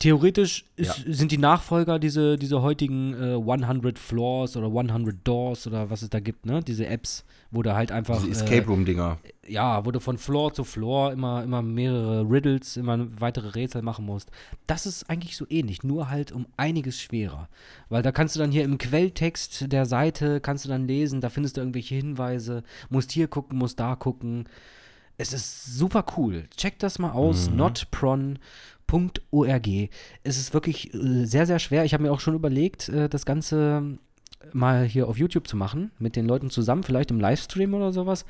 Theoretisch 0.00 0.64
ist, 0.76 1.04
sind 1.06 1.30
die 1.30 1.38
Nachfolger 1.38 1.98
diese, 1.98 2.36
diese 2.36 2.60
heutigen 2.62 3.14
äh, 3.14 3.36
100 3.36 3.98
Floors 3.98 4.56
oder 4.56 4.66
100 4.66 5.16
Doors 5.24 5.66
oder 5.66 5.88
was 5.88 6.02
es 6.02 6.10
da 6.10 6.20
gibt, 6.20 6.46
ne? 6.46 6.60
Diese 6.62 6.86
Apps, 6.86 7.24
wo 7.50 7.62
du 7.62 7.74
halt 7.74 7.90
einfach 7.92 8.18
Diese 8.18 8.32
Escape 8.32 8.66
Room-Dinger. 8.66 9.18
äh, 9.22 9.52
ja, 9.52 9.86
wo 9.86 9.92
du 9.92 10.00
von 10.00 10.18
Floor 10.18 10.52
zu 10.52 10.64
Floor 10.64 11.12
immer, 11.12 11.42
immer 11.44 11.62
mehrere 11.62 12.28
Riddles, 12.28 12.76
immer 12.76 13.06
weitere 13.18 13.48
Rätsel 13.50 13.82
machen 13.82 14.04
musst. 14.04 14.30
Das 14.66 14.84
ist 14.84 15.08
eigentlich 15.08 15.36
so 15.36 15.46
ähnlich, 15.48 15.84
nur 15.84 16.10
halt 16.10 16.32
um 16.32 16.46
einiges 16.56 17.00
schwerer. 17.00 17.48
Weil 17.88 18.02
da 18.02 18.12
kannst 18.12 18.34
du 18.34 18.40
dann 18.40 18.50
hier 18.52 18.64
im 18.64 18.78
Quelltext 18.78 19.72
der 19.72 19.86
Seite, 19.86 20.40
kannst 20.40 20.64
du 20.64 20.68
dann 20.68 20.86
lesen, 20.86 21.20
da 21.22 21.30
findest 21.30 21.56
du 21.56 21.60
irgendwelche 21.62 21.94
Hinweise, 21.94 22.62
musst 22.90 23.12
hier 23.12 23.28
gucken, 23.28 23.56
musst 23.56 23.80
da 23.80 23.94
gucken. 23.94 24.46
Es 25.16 25.32
ist 25.32 25.76
super 25.76 26.04
cool. 26.16 26.48
Check 26.56 26.78
das 26.80 26.98
mal 26.98 27.12
aus, 27.12 27.48
notpron.org. 27.50 28.38
Es 30.24 30.36
ist 30.38 30.54
wirklich 30.54 30.92
äh, 30.92 31.24
sehr, 31.24 31.46
sehr 31.46 31.58
schwer. 31.58 31.84
Ich 31.84 31.94
habe 31.94 32.02
mir 32.02 32.12
auch 32.12 32.20
schon 32.20 32.34
überlegt, 32.34 32.88
äh, 32.88 33.08
das 33.08 33.24
Ganze 33.24 33.98
mal 34.52 34.84
hier 34.84 35.08
auf 35.08 35.16
YouTube 35.16 35.48
zu 35.48 35.56
machen, 35.56 35.90
mit 35.98 36.16
den 36.16 36.26
Leuten 36.26 36.50
zusammen, 36.50 36.82
vielleicht 36.82 37.10
im 37.10 37.20
Livestream 37.20 37.74
oder 37.74 37.92
sowas. 37.92 38.24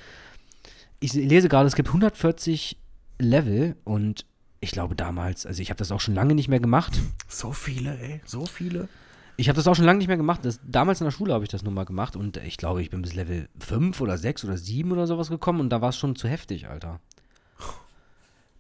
Ich 1.00 1.12
lese 1.12 1.48
gerade, 1.48 1.66
es 1.66 1.74
gibt 1.74 1.88
140 1.88 2.78
Level 3.18 3.76
und 3.84 4.26
ich 4.60 4.70
glaube 4.70 4.94
damals, 4.94 5.44
also 5.44 5.60
ich 5.60 5.70
habe 5.70 5.78
das 5.78 5.92
auch 5.92 6.00
schon 6.00 6.14
lange 6.14 6.34
nicht 6.34 6.48
mehr 6.48 6.60
gemacht. 6.60 7.00
So 7.28 7.52
viele, 7.52 7.98
ey, 7.98 8.20
so 8.24 8.46
viele. 8.46 8.88
Ich 9.36 9.48
habe 9.48 9.56
das 9.56 9.66
auch 9.66 9.74
schon 9.74 9.84
lange 9.84 9.98
nicht 9.98 10.08
mehr 10.08 10.16
gemacht. 10.16 10.44
Das, 10.44 10.60
damals 10.64 11.00
in 11.00 11.06
der 11.06 11.10
Schule 11.10 11.34
habe 11.34 11.44
ich 11.44 11.50
das 11.50 11.64
nur 11.64 11.72
mal 11.72 11.84
gemacht 11.84 12.14
und 12.14 12.36
ich 12.38 12.56
glaube, 12.56 12.82
ich 12.82 12.90
bin 12.90 13.02
bis 13.02 13.14
Level 13.14 13.48
5 13.58 14.00
oder 14.00 14.16
6 14.16 14.44
oder 14.44 14.56
7 14.56 14.92
oder 14.92 15.06
sowas 15.06 15.28
gekommen 15.28 15.60
und 15.60 15.70
da 15.70 15.80
war 15.80 15.88
es 15.88 15.96
schon 15.96 16.14
zu 16.14 16.28
heftig, 16.28 16.68
Alter. 16.68 17.00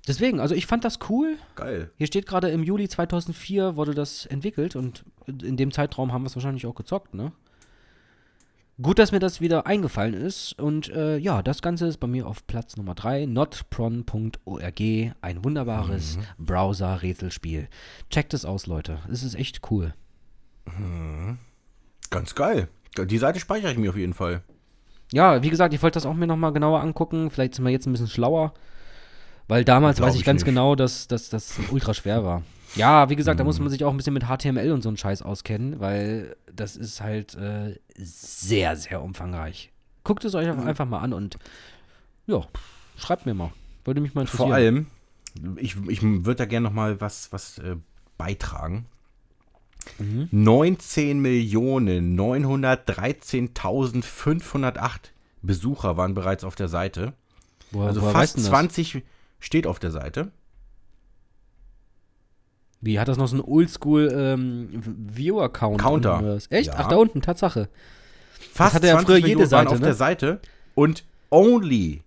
Deswegen, 0.06 0.40
also 0.40 0.54
ich 0.54 0.66
fand 0.66 0.84
das 0.84 0.98
cool. 1.08 1.38
Geil. 1.54 1.90
Hier 1.96 2.06
steht 2.06 2.26
gerade 2.26 2.50
im 2.50 2.62
Juli 2.62 2.88
2004 2.88 3.76
wurde 3.76 3.94
das 3.94 4.26
entwickelt 4.26 4.76
und 4.76 5.04
in 5.26 5.56
dem 5.56 5.72
Zeitraum 5.72 6.12
haben 6.12 6.22
wir 6.22 6.26
es 6.26 6.36
wahrscheinlich 6.36 6.66
auch 6.66 6.74
gezockt, 6.74 7.14
ne? 7.14 7.32
Gut, 8.82 8.98
dass 8.98 9.12
mir 9.12 9.20
das 9.20 9.40
wieder 9.40 9.68
eingefallen 9.68 10.14
ist 10.14 10.58
und 10.58 10.88
äh, 10.88 11.16
ja, 11.16 11.44
das 11.44 11.62
Ganze 11.62 11.86
ist 11.86 11.98
bei 11.98 12.08
mir 12.08 12.26
auf 12.26 12.44
Platz 12.48 12.76
Nummer 12.76 12.96
3, 12.96 13.26
notpron.org, 13.26 14.80
ein 15.20 15.44
wunderbares 15.44 16.18
Browser-Rätselspiel. 16.38 17.68
Checkt 18.10 18.34
es 18.34 18.44
aus, 18.44 18.66
Leute. 18.66 18.98
Es 19.08 19.22
ist 19.22 19.36
echt 19.36 19.70
cool. 19.70 19.94
Ganz 22.10 22.34
geil. 22.34 22.68
Die 22.98 23.18
Seite 23.18 23.40
speichere 23.40 23.72
ich 23.72 23.78
mir 23.78 23.90
auf 23.90 23.96
jeden 23.96 24.14
Fall. 24.14 24.42
Ja, 25.12 25.42
wie 25.42 25.50
gesagt, 25.50 25.74
ich 25.74 25.82
wollte 25.82 25.94
das 25.94 26.06
auch 26.06 26.14
mir 26.14 26.26
nochmal 26.26 26.52
genauer 26.52 26.80
angucken. 26.80 27.30
Vielleicht 27.30 27.54
sind 27.54 27.64
wir 27.64 27.70
jetzt 27.70 27.86
ein 27.86 27.92
bisschen 27.92 28.08
schlauer. 28.08 28.54
Weil 29.48 29.64
damals 29.64 30.00
weiß 30.00 30.14
ich, 30.14 30.20
ich 30.20 30.26
ganz 30.26 30.40
nicht. 30.40 30.46
genau, 30.46 30.74
dass, 30.74 31.06
dass 31.06 31.28
das 31.28 31.58
ultra 31.70 31.92
schwer 31.92 32.24
war. 32.24 32.42
Ja, 32.76 33.08
wie 33.10 33.16
gesagt, 33.16 33.38
da 33.38 33.44
muss 33.44 33.60
man 33.60 33.68
sich 33.68 33.84
auch 33.84 33.90
ein 33.90 33.96
bisschen 33.96 34.14
mit 34.14 34.24
HTML 34.24 34.72
und 34.72 34.82
so 34.82 34.88
einen 34.88 34.96
Scheiß 34.96 35.22
auskennen, 35.22 35.78
weil 35.80 36.34
das 36.52 36.76
ist 36.76 37.00
halt 37.00 37.34
äh, 37.36 37.78
sehr, 37.96 38.76
sehr 38.76 39.02
umfangreich. 39.02 39.70
Guckt 40.02 40.24
es 40.24 40.34
euch 40.34 40.48
einfach 40.48 40.86
mal 40.86 40.98
an 40.98 41.12
und 41.12 41.38
ja, 42.26 42.42
schreibt 42.96 43.26
mir 43.26 43.34
mal. 43.34 43.52
Würde 43.84 44.00
mich 44.00 44.14
mal 44.14 44.22
interessieren. 44.22 44.48
Vor 44.48 44.54
allem, 44.54 44.86
ich, 45.56 45.76
ich 45.88 46.02
würde 46.02 46.36
da 46.36 46.44
gerne 46.46 46.64
noch 46.64 46.74
mal 46.74 47.00
was, 47.00 47.32
was 47.32 47.58
äh, 47.58 47.76
beitragen. 48.18 48.86
Mhm. 49.98 50.28
19 50.30 51.18
Millionen 51.20 52.18
913.508 52.18 54.90
Besucher 55.42 55.96
waren 55.96 56.14
bereits 56.14 56.44
auf 56.44 56.54
der 56.54 56.68
Seite. 56.68 57.12
Woher, 57.70 57.88
Also 57.88 58.00
fast 58.00 58.14
weißt 58.14 58.36
du 58.36 58.40
das? 58.40 58.48
20 58.48 59.02
steht 59.40 59.66
auf 59.66 59.78
der 59.78 59.90
Seite. 59.90 60.30
Wie, 62.80 62.98
hat 63.00 63.08
das 63.08 63.16
noch 63.16 63.28
so 63.28 63.36
einen 63.36 63.44
Oldschool 63.44 64.12
ähm, 64.14 64.82
Viewer-Count? 65.14 65.80
Counter. 65.80 66.20
was? 66.22 66.50
Echt? 66.50 66.68
Ja. 66.68 66.74
Ach, 66.78 66.88
da 66.88 66.96
unten, 66.96 67.22
Tatsache. 67.22 67.68
Fast 68.52 68.74
hatte 68.74 68.86
ja 68.88 68.92
20 68.94 69.06
früher 69.06 69.16
jede 69.16 69.28
Millionen 69.28 69.50
waren 69.52 69.64
Seite, 69.66 69.74
auf 69.74 69.80
ne? 69.80 69.86
der 69.86 69.94
Seite 69.94 70.40
und 70.74 71.04
only, 71.30 72.02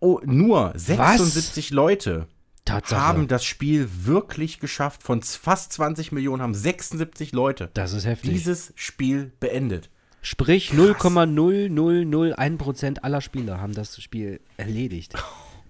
oh, 0.00 0.20
nur 0.24 0.72
76 0.76 1.70
Leute 1.70 2.26
Tatsache. 2.70 3.00
haben 3.00 3.28
das 3.28 3.44
Spiel 3.44 3.88
wirklich 4.04 4.60
geschafft. 4.60 5.02
Von 5.02 5.20
fast 5.22 5.72
20 5.74 6.12
Millionen 6.12 6.40
haben 6.42 6.54
76 6.54 7.32
Leute 7.32 7.70
Das 7.74 7.92
ist 7.92 8.06
heftig. 8.06 8.30
dieses 8.32 8.72
Spiel 8.76 9.32
beendet. 9.40 9.90
Sprich, 10.22 10.72
0,0001% 10.72 12.98
aller 13.00 13.20
Spieler 13.20 13.60
haben 13.60 13.74
das 13.74 14.00
Spiel 14.02 14.40
erledigt. 14.56 15.12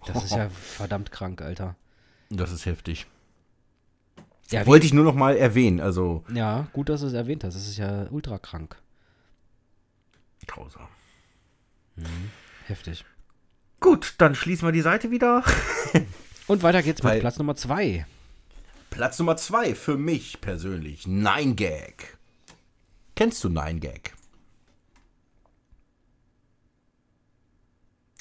Das 0.06 0.24
ist 0.24 0.30
ja 0.32 0.48
verdammt 0.50 1.10
krank, 1.12 1.40
Alter. 1.42 1.76
Das 2.30 2.52
ist 2.52 2.64
heftig. 2.66 3.06
Ja, 4.50 4.66
Wollte 4.66 4.84
ich 4.86 4.92
nur 4.92 5.04
noch 5.04 5.14
mal 5.14 5.36
erwähnen. 5.36 5.80
Also, 5.80 6.24
ja, 6.34 6.66
gut, 6.72 6.88
dass 6.88 7.02
du 7.02 7.06
es 7.06 7.12
erwähnt 7.12 7.44
hast. 7.44 7.54
Das 7.54 7.68
ist 7.68 7.78
ja 7.78 8.08
ultra 8.10 8.38
krank. 8.38 8.76
grausam. 10.48 10.88
Heftig. 12.66 13.04
Gut, 13.78 14.14
dann 14.18 14.34
schließen 14.34 14.66
wir 14.66 14.72
die 14.72 14.80
Seite 14.80 15.12
wieder. 15.12 15.44
Und 16.50 16.64
weiter 16.64 16.82
geht's 16.82 17.00
mit 17.04 17.12
Weil- 17.12 17.20
Platz 17.20 17.38
Nummer 17.38 17.54
2. 17.54 18.06
Platz 18.90 19.20
Nummer 19.20 19.36
zwei 19.36 19.76
für 19.76 19.96
mich 19.96 20.40
persönlich. 20.40 21.04
9gag. 21.04 21.92
Kennst 23.14 23.44
du 23.44 23.48
9gag? 23.48 24.10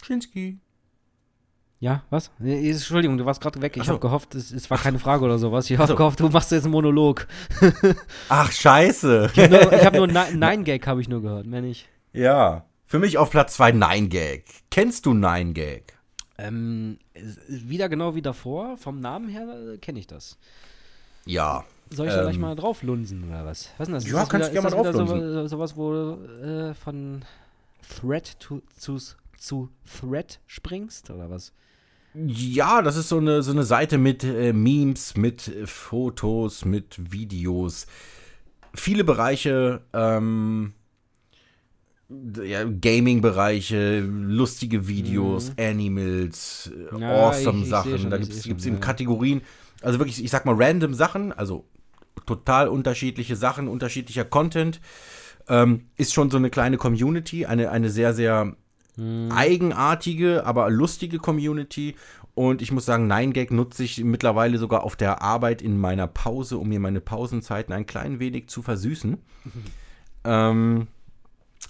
Schinski. 0.04 0.60
Ja, 1.80 2.04
was? 2.12 2.30
Entschuldigung, 2.40 3.18
du 3.18 3.26
warst 3.26 3.42
gerade 3.42 3.64
weg. 3.64 3.78
Ich 3.78 3.86
so. 3.86 3.94
habe 3.94 4.00
gehofft, 4.00 4.36
es, 4.36 4.52
es 4.52 4.70
war 4.70 4.78
keine 4.78 5.00
Frage 5.00 5.26
oder 5.26 5.40
sowas. 5.40 5.68
Ich 5.72 5.80
habe 5.80 5.88
so. 5.88 5.96
gehofft, 5.96 6.20
du 6.20 6.30
machst 6.30 6.52
jetzt 6.52 6.66
einen 6.66 6.72
Monolog. 6.74 7.26
Ach, 8.30 8.52
scheiße. 8.52 9.32
Ich 9.34 9.40
habe 9.40 9.50
nur, 9.50 9.72
hab 9.72 9.94
nur 9.96 10.08
Ni- 10.32 10.34
Nine 10.36 10.64
Gag 10.64 10.86
habe 10.86 11.02
ich 11.02 11.10
nur 11.10 11.24
gehört, 11.24 11.48
mehr 11.48 11.62
nicht. 11.62 11.88
ja. 12.14 12.66
Für 12.86 12.98
mich 13.00 13.18
auf 13.20 13.30
Platz 13.32 13.54
zwei 13.56 13.70
9gag. 13.72 14.44
Kennst 14.72 15.06
du 15.08 15.12
9gag? 15.14 15.84
Ähm, 16.40 16.98
wieder 17.48 17.90
genau 17.90 18.16
wie 18.16 18.22
davor. 18.22 18.78
Vom 18.78 19.00
Namen 19.02 19.28
her 19.30 19.74
äh, 19.74 19.78
kenne 19.78 20.00
ich 20.00 20.08
das. 20.08 20.38
Ja. 21.26 21.66
Soll 21.90 22.08
ich 22.08 22.14
da 22.14 22.22
gleich 22.22 22.36
Ähm, 22.36 22.42
mal 22.42 22.56
drauf 22.56 22.84
lunsen 22.84 23.28
oder 23.28 23.46
was? 23.46 23.70
Was 23.78 23.88
ist 23.88 23.88
denn 23.88 23.94
das? 23.94 24.04
Ja, 24.06 24.10
ist 24.10 24.16
das 24.16 24.30
kannst 24.30 24.52
wieder, 24.52 24.62
du 24.62 24.70
gerne 24.70 24.84
mal 24.84 24.92
drauflunsen. 24.92 25.34
so, 25.34 25.48
sowas, 25.48 25.76
wo 25.76 25.92
du 25.92 26.70
äh, 26.70 26.74
von 26.74 27.26
Thread 28.00 28.40
to, 28.40 28.62
zu, 28.78 28.98
zu 29.38 29.70
Thread 30.00 30.40
springst 30.48 31.10
oder 31.10 31.30
was? 31.30 31.52
Ja, 32.14 32.82
das 32.82 32.96
ist 32.96 33.10
so 33.10 33.18
eine, 33.18 33.44
so 33.44 33.52
eine 33.52 33.64
Seite 33.64 33.98
mit 33.98 34.24
äh, 34.24 34.54
Memes, 34.54 35.16
mit 35.16 35.48
äh, 35.48 35.68
Fotos, 35.68 36.66
mit 36.66 37.12
Videos. 37.12 37.86
Viele 38.74 39.04
Bereiche, 39.04 39.82
ähm, 39.94 40.74
ja, 42.44 42.64
Gaming-Bereiche, 42.64 44.00
lustige 44.02 44.88
Videos, 44.88 45.52
Animals, 45.60 46.72
äh, 46.74 46.96
Mhm. 46.96 47.02
Ja, 47.02 47.28
awesome 47.28 47.58
ich- 47.60 47.64
ich 47.64 47.70
Sachen. 47.70 47.98
schon, 48.00 48.10
da 48.10 48.18
gibt 48.18 48.34
es 48.34 48.46
eben 48.46 48.60
ja. 48.60 48.76
Kategorien, 48.80 49.42
also 49.82 50.00
wirklich, 50.00 50.24
ich 50.24 50.32
sag 50.32 50.46
mal, 50.46 50.56
random 50.56 50.94
Sachen, 50.94 51.32
also 51.32 51.66
total 52.26 52.68
unterschiedliche 52.68 53.36
Sachen, 53.36 53.68
unterschiedlicher 53.68 54.26
Content. 54.26 54.82
Ähm, 55.48 55.86
ist 55.98 56.14
schon 56.14 56.30
so 56.30 56.38
eine 56.38 56.50
kleine 56.52 56.78
Community, 56.78 57.46
eine, 57.46 57.72
eine 57.72 57.90
sehr, 57.90 58.14
sehr 58.14 58.56
Mhm. 58.98 59.32
eigenartige, 59.32 60.46
aber 60.46 60.70
lustige 60.70 61.18
Community. 61.20 61.96
Und 62.36 62.62
ich 62.62 62.72
muss 62.72 62.86
sagen, 62.86 63.08
9gag 63.12 63.52
nutze 63.54 63.84
ich 63.84 64.04
mittlerweile 64.04 64.58
sogar 64.58 64.84
auf 64.84 64.96
der 64.96 65.22
Arbeit 65.22 65.62
in 65.62 65.78
meiner 65.80 66.06
Pause, 66.08 66.58
um 66.58 66.70
mir 66.70 66.80
meine 66.80 67.02
Pausenzeiten 67.02 67.74
ein 67.74 67.86
klein 67.86 68.20
wenig 68.20 68.48
zu 68.48 68.62
versüßen. 68.62 69.18
ähm, 70.26 70.88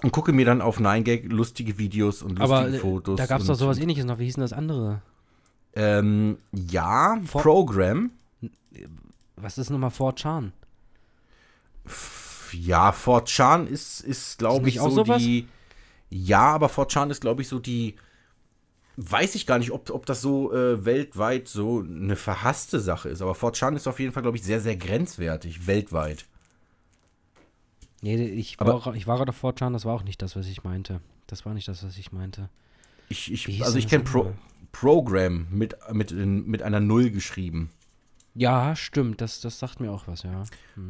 und 0.03 0.11
gucke 0.11 0.31
mir 0.31 0.45
dann 0.45 0.61
auf 0.61 0.80
9gag 0.80 1.27
lustige 1.30 1.77
Videos 1.77 2.21
und 2.21 2.39
lustige 2.39 2.43
Aber 2.43 2.71
Fotos. 2.80 3.17
da 3.17 3.26
gab 3.26 3.41
es 3.41 3.47
doch 3.47 3.55
sowas 3.55 3.77
ähnliches 3.80 4.05
noch. 4.05 4.19
Wie 4.19 4.26
hieß 4.26 4.35
denn 4.35 4.41
das 4.43 4.53
andere? 4.53 5.01
Ähm, 5.73 6.38
ja, 6.51 7.19
Vor- 7.26 7.41
Program. 7.41 8.11
Was 9.35 9.57
ist 9.57 9.69
nochmal 9.69 9.89
4chan? 9.91 10.51
Ja, 12.53 12.91
4chan 12.91 13.67
ist, 13.67 14.01
ist 14.01 14.39
glaube 14.39 14.69
ich, 14.69 14.80
auch 14.80 14.89
so 14.89 15.03
sowas? 15.05 15.21
die. 15.21 15.47
Ja, 16.09 16.41
aber 16.53 16.67
4chan 16.67 17.09
ist, 17.11 17.21
glaube 17.21 17.41
ich, 17.41 17.47
so 17.47 17.59
die. 17.59 17.95
Weiß 18.97 19.35
ich 19.35 19.45
gar 19.47 19.59
nicht, 19.59 19.71
ob, 19.71 19.89
ob 19.91 20.05
das 20.05 20.21
so 20.21 20.51
äh, 20.53 20.84
weltweit 20.84 21.47
so 21.47 21.80
eine 21.80 22.17
verhasste 22.17 22.80
Sache 22.81 23.07
ist. 23.09 23.21
Aber 23.21 23.31
4chan 23.31 23.76
ist 23.76 23.88
auf 23.88 23.99
jeden 23.99 24.11
Fall, 24.11 24.23
glaube 24.23 24.35
ich, 24.38 24.43
sehr, 24.43 24.59
sehr 24.59 24.76
grenzwertig, 24.76 25.67
weltweit. 25.67 26.26
Nee, 28.01 28.15
ich 28.15 28.59
war, 28.59 28.95
ich 28.95 29.07
war 29.07 29.17
gerade 29.17 29.30
auf 29.30 29.43
4chan, 29.43 29.73
das 29.73 29.85
war 29.85 29.93
auch 29.93 30.03
nicht 30.03 30.21
das, 30.21 30.35
was 30.35 30.47
ich 30.47 30.63
meinte. 30.63 31.01
Das 31.27 31.45
war 31.45 31.53
nicht 31.53 31.67
das, 31.67 31.84
was 31.84 31.97
ich 31.97 32.11
meinte. 32.11 32.49
Ich, 33.09 33.31
ich, 33.31 33.63
also 33.63 33.77
ich 33.77 33.88
kenne 33.88 34.03
Pro? 34.03 34.34
Program 34.71 35.47
mit, 35.49 35.76
mit, 35.91 36.11
mit 36.11 36.61
einer 36.61 36.80
Null 36.80 37.09
geschrieben. 37.09 37.71
Ja, 38.35 38.76
stimmt, 38.76 39.21
das, 39.21 39.41
das 39.41 39.59
sagt 39.59 39.80
mir 39.80 39.91
auch 39.91 40.07
was, 40.07 40.23
ja. 40.23 40.43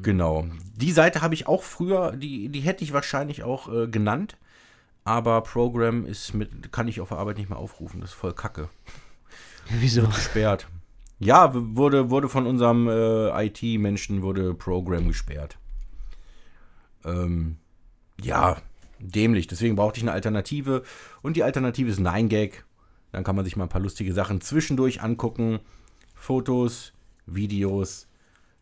Genau. 0.04 0.46
Die 0.76 0.92
Seite 0.92 1.22
habe 1.22 1.34
ich 1.34 1.48
auch 1.48 1.64
früher, 1.64 2.16
die, 2.16 2.50
die 2.50 2.60
hätte 2.60 2.84
ich 2.84 2.94
wahrscheinlich 2.94 3.44
auch 3.44 3.74
äh, 3.74 3.88
genannt. 3.88 4.38
Aber 5.06 5.42
Program 5.42 6.06
ist 6.06 6.34
mit, 6.34 6.72
kann 6.72 6.88
ich 6.88 7.02
auf 7.02 7.10
der 7.10 7.18
Arbeit 7.18 7.38
nicht 7.38 7.50
mehr 7.50 7.58
aufrufen. 7.58 8.02
Das 8.02 8.12
ist 8.12 8.16
voll 8.16 8.34
kacke. 8.34 8.70
Wieso? 9.70 10.04
gesperrt. 10.08 10.68
Ja, 11.20 11.52
wurde, 11.54 12.10
wurde 12.10 12.30
von 12.30 12.46
unserem 12.46 12.88
äh, 12.88 13.48
IT-Menschen 13.48 14.22
wurde 14.22 14.54
Program 14.54 15.08
gesperrt. 15.08 15.58
Ähm, 17.06 17.58
ja, 18.22 18.58
dämlich. 19.00 19.48
Deswegen 19.48 19.76
brauchte 19.76 19.98
ich 19.98 20.04
eine 20.04 20.12
Alternative. 20.12 20.84
Und 21.22 21.38
die 21.38 21.44
Alternative 21.44 21.90
ist 21.90 22.00
9gag. 22.00 22.54
Dann 23.12 23.24
kann 23.24 23.36
man 23.36 23.46
sich 23.46 23.56
mal 23.56 23.64
ein 23.64 23.70
paar 23.70 23.82
lustige 23.82 24.14
Sachen 24.14 24.42
zwischendurch 24.42 25.02
angucken. 25.02 25.60
Fotos, 26.14 26.94
Videos, 27.26 28.08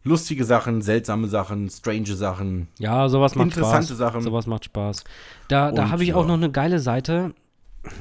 lustige 0.04 0.46
Sachen, 0.46 0.82
seltsame 0.82 1.28
Sachen, 1.28 1.70
strange 1.70 2.16
Sachen. 2.16 2.68
Ja, 2.80 3.10
sowas 3.10 3.36
macht 3.36 3.48
Interessante 3.48 3.88
Spaß. 3.88 3.98
Sachen. 3.98 4.22
Sowas 4.22 4.48
macht 4.48 4.66
Spaß. 4.66 5.04
Da, 5.48 5.72
da 5.72 5.90
habe 5.90 6.04
ich 6.04 6.14
auch 6.14 6.22
ja. 6.22 6.28
noch 6.28 6.36
eine 6.36 6.52
geile 6.52 6.80
Seite. 6.80 7.34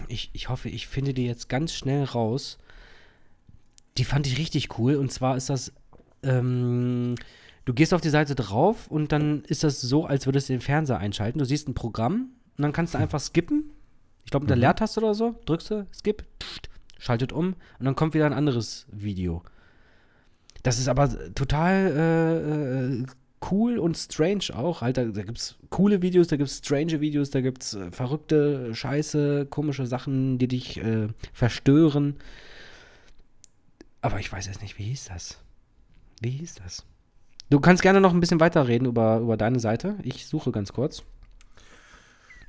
Ich, 0.08 0.30
ich 0.32 0.48
hoffe, 0.48 0.68
ich 0.68 0.86
finde 0.86 1.14
die 1.14 1.26
jetzt 1.26 1.48
ganz 1.48 1.72
schnell 1.72 2.04
raus. 2.04 2.58
Die 3.98 4.04
fand 4.04 4.26
ich 4.26 4.38
richtig 4.38 4.78
cool. 4.78 4.96
Und 4.96 5.12
zwar 5.12 5.36
ist 5.36 5.48
das, 5.48 5.72
ähm, 6.22 7.14
du 7.66 7.74
gehst 7.74 7.93
auf 7.93 8.01
die 8.01 8.09
Seite 8.09 8.34
drauf 8.34 8.86
und 8.88 9.12
dann 9.12 9.44
ist 9.44 9.62
das 9.62 9.82
so, 9.82 10.06
als 10.06 10.24
würdest 10.24 10.48
du 10.48 10.55
den 10.55 10.62
Fernseher 10.62 10.98
einschalten. 10.98 11.38
Du 11.38 11.44
siehst 11.44 11.68
ein 11.68 11.74
Programm 11.74 12.30
und 12.56 12.62
dann 12.62 12.72
kannst 12.72 12.94
du 12.94 12.98
einfach 12.98 13.20
skippen. 13.20 13.70
Ich 14.24 14.30
glaube, 14.30 14.44
mit 14.44 14.51
der 14.51 14.56
Leertaste 14.56 15.01
oder 15.01 15.14
so, 15.14 15.34
drückst 15.44 15.70
du, 15.70 15.86
skip, 15.93 16.24
schaltet 16.98 17.32
um 17.32 17.55
und 17.78 17.84
dann 17.84 17.94
kommt 17.94 18.14
wieder 18.14 18.26
ein 18.26 18.32
anderes 18.32 18.86
Video. 18.90 19.43
Das 20.62 20.78
ist 20.78 20.88
aber 20.88 21.09
total 21.34 21.93
äh, 21.97 23.02
äh, 23.02 23.06
cool 23.51 23.78
und 23.78 23.97
strange 23.97 24.44
auch. 24.55 24.80
Da, 24.80 24.90
da 24.93 25.22
gibt 25.22 25.38
es 25.38 25.56
coole 25.70 26.02
Videos, 26.02 26.26
da 26.26 26.36
gibt 26.36 26.48
es 26.48 26.59
strange 26.59 27.01
Videos, 27.01 27.30
da 27.30 27.40
gibt 27.40 27.62
es 27.62 27.74
äh, 27.74 27.90
verrückte, 27.93 28.74
scheiße, 28.74 29.47
komische 29.47 29.86
Sachen, 29.86 30.38
die 30.38 30.48
dich 30.48 30.78
äh, 30.78 31.09
verstören. 31.32 32.16
Aber 34.01 34.18
ich 34.18 34.32
weiß 34.32 34.47
jetzt 34.47 34.62
nicht, 34.62 34.78
wie 34.78 34.84
hieß 34.84 35.05
das? 35.06 35.38
Wie 36.20 36.30
hieß 36.30 36.56
das? 36.56 36.84
Du 37.48 37.60
kannst 37.60 37.82
gerne 37.82 38.01
noch 38.01 38.12
ein 38.12 38.18
bisschen 38.20 38.40
weiterreden 38.40 38.89
über, 38.89 39.18
über 39.18 39.36
deine 39.36 39.60
Seite. 39.60 39.94
Ich 40.02 40.27
suche 40.27 40.51
ganz 40.51 40.73
kurz. 40.73 41.05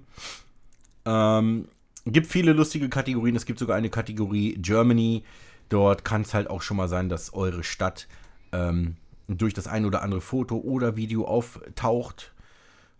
Ähm, 1.06 1.68
gibt 2.06 2.28
viele 2.28 2.54
lustige 2.54 2.88
Kategorien. 2.88 3.36
Es 3.36 3.46
gibt 3.46 3.60
sogar 3.60 3.76
eine 3.76 3.90
Kategorie 3.90 4.56
Germany. 4.60 5.26
Dort 5.68 6.06
kann 6.06 6.22
es 6.22 6.34
halt 6.34 6.50
auch 6.50 6.62
schon 6.62 6.78
mal 6.78 6.88
sein, 6.88 7.10
dass 7.10 7.34
eure 7.34 7.64
Stadt 7.64 8.08
ähm, 8.54 8.96
durch 9.28 9.54
das 9.54 9.68
ein 9.68 9.84
oder 9.86 10.02
andere 10.02 10.22
Foto 10.22 10.56
oder 10.58 10.96
Video 10.96 11.26
auftaucht. 11.26 12.32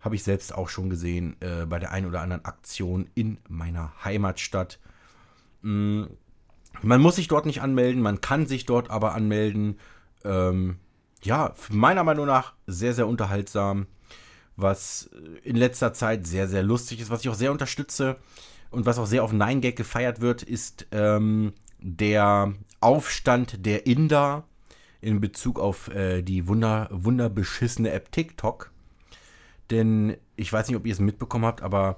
Habe 0.00 0.14
ich 0.14 0.22
selbst 0.22 0.54
auch 0.54 0.68
schon 0.68 0.90
gesehen 0.90 1.36
äh, 1.40 1.66
bei 1.66 1.78
der 1.78 1.92
einen 1.92 2.06
oder 2.06 2.20
anderen 2.22 2.44
Aktion 2.44 3.08
in 3.14 3.38
meiner 3.48 3.92
Heimatstadt. 4.04 4.78
Mm, 5.62 6.04
Man 6.82 7.00
muss 7.00 7.16
sich 7.16 7.28
dort 7.28 7.46
nicht 7.46 7.60
anmelden, 7.62 8.00
man 8.02 8.20
kann 8.20 8.46
sich 8.46 8.64
dort 8.64 8.90
aber 8.90 9.14
anmelden. 9.14 9.78
Ähm, 10.24 10.78
ja, 11.22 11.54
meiner 11.70 12.04
Meinung 12.04 12.26
nach 12.26 12.54
sehr, 12.66 12.94
sehr 12.94 13.06
unterhaltsam. 13.06 13.86
Was 14.56 15.10
in 15.42 15.56
letzter 15.56 15.92
Zeit 15.94 16.26
sehr, 16.26 16.48
sehr 16.48 16.62
lustig 16.62 17.00
ist, 17.00 17.10
was 17.10 17.20
ich 17.22 17.28
auch 17.28 17.34
sehr 17.34 17.52
unterstütze 17.52 18.16
und 18.70 18.86
was 18.86 18.98
auch 18.98 19.06
sehr 19.06 19.24
auf 19.24 19.32
9gag 19.32 19.72
gefeiert 19.72 20.20
wird, 20.20 20.42
ist 20.42 20.86
ähm, 20.92 21.52
der 21.78 22.52
Aufstand 22.80 23.64
der 23.64 23.86
Inder 23.86 24.44
in 25.00 25.20
Bezug 25.20 25.58
auf 25.58 25.88
äh, 25.88 26.22
die 26.22 26.46
wunder, 26.46 26.88
wunderbeschissene 26.90 27.90
App 27.90 28.12
TikTok. 28.12 28.70
Denn 29.70 30.16
ich 30.36 30.52
weiß 30.52 30.68
nicht, 30.68 30.76
ob 30.76 30.86
ihr 30.86 30.92
es 30.92 31.00
mitbekommen 31.00 31.44
habt, 31.44 31.62
aber 31.62 31.96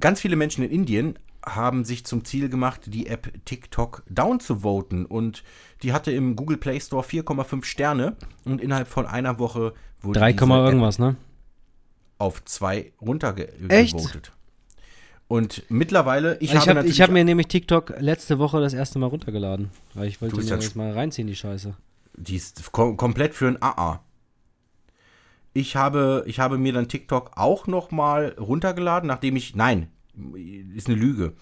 ganz 0.00 0.20
viele 0.20 0.36
Menschen 0.36 0.64
in 0.64 0.70
Indien 0.70 1.18
haben 1.44 1.84
sich 1.84 2.04
zum 2.04 2.24
Ziel 2.24 2.48
gemacht, 2.48 2.82
die 2.86 3.08
App 3.08 3.32
TikTok 3.44 4.04
down 4.08 4.40
zu 4.40 4.62
voten. 4.62 5.04
Und 5.04 5.42
die 5.82 5.92
hatte 5.92 6.12
im 6.12 6.36
Google 6.36 6.56
Play 6.56 6.80
Store 6.80 7.04
4,5 7.04 7.64
Sterne. 7.64 8.16
Und 8.44 8.60
innerhalb 8.60 8.88
von 8.88 9.06
einer 9.06 9.38
Woche 9.38 9.74
wurde 10.00 10.20
3, 10.20 10.32
diese 10.32 10.44
App 10.44 10.50
irgendwas, 10.50 10.98
ne? 10.98 11.16
auf 12.18 12.44
2 12.44 12.92
runtergevotet. 13.00 13.70
Echt? 13.72 14.32
Und 15.26 15.64
mittlerweile, 15.68 16.36
ich, 16.40 16.52
Ich 16.52 16.60
habe 16.60 16.74
natürlich 16.74 17.00
hab 17.00 17.10
mir 17.10 17.24
nämlich 17.24 17.48
TikTok 17.48 17.94
letzte 17.98 18.38
Woche 18.38 18.60
das 18.60 18.74
erste 18.74 18.98
Mal 18.98 19.06
runtergeladen. 19.06 19.70
Weil 19.94 20.08
ich 20.08 20.20
wollte 20.20 20.36
mir 20.36 20.44
das 20.44 20.74
mal 20.74 20.92
reinziehen, 20.92 21.26
die 21.26 21.34
Scheiße. 21.34 21.74
Die 22.16 22.36
ist 22.36 22.70
kom 22.70 22.96
komplett 22.96 23.34
für 23.34 23.48
ein 23.48 23.60
AA. 23.60 24.00
Ich 25.54 25.76
habe, 25.76 26.24
ich 26.26 26.40
habe 26.40 26.58
mir 26.58 26.72
dann 26.72 26.88
TikTok 26.88 27.32
auch 27.36 27.66
noch 27.66 27.90
mal 27.90 28.34
runtergeladen, 28.38 29.06
nachdem 29.06 29.36
ich, 29.36 29.54
nein, 29.54 29.88
ist 30.74 30.88
eine 30.88 30.96
Lüge. 30.96 31.34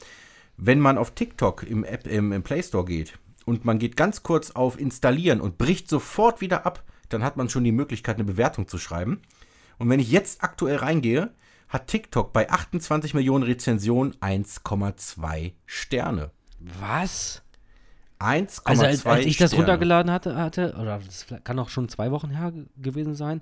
Wenn 0.57 0.81
man 0.81 0.99
auf 0.99 1.12
TikTok 1.12 1.62
im, 1.62 1.85
App, 1.85 2.07
im, 2.07 2.32
im 2.32 2.43
Play 2.43 2.62
Store 2.62 2.85
geht 2.85 3.19
und 3.47 3.65
man 3.65 3.78
geht 3.78 3.97
ganz 3.97 4.23
kurz 4.23 4.51
auf 4.51 4.78
Installieren 4.78 5.41
und 5.41 5.59
bricht 5.59 5.89
sofort 5.89 6.41
wieder 6.41 6.66
ab, 6.66 6.82
dann 7.09 7.23
hat 7.24 7.37
man 7.37 7.49
schon 7.49 7.65
die 7.65 7.73
Möglichkeit, 7.73 8.16
eine 8.16 8.24
Bewertung 8.24 8.69
zu 8.69 8.78
schreiben. 8.78 9.20
Und 9.78 9.89
wenn 9.89 10.01
ich 10.01 10.11
jetzt 10.11 10.43
aktuell 10.45 10.77
reingehe, 10.77 11.31
hat 11.69 11.87
TikTok 11.87 12.32
bei 12.32 12.51
28 12.51 13.15
Millionen 13.15 13.45
Rezensionen 13.45 14.15
1,2 14.16 15.53
Sterne. 15.66 16.31
Was? 16.59 17.43
1,2 18.19 18.61
Also 18.65 18.85
als, 18.85 19.07
als 19.07 19.24
ich 19.27 19.37
das 19.39 19.51
Sterne. 19.51 19.65
runtergeladen 19.65 20.12
hatte, 20.12 20.37
hatte, 20.37 20.74
oder 20.78 20.99
das 21.05 21.27
kann 21.45 21.59
auch 21.59 21.70
schon 21.70 21.89
zwei 21.89 22.11
Wochen 22.11 22.31
her 22.31 22.53
ge- 22.53 22.66
gewesen 22.77 23.15
sein, 23.15 23.41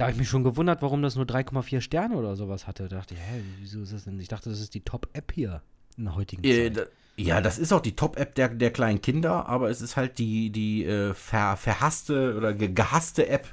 da 0.00 0.04
habe 0.06 0.12
ich 0.12 0.18
mich 0.18 0.28
schon 0.28 0.44
gewundert, 0.44 0.82
warum 0.82 1.02
das 1.02 1.14
nur 1.16 1.24
3,4 1.26 1.80
Sterne 1.80 2.16
oder 2.16 2.34
sowas 2.36 2.66
hatte. 2.66 2.88
Da 2.88 2.96
dachte 2.96 3.14
ich, 3.14 3.20
hä, 3.20 3.42
wieso 3.60 3.82
ist 3.82 3.92
das 3.92 4.04
denn? 4.04 4.18
Ich 4.18 4.28
dachte, 4.28 4.50
das 4.50 4.60
ist 4.60 4.74
die 4.74 4.80
Top-App 4.80 5.32
hier 5.32 5.62
in 5.96 6.04
der 6.04 6.16
heutigen 6.16 6.42
Äh, 6.44 6.72
Zeit. 6.72 6.88
ja, 7.16 7.40
das 7.40 7.58
ist 7.58 7.72
auch 7.72 7.80
die 7.80 7.94
Top-App 7.96 8.34
der, 8.34 8.48
der 8.48 8.70
kleinen 8.72 9.00
Kinder, 9.02 9.46
aber 9.46 9.70
es 9.70 9.80
ist 9.80 9.96
halt 9.96 10.18
die, 10.18 10.50
die 10.50 10.84
äh, 10.84 11.14
ver, 11.14 11.56
verhasste 11.56 12.34
oder 12.36 12.52
ge, 12.54 12.68
gehasste 12.72 13.28
App 13.28 13.46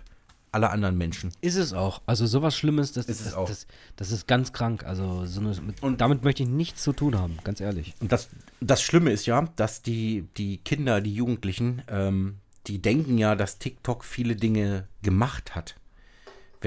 aller 0.53 0.71
anderen 0.71 0.97
Menschen. 0.97 1.31
Ist 1.41 1.57
es 1.57 1.73
auch. 1.73 2.01
Also 2.05 2.25
sowas 2.25 2.55
Schlimmes, 2.55 2.93
das, 2.93 3.05
Ist 3.07 3.25
das, 3.25 3.33
auch. 3.33 3.47
das, 3.47 3.67
das 3.97 4.11
ist 4.11 4.27
ganz 4.27 4.53
krank. 4.53 4.85
Also 4.85 5.25
so 5.25 5.41
eine, 5.41 5.49
mit, 5.61 5.83
Und- 5.83 5.99
damit 6.01 6.23
möchte 6.23 6.43
ich 6.43 6.49
nichts 6.49 6.81
zu 6.83 6.93
tun 6.93 7.19
haben, 7.19 7.37
ganz 7.43 7.59
ehrlich. 7.59 7.93
Und 7.99 8.11
das, 8.13 8.29
das 8.61 8.81
Schlimme 8.81 9.11
ist 9.11 9.25
ja, 9.25 9.41
dass 9.57 9.81
die, 9.81 10.25
die 10.37 10.57
Kinder, 10.59 11.01
die 11.01 11.13
Jugendlichen, 11.13 11.81
ähm, 11.89 12.37
die 12.67 12.81
denken 12.81 13.17
ja, 13.17 13.35
dass 13.35 13.59
TikTok 13.59 14.03
viele 14.03 14.35
Dinge 14.35 14.87
gemacht 15.01 15.53
hat. 15.55 15.75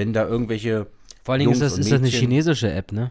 Wenn 0.01 0.15
da 0.15 0.27
irgendwelche. 0.27 0.87
Vor 1.23 1.35
allen 1.35 1.41
Dingen 1.41 1.53
ist 1.53 1.61
das, 1.61 1.77
ist 1.77 1.93
das 1.93 2.01
eine 2.01 2.09
chinesische 2.09 2.73
App, 2.73 2.91
ne? 2.91 3.11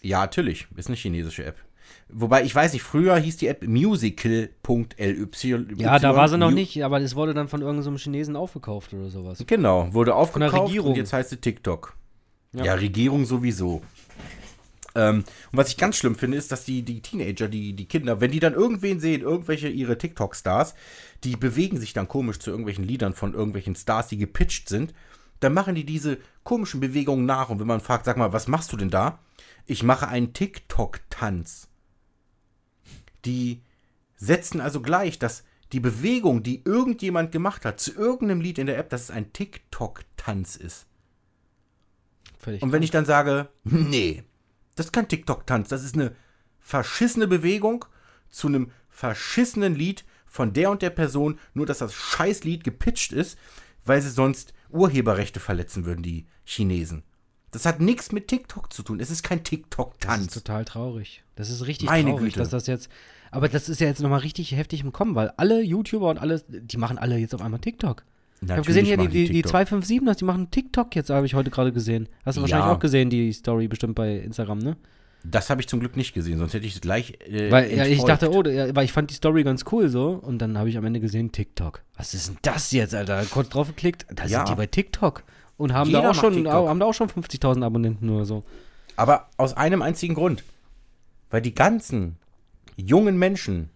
Ja, 0.00 0.20
natürlich, 0.20 0.66
ist 0.74 0.86
eine 0.86 0.96
chinesische 0.96 1.44
App. 1.44 1.56
Wobei, 2.08 2.42
ich 2.42 2.54
weiß 2.54 2.72
nicht, 2.72 2.82
früher 2.82 3.18
hieß 3.18 3.36
die 3.36 3.48
App 3.48 3.68
musical.ly. 3.68 4.48
Ja, 5.76 5.98
da 5.98 6.16
war 6.16 6.30
sie 6.30 6.38
noch 6.38 6.52
nicht, 6.52 6.82
aber 6.82 7.02
es 7.02 7.16
wurde 7.16 7.34
dann 7.34 7.48
von 7.48 7.60
irgendeinem 7.60 7.98
Chinesen 7.98 8.34
aufgekauft 8.34 8.94
oder 8.94 9.10
sowas. 9.10 9.44
Genau, 9.46 9.92
wurde 9.92 10.14
aufgekauft 10.14 10.68
Regierung. 10.68 10.92
und 10.92 10.96
jetzt 10.96 11.12
heißt 11.12 11.28
sie 11.28 11.36
TikTok. 11.36 11.94
Ja. 12.54 12.64
Ja, 12.64 12.74
Regierung 12.76 13.26
sowieso. 13.26 13.82
Ähm, 14.94 15.18
und 15.52 15.58
was 15.58 15.68
ich 15.68 15.76
ganz 15.76 15.98
schlimm 15.98 16.14
finde, 16.14 16.38
ist, 16.38 16.50
dass 16.50 16.64
die, 16.64 16.80
die 16.80 17.02
Teenager, 17.02 17.48
die, 17.48 17.74
die 17.74 17.84
Kinder, 17.84 18.22
wenn 18.22 18.30
die 18.30 18.40
dann 18.40 18.54
irgendwen 18.54 19.00
sehen, 19.00 19.20
irgendwelche 19.20 19.68
ihre 19.68 19.98
TikTok-Stars, 19.98 20.74
die 21.24 21.36
bewegen 21.36 21.78
sich 21.78 21.92
dann 21.92 22.08
komisch 22.08 22.38
zu 22.38 22.48
irgendwelchen 22.48 22.84
Liedern 22.84 23.12
von 23.12 23.34
irgendwelchen 23.34 23.76
Stars, 23.76 24.08
die 24.08 24.16
gepitcht 24.16 24.70
sind, 24.70 24.94
dann 25.40 25.54
machen 25.54 25.74
die 25.74 25.84
diese 25.84 26.18
komischen 26.44 26.80
Bewegungen 26.80 27.26
nach. 27.26 27.48
Und 27.48 27.60
wenn 27.60 27.66
man 27.66 27.80
fragt, 27.80 28.04
sag 28.04 28.16
mal, 28.16 28.32
was 28.32 28.48
machst 28.48 28.72
du 28.72 28.76
denn 28.76 28.90
da? 28.90 29.18
Ich 29.66 29.82
mache 29.82 30.08
einen 30.08 30.32
TikTok-Tanz. 30.32 31.68
Die 33.24 33.62
setzen 34.16 34.60
also 34.60 34.80
gleich, 34.80 35.18
dass 35.18 35.44
die 35.72 35.80
Bewegung, 35.80 36.42
die 36.42 36.62
irgendjemand 36.64 37.32
gemacht 37.32 37.64
hat, 37.64 37.80
zu 37.80 37.92
irgendeinem 37.92 38.40
Lied 38.40 38.58
in 38.58 38.66
der 38.66 38.78
App, 38.78 38.88
dass 38.90 39.02
es 39.02 39.10
ein 39.10 39.32
TikTok-Tanz 39.32 40.56
ist. 40.56 40.86
Völlig 42.38 42.62
Und 42.62 42.72
wenn 42.72 42.82
ich 42.82 42.90
dann 42.90 43.04
sage, 43.04 43.48
nee, 43.64 44.22
das 44.76 44.86
ist 44.86 44.92
kein 44.92 45.08
TikTok-Tanz, 45.08 45.68
das 45.68 45.82
ist 45.82 45.94
eine 45.94 46.14
verschissene 46.60 47.26
Bewegung 47.26 47.84
zu 48.30 48.46
einem 48.46 48.70
verschissenen 48.88 49.74
Lied 49.74 50.04
von 50.26 50.52
der 50.52 50.70
und 50.70 50.82
der 50.82 50.90
Person, 50.90 51.38
nur 51.54 51.66
dass 51.66 51.78
das 51.78 51.94
Scheißlied 51.94 52.62
gepitcht 52.62 53.12
ist, 53.12 53.38
weil 53.84 54.02
sie 54.02 54.10
sonst 54.10 54.52
Urheberrechte 54.70 55.40
verletzen 55.40 55.84
würden, 55.84 56.02
die 56.02 56.26
Chinesen. 56.44 57.02
Das 57.52 57.64
hat 57.64 57.80
nichts 57.80 58.12
mit 58.12 58.28
TikTok 58.28 58.72
zu 58.72 58.82
tun. 58.82 59.00
Es 59.00 59.10
ist 59.10 59.22
kein 59.22 59.38
Das 59.38 59.44
ist 59.44 59.50
TikTok-Tanz. 59.50 60.34
total 60.34 60.64
traurig. 60.64 61.22
Das 61.36 61.48
ist 61.50 61.66
richtig 61.66 61.88
Meine 61.88 62.10
traurig, 62.10 62.24
Güte. 62.34 62.38
dass 62.40 62.50
das 62.50 62.66
jetzt. 62.66 62.88
Aber 63.30 63.48
das 63.48 63.68
ist 63.68 63.80
ja 63.80 63.86
jetzt 63.86 64.00
nochmal 64.02 64.20
richtig 64.20 64.52
heftig 64.52 64.82
im 64.82 64.92
Kommen, 64.92 65.14
weil 65.14 65.30
alle 65.36 65.62
YouTuber 65.62 66.10
und 66.10 66.18
alles, 66.18 66.44
die 66.48 66.76
machen 66.76 66.98
alle 66.98 67.16
jetzt 67.18 67.34
auf 67.34 67.40
einmal 67.42 67.60
TikTok. 67.60 68.04
ich 68.42 68.50
habe 68.50 68.62
gesehen 68.62 68.84
hier, 68.86 68.96
die, 68.96 69.08
die, 69.08 69.28
die 69.28 69.44
257ers, 69.44 70.16
die 70.18 70.24
machen 70.24 70.50
TikTok 70.50 70.94
jetzt, 70.96 71.10
habe 71.10 71.26
ich 71.26 71.34
heute 71.34 71.50
gerade 71.50 71.72
gesehen. 71.72 72.08
Hast 72.24 72.36
du 72.36 72.42
wahrscheinlich 72.42 72.66
Ja. 72.66 72.72
auch 72.72 72.78
gesehen, 72.78 73.10
die 73.10 73.32
Story 73.32 73.68
bestimmt 73.68 73.94
bei 73.94 74.16
Instagram, 74.16 74.58
ne? 74.58 74.76
Das 75.28 75.50
habe 75.50 75.60
ich 75.60 75.68
zum 75.68 75.80
Glück 75.80 75.96
nicht 75.96 76.12
gesehen, 76.14 76.38
sonst 76.38 76.54
hätte 76.54 76.66
ich 76.66 76.74
es 76.74 76.80
gleich. 76.80 77.18
Äh, 77.26 77.50
Weil 77.50 77.72
ja, 77.72 77.84
ich 77.84 78.04
dachte, 78.04 78.30
oh, 78.30 78.42
ja, 78.44 78.74
weil 78.76 78.84
ich 78.84 78.92
fand 78.92 79.10
die 79.10 79.14
Story 79.14 79.42
ganz 79.44 79.64
cool 79.72 79.88
so 79.88 80.10
und 80.10 80.38
dann 80.38 80.56
habe 80.58 80.68
ich 80.68 80.76
am 80.78 80.84
Ende 80.84 81.00
gesehen 81.00 81.32
TikTok. 81.32 81.82
Was 81.96 82.14
ist 82.14 82.28
denn 82.28 82.38
das 82.42 82.70
jetzt, 82.72 82.94
Alter? 82.94 83.24
Kurz 83.30 83.48
drauf 83.48 83.68
geklickt, 83.68 84.06
da 84.14 84.24
Ja. 84.24 84.38
sind 84.38 84.50
die 84.50 84.54
bei 84.54 84.66
TikTok 84.66 85.24
und 85.56 85.72
haben 85.72 85.88
Jeder 85.88 86.02
da 86.02 86.10
auch 86.10 86.14
schon 86.14 86.34
TikTok. 86.34 86.68
haben 86.68 86.80
da 86.80 86.86
auch 86.86 86.94
schon 86.94 87.08
50.000 87.08 87.64
Abonnenten 87.64 88.08
oder 88.10 88.24
so. 88.24 88.44
Aber 88.96 89.28
aus 89.36 89.54
einem 89.54 89.82
einzigen 89.82 90.14
Grund. 90.14 90.44
Weil 91.30 91.42
die 91.42 91.54
ganzen 91.54 92.16
jungen 92.76 93.18
Menschen, 93.18 93.70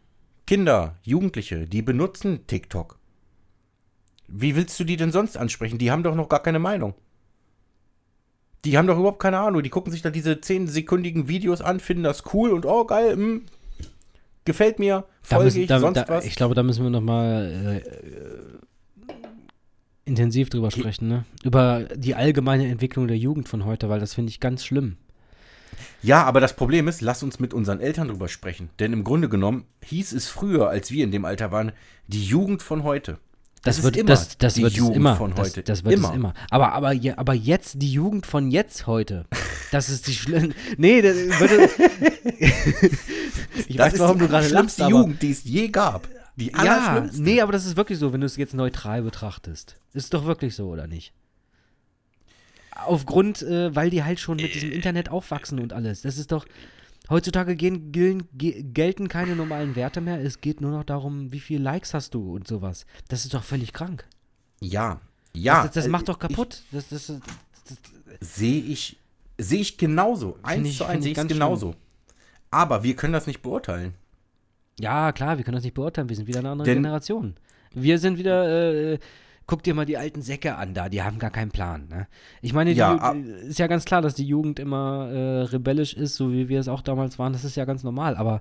Kinder, 0.46 0.96
Jugendliche, 1.02 1.66
die 1.66 1.82
benutzen 1.82 2.46
TikTok. 2.46 2.98
Wie 4.28 4.54
willst 4.54 4.78
du 4.78 4.84
die 4.84 4.96
denn 4.96 5.10
sonst 5.10 5.36
ansprechen? 5.36 5.78
Die 5.78 5.90
haben 5.90 6.02
doch 6.04 6.14
noch 6.14 6.28
gar 6.28 6.42
keine 6.42 6.58
Meinung. 6.60 6.94
Die 8.64 8.76
haben 8.76 8.86
doch 8.86 8.98
überhaupt 8.98 9.20
keine 9.20 9.38
Ahnung. 9.38 9.62
Die 9.62 9.70
gucken 9.70 9.92
sich 9.92 10.02
da 10.02 10.10
diese 10.10 10.32
10-sekündigen 10.32 11.28
Videos 11.28 11.62
an, 11.62 11.80
finden 11.80 12.04
das 12.04 12.24
cool 12.34 12.50
und 12.50 12.66
oh 12.66 12.84
geil, 12.84 13.12
hm, 13.14 13.42
gefällt 14.44 14.78
mir, 14.78 15.04
folge 15.22 15.44
müssen, 15.44 15.60
ich, 15.62 15.68
da, 15.68 15.80
sonst 15.80 15.96
da, 15.96 16.08
was. 16.08 16.24
Ich 16.24 16.34
glaube, 16.34 16.54
da 16.54 16.62
müssen 16.62 16.82
wir 16.82 16.90
noch 16.90 17.00
mal 17.00 17.82
äh, 17.82 19.10
intensiv 20.04 20.50
drüber 20.50 20.70
sprechen, 20.70 21.08
ne? 21.08 21.24
Über 21.42 21.84
die 21.94 22.14
allgemeine 22.14 22.68
Entwicklung 22.68 23.08
der 23.08 23.16
Jugend 23.16 23.48
von 23.48 23.64
heute, 23.64 23.88
weil 23.88 24.00
das 24.00 24.14
finde 24.14 24.30
ich 24.30 24.40
ganz 24.40 24.64
schlimm. 24.64 24.96
Ja, 26.02 26.24
aber 26.24 26.40
das 26.40 26.56
Problem 26.56 26.88
ist, 26.88 27.00
lass 27.00 27.22
uns 27.22 27.38
mit 27.38 27.54
unseren 27.54 27.80
Eltern 27.80 28.08
drüber 28.08 28.28
sprechen. 28.28 28.70
Denn 28.78 28.92
im 28.92 29.04
Grunde 29.04 29.28
genommen 29.28 29.64
hieß 29.84 30.12
es 30.12 30.28
früher, 30.28 30.68
als 30.68 30.90
wir 30.90 31.04
in 31.04 31.12
dem 31.12 31.24
Alter 31.24 31.52
waren, 31.52 31.72
die 32.06 32.24
Jugend 32.24 32.62
von 32.62 32.82
heute. 32.82 33.18
Das, 33.62 33.78
ist 33.78 33.84
wird 33.84 33.96
immer 33.96 34.06
das, 34.08 34.38
das 34.38 34.54
die 34.54 34.62
wird 34.62 34.72
Jugend 34.72 34.96
immer. 34.96 35.16
von 35.16 35.34
das, 35.34 35.48
heute. 35.48 35.62
Das 35.62 35.84
wird 35.84 35.94
Immer. 35.94 36.10
es 36.10 36.14
immer. 36.14 36.34
Aber, 36.50 36.72
aber, 36.72 36.94
aber 37.16 37.34
jetzt, 37.34 37.82
die 37.82 37.92
Jugend 37.92 38.26
von 38.26 38.50
jetzt 38.50 38.86
heute, 38.86 39.26
das 39.70 39.90
ist 39.90 40.06
die 40.06 40.14
schlimm. 40.14 40.54
Nee, 40.78 41.02
das 41.02 41.16
würde. 41.16 41.68
ich 43.68 43.76
Das 43.76 43.92
weiß, 43.92 44.00
warum 44.00 44.18
die 44.18 44.24
du 44.24 44.28
gerade 44.28 44.48
lachst, 44.48 44.76
schlimmste 44.76 44.84
aber. 44.84 44.90
Jugend, 44.92 45.22
die 45.22 45.30
es 45.30 45.44
je 45.44 45.68
gab. 45.68 46.08
Die 46.36 46.52
Ja, 46.52 47.06
nee, 47.12 47.42
aber 47.42 47.52
das 47.52 47.66
ist 47.66 47.76
wirklich 47.76 47.98
so, 47.98 48.14
wenn 48.14 48.20
du 48.20 48.26
es 48.26 48.36
jetzt 48.36 48.54
neutral 48.54 49.02
betrachtest. 49.02 49.76
Ist 49.92 50.14
doch 50.14 50.24
wirklich 50.24 50.54
so, 50.54 50.68
oder 50.68 50.86
nicht? 50.86 51.12
Aufgrund, 52.86 53.42
äh, 53.42 53.74
weil 53.76 53.90
die 53.90 54.04
halt 54.04 54.20
schon 54.20 54.36
mit 54.36 54.54
diesem 54.54 54.72
Internet 54.72 55.10
aufwachsen 55.10 55.58
und 55.58 55.74
alles. 55.74 56.00
Das 56.00 56.16
ist 56.16 56.32
doch. 56.32 56.46
Heutzutage 57.10 57.56
gehen, 57.56 57.90
gel- 57.92 58.24
ge- 58.32 58.62
gelten 58.62 59.08
keine 59.08 59.34
normalen 59.36 59.74
Werte 59.76 60.00
mehr. 60.00 60.20
Es 60.20 60.40
geht 60.40 60.60
nur 60.60 60.70
noch 60.70 60.84
darum, 60.84 61.32
wie 61.32 61.40
viele 61.40 61.62
Likes 61.64 61.92
hast 61.92 62.14
du 62.14 62.34
und 62.34 62.46
sowas. 62.46 62.86
Das 63.08 63.24
ist 63.24 63.34
doch 63.34 63.42
völlig 63.42 63.72
krank. 63.72 64.06
Ja, 64.60 65.00
ja. 65.34 65.64
das 65.64 65.72
das 65.72 65.86
äh, 65.86 65.88
macht 65.88 66.08
doch 66.08 66.18
kaputt. 66.18 66.62
Das, 66.72 66.88
das, 66.88 67.06
das, 67.08 67.18
Sehe 68.20 68.60
ich, 68.62 68.96
sehe 69.38 69.60
ich 69.60 69.76
genauso. 69.76 70.38
Eins 70.42 70.68
ich- 70.68 70.76
zu 70.78 70.84
eins 70.84 70.98
ich 70.98 71.02
sehe 71.04 71.12
ich 71.12 71.18
es 71.18 71.22
ganz 71.22 71.32
genauso. 71.32 71.74
Aber 72.50 72.82
wir 72.82 72.94
können 72.96 73.12
das 73.12 73.26
nicht 73.26 73.42
beurteilen. 73.42 73.94
ja, 74.78 75.12
klar, 75.12 75.36
wir 75.36 75.44
können 75.44 75.54
das 75.56 75.64
nicht 75.64 75.74
beurteilen. 75.74 76.08
Wir 76.08 76.16
sind 76.16 76.26
wieder 76.28 76.40
eine 76.40 76.50
andere 76.50 76.66
Denn- 76.66 76.78
Generation. 76.82 77.34
Wir 77.72 77.98
sind 77.98 78.18
wieder. 78.18 78.92
Äh, 78.94 78.98
guck 79.50 79.62
dir 79.64 79.74
mal 79.74 79.84
die 79.84 79.96
alten 79.98 80.22
Säcke 80.22 80.54
an 80.56 80.74
da. 80.74 80.88
Die 80.88 81.02
haben 81.02 81.18
gar 81.18 81.30
keinen 81.30 81.50
Plan. 81.50 81.88
Ne? 81.90 82.06
Ich 82.40 82.52
meine, 82.52 82.70
die, 82.70 82.76
Ja, 82.78 82.94
Ju- 82.94 83.00
a- 83.00 83.46
ist 83.48 83.58
ja 83.58 83.66
ganz 83.66 83.84
klar, 83.84 84.00
dass 84.00 84.14
die 84.14 84.24
Jugend 84.24 84.58
immer 84.60 85.08
äh, 85.10 85.42
rebellisch 85.42 85.92
ist, 85.94 86.14
so 86.14 86.32
wie 86.32 86.48
wir 86.48 86.60
es 86.60 86.68
auch 86.68 86.82
damals 86.82 87.18
waren. 87.18 87.32
Das 87.32 87.44
ist 87.44 87.56
ja 87.56 87.64
ganz 87.64 87.82
normal. 87.82 88.16
Aber 88.16 88.40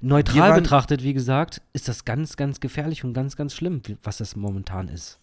neutral 0.00 0.50
waren- 0.50 0.62
betrachtet, 0.62 1.02
wie 1.02 1.12
gesagt, 1.14 1.60
ist 1.74 1.88
das 1.88 2.04
ganz, 2.06 2.36
ganz 2.36 2.60
gefährlich 2.60 3.04
und 3.04 3.12
ganz, 3.12 3.36
ganz 3.36 3.54
schlimm, 3.54 3.82
was 4.02 4.16
das 4.16 4.34
momentan 4.34 4.88
ist. 4.88 5.18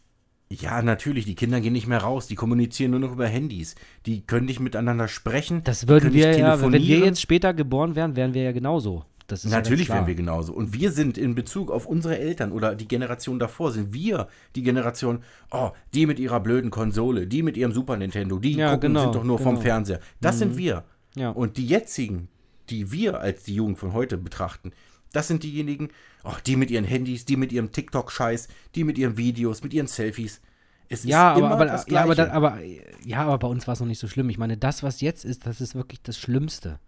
Ja, 0.51 0.83
natürlich, 0.83 1.25
die 1.25 1.33
Kinder 1.33 1.59
gehen 1.61 1.73
nicht 1.73 1.87
mehr 1.87 1.97
raus, 1.97 2.27
die 2.27 2.35
kommunizieren 2.35 2.91
nur 2.91 2.99
noch 2.99 3.11
über 3.13 3.25
Handys. 3.27 3.73
Die 4.05 4.21
können 4.21 4.45
nicht 4.45 4.59
miteinander 4.59 5.07
sprechen. 5.07 5.63
Das 5.63 5.79
die 5.81 5.87
würden 5.87 6.13
wir 6.13 6.37
ja, 6.37 6.61
wenn 6.61 6.73
wir 6.73 6.99
jetzt 6.99 7.21
später 7.21 7.55
geboren 7.55 7.95
wären, 7.95 8.15
wären 8.15 8.35
wir 8.35 8.43
ja 8.43 8.51
genauso. 8.51 9.03
Das 9.27 9.45
ist 9.45 9.51
Natürlich 9.51 9.87
ja 9.87 9.95
wären 9.95 10.07
wir 10.07 10.15
genauso. 10.15 10.53
Und 10.53 10.73
wir 10.73 10.91
sind 10.91 11.17
in 11.17 11.33
Bezug 11.33 11.71
auf 11.71 11.85
unsere 11.85 12.19
Eltern 12.19 12.51
oder 12.51 12.75
die 12.75 12.87
Generation 12.87 13.39
davor, 13.39 13.71
sind 13.71 13.93
wir 13.93 14.27
die 14.55 14.63
Generation, 14.63 15.23
oh, 15.51 15.71
die 15.93 16.05
mit 16.05 16.19
ihrer 16.19 16.39
blöden 16.39 16.71
Konsole, 16.71 17.25
die 17.27 17.41
mit 17.41 17.55
ihrem 17.55 17.71
Super 17.71 17.95
Nintendo, 17.97 18.37
die 18.39 18.53
Ja, 18.53 18.73
gucken, 18.73 18.89
genau, 18.89 19.03
sind 19.03 19.15
doch 19.15 19.23
nur 19.23 19.39
vom 19.39 19.55
genau. 19.55 19.61
Fernseher. 19.61 19.99
Das 20.19 20.39
sind 20.39 20.57
wir. 20.57 20.83
Ja. 21.15 21.29
Und 21.29 21.57
die 21.57 21.65
jetzigen, 21.65 22.27
die 22.69 22.91
wir 22.91 23.19
als 23.21 23.43
die 23.43 23.55
Jugend 23.55 23.79
von 23.79 23.93
heute 23.93 24.17
betrachten, 24.17 24.71
das 25.13 25.27
sind 25.27 25.43
diejenigen, 25.43 25.89
oh, 26.23 26.33
die 26.45 26.55
mit 26.55 26.71
ihren 26.71 26.85
Handys, 26.85 27.23
die 27.23 27.37
mit 27.37 27.51
ihrem 27.51 27.71
TikTok-Scheiß, 27.71 28.47
die 28.75 28.83
mit 28.83 28.97
ihren 28.97 29.15
Videos, 29.15 29.63
mit 29.63 29.73
ihren 29.73 29.87
Selfies. 29.87 30.41
Es 30.89 31.03
Ja, 31.03 31.31
ist 31.31 31.37
aber, 31.37 31.45
immer 31.45 31.51
aber, 31.55 31.85
ja, 31.87 32.03
aber, 32.03 32.15
da, 32.15 32.31
aber, 32.31 32.59
ja, 33.05 33.19
aber 33.19 33.37
bei 33.37 33.47
uns 33.47 33.67
war 33.67 33.73
es 33.73 33.79
noch 33.79 33.87
nicht 33.87 33.99
so 33.99 34.07
schlimm. 34.07 34.29
Ich 34.29 34.37
meine, 34.37 34.57
das, 34.57 34.83
was 34.83 35.01
jetzt 35.01 35.23
ist, 35.23 35.45
das 35.45 35.61
ist 35.61 35.75
wirklich 35.75 36.01
das 36.01 36.17
Schlimmste. 36.17 36.79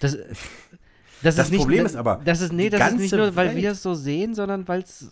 Das, 0.00 0.16
das, 1.24 1.36
Das 1.36 1.46
ist 1.46 1.50
nicht, 1.52 1.60
Problem 1.60 1.82
das, 1.82 1.92
ist 1.92 1.96
aber, 1.98 2.20
das 2.24 2.40
ist, 2.40 2.52
nee, 2.52 2.68
das 2.70 2.92
ist 2.92 2.98
nicht 2.98 3.12
nur, 3.14 3.34
weil 3.34 3.48
Welt- 3.48 3.56
wir 3.56 3.70
es 3.72 3.82
so 3.82 3.94
sehen, 3.94 4.34
sondern 4.34 4.68
weil 4.68 4.82
es, 4.82 5.10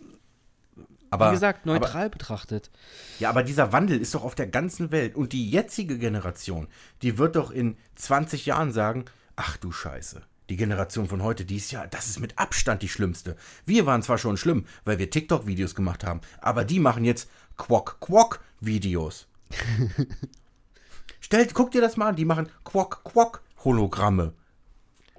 aber, 1.11 1.29
wie 1.31 1.35
gesagt, 1.35 1.63
aber, 1.65 1.73
neutral 1.73 2.11
betrachtet. 2.11 2.71
Ja, 3.19 3.31
aber 3.31 3.43
dieser 3.43 3.73
Wandel 3.73 3.99
ist 4.01 4.15
doch 4.15 4.23
auf 4.23 4.35
der 4.35 4.47
ganzen 4.47 4.91
Welt. 4.93 5.15
Und 5.15 5.33
die 5.33 5.51
jetzige 5.51 5.99
Generation, 5.99 6.69
die 7.03 7.19
wird 7.19 7.37
doch 7.37 7.51
in 7.51 7.77
20 7.97 8.47
Jahren 8.47 8.73
sagen, 8.73 9.07
ach 9.37 9.57
du 9.57 9.73
Scheiße. 9.73 10.23
Die 10.51 10.57
Generation 10.57 11.09
von 11.09 11.23
heute, 11.23 11.45
die 11.47 11.57
ist 11.57 11.71
ja, 11.73 11.87
das 11.87 12.09
ist 12.09 12.21
mit 12.21 12.39
Abstand 12.39 12.83
die 12.83 12.89
schlimmste. 12.89 13.37
Wir 13.65 13.87
waren 13.87 14.03
zwar 14.03 14.19
schon 14.19 14.37
schlimm, 14.37 14.67
weil 14.85 14.99
wir 14.99 15.09
TikTok-Videos 15.09 15.75
gemacht 15.75 16.05
haben, 16.05 16.21
aber 16.41 16.65
die 16.65 16.79
machen 16.81 17.05
jetzt 17.05 17.31
Quack-Quack-Videos. 17.57 19.29
Stellt, 21.21 21.55
guck 21.55 21.71
dir 21.71 21.81
das 21.81 21.97
mal 21.97 22.09
an, 22.09 22.17
die 22.17 22.25
machen 22.25 22.49
Quack-Quack-Hologramme. 22.65 24.35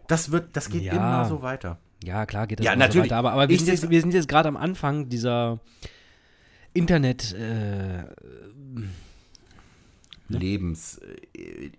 Das 0.08 0.32
wird, 0.32 0.56
das 0.56 0.70
geht 0.70 0.84
Ja. 0.84 0.94
immer 0.94 1.26
so 1.26 1.42
weiter. 1.42 1.80
Ja, 2.04 2.26
klar 2.26 2.48
geht 2.48 2.60
das 2.60 2.66
Ja, 2.66 2.74
immer 2.74 2.86
natürlich. 2.88 3.06
so 3.10 3.12
weiter. 3.12 3.18
Aber, 3.18 3.32
aber 3.34 3.48
wir, 3.50 3.56
Ich 3.56 3.62
sind 3.62 3.70
jetzt, 3.70 3.90
wir 3.90 4.02
sind 4.02 4.14
jetzt 4.14 4.28
gerade 4.28 4.48
am 4.50 4.58
Anfang 4.58 5.08
dieser 5.10 5.60
Internet, 6.74 7.34
äh, 7.34 8.04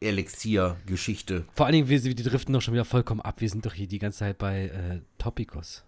Lebenselixier-Geschichte. 0.05 1.45
vor 1.55 1.67
allen 1.67 1.73
Dingen, 1.75 1.89
wir, 1.89 2.03
wir 2.05 2.15
driften 2.15 2.53
doch 2.53 2.61
schon 2.63 2.75
wieder 2.75 2.85
vollkommen 2.85 3.21
ab. 3.21 3.41
Wir 3.41 3.49
sind 3.49 3.65
doch 3.67 3.75
hier 3.75 3.87
die 3.87 3.99
ganze 3.99 4.21
Zeit 4.21 4.39
bei 4.39 4.67
äh, 4.67 5.01
Topicus. 5.19 5.83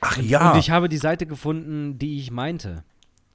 Ach 0.00 0.16
Und 0.18 0.24
ich 0.58 0.70
habe 0.70 0.88
die 0.88 0.98
Seite 0.98 1.26
gefunden, 1.26 1.98
die 1.98 2.18
ich 2.18 2.30
meinte. 2.30 2.84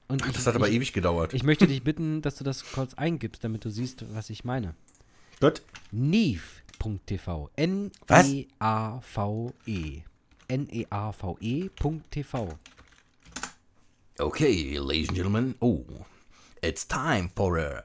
Und 0.10 0.26
ich, 0.26 0.32
das 0.34 0.48
hat 0.48 0.56
aber 0.56 0.70
ich, 0.70 0.76
ewig 0.76 0.94
gedauert. 0.94 1.34
ich 1.34 1.44
möchte 1.44 1.68
dich 1.68 1.84
bitten, 1.84 2.22
dass 2.22 2.36
du 2.36 2.44
das 2.44 2.72
kurz 2.72 2.94
eingibst, 2.94 3.44
damit 3.44 3.66
du 3.66 3.70
siehst, 3.70 4.06
was 4.14 4.30
ich 4.30 4.44
meine. 4.46 4.74
Gut. 5.40 5.62
Neve.tv. 5.92 6.42
Was? 8.08 8.28
N-E-A-V-E. 8.28 10.04
N-E-A-V-E.tv. 10.50 12.48
Okay, 14.20 14.80
ladies 14.80 15.10
and 15.10 15.18
gentlemen. 15.18 15.56
Oh, 15.62 15.86
it's 16.62 16.88
time 16.88 17.30
for 17.36 17.58
a 17.60 17.84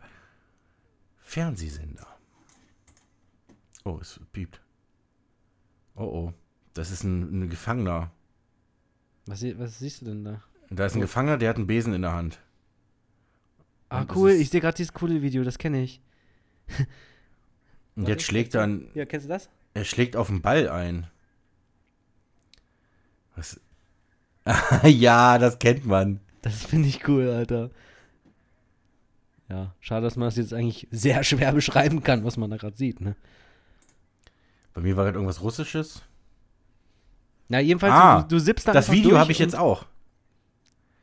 Fernsehsender. 1.23 2.06
Oh, 3.85 3.98
es 4.01 4.19
piept. 4.32 4.60
Oh, 5.97 6.05
oh. 6.05 6.32
Das 6.74 6.90
ist 6.90 7.05
ein, 7.05 7.43
ein 7.43 7.51
Gefangener. 7.51 8.10
Was, 9.27 9.43
was 9.59 9.78
siehst 9.78 10.01
du 10.02 10.06
denn 10.06 10.24
da? 10.24 10.43
Da 10.70 10.86
ist 10.86 10.94
ein 10.94 11.02
Gefangener, 11.02 11.36
der 11.36 11.51
hat 11.51 11.56
einen 11.56 11.66
Besen 11.66 11.93
in 11.93 12.01
der 12.02 12.12
Hand. 12.12 12.40
Ah, 13.90 14.01
Und 14.02 14.16
cool. 14.16 14.31
Ich 14.31 14.48
sehe 14.48 14.60
gerade 14.62 14.77
dieses 14.77 14.94
coole 14.94 15.20
Video, 15.20 15.44
das 15.44 15.59
kenne 15.59 15.82
ich. 15.82 16.01
Und 17.97 18.09
jetzt 18.09 18.24
schlägt 18.24 18.55
er, 18.55 18.62
ein- 18.62 18.89
Ja, 18.94 19.05
kennst 19.05 19.27
du 19.27 19.28
das? 19.28 19.48
er 19.74 19.85
schlägt 19.85 20.16
auf 20.16 20.27
den 20.28 20.43
Ball 20.43 20.69
ein. 20.69 21.06
Was? 23.36 23.60
ja, 24.85 25.39
das 25.39 25.59
kennt 25.59 25.86
man. 25.86 26.20
Das 26.43 26.64
finde 26.64 26.89
ich 26.89 27.06
cool, 27.09 27.28
Alter. 27.31 27.70
Ja, 29.48 29.74
schade, 29.81 30.02
dass 30.05 30.16
man 30.16 30.27
das 30.28 30.36
jetzt 30.36 30.52
eigentlich 30.55 30.89
sehr 30.90 31.23
schwer 31.24 31.52
beschreiben 31.52 32.02
kann, 32.02 32.24
was 32.24 32.36
man 32.36 32.51
da 32.51 32.56
gerade 32.56 32.77
sieht, 32.77 33.01
ne? 33.01 33.16
Bei 34.74 34.81
mir 34.81 34.97
war 34.97 35.05
gerade 35.05 35.16
irgendwas 35.16 35.43
Russisches. 35.43 36.02
Na, 37.48 37.60
jedenfalls, 37.60 37.93
Ah, 37.93 38.23
du, 38.23 38.36
du 38.36 38.39
sippst 38.40 38.66
da 38.66 38.73
Das 38.73 38.90
Video 38.90 39.19
habe 39.19 39.32
ich 39.32 39.39
jetzt 39.39 39.56
auch. 39.56 39.85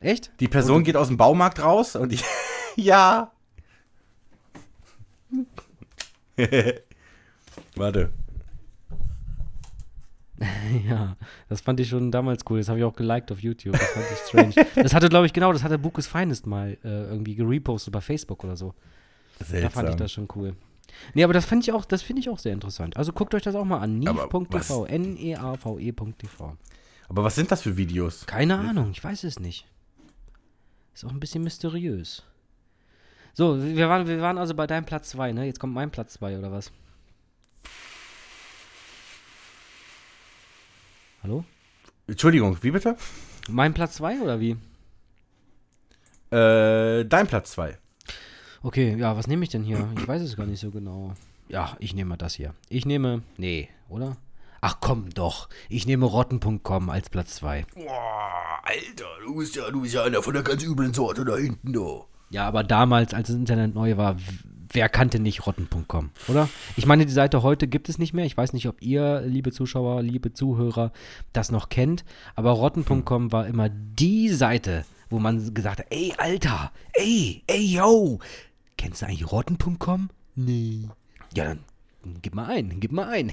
Echt? 0.00 0.32
Die 0.40 0.48
Person 0.48 0.82
geht 0.82 0.96
aus 0.96 1.06
dem 1.08 1.16
Baumarkt 1.16 1.62
raus 1.62 1.94
und 1.94 2.12
ich. 2.12 2.24
ja. 2.76 3.30
Warte. 7.76 8.10
Ja, 10.88 11.16
das 11.48 11.60
fand 11.60 11.80
ich 11.80 11.88
schon 11.88 12.10
damals 12.10 12.42
cool. 12.48 12.58
Das 12.58 12.68
habe 12.68 12.78
ich 12.78 12.84
auch 12.84 12.94
geliked 12.94 13.30
auf 13.30 13.40
YouTube. 13.40 13.72
Das 13.72 13.90
fand 13.90 14.06
ich 14.10 14.18
strange. 14.18 14.66
das 14.82 14.94
hatte, 14.94 15.08
glaube 15.08 15.26
ich, 15.26 15.32
genau, 15.32 15.52
das 15.52 15.62
hatte 15.62 15.78
Bukes 15.78 16.06
Finest 16.06 16.46
mal 16.46 16.78
äh, 16.82 16.88
irgendwie 16.88 17.34
gerepostet 17.34 17.92
bei 17.92 18.00
Facebook 18.00 18.42
oder 18.44 18.56
so. 18.56 18.74
Seltsam. 19.38 19.62
Da 19.62 19.68
fand 19.70 19.88
ich 19.90 19.96
das 19.96 20.12
schon 20.12 20.28
cool. 20.34 20.54
Nee, 21.14 21.24
aber 21.24 21.32
das 21.32 21.44
finde 21.44 21.64
ich 21.64 21.72
auch, 21.72 21.84
das 21.84 22.02
finde 22.02 22.20
ich 22.20 22.28
auch 22.28 22.38
sehr 22.38 22.52
interessant. 22.52 22.96
Also 22.96 23.12
guckt 23.12 23.34
euch 23.34 23.42
das 23.42 23.54
auch 23.54 23.64
mal 23.64 23.78
an. 23.78 24.06
Aber 24.06 24.24
Neve.tv. 24.24 24.86
N-E-A-V-E.tv. 24.86 26.56
Aber 27.08 27.24
was 27.24 27.34
sind 27.34 27.50
das 27.50 27.62
für 27.62 27.76
Videos? 27.76 28.26
Keine 28.26 28.56
Ahnung, 28.56 28.90
ich 28.92 29.02
weiß 29.02 29.24
es 29.24 29.38
nicht. 29.38 29.66
Ist 30.94 31.04
auch 31.04 31.10
ein 31.10 31.20
bisschen 31.20 31.42
mysteriös. 31.42 32.24
So, 33.32 33.62
wir 33.62 33.88
waren, 33.88 34.06
wir 34.06 34.20
waren 34.20 34.38
also 34.38 34.54
bei 34.54 34.66
deinem 34.66 34.84
Platz 34.84 35.10
2, 35.10 35.32
ne? 35.32 35.46
Jetzt 35.46 35.60
kommt 35.60 35.74
mein 35.74 35.90
Platz 35.90 36.14
2 36.14 36.38
oder 36.38 36.50
was? 36.50 36.72
Hallo? 41.22 41.44
Entschuldigung, 42.06 42.56
wie 42.62 42.70
bitte? 42.70 42.96
Mein 43.48 43.74
Platz 43.74 43.94
2 43.94 44.20
oder 44.20 44.40
wie? 44.40 44.56
Äh, 46.30 47.04
dein 47.04 47.26
Platz 47.26 47.52
2. 47.52 47.78
Okay, 48.62 48.96
ja, 48.96 49.16
was 49.16 49.26
nehme 49.26 49.44
ich 49.44 49.50
denn 49.50 49.62
hier? 49.62 49.88
Ich 49.96 50.06
weiß 50.06 50.22
es 50.22 50.36
gar 50.36 50.46
nicht 50.46 50.60
so 50.60 50.70
genau. 50.70 51.14
Ja, 51.48 51.76
ich 51.78 51.94
nehme 51.94 52.10
mal 52.10 52.16
das 52.16 52.34
hier. 52.34 52.54
Ich 52.68 52.84
nehme. 52.84 53.22
Nee, 53.36 53.68
oder? 53.88 54.16
Ach 54.60 54.78
komm 54.80 55.10
doch. 55.10 55.48
Ich 55.68 55.86
nehme 55.86 56.04
rotten.com 56.04 56.90
als 56.90 57.08
Platz 57.10 57.36
2. 57.36 57.64
Boah, 57.74 58.60
Alter, 58.62 59.06
du 59.24 59.36
bist 59.36 59.56
ja, 59.56 59.70
du 59.70 59.80
bist 59.82 59.94
ja 59.94 60.04
einer 60.04 60.22
von 60.22 60.34
der 60.34 60.42
ganz 60.42 60.62
üblen 60.62 60.92
Sorte 60.92 61.24
da 61.24 61.36
hinten, 61.36 61.72
du. 61.72 62.04
Ja, 62.30 62.46
aber 62.46 62.62
damals, 62.64 63.12
als 63.12 63.28
das 63.28 63.36
Internet 63.36 63.74
neu 63.74 63.96
war, 63.96 64.16
wer 64.72 64.88
kannte 64.88 65.18
nicht 65.18 65.46
rotten.com, 65.46 66.10
oder? 66.28 66.48
Ich 66.76 66.86
meine, 66.86 67.04
die 67.04 67.12
Seite 67.12 67.42
heute 67.42 67.66
gibt 67.66 67.88
es 67.88 67.98
nicht 67.98 68.14
mehr. 68.14 68.24
Ich 68.24 68.36
weiß 68.36 68.52
nicht, 68.52 68.68
ob 68.68 68.80
ihr, 68.82 69.22
liebe 69.22 69.50
Zuschauer, 69.50 70.02
liebe 70.02 70.32
Zuhörer, 70.32 70.92
das 71.32 71.50
noch 71.50 71.68
kennt. 71.68 72.04
Aber 72.36 72.52
rotten.com 72.52 73.32
war 73.32 73.46
immer 73.46 73.68
die 73.68 74.28
Seite, 74.28 74.84
wo 75.08 75.18
man 75.18 75.52
gesagt 75.54 75.80
hat, 75.80 75.86
ey, 75.90 76.14
Alter, 76.18 76.70
ey, 76.92 77.42
ey, 77.48 77.74
yo, 77.74 78.20
kennst 78.76 79.02
du 79.02 79.06
eigentlich 79.06 79.30
rotten.com? 79.30 80.10
Nee. 80.36 80.88
Ja, 81.34 81.46
dann 81.46 81.58
gib 82.22 82.34
mal 82.36 82.46
ein, 82.46 82.78
gib 82.78 82.92
mal 82.92 83.08
ein. 83.08 83.32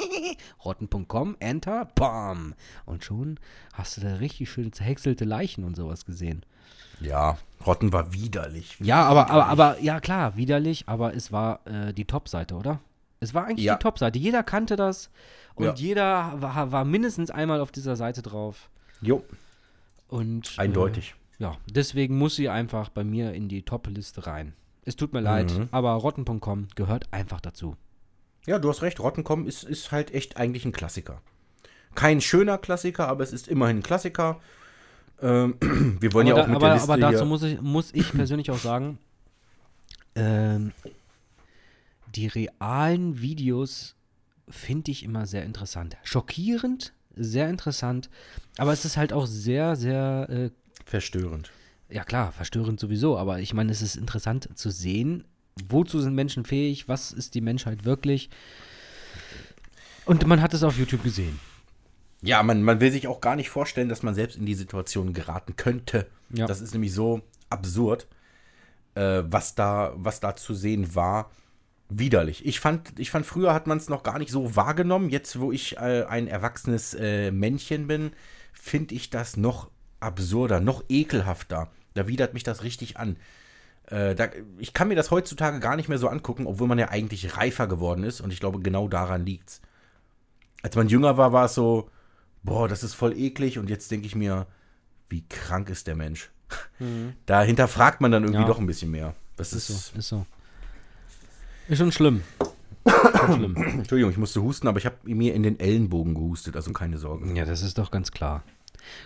rotten.com, 0.64 1.36
enter, 1.38 1.86
bam. 1.94 2.54
Und 2.84 3.04
schon 3.04 3.38
hast 3.72 3.96
du 3.96 4.00
da 4.00 4.16
richtig 4.16 4.50
schön 4.50 4.72
zerhäckselte 4.72 5.24
Leichen 5.24 5.62
und 5.62 5.76
sowas 5.76 6.04
gesehen. 6.04 6.44
Ja, 7.04 7.38
Rotten 7.66 7.92
war 7.92 8.12
widerlich. 8.12 8.76
Ja, 8.80 9.04
aber, 9.04 9.30
aber, 9.30 9.46
aber, 9.46 9.80
ja 9.80 10.00
klar, 10.00 10.36
widerlich, 10.36 10.84
aber 10.86 11.14
es 11.14 11.32
war 11.32 11.60
äh, 11.66 11.92
die 11.94 12.04
Top-Seite, 12.04 12.54
oder? 12.54 12.80
Es 13.20 13.32
war 13.34 13.46
eigentlich 13.46 13.64
Ja. 13.64 13.76
die 13.76 13.82
Top-Seite. 13.82 14.18
Jeder 14.18 14.42
kannte 14.42 14.76
das 14.76 15.10
und 15.54 15.64
Ja. 15.66 15.74
jeder 15.74 16.32
war, 16.42 16.72
war 16.72 16.84
mindestens 16.84 17.30
einmal 17.30 17.60
auf 17.60 17.72
dieser 17.72 17.96
Seite 17.96 18.20
drauf. 18.22 18.68
Jo, 19.00 19.24
Und 20.08 20.54
eindeutig. 20.58 21.14
Äh, 21.38 21.42
ja, 21.44 21.56
deswegen 21.66 22.16
muss 22.18 22.36
sie 22.36 22.48
einfach 22.48 22.88
bei 22.90 23.02
mir 23.04 23.32
in 23.32 23.48
die 23.48 23.62
Top-Liste 23.62 24.26
rein. 24.26 24.52
Es 24.84 24.96
tut 24.96 25.12
mir 25.14 25.20
leid, 25.20 25.50
Mhm. 25.52 25.68
aber 25.72 25.92
rotten.com 25.92 26.68
gehört 26.74 27.06
einfach 27.12 27.40
dazu. 27.40 27.76
Ja, 28.46 28.58
du 28.58 28.68
hast 28.68 28.82
recht. 28.82 29.00
Rottenkommen 29.00 29.46
ist, 29.46 29.64
ist 29.64 29.90
halt 29.90 30.12
echt 30.12 30.36
eigentlich 30.36 30.66
ein 30.66 30.72
Klassiker. 30.72 31.22
Kein 31.94 32.20
schöner 32.20 32.58
Klassiker, 32.58 33.08
aber 33.08 33.24
es 33.24 33.32
ist 33.32 33.48
immerhin 33.48 33.78
ein 33.78 33.82
Klassiker. 33.82 34.40
Ähm, 35.22 35.54
wir 36.00 36.12
wollen 36.12 36.28
aber 36.28 36.36
ja 36.36 36.42
auch 36.42 36.46
da, 36.46 36.52
mit 36.52 36.56
aber, 36.56 36.66
der 36.66 36.74
Liste 36.74 36.92
aber 36.92 37.00
dazu 37.00 37.24
muss 37.24 37.42
ich, 37.42 37.60
muss 37.60 37.94
ich 37.94 38.12
persönlich 38.12 38.50
auch 38.50 38.58
sagen, 38.58 38.98
ähm, 40.14 40.72
die 42.14 42.26
realen 42.26 43.20
Videos 43.20 43.96
finde 44.48 44.90
ich 44.90 45.02
immer 45.02 45.26
sehr 45.26 45.44
interessant. 45.44 45.96
Schockierend, 46.04 46.92
sehr 47.16 47.48
interessant, 47.48 48.10
aber 48.58 48.72
es 48.72 48.84
ist 48.84 48.96
halt 48.96 49.12
auch 49.12 49.26
sehr, 49.26 49.76
sehr, 49.76 50.28
äh, 50.28 50.50
verstörend. 50.84 51.50
ja 51.88 52.04
klar, 52.04 52.32
verstörend 52.32 52.78
sowieso, 52.78 53.16
aber 53.16 53.40
ich 53.40 53.54
meine, 53.54 53.72
es 53.72 53.82
ist 53.82 53.96
interessant 53.96 54.48
zu 54.54 54.70
sehen, 54.70 55.24
wozu 55.68 56.00
sind 56.00 56.14
Menschen 56.14 56.44
fähig, 56.44 56.88
was 56.88 57.12
ist 57.12 57.34
die 57.34 57.40
Menschheit 57.40 57.84
wirklich. 57.84 58.30
Und 60.04 60.26
man 60.26 60.42
hat 60.42 60.52
es 60.52 60.62
auf 60.62 60.78
YouTube 60.78 61.02
gesehen. 61.02 61.38
Ja, 62.24 62.42
man, 62.42 62.62
man 62.62 62.80
will 62.80 62.90
sich 62.90 63.06
auch 63.06 63.20
gar 63.20 63.36
nicht 63.36 63.50
vorstellen, 63.50 63.88
dass 63.88 64.02
man 64.02 64.14
selbst 64.14 64.38
in 64.38 64.46
die 64.46 64.54
Situation 64.54 65.12
geraten 65.12 65.56
könnte. 65.56 66.06
Ja. 66.30 66.46
Das 66.46 66.60
ist 66.60 66.72
nämlich 66.72 66.94
so 66.94 67.20
absurd, 67.50 68.06
äh, 68.94 69.22
was, 69.26 69.54
da, 69.54 69.92
was 69.96 70.20
da 70.20 70.34
zu 70.34 70.54
sehen 70.54 70.94
war. 70.94 71.30
Widerlich. 71.90 72.46
Ich 72.46 72.60
fand, 72.60 72.98
ich 72.98 73.10
fand 73.10 73.26
früher 73.26 73.52
hat 73.52 73.66
man 73.66 73.76
es 73.76 73.90
noch 73.90 74.02
gar 74.02 74.18
nicht 74.18 74.30
so 74.30 74.56
wahrgenommen. 74.56 75.10
Jetzt, 75.10 75.38
wo 75.38 75.52
ich 75.52 75.76
äh, 75.76 76.04
ein 76.08 76.26
erwachsenes 76.26 76.94
äh, 76.94 77.30
Männchen 77.30 77.86
bin, 77.86 78.12
finde 78.54 78.94
ich 78.94 79.10
das 79.10 79.36
noch 79.36 79.70
absurder, 80.00 80.60
noch 80.60 80.82
ekelhafter. 80.88 81.68
Da 81.92 82.08
widert 82.08 82.32
mich 82.32 82.42
das 82.42 82.62
richtig 82.62 82.96
an. 82.96 83.16
Äh, 83.86 84.14
da, 84.14 84.28
ich 84.58 84.72
kann 84.72 84.88
mir 84.88 84.96
das 84.96 85.10
heutzutage 85.10 85.60
gar 85.60 85.76
nicht 85.76 85.90
mehr 85.90 85.98
so 85.98 86.08
angucken, 86.08 86.46
obwohl 86.46 86.68
man 86.68 86.78
ja 86.78 86.88
eigentlich 86.88 87.36
reifer 87.36 87.66
geworden 87.66 88.02
ist. 88.02 88.22
Und 88.22 88.32
ich 88.32 88.40
glaube, 88.40 88.60
genau 88.60 88.88
daran 88.88 89.26
liegt's. 89.26 89.60
Als 90.62 90.74
man 90.74 90.88
jünger 90.88 91.18
war, 91.18 91.34
war 91.34 91.44
es 91.44 91.54
so, 91.54 91.90
boah, 92.44 92.68
das 92.68 92.82
ist 92.84 92.94
voll 92.94 93.16
eklig. 93.18 93.58
Und 93.58 93.68
jetzt 93.70 93.90
denke 93.90 94.06
ich 94.06 94.14
mir, 94.14 94.46
wie 95.08 95.24
krank 95.28 95.68
ist 95.70 95.86
der 95.86 95.96
Mensch? 95.96 96.30
Da 97.26 97.42
hinterfragt 97.42 98.00
man 98.00 98.12
dann 98.12 98.22
irgendwie 98.22 98.38
Mhm. 98.38 98.44
Ja. 98.44 98.48
doch 98.48 98.58
ein 98.60 98.66
bisschen 98.66 98.90
mehr. 98.90 99.14
Das 99.36 99.52
ist, 99.52 99.70
Ist 99.70 99.86
so, 99.92 99.98
ist 99.98 100.08
so. 100.08 100.26
Ist 101.68 101.78
schon 101.78 101.90
schlimm. 101.92 102.22
schon 102.86 103.34
schlimm. 103.34 103.56
Entschuldigung, 103.78 104.12
ich 104.12 104.18
musste 104.18 104.42
husten, 104.42 104.68
aber 104.68 104.78
ich 104.78 104.86
habe 104.86 104.96
mir 105.04 105.34
in 105.34 105.42
den 105.42 105.58
Ellenbogen 105.58 106.14
gehustet, 106.14 106.54
also 106.54 106.72
keine 106.72 106.98
Sorge. 106.98 107.32
Ja, 107.36 107.44
das 107.44 107.62
ist 107.62 107.78
doch 107.78 107.90
ganz 107.90 108.10
klar. 108.12 108.44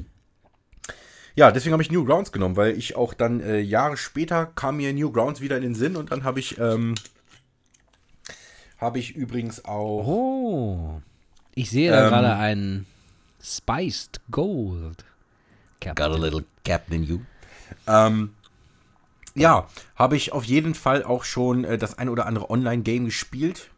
ja, 1.34 1.52
deswegen 1.52 1.74
habe 1.74 1.82
ich 1.82 1.90
Newgrounds 1.90 2.32
genommen, 2.32 2.56
weil 2.56 2.76
ich 2.78 2.96
auch 2.96 3.12
dann 3.12 3.40
äh, 3.40 3.58
Jahre 3.60 3.98
später 3.98 4.46
kam 4.46 4.78
mir 4.78 4.92
Newgrounds 4.94 5.42
wieder 5.42 5.56
in 5.56 5.62
den 5.62 5.74
Sinn 5.74 5.96
und 5.96 6.12
dann 6.12 6.24
habe 6.24 6.40
ich 6.40 6.58
ähm, 6.58 6.94
habe 8.78 8.98
ich 8.98 9.14
übrigens 9.14 9.66
auch 9.66 10.06
Oh. 10.06 11.02
Ich 11.54 11.70
sehe 11.70 11.90
da 11.90 12.04
Ähm. 12.04 12.08
gerade 12.08 12.36
einen 12.36 12.86
Spiced 13.42 14.20
Gold. 14.30 15.04
Got 15.80 16.00
a 16.00 16.16
little 16.16 16.44
Captain 16.64 17.02
You. 17.04 17.20
Ähm, 17.86 18.34
ja, 19.34 19.68
habe 19.94 20.16
ich 20.16 20.32
auf 20.32 20.44
jeden 20.44 20.74
Fall 20.74 21.04
auch 21.04 21.24
schon 21.24 21.64
äh, 21.64 21.76
das 21.76 21.98
ein 21.98 22.08
oder 22.08 22.24
andere 22.26 22.48
Online-Game 22.48 23.04
gespielt 23.04 23.70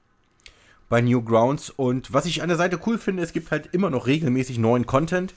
bei 0.88 1.00
Newgrounds. 1.00 1.70
Und 1.70 2.12
was 2.12 2.26
ich 2.26 2.42
an 2.42 2.48
der 2.48 2.56
Seite 2.56 2.80
cool 2.86 2.98
finde, 2.98 3.22
es 3.22 3.32
gibt 3.32 3.50
halt 3.50 3.68
immer 3.72 3.90
noch 3.90 4.06
regelmäßig 4.06 4.58
neuen 4.58 4.86
Content. 4.86 5.34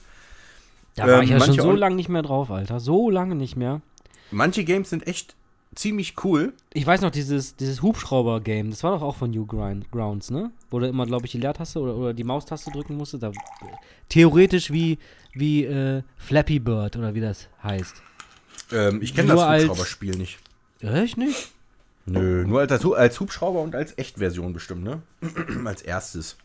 Da 0.94 1.06
war 1.06 1.18
Ähm, 1.18 1.22
ich 1.22 1.30
ja 1.30 1.40
schon 1.40 1.54
so 1.54 1.72
lange 1.72 1.96
nicht 1.96 2.08
mehr 2.08 2.22
drauf, 2.22 2.50
Alter. 2.50 2.80
So 2.80 3.10
lange 3.10 3.34
nicht 3.34 3.56
mehr. 3.56 3.80
Manche 4.30 4.64
Games 4.64 4.90
sind 4.90 5.06
echt 5.06 5.34
ziemlich 5.74 6.14
cool. 6.24 6.52
Ich 6.72 6.86
weiß 6.86 7.00
noch, 7.00 7.10
dieses, 7.10 7.56
dieses 7.56 7.82
Hubschrauber-Game, 7.82 8.70
das 8.70 8.82
war 8.84 8.92
doch 8.92 9.02
auch 9.02 9.16
von 9.16 9.30
Newgrounds, 9.30 10.30
ne? 10.30 10.50
Wo 10.70 10.78
du 10.78 10.86
immer, 10.86 11.06
glaube 11.06 11.26
ich, 11.26 11.32
die 11.32 11.38
Leertaste 11.38 11.80
oder, 11.80 11.96
oder 11.96 12.14
die 12.14 12.24
Maustaste 12.24 12.70
drücken 12.70 12.96
musstest. 12.96 13.22
Da, 13.22 13.32
theoretisch 14.08 14.70
wie, 14.70 14.98
wie 15.32 15.64
äh, 15.64 16.02
Flappy 16.16 16.58
Bird 16.58 16.96
oder 16.96 17.14
wie 17.14 17.20
das 17.20 17.48
heißt. 17.62 18.02
Ähm, 18.72 19.00
ich 19.02 19.14
kenne 19.14 19.34
das 19.34 19.40
Hubschrauberspiel 19.62 20.16
nicht. 20.16 20.38
Echt 20.80 21.16
nicht? 21.16 21.51
Nö, 22.06 22.44
nur 22.44 22.60
als, 22.60 22.72
als, 22.84 23.20
Hubschrauber 23.20 23.60
und 23.60 23.74
als 23.74 23.96
Echtversion 23.96 24.52
bestimmt, 24.52 24.82
ne? 24.82 25.02
als 25.64 25.82
erstes. 25.82 26.36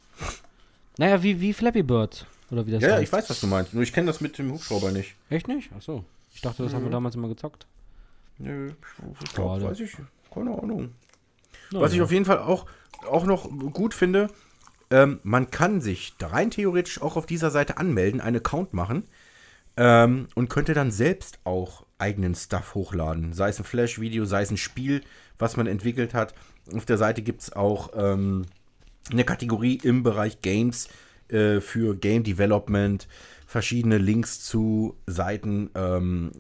Naja, 0.98 1.24
wie, 1.24 1.40
wie 1.42 1.54
Flappy 1.54 1.84
Bird. 1.84 2.26
Oder 2.52 2.66
wie 2.66 2.72
das 2.72 2.82
Ja, 2.82 2.90
ja, 2.90 2.94
heißt. 2.96 3.04
ich 3.04 3.12
weiß, 3.14 3.30
was 3.30 3.40
du 3.42 3.48
meinst. 3.48 3.74
Nur 3.74 3.84
ich 3.84 3.92
kenne 3.94 4.08
das 4.08 4.22
mit 4.22 4.38
dem 4.38 4.52
Hubschrauber 4.54 4.92
nicht. 4.92 5.16
Echt 5.30 5.48
nicht? 5.48 5.72
Achso. 5.74 6.06
Ich 6.34 6.42
dachte, 6.42 6.64
das 6.64 6.74
haben 6.74 6.84
wir 6.84 6.92
damals 6.92 7.16
immer 7.16 7.28
gezockt. 7.28 7.66
Nö, 8.38 8.72
ich 9.24 9.34
glaub, 9.34 9.62
weiß 9.62 9.80
ich. 9.80 9.98
Keine 10.34 10.52
Ahnung. 10.52 10.92
Na 11.72 11.82
Was 11.82 11.92
ich 11.92 11.98
ja. 11.98 12.04
auf 12.04 12.12
jeden 12.12 12.26
Fall 12.26 12.40
auch, 12.40 12.66
auch 13.10 13.26
noch 13.26 13.50
gut 13.74 13.94
finde, 13.94 14.28
ähm, 14.92 15.20
man 15.24 15.50
kann 15.50 15.82
sich 15.82 16.14
rein 16.22 16.52
theoretisch 16.52 17.02
auch 17.02 17.16
auf 17.18 17.26
dieser 17.26 17.50
Seite 17.52 17.78
anmelden, 17.78 18.22
einen 18.22 18.38
Account 18.38 18.74
machen 18.74 19.04
ähm, 19.76 20.28
und 20.36 20.50
könnte 20.50 20.74
dann 20.74 20.92
selbst 20.92 21.40
auch 21.44 21.87
eigenen 22.00 22.36
Stuff 22.36 22.76
hochladen. 22.76 23.34
Sei 23.34 23.50
es 23.50 23.60
ein 23.60 23.64
Flash-Video, 23.64 24.26
sei 24.26 24.42
es 24.42 24.52
ein 24.52 24.58
Spiel, 24.58 25.02
was 25.38 25.58
man 25.58 25.68
entwickelt 25.68 26.14
hat. 26.14 26.34
Auf 26.74 26.86
der 26.86 26.98
Seite 26.98 27.22
gibt 27.22 27.42
es 27.42 27.54
auch 27.54 27.92
ähm, 27.96 28.46
eine 29.12 29.24
Kategorie 29.24 29.80
im 29.84 30.04
Bereich 30.04 30.42
Games 30.42 30.90
äh, 31.30 31.60
für 31.60 31.96
Game 31.96 32.24
Development, 32.24 33.08
verschiedene 33.46 33.98
Links 33.98 34.42
zu 34.42 34.98
Seiten, 35.08 35.70
ähm, 35.74 36.32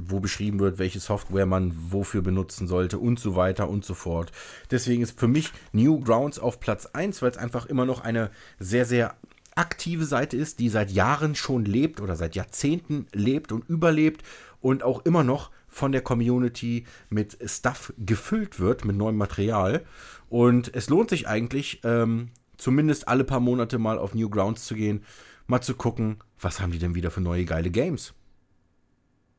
wo 0.00 0.18
beschrieben 0.18 0.58
wird, 0.58 0.78
welche 0.78 0.98
Software 0.98 1.46
man 1.46 1.72
wofür 1.92 2.22
benutzen 2.22 2.66
sollte 2.66 2.98
und 2.98 3.20
so 3.20 3.36
weiter 3.36 3.68
und 3.68 3.84
so 3.84 3.94
fort. 3.94 4.32
Deswegen 4.70 5.02
ist 5.02 5.18
für 5.18 5.28
mich 5.28 5.52
Newgrounds 5.72 6.40
auf 6.40 6.58
Platz 6.58 6.86
1, 6.86 7.22
weil 7.22 7.30
es 7.30 7.38
einfach 7.38 7.66
immer 7.66 7.86
noch 7.86 8.00
eine 8.00 8.30
sehr, 8.58 8.84
sehr 8.84 9.14
aktive 9.54 10.04
Seite 10.04 10.36
ist, 10.36 10.58
die 10.58 10.68
seit 10.68 10.90
Jahren 10.90 11.34
schon 11.34 11.64
lebt 11.64 12.00
oder 12.00 12.14
seit 12.14 12.34
Jahrzehnten 12.34 13.06
lebt 13.12 13.52
und 13.52 13.68
überlebt 13.68 14.22
und 14.60 14.82
auch 14.82 15.04
immer 15.04 15.22
noch 15.22 15.50
von 15.68 15.92
der 15.92 16.00
Community 16.00 16.86
mit 17.10 17.38
Stuff 17.44 17.92
gefüllt 17.98 18.58
wird, 18.60 18.84
mit 18.84 18.96
neuem 18.96 19.16
Material. 19.16 19.84
Und 20.28 20.74
es 20.74 20.88
lohnt 20.88 21.10
sich 21.10 21.28
eigentlich, 21.28 21.80
ähm, 21.84 22.30
zumindest 22.56 23.08
alle 23.08 23.24
paar 23.24 23.40
Monate 23.40 23.78
mal 23.78 23.98
auf 23.98 24.14
Newgrounds 24.14 24.64
zu 24.64 24.74
gehen, 24.74 25.04
mal 25.46 25.60
zu 25.60 25.74
gucken, 25.74 26.18
was 26.40 26.60
haben 26.60 26.72
die 26.72 26.78
denn 26.78 26.94
wieder 26.94 27.10
für 27.10 27.20
neue 27.20 27.44
geile 27.44 27.70
Games. 27.70 28.14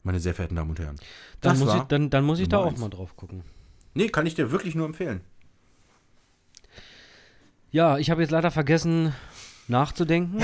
Meine 0.03 0.19
sehr 0.19 0.33
verehrten 0.33 0.55
Damen 0.55 0.69
und 0.69 0.79
Herren. 0.79 0.95
Dann 1.41 1.59
muss, 1.59 1.73
ich, 1.73 1.81
dann, 1.83 2.09
dann 2.09 2.23
muss 2.23 2.39
ich 2.39 2.47
da 2.47 2.59
auch 2.59 2.71
eins. 2.71 2.79
mal 2.79 2.89
drauf 2.89 3.17
gucken. 3.17 3.43
Nee, 3.93 4.07
kann 4.09 4.25
ich 4.25 4.35
dir 4.35 4.51
wirklich 4.51 4.75
nur 4.75 4.85
empfehlen. 4.85 5.21
Ja, 7.71 7.97
ich 7.97 8.09
habe 8.09 8.21
jetzt 8.21 8.31
leider 8.31 8.51
vergessen 8.51 9.13
nachzudenken, 9.67 10.41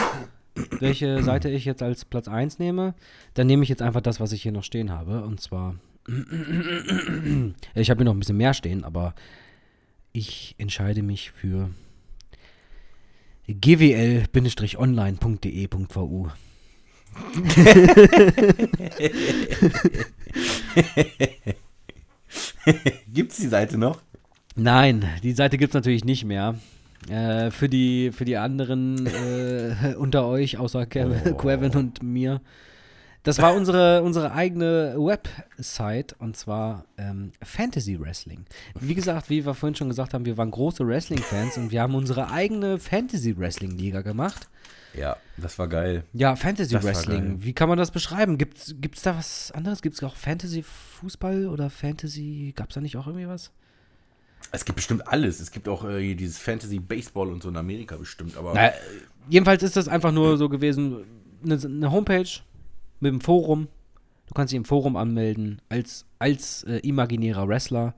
welche 0.79 1.23
Seite 1.23 1.49
ich 1.49 1.65
jetzt 1.65 1.81
als 1.81 2.05
Platz 2.05 2.27
1 2.27 2.59
nehme. 2.59 2.93
Dann 3.33 3.47
nehme 3.47 3.63
ich 3.63 3.69
jetzt 3.69 3.81
einfach 3.81 4.01
das, 4.01 4.19
was 4.19 4.31
ich 4.31 4.43
hier 4.43 4.51
noch 4.51 4.63
stehen 4.63 4.91
habe. 4.91 5.23
Und 5.23 5.41
zwar, 5.41 5.73
ich 6.07 6.13
habe 7.89 7.99
hier 7.99 8.05
noch 8.05 8.13
ein 8.13 8.19
bisschen 8.19 8.37
mehr 8.37 8.53
stehen, 8.53 8.83
aber 8.83 9.15
ich 10.11 10.53
entscheide 10.57 11.01
mich 11.01 11.31
für 11.31 11.71
gwl-online.de.vu. 13.47 16.29
Gibt's 23.13 23.37
die 23.37 23.47
Seite 23.47 23.77
noch? 23.77 24.01
Nein, 24.55 25.07
die 25.21 25.33
Seite 25.33 25.57
gibt 25.57 25.71
es 25.71 25.75
natürlich 25.75 26.05
nicht 26.05 26.25
mehr. 26.25 26.55
Äh, 27.09 27.51
für, 27.51 27.69
die, 27.69 28.11
für 28.11 28.25
die 28.25 28.37
anderen 28.37 29.07
äh, 29.07 29.95
unter 29.97 30.25
euch, 30.25 30.57
außer 30.57 30.85
Kev 30.85 31.13
Oh. 31.25 31.77
Und 31.77 32.03
mir. 32.03 32.41
Das 33.23 33.41
war 33.41 33.55
unsere, 33.55 34.03
unsere 34.03 34.33
eigene 34.33 34.95
Website 34.97 36.13
und 36.19 36.35
zwar 36.35 36.85
ähm, 36.97 37.31
Fantasy 37.41 37.97
Wrestling. 37.97 38.45
Wie 38.77 38.95
gesagt, 38.95 39.29
wie 39.29 39.45
wir 39.45 39.53
vorhin 39.53 39.75
schon 39.75 39.87
gesagt 39.87 40.13
haben, 40.13 40.25
wir 40.25 40.35
waren 40.35 40.51
große 40.51 40.85
Wrestling-Fans 40.85 41.57
und 41.57 41.71
wir 41.71 41.81
haben 41.81 41.95
unsere 41.95 42.31
eigene 42.31 42.79
Fantasy 42.79 43.37
Wrestling-Liga 43.37 44.01
gemacht. 44.01 44.49
Ja, 44.93 45.15
das 45.37 45.57
war 45.57 45.69
geil. 45.69 46.03
Ja, 46.11 46.35
Fantasy 46.35 46.73
Das 46.73 46.83
Wrestling. 46.83 47.37
Wie 47.41 47.53
kann 47.53 47.69
man 47.69 47.77
das 47.77 47.91
beschreiben? 47.91 48.37
Gibt 48.37 48.57
es 48.57 49.01
da 49.01 49.15
was 49.17 49.53
anderes? 49.53 49.81
Gibt 49.81 49.95
es 49.95 50.03
auch 50.03 50.17
Fantasy 50.17 50.61
Fußball 50.61 51.47
oder 51.47 51.69
Fantasy? 51.69 52.51
Gab 52.55 52.69
es 52.69 52.75
da 52.75 52.81
nicht 52.81 52.97
auch 52.97 53.07
irgendwie 53.07 53.27
was? 53.27 53.51
Es 54.53 54.65
gibt 54.65 54.75
bestimmt 54.75 55.07
alles. 55.07 55.39
Es 55.39 55.51
gibt 55.51 55.67
auch 55.67 55.83
äh, 55.83 56.13
dieses 56.13 56.37
Fantasy 56.37 56.77
Baseball 56.79 57.29
und 57.29 57.41
so 57.41 57.49
in 57.49 57.57
Amerika 57.57 57.97
bestimmt, 57.97 58.37
aber 58.37 58.53
Na, 58.53 58.71
jedenfalls 59.27 59.63
ist 59.63 59.75
das 59.75 59.87
einfach 59.87 60.11
nur 60.11 60.37
so 60.37 60.47
gewesen, 60.47 61.03
eine, 61.43 61.59
eine 61.59 61.91
Homepage 61.91 62.29
mit 62.99 63.11
einem 63.11 63.21
Forum. 63.21 63.67
Du 64.27 64.35
kannst 64.35 64.53
dich 64.53 64.57
im 64.57 64.65
Forum 64.65 64.95
anmelden 64.95 65.59
als, 65.69 66.05
als 66.19 66.63
äh, 66.65 66.77
imaginärer 66.77 67.47
Wrestler. 67.47 67.95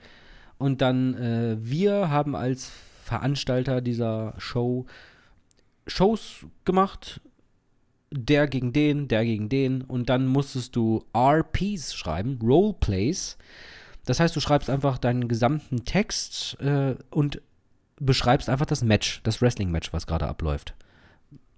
Und 0.58 0.82
dann, 0.82 1.14
äh, 1.16 1.58
wir 1.60 2.10
haben 2.10 2.36
als 2.36 2.72
Veranstalter 3.04 3.82
dieser 3.82 4.34
Show 4.38 4.86
Shows 5.88 6.46
gemacht. 6.64 7.22
Der 8.12 8.48
gegen 8.48 8.72
den, 8.72 9.10
der 9.10 9.26
gegen 9.26 9.50
den. 9.50 9.82
Und 9.82 10.08
dann 10.10 10.26
musstest 10.26 10.76
du 10.78 11.04
RPs 11.14 11.94
schreiben, 11.94 12.40
Roleplays. 12.42 13.38
Das 14.06 14.20
heißt, 14.20 14.36
du 14.36 14.40
schreibst 14.40 14.70
einfach 14.70 14.98
deinen 14.98 15.28
gesamten 15.28 15.86
Text 15.86 16.60
äh, 16.62 16.96
und 17.10 17.42
beschreibst 18.00 18.50
einfach 18.50 18.66
das 18.66 18.84
Match, 18.84 19.22
das 19.24 19.42
Wrestling-Match, 19.42 19.94
was 19.94 20.08
gerade 20.08 20.28
abläuft. 20.28 20.76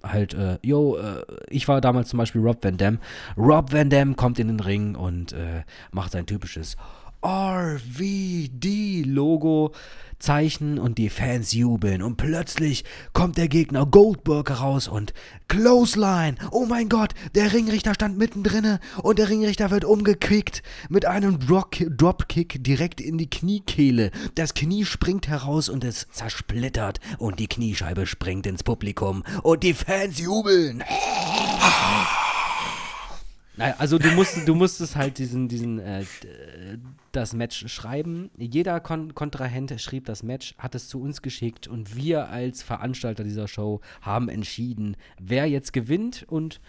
Halt, 0.04 0.34
äh, 0.36 0.60
yo, 0.62 0.98
äh, 0.98 1.24
ich 1.50 1.68
war 1.68 1.82
damals 1.82 2.10
zum 2.10 2.18
Beispiel 2.18 2.42
Rob 2.42 2.64
Van 2.64 2.78
Dam. 2.78 3.00
Rob 3.36 3.74
Van 3.74 3.90
Dam 3.90 4.16
kommt 4.16 4.40
in 4.40 4.48
den 4.48 4.60
Ring 4.60 4.96
und 4.96 5.34
äh, 5.34 5.64
macht 5.92 6.12
sein 6.12 6.26
typisches 6.28 6.78
RVD-Logo 7.26 8.54
zeichnen 10.20 10.80
und 10.80 10.98
die 10.98 11.10
Fans 11.10 11.54
jubeln 11.54 12.02
und 12.02 12.18
plötzlich 12.18 12.84
kommt 13.14 13.38
der 13.38 13.48
Gegner 13.48 13.86
Goldberg 13.86 14.50
heraus 14.50 14.88
und 14.88 15.14
Clothesline. 15.48 16.36
Oh 16.52 16.66
mein 16.66 16.90
Gott, 16.90 17.14
der 17.36 17.54
Ringrichter 17.54 17.94
stand 17.94 18.18
mittendrin 18.18 18.80
und 19.02 19.20
der 19.20 19.30
Ringrichter 19.30 19.72
wird 19.72 19.86
umgekickt 19.86 20.64
mit 20.90 21.06
einem 21.06 21.40
Drop 21.40 21.76
Dropkick 21.78 22.64
direkt 22.64 23.02
in 23.02 23.18
die 23.18 23.30
Kniekehle. 23.30 24.12
Das 24.36 24.54
Knie 24.54 24.86
springt 24.86 25.28
heraus 25.28 25.70
und 25.70 25.84
es 25.84 26.08
zersplittert 26.12 27.00
und 27.18 27.40
die 27.40 27.48
Kniescheibe 27.48 28.06
springt 28.06 28.48
ins 28.48 28.64
Publikum 28.64 29.24
und 29.44 29.64
die 29.64 29.74
Fans 29.74 30.20
jubeln. 30.20 30.84
Naja, 33.58 33.76
also 33.80 33.98
du 33.98 34.12
musst, 34.12 34.48
du 34.48 34.54
musstest 34.54 34.96
halt 34.96 35.18
diesen, 35.18 35.48
diesen, 35.48 35.80
äh, 35.80 36.06
das 37.12 37.34
Match 37.34 37.68
schreiben. 37.68 38.30
Jeder 38.38 38.80
Kon 38.80 39.16
Kontrahent 39.16 39.74
schrieb 39.82 40.06
das 40.06 40.22
Match, 40.22 40.54
hat 40.60 40.76
es 40.76 40.88
zu 40.88 41.02
uns 41.02 41.24
geschickt 41.24 41.68
und 41.68 41.96
wir 41.96 42.30
als 42.30 42.62
Veranstalter 42.62 43.24
dieser 43.24 43.48
Show 43.48 43.82
haben 44.02 44.30
entschieden, 44.30 44.96
wer 45.20 45.48
jetzt 45.48 45.74
gewinnt 45.74 46.24
und 46.30 46.62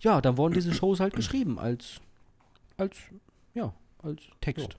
ja, 0.00 0.20
dann 0.20 0.36
wurden 0.36 0.54
diese 0.54 0.74
Shows 0.74 0.98
halt 0.98 1.14
geschrieben 1.14 1.60
als, 1.60 2.00
als, 2.76 2.96
ja, 3.54 3.72
als 4.02 4.22
Text. 4.40 4.76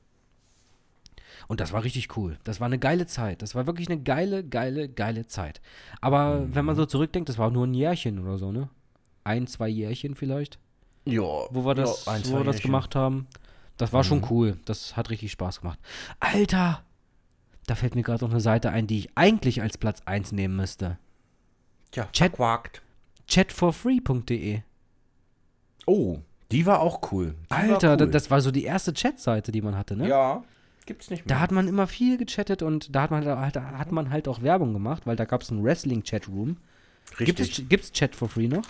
Und 1.47 1.61
das 1.61 1.71
war 1.71 1.83
richtig 1.83 2.15
cool. 2.17 2.37
Das 2.43 2.59
war 2.59 2.67
eine 2.67 2.77
geile 2.77 3.07
Zeit. 3.07 3.41
Das 3.41 3.55
war 3.55 3.65
wirklich 3.65 3.89
eine 3.89 4.01
geile, 4.01 4.43
geile, 4.43 4.89
geile 4.89 5.25
Zeit. 5.25 5.61
Aber 6.01 6.53
wenn 6.53 6.65
man 6.65 6.75
so 6.75 6.85
zurückdenkt, 6.85 7.29
das 7.29 7.37
war 7.37 7.49
nur 7.49 7.65
ein 7.65 7.73
Jährchen 7.73 8.19
oder 8.19 8.37
so, 8.37 8.51
ne? 8.51 8.69
Ein, 9.23 9.47
zwei 9.47 9.69
Jährchen 9.69 10.15
vielleicht 10.15 10.59
Ja. 11.05 11.21
wo 11.21 11.65
wir 11.65 11.75
das, 11.75 12.05
ja, 12.05 12.19
wo 12.25 12.37
wir 12.37 12.43
das 12.43 12.61
gemacht 12.61 12.95
haben. 12.95 13.27
Das 13.77 13.91
war 13.91 14.03
schon 14.03 14.25
cool. 14.29 14.57
Das 14.65 14.95
hat 14.95 15.09
richtig 15.09 15.31
Spaß 15.31 15.61
gemacht. 15.61 15.79
Alter! 16.19 16.83
Da 17.65 17.75
fällt 17.75 17.95
mir 17.95 18.03
gerade 18.03 18.23
noch 18.23 18.31
eine 18.31 18.41
Seite 18.41 18.69
ein, 18.71 18.87
die 18.87 18.99
ich 18.99 19.09
eigentlich 19.15 19.61
als 19.61 19.77
Platz 19.77 20.01
1 20.05 20.31
nehmen 20.33 20.55
müsste. 20.55 20.97
Tja, 21.91 22.03
Chat- 22.11 22.31
verquakt. 22.35 22.81
Chatforfree.de. 23.27 24.61
Oh, 25.85 26.19
die 26.51 26.65
war 26.65 26.79
auch 26.81 27.11
cool. 27.11 27.35
Die 27.49 27.51
Alter, 27.51 27.91
war 27.91 28.01
cool. 28.01 28.11
das 28.11 28.29
war 28.31 28.41
so 28.41 28.51
die 28.51 28.63
erste 28.63 28.93
Chatseite, 28.93 29.51
die 29.51 29.61
man 29.61 29.75
hatte, 29.77 29.95
ne? 29.95 30.07
Ja, 30.07 30.43
gibt's 30.85 31.09
nicht 31.09 31.25
mehr. 31.25 31.35
Da 31.35 31.41
hat 31.41 31.51
man 31.51 31.67
immer 31.67 31.87
viel 31.87 32.17
gechattet 32.17 32.61
und 32.61 32.93
da 32.95 33.03
hat 33.03 33.11
man 33.11 33.25
halt, 33.25 33.55
da 33.55 33.63
hat 33.77 33.91
man 33.91 34.09
halt 34.09 34.27
auch 34.27 34.41
Werbung 34.41 34.73
gemacht, 34.73 35.05
weil 35.05 35.15
da 35.15 35.25
gab 35.25 35.41
es 35.41 35.51
einen 35.51 35.63
Wrestling-Chatroom. 35.63 36.57
Gibt 37.17 37.39
Richtig. 37.39 37.59
es 37.59 37.69
gibt's 37.69 37.91
Chat 37.91 38.15
for 38.15 38.29
Free 38.29 38.47
noch? 38.47 38.63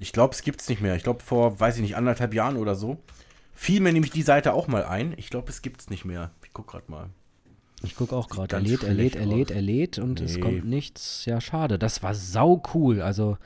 Ich 0.00 0.12
glaube, 0.12 0.34
es 0.34 0.42
gibt's 0.42 0.68
nicht 0.68 0.80
mehr. 0.80 0.96
Ich 0.96 1.04
glaube, 1.04 1.22
vor, 1.22 1.60
weiß 1.60 1.76
ich 1.76 1.82
nicht, 1.82 1.94
anderthalb 1.96 2.34
Jahren 2.34 2.56
oder 2.56 2.74
so, 2.74 2.98
fiel 3.54 3.80
mir 3.80 3.92
nämlich 3.92 4.10
die 4.10 4.22
Seite 4.22 4.54
auch 4.54 4.66
mal 4.66 4.84
ein. 4.84 5.14
Ich 5.16 5.30
glaube, 5.30 5.50
es 5.50 5.62
gibt's 5.62 5.88
nicht 5.90 6.04
mehr. 6.04 6.30
Ich 6.44 6.52
guck 6.52 6.66
gerade 6.66 6.90
mal. 6.90 7.10
Ich 7.82 7.94
gucke 7.94 8.16
auch 8.16 8.28
gerade. 8.28 8.56
Er 8.56 8.60
lädt, 8.62 8.82
er 8.82 8.92
lädt, 8.94 9.14
er 9.16 9.26
lädt, 9.26 9.50
er 9.50 9.62
lädt 9.62 9.98
und 9.98 10.20
es 10.20 10.34
Nee. 10.34 10.40
kommt 10.40 10.64
nichts. 10.64 11.24
Ja, 11.26 11.40
schade. 11.40 11.78
Das 11.78 12.02
war 12.02 12.14
sau 12.14 12.62
cool. 12.74 13.00
Also, 13.00 13.38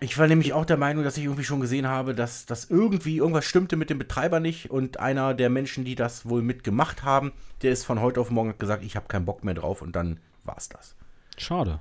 Ich 0.00 0.16
war 0.16 0.28
nämlich 0.28 0.52
auch 0.52 0.64
der 0.64 0.76
Meinung, 0.76 1.02
dass 1.02 1.16
ich 1.16 1.24
irgendwie 1.24 1.42
schon 1.44 1.58
gesehen 1.60 1.88
habe, 1.88 2.14
dass 2.14 2.46
das 2.46 2.70
irgendwie 2.70 3.16
irgendwas 3.16 3.44
stimmte 3.46 3.74
mit 3.76 3.90
dem 3.90 3.98
Betreiber 3.98 4.38
nicht 4.40 4.70
und 4.70 5.00
einer 5.00 5.34
der 5.34 5.50
Menschen, 5.50 5.84
die 5.84 5.96
das 5.96 6.28
wohl 6.28 6.40
mitgemacht 6.40 7.02
haben, 7.02 7.32
der 7.62 7.72
ist 7.72 7.84
von 7.84 8.00
heute 8.00 8.20
auf 8.20 8.30
morgen 8.30 8.56
gesagt, 8.58 8.84
ich 8.84 8.94
habe 8.94 9.08
keinen 9.08 9.24
Bock 9.24 9.42
mehr 9.42 9.54
drauf 9.54 9.82
und 9.82 9.96
dann 9.96 10.20
war's 10.44 10.68
das. 10.68 10.94
Schade. 11.36 11.80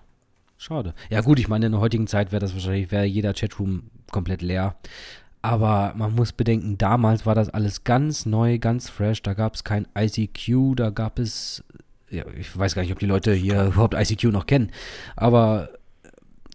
Schade. 0.57 0.93
Ja, 1.09 1.21
gut, 1.21 1.39
ich 1.39 1.47
meine, 1.47 1.67
in 1.67 1.71
der 1.73 1.81
heutigen 1.81 2.07
Zeit 2.07 2.31
wäre 2.31 2.39
das 2.39 2.53
wahrscheinlich, 2.53 2.91
wäre 2.91 3.05
jeder 3.05 3.33
Chatroom 3.33 3.83
komplett 4.11 4.41
leer. 4.41 4.75
Aber 5.41 5.93
man 5.95 6.15
muss 6.15 6.33
bedenken, 6.33 6.77
damals 6.77 7.25
war 7.25 7.35
das 7.35 7.49
alles 7.49 7.83
ganz 7.83 8.25
neu, 8.25 8.57
ganz 8.57 8.89
fresh. 8.89 9.21
Da 9.21 9.33
gab 9.33 9.53
es 9.55 9.63
kein 9.63 9.87
ICQ, 9.97 10.75
da 10.75 10.89
gab 10.89 11.19
es, 11.19 11.63
ja, 12.09 12.23
ich 12.37 12.57
weiß 12.57 12.73
gar 12.75 12.81
nicht, 12.81 12.91
ob 12.91 12.99
die 12.99 13.05
Leute 13.05 13.33
hier 13.33 13.65
überhaupt 13.65 13.93
ICQ 13.93 14.25
noch 14.31 14.47
kennen, 14.47 14.71
aber 15.15 15.69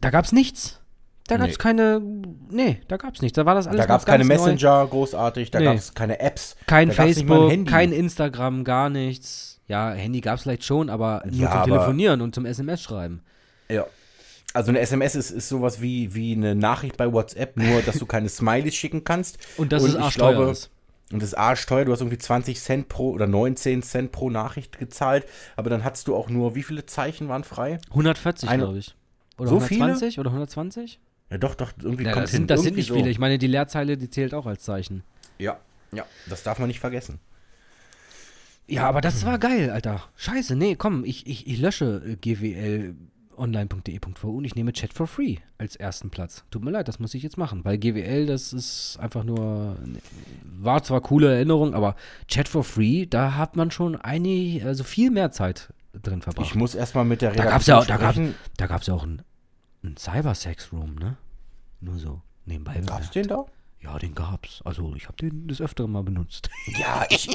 da 0.00 0.10
gab 0.10 0.24
es 0.24 0.32
nichts. 0.32 0.80
Da 1.28 1.36
gab 1.36 1.48
es 1.48 1.54
Nee. 1.56 1.62
keine, 1.62 2.02
nee, 2.50 2.80
da 2.88 2.96
gab 2.96 3.14
es 3.14 3.22
nichts. 3.22 3.36
Da 3.36 3.46
war 3.46 3.54
das 3.54 3.68
alles 3.68 3.80
Da 3.82 3.86
gab 3.86 4.00
es 4.00 4.04
keine 4.06 4.26
ganz 4.26 4.40
neu. 4.40 4.50
Messenger 4.52 4.86
großartig, 4.88 5.52
da 5.52 5.60
Nee. 5.60 5.64
gab 5.66 5.76
es 5.76 5.94
keine 5.94 6.18
Apps. 6.18 6.56
Kein 6.66 6.90
Facebook, 6.90 7.52
kein 7.66 7.92
Instagram, 7.92 8.64
gar 8.64 8.90
nichts. 8.90 9.60
Ja, 9.68 9.92
Handy 9.92 10.20
gab 10.20 10.36
es 10.36 10.42
vielleicht 10.42 10.64
schon, 10.64 10.90
aber 10.90 11.22
nur 11.24 11.34
Ja, 11.42 11.52
zum 11.62 11.72
Telefonieren 11.72 12.20
und 12.20 12.34
zum 12.34 12.44
SMS 12.44 12.82
schreiben. 12.82 13.22
Ja. 13.73 13.86
Also 14.55 14.70
eine 14.70 14.81
SMS 14.81 15.15
ist, 15.15 15.31
ist 15.31 15.49
sowas 15.49 15.81
wie, 15.81 16.15
wie 16.15 16.32
eine 16.32 16.55
Nachricht 16.55 16.97
bei 16.99 17.11
WhatsApp, 17.11 17.57
nur 17.57 17.81
dass 17.82 17.99
du 17.99 18.05
keine 18.07 18.28
Smileys 18.28 18.74
schicken 18.74 19.03
kannst. 19.05 19.39
Und 19.57 19.73
das 19.73 19.82
ist 19.85 19.94
ich 19.94 20.01
arschteuer 20.01 20.35
glaube, 20.35 20.51
ist. 20.51 20.70
Und 21.11 21.20
das 21.23 21.31
ist 21.31 21.35
arschteuer, 21.35 21.85
du 21.85 21.93
hast 21.93 22.01
irgendwie 22.01 22.19
20 22.19 22.61
Cent 22.61 22.89
pro 22.89 23.11
oder 23.11 23.27
19 23.27 23.82
Cent 23.82 24.12
pro 24.12 24.31
Nachricht 24.31 24.78
gezahlt, 24.78 25.27
aber 25.57 25.69
dann 25.70 25.85
hattest 25.85 26.09
du 26.09 26.15
auch 26.15 26.28
nur, 26.31 26.55
wie 26.55 26.62
viele 26.62 26.86
Zeichen 26.86 27.28
waren 27.28 27.44
frei? 27.44 27.78
140, 27.90 28.49
Eine- 28.49 28.62
glaube 28.65 28.78
ich. 28.78 28.94
Oder 29.39 29.49
So 29.51 29.57
120 29.57 30.19
oder 30.19 30.31
120? 30.31 31.01
Ja, 31.31 31.39
doch, 31.39 31.55
doch, 31.55 31.73
irgendwie 31.82 32.05
Ja, 32.05 32.12
kommt 32.12 32.24
das 32.24 32.31
hin. 32.31 32.40
sind, 32.40 32.51
das 32.51 32.62
sind 32.62 32.77
nicht 32.77 32.89
so. 32.89 32.94
viele. 32.94 33.09
Ich 33.11 33.19
meine, 33.19 33.39
die 33.39 33.47
Leerzeile, 33.47 33.97
die 33.97 34.09
zählt 34.11 34.35
auch 34.35 34.47
als 34.47 34.62
Zeichen. 34.62 35.03
Ja, 35.39 35.59
ja, 35.93 36.05
das 36.28 36.43
darf 36.43 36.59
man 36.59 36.69
nicht 36.69 36.81
vergessen. 36.81 37.19
Ja, 38.66 38.89
aber 38.89 39.01
das 39.01 39.24
war 39.27 39.39
geil, 39.39 39.70
Alter. 39.70 40.03
Scheiße, 40.16 40.57
nee, 40.57 40.77
komm, 40.77 41.05
ich, 41.05 41.27
ich, 41.27 41.47
ich 41.47 41.59
lösche 41.59 42.03
äh, 42.23 42.94
gwlonline.de.vu 43.36 44.36
und 44.36 44.44
ich 44.44 44.54
nehme 44.54 44.72
Chat 44.72 44.92
for 44.92 45.06
Free 45.06 45.36
als 45.59 45.76
ersten 45.76 46.10
Platz. 46.10 46.44
Tut 46.50 46.64
mir 46.64 46.70
leid, 46.70 46.88
das 46.88 46.98
muss 46.98 47.14
ich 47.14 47.22
jetzt 47.22 47.36
machen, 47.36 47.64
weil 47.64 47.78
GWL, 47.78 48.26
das 48.26 48.52
ist 48.52 48.98
einfach 49.00 49.24
nur, 49.24 49.76
war 50.44 50.82
zwar 50.82 51.00
coole 51.00 51.32
Erinnerung, 51.34 51.74
aber 51.74 51.96
Chat 52.28 52.48
for 52.48 52.64
Free, 52.64 53.06
da 53.06 53.34
hat 53.36 53.56
man 53.56 53.70
schon 53.70 53.96
einig, 53.96 54.64
also 54.64 54.84
viel 54.84 55.10
mehr 55.10 55.30
Zeit 55.30 55.72
drin 55.92 56.22
verbracht. 56.22 56.46
Ich 56.46 56.54
muss 56.54 56.74
erstmal 56.74 57.04
mit 57.04 57.22
der 57.22 57.32
Da 57.32 57.44
gab's 57.44 57.66
ja 57.66 57.78
auch, 57.78 57.86
da 57.86 57.96
sprechen. 57.96 58.34
da 58.56 58.94
auch 58.94 59.04
ein, 59.04 59.22
ein 59.82 59.96
Cybersex-Room, 59.96 60.94
ne? 60.96 61.16
Nur 61.80 61.98
so, 61.98 62.22
nebenbei. 62.46 62.80
Gab's 62.80 63.10
den 63.10 63.26
da? 63.26 63.46
Ja, 63.82 63.98
den 63.98 64.14
gab's. 64.14 64.62
Also 64.64 64.94
ich 64.94 65.09
habe 65.09 65.16
den 65.16 65.48
des 65.48 65.60
Öfteren 65.60 65.90
mal 65.90 66.04
benutzt. 66.04 66.50
Ja, 66.78 67.04
ich, 67.10 67.28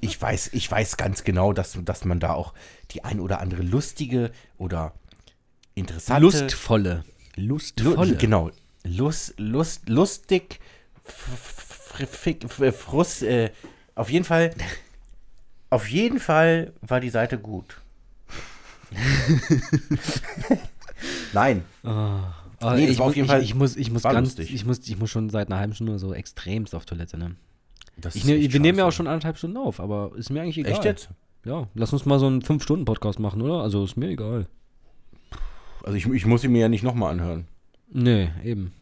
ich, 0.00 0.20
weiß, 0.20 0.50
ich 0.54 0.70
weiß 0.70 0.96
ganz 0.96 1.24
genau, 1.24 1.52
dass, 1.52 1.78
dass 1.84 2.04
man 2.04 2.18
da 2.20 2.32
auch 2.32 2.54
die 2.90 3.04
ein 3.04 3.20
oder 3.20 3.40
andere 3.40 3.62
lustige 3.62 4.32
oder 4.56 4.94
interessante... 5.74 6.20
Lustvolle. 6.22 7.04
Lu 7.36 7.54
Lustvolle. 7.54 8.16
genau. 8.16 8.50
Lust, 8.84 9.34
Lust, 9.38 9.88
lustig, 9.88 10.60
frust, 11.04 13.22
äh, 13.22 13.50
auf 13.94 14.10
jeden 14.10 14.24
Fall, 14.24 14.54
auf 15.70 15.88
jeden 15.88 16.20
Fall 16.20 16.72
war 16.80 17.00
die 17.00 17.10
Seite 17.10 17.38
gut. 17.38 17.80
Nein, 21.32 21.64
Aber 21.82 22.76
Nee, 22.76 22.86
das 22.86 22.92
ich, 22.94 22.98
muss- 22.98 23.16
ich, 23.16 23.32
ich 23.42 23.54
muss, 23.54 23.76
ich 23.76 23.90
muss 23.90 24.02
ganz, 24.02 24.36
lustig. 24.36 24.54
ich 24.54 24.64
muss, 24.64 24.78
ich 24.86 24.98
muss 24.98 25.10
schon 25.10 25.30
seit 25.30 25.48
einer 25.48 25.58
halben 25.58 25.74
Stunde 25.74 25.98
so 25.98 26.14
extremst 26.14 26.74
auf 26.74 26.84
Toilette, 26.84 27.18
ne? 27.18 27.36
Ich 28.14 28.26
wir 28.26 28.60
nehmen 28.60 28.78
ja 28.78 28.86
auch 28.86 28.92
schon 28.92 29.06
anderthalb 29.06 29.38
Stunden 29.38 29.56
auf, 29.56 29.80
aber 29.80 30.12
ist 30.16 30.30
mir 30.30 30.42
eigentlich 30.42 30.58
egal. 30.58 30.72
Echt 30.72 30.84
jetzt? 30.84 31.08
Ja, 31.44 31.66
lass 31.74 31.92
uns 31.92 32.06
mal 32.06 32.18
so 32.18 32.26
einen 32.26 32.42
5-Stunden-Podcast 32.42 33.18
machen, 33.18 33.42
oder? 33.42 33.62
Also 33.62 33.84
ist 33.84 33.96
mir 33.96 34.08
egal. 34.10 34.46
Also 35.84 35.96
ich, 35.96 36.06
ich 36.06 36.26
muss 36.26 36.44
ihn 36.44 36.52
mir 36.52 36.60
ja 36.62 36.68
nicht 36.68 36.84
nochmal 36.84 37.12
anhören. 37.12 37.46
Nee, 37.90 38.30
eben. 38.44 38.72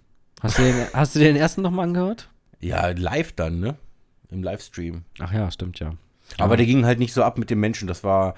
Hast 0.41 0.59
du 0.59 0.63
den, 0.63 0.75
hast 0.93 1.15
du 1.15 1.19
den 1.19 1.37
ersten 1.37 1.63
nochmal 1.63 1.87
angehört? 1.89 2.29
Ja, 2.61 2.89
live 2.89 3.33
dann, 3.33 3.61
ne? 3.61 3.77
Im 4.31 4.43
Livestream. 4.43 5.05
Ach 5.19 5.33
ja, 5.33 5.51
stimmt 5.51 5.81
ja. 5.81 5.95
Aber 6.39 6.57
der 6.57 6.67
ging 6.67 6.85
halt 6.85 6.99
nicht 7.01 7.13
so 7.13 7.25
ab 7.25 7.39
mit 7.39 7.51
dem 7.51 7.59
Menschen. 7.59 7.89
Das 7.89 8.05
war, 8.05 8.35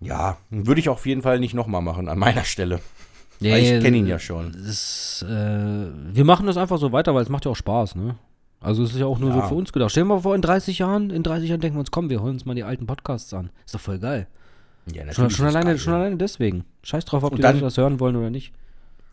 ja, 0.00 0.38
würde 0.50 0.80
ich 0.80 0.88
auf 0.88 1.04
jeden 1.04 1.22
Fall 1.22 1.38
nicht 1.38 1.52
nochmal 1.54 1.82
machen 1.82 2.08
an 2.08 2.18
meiner 2.18 2.44
Stelle. 2.44 2.80
Weil 3.40 3.62
ich 3.62 3.82
kenne 3.82 3.98
ihn 3.98 4.06
ja 4.06 4.18
schon. 4.18 4.52
Das, 4.64 5.22
äh, 5.28 5.34
wir 6.14 6.24
machen 6.24 6.46
das 6.46 6.56
einfach 6.56 6.78
so 6.78 6.92
weiter, 6.92 7.14
weil 7.14 7.22
es 7.22 7.28
macht 7.28 7.44
ja 7.44 7.50
auch 7.50 7.56
Spaß, 7.56 7.96
ne? 7.96 8.16
Also 8.60 8.82
es 8.82 8.92
ist 8.92 8.98
ja 8.98 9.04
auch 9.06 9.18
nur 9.18 9.30
Ja. 9.30 9.42
so 9.42 9.48
für 9.48 9.54
uns 9.54 9.72
gedacht. 9.72 9.90
Stell 9.90 10.04
dir 10.04 10.08
mal 10.08 10.20
vor, 10.22 10.34
in 10.34 10.40
30 10.40 10.78
Jahren, 10.78 11.10
in 11.10 11.22
30 11.22 11.50
Jahren 11.50 11.60
denken 11.60 11.76
wir 11.76 11.80
uns, 11.80 11.90
komm, 11.90 12.08
wir 12.08 12.22
holen 12.22 12.34
uns 12.34 12.46
mal 12.46 12.54
die 12.54 12.64
alten 12.64 12.86
Podcasts 12.86 13.34
an. 13.34 13.50
Ist 13.66 13.74
doch 13.74 13.80
voll 13.80 13.98
geil. 13.98 14.26
Ja, 14.92 15.00
Schon, 15.00 15.06
natürlich 15.06 15.36
schon, 15.36 15.46
ist 15.48 15.54
alleine, 15.56 15.78
schon 15.78 15.92
alleine 15.94 16.16
deswegen. 16.16 16.64
Scheiß 16.82 17.04
drauf, 17.04 17.22
ob 17.24 17.32
Und 17.32 17.38
die 17.38 17.42
dann- 17.42 17.54
Leute 17.56 17.64
das 17.64 17.76
hören 17.76 17.98
wollen 18.00 18.16
oder 18.16 18.30
nicht. 18.30 18.52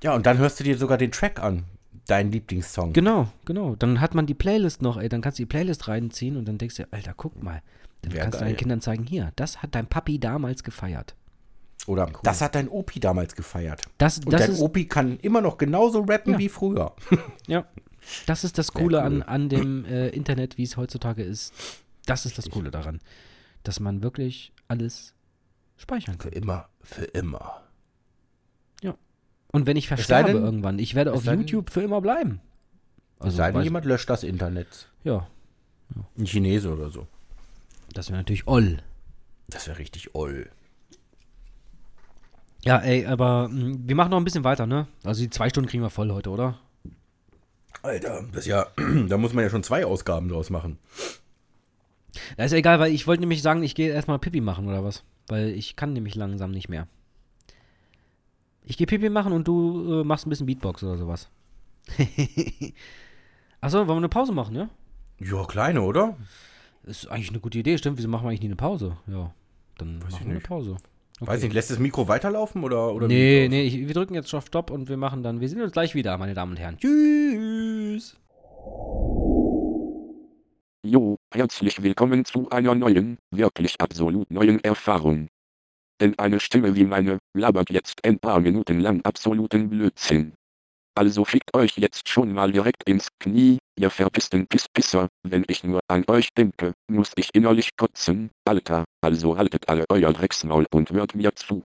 Ja, 0.03 0.13
und 0.15 0.25
dann 0.25 0.37
hörst 0.37 0.59
du 0.59 0.63
dir 0.63 0.77
sogar 0.77 0.97
den 0.97 1.11
Track 1.11 1.41
an. 1.41 1.63
Dein 2.07 2.31
Lieblingssong. 2.31 2.91
Genau, 2.91 3.29
genau. 3.45 3.75
Dann 3.77 4.01
hat 4.01 4.13
man 4.13 4.25
die 4.25 4.33
Playlist 4.33 4.81
noch, 4.81 4.97
ey, 4.97 5.07
dann 5.07 5.21
kannst 5.21 5.39
du 5.39 5.43
die 5.43 5.47
Playlist 5.47 5.87
reinziehen 5.87 6.35
und 6.35 6.45
dann 6.47 6.57
denkst 6.57 6.75
du, 6.75 6.83
Alter, 6.91 7.13
guck 7.15 7.41
mal. 7.41 7.61
Dann 8.01 8.11
Wär 8.11 8.21
kannst 8.23 8.35
du 8.35 8.39
geil. 8.41 8.49
deinen 8.49 8.57
Kindern 8.57 8.81
zeigen, 8.81 9.05
hier, 9.05 9.31
das 9.37 9.61
hat 9.63 9.73
dein 9.73 9.87
Papi 9.87 10.19
damals 10.19 10.63
gefeiert. 10.63 11.15
Oder 11.87 12.11
das 12.23 12.41
hat 12.41 12.55
dein 12.55 12.67
Opi 12.69 12.99
damals 12.99 13.35
gefeiert. 13.35 13.83
Das, 13.97 14.17
Und 14.19 14.31
das 14.33 14.41
dein 14.41 14.51
ist, 14.51 14.59
Opi 14.61 14.85
kann 14.85 15.17
immer 15.21 15.39
noch 15.41 15.57
genauso 15.57 16.01
rappen 16.01 16.33
Ja. 16.33 16.39
wie 16.39 16.49
früher. 16.49 16.93
ja, 17.47 17.65
das 18.25 18.43
ist 18.43 18.57
das 18.57 18.73
Coole 18.73 18.97
cool. 18.97 19.03
an, 19.05 19.21
an 19.23 19.47
dem 19.49 19.85
äh, 19.85 20.09
Internet, 20.09 20.57
wie 20.57 20.63
es 20.63 20.75
heutzutage 20.77 21.23
ist. 21.23 21.53
Das 22.05 22.25
ist 22.25 22.37
das 22.37 22.49
Coole 22.49 22.69
daran, 22.71 22.99
dass 23.63 23.79
man 23.79 24.03
wirklich 24.03 24.51
alles 24.67 25.13
speichern 25.77 26.17
kann. 26.17 26.31
immer, 26.31 26.69
für 26.81 27.05
immer. 27.05 27.59
Und 29.55 29.67
wenn 29.67 29.77
ich 29.77 29.87
versterbe 29.87 30.33
denn- 30.33 30.43
irgendwann, 30.43 30.79
ich 30.79 30.95
werde 30.95 31.13
auf 31.13 31.23
sei 31.23 31.33
denn- 31.33 31.41
YouTube 31.41 31.69
für 31.69 31.81
immer 31.83 32.01
bleiben. 32.01 32.41
Also 33.19 33.37
sei 33.37 33.51
denn, 33.51 33.61
jemand 33.61 33.85
löscht 33.85 34.09
das 34.09 34.23
Internet. 34.23 34.89
Ja, 35.03 35.27
Ein 36.17 36.25
Chinese 36.25 36.73
oder 36.73 36.89
so. 36.89 37.05
das 37.93 38.09
wäre 38.09 38.17
natürlich 38.17 38.47
oll. 38.47 38.79
Das 39.49 39.67
wäre 39.67 39.77
richtig 39.77 40.15
oll. 40.15 40.49
Ja, 42.65 42.79
ey, 42.79 43.05
aber 43.05 43.47
mh, 43.49 43.75
wir 43.85 43.95
machen 43.95 44.09
noch 44.09 44.17
ein 44.17 44.23
bisschen 44.23 44.43
weiter, 44.43 44.65
ne? 44.65 44.87
Also 45.03 45.21
die 45.21 45.29
zwei 45.29 45.49
Stunden 45.49 45.69
kriegen 45.69 45.83
wir 45.83 45.91
voll 45.91 46.09
heute, 46.11 46.31
oder? 46.31 46.57
Alter, 47.83 48.23
das 48.31 48.39
ist 48.41 48.47
ja, 48.47 48.65
da 49.07 49.17
muss 49.17 49.33
man 49.33 49.43
ja 49.43 49.51
schon 49.51 49.61
zwei 49.63 49.85
Ausgaben 49.85 50.29
draus 50.29 50.49
machen. 50.49 50.79
Ja, 52.39 52.45
ist 52.45 52.53
ja 52.53 52.57
egal, 52.57 52.79
weil 52.79 52.91
ich 52.91 53.05
wollte 53.05 53.19
nämlich 53.21 53.43
sagen, 53.43 53.61
ich 53.61 53.75
gehe 53.75 53.91
erstmal 53.93 54.17
Pipi 54.17 54.41
machen 54.41 54.67
oder 54.67 54.83
was. 54.83 55.03
Weil 55.33 55.49
ich 55.49 55.75
kann 55.75 55.93
nämlich 55.93 56.13
langsam 56.13 56.51
nicht 56.51 56.69
mehr. 56.69 56.87
Ich 58.65 58.77
gehe 58.77 58.85
Pipi 58.85 59.09
machen 59.09 59.33
und 59.33 59.47
du 59.47 60.01
äh, 60.01 60.03
machst 60.03 60.27
ein 60.27 60.29
bisschen 60.29 60.45
Beatbox 60.45 60.83
oder 60.83 60.95
sowas. 60.95 61.27
Achso, 63.59 63.79
wollen 63.79 63.87
wir 63.87 63.95
eine 63.95 64.09
Pause 64.09 64.31
machen, 64.31 64.55
ja? 64.55 64.69
Ja, 65.17 65.43
kleine, 65.45 65.81
oder? 65.81 66.17
Ist 66.83 67.07
eigentlich 67.07 67.31
eine 67.31 67.39
gute 67.39 67.57
Idee, 67.57 67.79
stimmt. 67.79 67.97
Wieso 67.97 68.09
machen 68.09 68.25
wir 68.25 68.29
eigentlich 68.29 68.41
nie 68.41 68.45
eine 68.49 68.57
Pause? 68.57 68.95
Ja, 69.07 69.33
dann 69.79 70.03
Weiß 70.03 70.09
ich 70.09 70.13
machen 70.19 70.27
wir 70.27 70.31
eine. 70.33 70.39
Pause. 70.41 70.77
Weiß 71.19 71.41
nicht, 71.41 71.53
lässt 71.53 71.71
das 71.71 71.79
Mikro 71.79 72.07
weiterlaufen 72.07 72.63
oder, 72.63 72.93
oder 72.93 73.07
nee, 73.07 73.47
nee, 73.49 73.63
ich, 73.63 73.87
wir 73.87 73.93
drücken 73.95 74.13
jetzt 74.13 74.31
auf 74.35 74.45
Stopp 74.45 74.69
und 74.69 74.87
wir 74.87 74.97
machen 74.97 75.23
dann, 75.23 75.39
wir 75.41 75.49
sehen 75.49 75.63
uns 75.63 75.71
gleich 75.71 75.95
wieder, 75.95 76.15
meine 76.19 76.35
Damen 76.35 76.51
und 76.51 76.59
Herren. 76.59 76.77
Tschüss. 76.77 78.17
Jo, 80.85 81.15
herzlich 81.33 81.81
willkommen 81.81 82.25
zu 82.25 82.49
einer 82.49 82.75
neuen, 82.75 83.17
wirklich 83.31 83.79
absolut 83.79 84.29
neuen 84.29 84.61
Erfahrung. 84.65 85.29
Denn 86.01 86.19
eine 86.19 86.41
Stimme 86.41 86.75
wie 86.75 86.83
meine, 86.83 87.19
labert 87.33 87.69
jetzt 87.69 88.03
ein 88.03 88.19
paar 88.19 88.41
Minuten 88.41 88.81
lang 88.81 88.99
absoluten 89.05 89.69
Blödsinn. 89.69 90.33
Also 90.93 91.23
fickt 91.23 91.55
euch 91.55 91.77
jetzt 91.77 92.09
schon 92.09 92.33
mal 92.33 92.51
direkt 92.51 92.83
ins 92.83 93.07
Knie, 93.17 93.59
ihr 93.79 93.89
verpissten 93.89 94.45
Pisspisser, 94.45 95.07
wenn 95.25 95.45
ich 95.47 95.63
nur 95.63 95.79
an 95.87 96.03
euch 96.07 96.27
denke, 96.37 96.73
muss 96.91 97.13
ich 97.15 97.29
innerlich 97.33 97.69
kotzen, 97.77 98.29
Alter, 98.43 98.83
also 99.01 99.37
haltet 99.37 99.69
alle 99.69 99.85
euer 99.87 100.11
Drecksmaul 100.11 100.65
und 100.73 100.91
hört 100.91 101.15
mir 101.15 101.33
zu. 101.33 101.63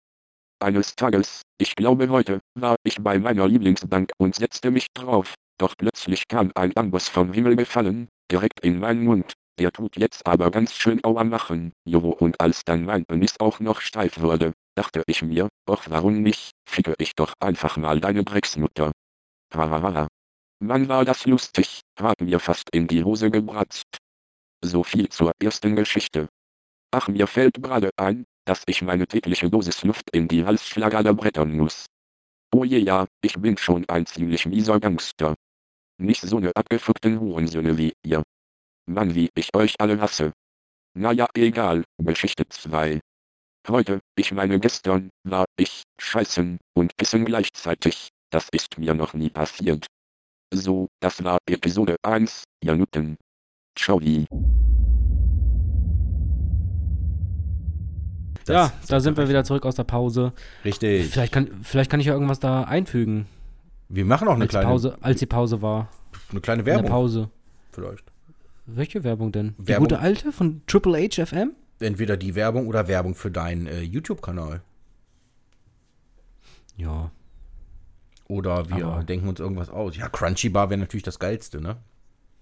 Eines 0.59 0.95
Tages, 0.95 1.41
ich 1.57 1.75
glaube 1.75 2.07
heute, 2.09 2.39
war 2.53 2.75
ich 2.83 2.97
bei 3.01 3.17
meiner 3.17 3.47
Lieblingsbank 3.47 4.11
und 4.19 4.35
setzte 4.35 4.69
mich 4.69 4.85
drauf, 4.93 5.33
doch 5.57 5.73
plötzlich 5.75 6.27
kam 6.27 6.51
ein 6.53 6.71
Amboss 6.77 7.09
vom 7.09 7.33
Himmel 7.33 7.55
gefallen, 7.55 8.09
direkt 8.31 8.59
in 8.61 8.79
meinen 8.79 9.03
Mund. 9.03 9.33
Der 9.59 9.71
tut 9.71 9.97
jetzt 9.97 10.27
aber 10.27 10.51
ganz 10.51 10.73
schön 10.73 11.03
Aua 11.03 11.23
machen, 11.23 11.73
Jovo 11.83 12.09
und 12.09 12.39
als 12.39 12.63
dann 12.63 12.85
mein 12.85 13.05
Penis 13.05 13.39
auch 13.39 13.59
noch 13.59 13.81
steif 13.81 14.19
wurde, 14.19 14.53
dachte 14.75 15.03
ich 15.07 15.23
mir, 15.23 15.49
och 15.67 15.89
warum 15.89 16.21
nicht, 16.21 16.51
ficke 16.69 16.93
ich 16.99 17.15
doch 17.15 17.33
einfach 17.39 17.77
mal 17.77 17.99
deine 17.99 18.23
Drecksmutter. 18.23 18.91
Hahaha. 19.53 20.07
Mann 20.59 20.87
war 20.89 21.05
das 21.05 21.25
lustig, 21.25 21.81
hab 21.99 22.21
mir 22.21 22.39
fast 22.39 22.69
in 22.71 22.87
die 22.87 23.03
Hose 23.03 23.31
gebratzt. 23.31 23.97
So 24.63 24.83
viel 24.83 25.09
zur 25.09 25.31
ersten 25.41 25.75
Geschichte. 25.75 26.29
Ach 26.91 27.07
mir 27.07 27.27
fällt 27.27 27.61
gerade 27.61 27.89
ein, 27.97 28.25
dass 28.45 28.63
ich 28.67 28.81
meine 28.81 29.07
tägliche 29.07 29.49
Dosis 29.49 29.83
Luft 29.83 30.09
in 30.11 30.27
die 30.27 30.45
Halsschlagader 30.45 31.13
brettern 31.13 31.57
muss. 31.57 31.85
Oh 32.53 32.63
je 32.63 32.79
ja, 32.79 33.07
ich 33.21 33.33
bin 33.33 33.57
schon 33.57 33.87
ein 33.89 34.05
ziemlich 34.05 34.45
mieser 34.45 34.79
Gangster. 34.79 35.35
Nicht 35.99 36.21
so 36.21 36.39
ne 36.39 36.51
abgefuckten 36.55 37.19
Hurensöhne 37.19 37.77
wie 37.77 37.93
ihr. 38.05 38.21
Mann 38.85 39.15
wie 39.15 39.29
ich 39.35 39.49
euch 39.55 39.75
alle 39.79 39.99
hasse. 39.99 40.31
Naja, 40.95 41.27
egal, 41.35 41.83
Geschichte 41.97 42.47
2. 42.47 42.99
Heute, 43.67 43.99
ich 44.15 44.31
meine 44.31 44.59
gestern, 44.59 45.09
war 45.23 45.45
ich, 45.57 45.83
scheißen, 45.99 46.57
und 46.75 46.95
pissen 46.97 47.25
gleichzeitig, 47.25 48.09
das 48.31 48.47
ist 48.51 48.77
mir 48.77 48.93
noch 48.93 49.13
nie 49.13 49.29
passiert. 49.29 49.87
So, 50.53 50.87
das 51.01 51.23
war 51.23 51.39
Episode 51.49 51.97
1, 52.03 52.43
ihr 52.63 52.75
Nutten. 52.75 53.17
Ciao. 53.77 53.99
Ja, 58.47 58.71
da 58.87 58.99
sind 58.99 59.17
wir 59.17 59.27
wieder 59.27 59.43
zurück 59.43 59.65
aus 59.65 59.75
der 59.75 59.83
Pause. 59.83 60.31
Richtig. 60.63 61.09
Vielleicht 61.09 61.33
kann, 61.33 61.63
vielleicht 61.63 61.91
kann 61.91 61.99
ich 61.99 62.05
ja 62.05 62.13
irgendwas 62.13 62.39
da 62.39 62.63
einfügen, 62.63 63.27
Wir 63.89 64.05
machen 64.05 64.27
auch 64.27 64.33
eine 64.33 64.43
als, 64.43 64.49
die 64.51 64.57
kleine, 64.57 64.67
Pause, 64.69 64.97
als 65.01 65.19
die 65.19 65.25
Pause 65.25 65.61
war. 65.61 65.89
eine 66.31 66.41
kleine 66.41 66.65
Werbung. 66.65 66.89
Pause. 66.89 67.29
Vielleicht. 67.71 68.03
Welche 68.65 69.03
Werbung 69.03 69.31
denn? 69.31 69.55
Die 69.57 69.67
Werbung. 69.69 69.87
gute 69.87 69.99
alte 69.99 70.31
von 70.31 70.61
Triple 70.67 70.97
H 71.07 71.25
FM? 71.25 71.53
Entweder 71.79 72.17
die 72.17 72.35
Werbung 72.35 72.67
oder 72.67 72.87
Werbung 72.87 73.15
für 73.15 73.31
deinen 73.31 73.67
äh, 73.67 73.81
YouTube-Kanal. 73.81 74.61
Ja. 76.75 77.11
Oder 78.27 78.69
wir 78.69 78.85
Aber- 78.87 79.03
denken 79.03 79.27
uns 79.29 79.39
irgendwas 79.39 79.69
aus. 79.69 79.95
Ja, 79.95 80.09
Crunchy 80.09 80.49
Bar 80.49 80.69
wäre 80.69 80.79
natürlich 80.79 81.03
das 81.03 81.19
Geilste, 81.19 81.61
ne? 81.61 81.77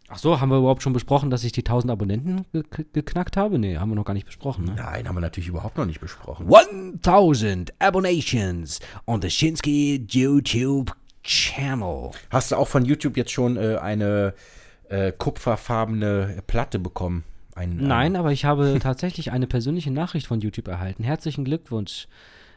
Ach 0.08 0.20
so, 0.20 0.40
haben 0.40 0.50
wir 0.50 0.60
überhaupt 0.60 0.84
schon 0.84 0.94
besprochen, 0.94 1.32
dass 1.32 1.44
ich 1.44 1.52
die 1.52 1.62
1000 1.62 1.90
Abonnenten 1.92 2.46
ge 2.54 2.64
geknackt 2.94 3.38
habe? 3.38 3.58
Nee, 3.58 3.78
haben 3.78 3.90
wir 3.90 3.96
noch 3.96 4.06
gar 4.06 4.14
nicht 4.14 4.28
besprochen, 4.28 4.66
ne? 4.66 4.76
Nein, 4.76 5.08
haben 5.08 5.16
wir 5.16 5.22
natürlich 5.22 5.50
überhaupt 5.50 5.78
noch 5.78 5.86
nicht 5.86 6.00
besprochen. 6.00 6.48
1000 6.48 7.74
Abonnations 7.80 8.80
on 9.08 9.22
the 9.22 9.30
Shinsky 9.32 10.06
YouTube 10.08 10.96
Channel. 11.26 12.12
Hast 12.30 12.52
du 12.52 12.56
auch 12.56 12.68
von 12.68 12.86
YouTube 12.86 13.18
jetzt 13.18 13.32
schon 13.32 13.58
äh, 13.58 13.78
eine 13.82 14.34
äh, 14.90 15.12
kupferfarbene 15.12 16.42
Platte 16.48 16.80
bekommen? 16.80 17.24
Ein, 17.56 17.78
Nein, 17.78 18.16
aber 18.16 18.32
ich 18.32 18.46
habe 18.46 18.78
tatsächlich 18.84 19.32
eine 19.32 19.48
persönliche 19.48 19.92
Nachricht 19.92 20.28
von 20.28 20.40
YouTube 20.42 20.68
erhalten. 20.68 21.04
Herzlichen 21.04 21.46
Glückwunsch. 21.46 22.08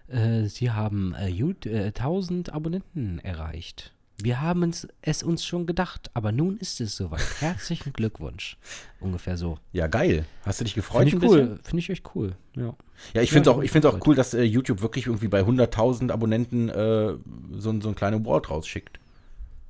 Äh, 0.08 0.44
Sie 0.46 0.70
haben 0.70 1.14
äh, 1.14 1.28
Jut- 1.28 1.66
äh, 1.66 1.86
1000 1.88 2.52
Abonnenten 2.52 3.18
erreicht. 3.20 3.94
Wir 4.20 4.40
haben 4.40 4.64
es, 4.64 4.88
es 5.00 5.22
uns 5.22 5.44
schon 5.44 5.64
gedacht, 5.66 6.10
aber 6.14 6.32
nun 6.32 6.58
ist 6.58 6.80
es 6.80 6.96
soweit. 6.96 7.22
Herzlichen 7.40 7.92
Glückwunsch. 7.92 8.56
Ungefähr 9.00 9.36
so. 9.36 9.58
Ja, 9.72 9.86
geil. 9.86 10.24
Hast 10.44 10.60
du 10.60 10.64
dich 10.64 10.74
gefreut? 10.74 11.08
Finde 11.08 11.24
ich 11.26 11.32
cool. 11.32 11.58
Finde 11.62 11.78
ich 11.78 11.90
echt 11.90 12.04
cool. 12.16 12.34
Ja. 12.56 12.74
Ja, 13.14 13.22
ich 13.22 13.30
finde 13.30 13.50
Ja, 13.50 13.56
auch, 13.56 13.58
ich 13.60 13.66
ich 13.66 13.70
find's 13.72 13.86
auch 13.86 13.98
cool, 14.06 14.14
dass 14.14 14.34
äh, 14.34 14.42
YouTube 14.42 14.82
wirklich 14.82 15.06
irgendwie 15.06 15.28
bei 15.28 15.40
100.000 15.42 16.10
Abonnenten 16.10 16.68
äh, 16.68 17.14
so, 17.52 17.70
ein- 17.70 17.80
so 17.80 17.88
ein 17.88 17.94
kleine 17.94 18.24
Wort 18.24 18.50
rausschickt. 18.50 18.98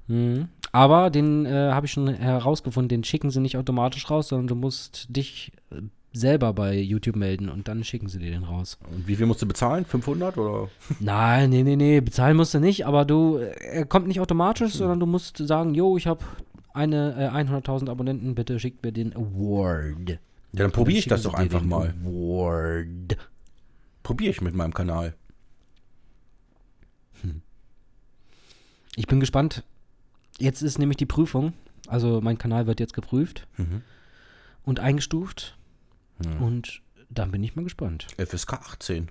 Mhm. 0.06 0.48
Aber 0.72 1.10
den 1.10 1.46
äh, 1.46 1.50
habe 1.72 1.86
ich 1.86 1.92
schon 1.92 2.09
herausgefunden, 2.09 2.88
den 2.88 3.05
schicken 3.05 3.30
sie 3.30 3.40
nicht 3.40 3.56
automatisch 3.56 4.10
raus, 4.10 4.28
sondern 4.28 4.46
du 4.48 4.55
musst 4.55 5.06
dich 5.14 5.52
äh, 5.70 5.82
selber 6.12 6.52
bei 6.55 6.74
YouTube 6.78 7.16
melden 7.16 7.48
und 7.48 7.68
dann 7.68 7.84
schicken 7.84 8.09
sie 8.09 8.18
dir 8.18 8.30
den 8.30 8.44
raus. 8.44 8.78
Und 8.90 9.06
wie 9.06 9.16
viel 9.16 9.26
musst 9.26 9.42
du 9.42 9.46
bezahlen? 9.46 9.84
500 9.84 10.36
oder? 10.38 10.68
Nein, 11.00 11.50
nee, 11.50 11.62
nee, 11.62 11.76
nee, 11.76 12.00
bezahlen 12.00 12.36
musst 12.36 12.55
du 12.55 12.60
nicht, 12.60 12.86
aber 12.86 13.05
du, 13.05 13.36
äh, 13.36 13.52
er 13.72 13.84
kommt 13.86 14.09
nicht 14.09 14.20
automatisch, 14.20 14.72
sondern 14.74 15.00
du 15.00 15.06
musst 15.06 15.36
sagen, 15.38 15.74
jo, 15.74 15.96
ich 15.96 16.06
habe 16.06 16.24
eine 16.72 17.14
äh, 17.34 17.36
100.000 17.36 17.90
Abonnenten, 17.90 18.34
bitte 18.34 18.59
schickt 18.59 18.82
mir 18.84 18.92
den 18.92 19.14
Award. 19.14 20.18
Ja, 20.52 20.62
dann 20.62 20.72
probiere 20.72 20.98
ich 20.98 21.06
das 21.06 21.22
doch 21.22 21.34
einfach 21.34 21.62
mal. 21.62 21.94
Award. 22.04 23.16
Probiere 24.02 24.30
ich 24.30 24.40
mit 24.40 24.54
meinem 24.54 24.72
Kanal. 24.72 25.14
Ich 28.96 29.06
bin 29.06 29.20
gespannt. 29.20 29.62
Jetzt 30.38 30.62
ist 30.62 30.78
nämlich 30.78 30.96
die 30.96 31.06
Prüfung. 31.06 31.52
Also 31.86 32.20
mein 32.20 32.38
Kanal 32.38 32.66
wird 32.66 32.80
jetzt 32.80 32.94
geprüft 32.94 33.46
Mhm. 33.56 33.82
und 34.64 34.80
eingestuft. 34.80 35.56
Hm. 36.24 36.42
Und 36.42 36.82
dann 37.08 37.30
bin 37.30 37.42
ich 37.44 37.54
mal 37.54 37.62
gespannt. 37.62 38.06
FSK 38.18 38.54
18. 38.54 39.10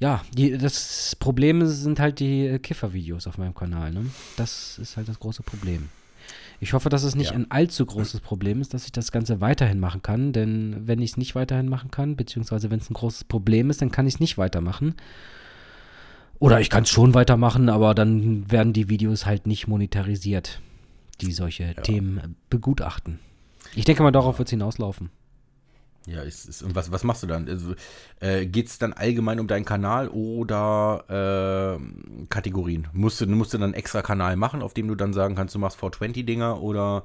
Ja, 0.00 0.22
die, 0.32 0.56
das 0.58 1.16
Problem 1.16 1.66
sind 1.66 1.98
halt 2.00 2.20
die 2.20 2.58
Kiffer-Videos 2.60 3.26
auf 3.26 3.38
meinem 3.38 3.54
Kanal. 3.54 3.92
Ne? 3.92 4.06
Das 4.36 4.78
ist 4.78 4.96
halt 4.96 5.08
das 5.08 5.18
große 5.18 5.42
Problem. 5.42 5.88
Ich 6.60 6.72
hoffe, 6.72 6.88
dass 6.88 7.04
es 7.04 7.14
nicht 7.14 7.30
Ja. 7.30 7.36
ein 7.36 7.50
allzu 7.50 7.86
großes 7.86 8.20
Problem 8.20 8.60
ist, 8.60 8.74
dass 8.74 8.84
ich 8.84 8.92
das 8.92 9.12
Ganze 9.12 9.40
weiterhin 9.40 9.78
machen 9.78 10.02
kann. 10.02 10.32
Denn 10.32 10.86
wenn 10.86 11.00
ich 11.00 11.12
es 11.12 11.16
nicht 11.16 11.34
weiterhin 11.34 11.68
machen 11.68 11.90
kann, 11.90 12.16
beziehungsweise 12.16 12.70
wenn 12.70 12.80
es 12.80 12.90
ein 12.90 12.94
großes 12.94 13.24
Problem 13.24 13.70
ist, 13.70 13.80
dann 13.80 13.92
kann 13.92 14.06
ich 14.06 14.14
es 14.14 14.20
nicht 14.20 14.38
weitermachen. 14.38 14.94
Oder 16.40 16.60
ich 16.60 16.70
kann 16.70 16.84
es 16.84 16.90
schon 16.90 17.14
weitermachen, 17.14 17.68
aber 17.68 17.94
dann 17.94 18.50
werden 18.50 18.72
die 18.72 18.88
Videos 18.88 19.26
halt 19.26 19.46
nicht 19.46 19.66
monetarisiert, 19.66 20.60
die 21.20 21.32
solche 21.32 21.74
Themen 21.82 22.18
äh, 22.18 22.28
begutachten. 22.50 23.18
Ich 23.74 23.84
denke 23.84 24.02
mal, 24.02 24.12
darauf 24.12 24.38
wird 24.38 24.48
es 24.48 24.50
hinauslaufen. 24.50 25.10
Ja, 26.08 26.22
ist, 26.22 26.48
ist, 26.48 26.62
und 26.62 26.74
was, 26.74 26.90
was 26.90 27.04
machst 27.04 27.22
du 27.22 27.26
dann? 27.26 27.46
Also, 27.48 27.74
äh, 28.20 28.46
Geht 28.46 28.68
es 28.68 28.78
dann 28.78 28.94
allgemein 28.94 29.40
um 29.40 29.46
deinen 29.46 29.66
Kanal 29.66 30.08
oder 30.08 31.78
äh, 31.78 32.24
Kategorien? 32.30 32.88
Musst 32.94 33.20
du, 33.20 33.26
musst 33.26 33.52
du 33.52 33.58
dann 33.58 33.64
einen 33.64 33.74
extra 33.74 34.00
Kanal 34.00 34.36
machen, 34.36 34.62
auf 34.62 34.72
dem 34.72 34.88
du 34.88 34.94
dann 34.94 35.12
sagen 35.12 35.34
kannst, 35.34 35.54
du 35.54 35.58
machst 35.58 35.78
420-Dinger 35.78 36.62
oder. 36.62 37.04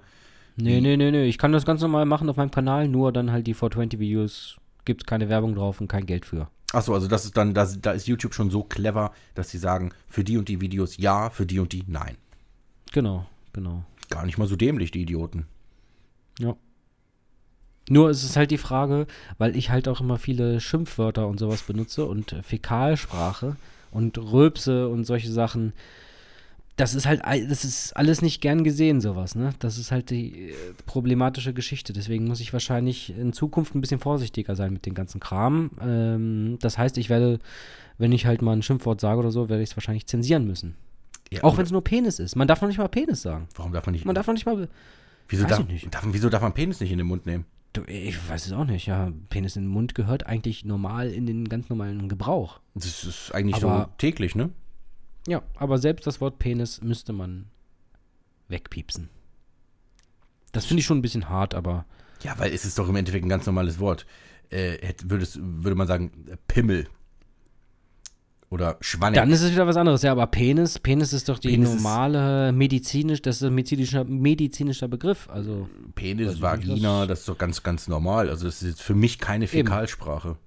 Nee, 0.55 0.79
nee, 0.79 0.95
nee, 0.95 1.11
nee. 1.11 1.25
Ich 1.25 1.37
kann 1.37 1.51
das 1.51 1.65
ganz 1.65 1.81
normal 1.81 2.05
machen 2.05 2.29
auf 2.29 2.37
meinem 2.37 2.51
Kanal, 2.51 2.87
nur 2.87 3.11
dann 3.11 3.31
halt 3.31 3.45
die 3.45 3.55
420-Videos 3.55 4.57
gibt 4.85 5.03
es 5.03 5.05
keine 5.05 5.27
Werbung 5.27 5.55
drauf 5.55 5.81
und 5.81 5.87
kein 5.87 6.05
Geld 6.05 6.25
für. 6.25 6.47
Achso, 6.71 6.93
also 6.93 7.07
das 7.07 7.25
ist 7.25 7.35
dann, 7.35 7.53
das, 7.53 7.81
da 7.81 7.91
ist 7.91 8.07
YouTube 8.07 8.33
schon 8.33 8.49
so 8.49 8.63
clever, 8.63 9.11
dass 9.35 9.49
sie 9.49 9.57
sagen, 9.57 9.91
für 10.07 10.23
die 10.23 10.37
und 10.37 10.47
die 10.47 10.61
Videos 10.61 10.97
ja, 10.97 11.29
für 11.29 11.45
die 11.45 11.59
und 11.59 11.73
die 11.73 11.83
nein. 11.87 12.17
Genau, 12.93 13.25
genau. 13.51 13.83
Gar 14.09 14.25
nicht 14.25 14.37
mal 14.37 14.47
so 14.47 14.55
dämlich, 14.55 14.91
die 14.91 15.01
Idioten. 15.01 15.45
Ja. 16.39 16.55
Nur 17.89 18.09
es 18.09 18.23
ist 18.23 18.37
halt 18.37 18.51
die 18.51 18.57
Frage, 18.57 19.07
weil 19.37 19.55
ich 19.57 19.69
halt 19.69 19.87
auch 19.87 19.99
immer 19.99 20.17
viele 20.17 20.59
Schimpfwörter 20.61 21.27
und 21.27 21.39
sowas 21.39 21.63
benutze 21.63 22.05
und 22.05 22.35
Fäkalsprache 22.41 23.57
und 23.91 24.17
Röpse 24.17 24.87
und 24.87 25.05
solche 25.05 25.31
Sachen. 25.31 25.73
Das 26.75 26.95
ist 26.95 27.05
halt, 27.05 27.21
das 27.49 27.63
ist 27.63 27.95
alles 27.95 28.23
nicht 28.23 28.41
gern 28.41 28.63
gesehen, 28.63 28.99
sowas, 28.99 29.35
ne? 29.35 29.53
Das 29.59 29.77
ist 29.77 29.91
halt 29.91 30.09
die 30.09 30.49
äh, 30.49 30.53
problematische 30.87 31.53
Geschichte. 31.53 31.93
Deswegen 31.93 32.25
muss 32.25 32.39
ich 32.39 32.51
wahrscheinlich 32.51 33.15
in 33.15 33.31
Zukunft 33.31 33.75
ein 33.75 33.81
bisschen 33.81 33.99
vorsichtiger 33.99 34.55
sein 34.55 34.73
mit 34.73 34.87
dem 34.87 34.95
ganzen 34.95 35.19
Kram. 35.19 35.69
Ähm, 35.79 36.57
das 36.61 36.79
heißt, 36.79 36.97
ich 36.97 37.09
werde, 37.09 37.37
wenn 37.99 38.11
ich 38.11 38.25
halt 38.25 38.41
mal 38.41 38.53
ein 38.53 38.63
Schimpfwort 38.63 39.01
sage 39.01 39.19
oder 39.19 39.29
so, 39.29 39.49
werde 39.49 39.61
ich 39.61 39.69
es 39.69 39.77
wahrscheinlich 39.77 40.07
zensieren 40.07 40.47
müssen. 40.47 40.75
Ja, 41.31 41.43
Auch 41.43 41.57
wenn 41.57 41.65
es 41.65 41.71
nur 41.71 41.83
Penis 41.83 42.17
ist. 42.17 42.35
Man 42.35 42.47
darf 42.47 42.61
noch 42.61 42.69
nicht 42.69 42.79
mal 42.79 42.87
Penis 42.87 43.21
sagen. 43.21 43.47
Warum 43.55 43.71
darf 43.71 43.85
man 43.85 43.93
nicht. 43.93 44.05
Man 44.05 44.15
darf 44.15 44.25
noch 44.25 44.33
nicht 44.33 44.45
mal. 44.47 44.67
wieso, 45.27 45.45
darf. 45.45 45.63
Darf, 45.91 46.05
wieso 46.07 46.29
darf 46.29 46.41
man 46.41 46.53
Penis 46.53 46.79
nicht 46.79 46.91
in 46.91 46.97
den 46.97 47.07
Mund 47.07 47.27
nehmen? 47.27 47.45
Ich 47.87 48.29
weiß 48.29 48.45
es 48.45 48.51
auch 48.53 48.65
nicht, 48.65 48.85
ja. 48.85 49.11
Penis 49.29 49.55
in 49.55 49.63
den 49.63 49.69
Mund 49.71 49.95
gehört 49.95 50.25
eigentlich 50.27 50.63
normal 50.63 51.09
in 51.11 51.25
den 51.25 51.49
ganz 51.49 51.69
normalen 51.69 52.07
Gebrauch. 52.07 52.59
Das 52.75 53.03
ist 53.03 53.31
eigentlich 53.33 53.63
Aber- 53.63 53.85
so 53.85 53.93
täglich, 53.97 54.35
ne? 54.35 54.51
Ja, 55.27 55.41
aber 55.55 55.77
selbst 55.77 56.05
das 56.05 56.19
Wort 56.21 56.37
Penis 56.37 56.81
müsste 56.81 57.13
man 57.13 57.45
wegpiepsen. 58.49 59.09
Das 60.51 60.65
finde 60.65 60.81
ich 60.81 60.85
schon 60.85 60.99
ein 60.99 61.01
bisschen 61.01 61.29
hart, 61.29 61.55
aber 61.55 61.85
Ja, 62.23 62.37
weil 62.37 62.53
es 62.53 62.63
ist 62.65 62.77
doch 62.77 62.87
im 62.89 62.95
Endeffekt 62.95 63.25
ein 63.25 63.29
ganz 63.29 63.45
normales 63.45 63.79
Wort. 63.79 64.05
Äh, 64.49 64.77
hätte, 64.85 65.09
würdest, 65.09 65.39
würde 65.41 65.75
man 65.75 65.87
sagen, 65.87 66.11
Pimmel. 66.47 66.87
Oder 68.53 68.77
Schwanne. 68.81 69.15
dann 69.15 69.31
ist 69.31 69.41
es 69.41 69.51
wieder 69.51 69.65
was 69.65 69.77
anderes. 69.77 70.03
Ja, 70.03 70.11
aber 70.11 70.27
Penis, 70.27 70.77
Penis 70.77 71.11
ist 71.11 71.27
doch 71.27 71.39
die 71.39 71.47
Penis 71.49 71.73
normale 71.73 72.51
medizinisch, 72.51 73.19
das 73.23 73.37
ist 73.37 73.43
ein 73.43 73.55
medizinischer, 73.55 74.03
medizinischer 74.03 74.87
Begriff. 74.87 75.27
Also, 75.27 75.67
Penis, 75.95 76.39
Vagina, 76.39 76.99
das- 77.01 77.07
das 77.07 77.19
ist 77.21 77.29
doch 77.29 77.37
ganz, 77.39 77.63
ganz 77.63 77.87
normal. 77.87 78.29
Also 78.29 78.45
das 78.45 78.61
ist 78.61 78.67
jetzt 78.69 78.81
für 78.83 78.93
mich 78.93 79.17
keine 79.17 79.45
Eben. 79.45 79.51
Fäkalsprache. 79.67 80.37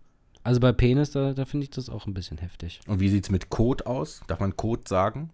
also 0.44 0.60
bei 0.60 0.70
Penis, 0.70 1.10
da, 1.10 1.32
da 1.34 1.44
finde 1.46 1.64
ich 1.64 1.70
das 1.70 1.90
auch 1.90 2.06
ein 2.06 2.14
bisschen 2.14 2.38
heftig. 2.38 2.80
Und 2.86 3.00
wie 3.00 3.08
sieht 3.08 3.24
es 3.24 3.30
mit 3.30 3.50
Code 3.50 3.84
aus? 3.88 4.20
Darf 4.28 4.38
man 4.38 4.56
Code 4.56 4.82
sagen? 4.86 5.30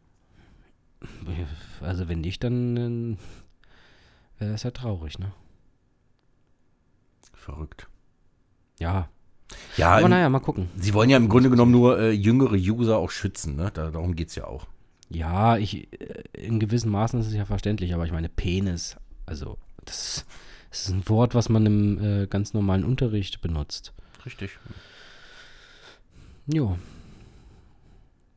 Also 1.83 2.09
wenn 2.09 2.23
nicht, 2.23 2.43
dann 2.43 3.19
wäre 4.39 4.53
das 4.53 4.63
ja 4.63 4.71
traurig, 4.71 5.19
ne? 5.19 5.33
Verrückt. 7.35 7.89
Ja, 8.81 9.09
Ja, 9.77 9.97
aber 9.97 10.09
naja, 10.09 10.29
mal 10.29 10.41
gucken. 10.41 10.69
sie 10.77 10.95
wollen 10.95 11.11
ja 11.11 11.17
im 11.17 11.29
Grunde 11.29 11.51
genommen 11.51 11.73
nur 11.73 11.99
äh, 11.99 12.11
jüngere 12.11 12.55
User 12.55 12.99
auch 12.99 13.11
schützen. 13.11 13.57
Ne? 13.57 13.71
Da, 13.73 13.91
darum 13.91 14.15
geht 14.17 14.29
es 14.29 14.35
ja 14.35 14.45
auch. 14.45 14.67
Ja, 15.09 15.57
ich, 15.57 15.93
äh, 16.01 16.23
in 16.33 16.61
gewissen 16.61 16.91
Maßen 16.91 17.21
ist 17.21 17.29
es 17.29 17.35
ja 17.35 17.45
verständlich, 17.45 17.95
aber 17.95 18.05
ich 18.05 18.13
meine, 18.13 18.29
Penis, 18.29 18.97
also, 19.27 19.59
das, 19.85 20.25
das 20.71 20.87
ist 20.87 20.91
ein 20.91 21.09
Wort, 21.09 21.35
was 21.35 21.49
man 21.49 21.67
im 21.67 22.23
äh, 22.23 22.27
ganz 22.27 22.55
normalen 22.55 22.85
Unterricht 22.85 23.41
benutzt. 23.41 23.93
Richtig. 24.25 24.59
Jo. 26.47 26.77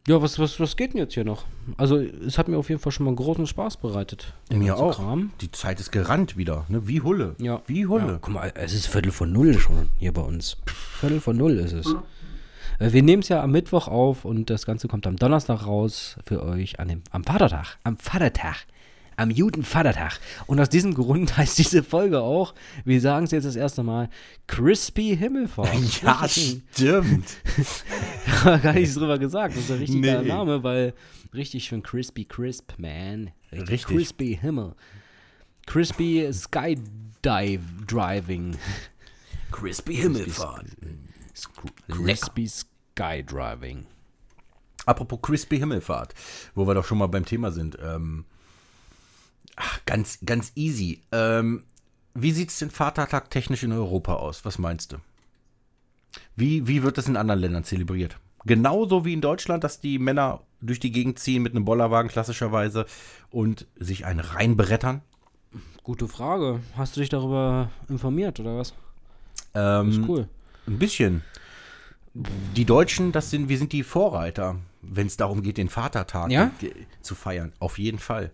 Ja, 0.08 0.22
was, 0.22 0.38
was, 0.38 0.60
was 0.60 0.76
geht 0.76 0.94
denn 0.94 1.00
jetzt 1.00 1.16
hier 1.16 1.24
noch? 1.24 1.46
Also, 1.78 1.98
es 1.98 2.38
hat 2.38 2.48
mir 2.48 2.58
auf 2.58 2.70
jeden 2.70 2.80
Fall 2.80 2.92
schon 2.92 3.08
mal 3.08 3.16
großen 3.16 3.48
Spaß 3.48 3.78
bereitet. 3.78 4.34
Mir 4.54 4.78
auch. 4.78 4.98
Kram. 4.98 5.32
Die 5.42 5.52
Zeit 5.52 5.80
ist 5.80 5.92
gerannt 5.92 6.38
wieder. 6.38 6.66
Ne? 6.68 6.88
Wie 6.88 7.02
Hulle. 7.02 7.36
Ja. 7.40 7.62
Wie 7.66 7.88
Hulle. 7.88 8.06
Ja, 8.06 8.18
guck 8.22 8.34
mal, 8.34 8.52
es 8.56 8.74
ist 8.74 8.86
Viertel 8.86 9.12
vor 9.12 9.26
null 9.26 9.58
schon 9.58 9.90
hier 9.98 10.14
bei 10.14 10.22
uns. 10.22 10.58
Viertel 11.00 11.20
vor 11.20 11.34
null 11.34 11.54
ist 11.58 11.74
es. 11.74 11.96
Äh, 12.80 12.92
Wir 12.94 13.02
nehmen 13.02 13.24
es 13.24 13.30
ja 13.30 13.42
am 13.42 13.52
Mittwoch 13.52 13.88
auf 13.88 14.26
und 14.26 14.52
das 14.52 14.68
Ganze 14.68 14.88
kommt 14.88 15.08
am 15.08 15.16
Donnerstag 15.16 15.66
raus 15.66 16.18
für 16.24 16.44
euch 16.44 16.80
an 16.80 16.90
dem, 16.90 17.02
am 17.10 17.24
Vatertag. 17.24 17.78
Am 17.84 17.98
Vatertag. 17.98 18.68
Am 19.18 19.32
Judenvatertag. 19.32 20.20
Und 20.46 20.60
aus 20.60 20.70
diesem 20.70 20.94
Grund 20.94 21.38
heißt 21.38 21.58
diese 21.58 21.84
Folge 21.84 22.22
auch, 22.22 22.54
wir 22.84 23.00
sagen 23.02 23.26
es 23.26 23.32
jetzt 23.32 23.46
das 23.46 23.56
erste 23.56 23.84
Mal, 23.84 24.10
Crispy 24.48 25.16
Himmelfahrt. 25.18 25.70
Ja, 26.04 26.14
Richtig- 26.22 26.62
stimmt. 26.74 27.26
Gar 28.44 28.74
nichts 28.74 28.96
drüber 28.96 29.18
gesagt. 29.18 29.56
Das 29.56 29.64
ist 29.64 29.72
ein 29.72 29.78
richtig 29.80 29.98
Nee. 30.02 30.08
geiler 30.08 30.24
Name, 30.24 30.64
weil 30.64 30.94
richtig 31.34 31.66
schön 31.66 31.82
Crispy 31.84 32.26
Crisp, 32.26 32.74
man. 32.78 33.32
Richtig, 33.52 33.70
Richtig. 33.70 33.86
Crispy 33.98 34.38
Himmel. 34.42 34.76
Crispy 35.66 36.30
Skydive 36.32 37.64
Driving. 37.88 38.56
Crispy 39.52 39.96
Himmelfahrt. 39.96 40.66
Crispy 41.90 42.48
Skydriving. 42.48 43.86
Apropos 44.86 45.20
Crispy 45.22 45.58
Himmelfahrt, 45.58 46.14
wo 46.54 46.68
wir 46.68 46.74
doch 46.76 46.86
schon 46.86 46.98
mal 47.00 47.08
beim 47.08 47.26
Thema 47.26 47.52
sind. 47.52 47.78
Ähm, 47.84 48.26
ach, 49.56 49.80
ganz, 49.86 50.20
ganz 50.26 50.52
easy. 50.56 51.02
Ähm, 51.12 51.64
wie 52.14 52.32
sieht 52.32 52.50
es 52.50 52.60
den 52.60 52.72
Vatertag 52.72 53.30
technisch 53.30 53.64
in 53.64 53.72
Europa 53.72 54.16
aus? 54.16 54.46
Was 54.46 54.58
meinst 54.58 54.94
du? 54.94 54.98
Wie, 56.36 56.68
wie 56.68 56.84
wird 56.84 56.98
das 56.98 57.08
in 57.08 57.18
anderen 57.18 57.42
Ländern 57.42 57.64
zelebriert? 57.64 58.18
Genauso 58.46 59.06
wie 59.06 59.14
in 59.14 59.22
Deutschland, 59.22 59.64
dass 59.64 59.82
die 59.82 60.00
Männer 60.00 60.42
durch 60.62 60.80
die 60.80 60.92
Gegend 60.92 61.20
ziehen 61.20 61.44
mit 61.44 61.54
einem 61.56 61.66
Bollerwagen 61.66 62.10
klassischerweise 62.10 62.86
und 63.32 63.68
sich 63.78 64.06
einen 64.06 64.20
reinbrettern? 64.20 65.02
Gute 65.84 66.08
Frage. 66.08 66.62
Hast 66.78 66.96
du 66.96 67.02
dich 67.02 67.10
darüber 67.10 67.70
informiert 67.90 68.40
oder 68.40 68.58
was? 68.58 68.74
Ähm, 69.54 69.90
Ist 69.90 70.02
cool. 70.08 70.28
Ein 70.68 70.80
bisschen. 70.80 71.24
Die 72.56 72.66
Deutschen, 72.66 73.12
das 73.12 73.30
sind, 73.30 73.50
wir 73.50 73.58
sind 73.58 73.74
die 73.74 73.84
Vorreiter, 73.84 74.56
wenn 74.82 75.08
es 75.08 75.18
darum 75.18 75.42
geht, 75.42 75.58
den 75.58 75.70
Vatertag 75.70 76.32
Ja? 76.32 76.52
zu 77.02 77.14
feiern. 77.14 77.52
Auf 77.60 77.78
jeden 77.78 78.00
Fall. 78.00 78.32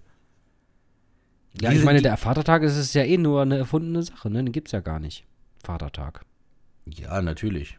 Ja, 1.60 1.72
ich 1.72 1.84
meine, 1.84 2.02
der 2.02 2.16
Vatertag 2.18 2.64
ist 2.64 2.78
es 2.78 2.94
ja 2.94 3.04
eh 3.04 3.18
nur 3.18 3.42
eine 3.42 3.58
erfundene 3.58 4.02
Sache, 4.04 4.30
ne? 4.30 4.44
Den 4.44 4.52
gibt's 4.54 4.72
ja 4.72 4.80
gar 4.80 5.00
nicht. 5.00 5.26
Vatertag. 5.64 6.26
Ja, 6.86 7.22
natürlich. 7.22 7.78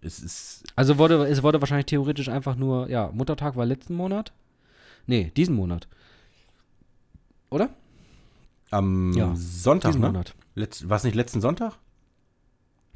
Es 0.00 0.20
ist. 0.20 0.62
Also 0.76 0.98
wurde, 0.98 1.26
es 1.26 1.42
wurde 1.42 1.60
wahrscheinlich 1.60 1.86
theoretisch 1.86 2.28
einfach 2.28 2.54
nur, 2.54 2.88
ja, 2.88 3.10
Muttertag 3.12 3.56
war 3.56 3.66
letzten 3.66 3.94
Monat? 3.94 4.32
Nee, 5.06 5.32
diesen 5.36 5.56
Monat. 5.56 5.88
Oder? 7.50 7.70
Am 8.70 9.12
Ja, 9.14 9.34
Sonntag, 9.34 9.90
diesen 9.90 10.02
ne? 10.02 10.06
Monat. 10.08 10.34
Letz, 10.54 10.88
war 10.88 10.96
es 10.98 11.04
nicht 11.04 11.14
letzten 11.16 11.40
Sonntag? 11.40 11.74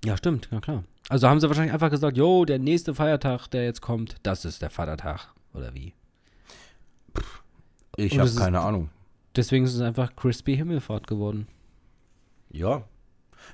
Ja, 0.04 0.16
stimmt, 0.16 0.48
ja 0.52 0.60
klar. 0.60 0.84
Also 1.08 1.28
haben 1.28 1.40
sie 1.40 1.48
wahrscheinlich 1.48 1.72
einfach 1.72 1.90
gesagt, 1.90 2.16
jo, 2.16 2.44
der 2.44 2.58
nächste 2.58 2.94
Feiertag, 2.94 3.48
der 3.48 3.64
jetzt 3.64 3.80
kommt, 3.80 4.16
das 4.22 4.44
ist 4.44 4.62
der 4.62 4.70
Vatertag. 4.70 5.28
Oder 5.54 5.74
wie? 5.74 5.94
Ich 7.96 8.12
Und 8.12 8.18
habe 8.20 8.28
ist- 8.28 8.38
keine 8.38 8.60
Ahnung. 8.60 8.90
Deswegen 9.36 9.64
ist 9.64 9.74
es 9.74 9.80
einfach 9.80 10.14
Crispy 10.16 10.56
Himmelfahrt 10.56 11.06
geworden. 11.06 11.46
Ja. 12.50 12.84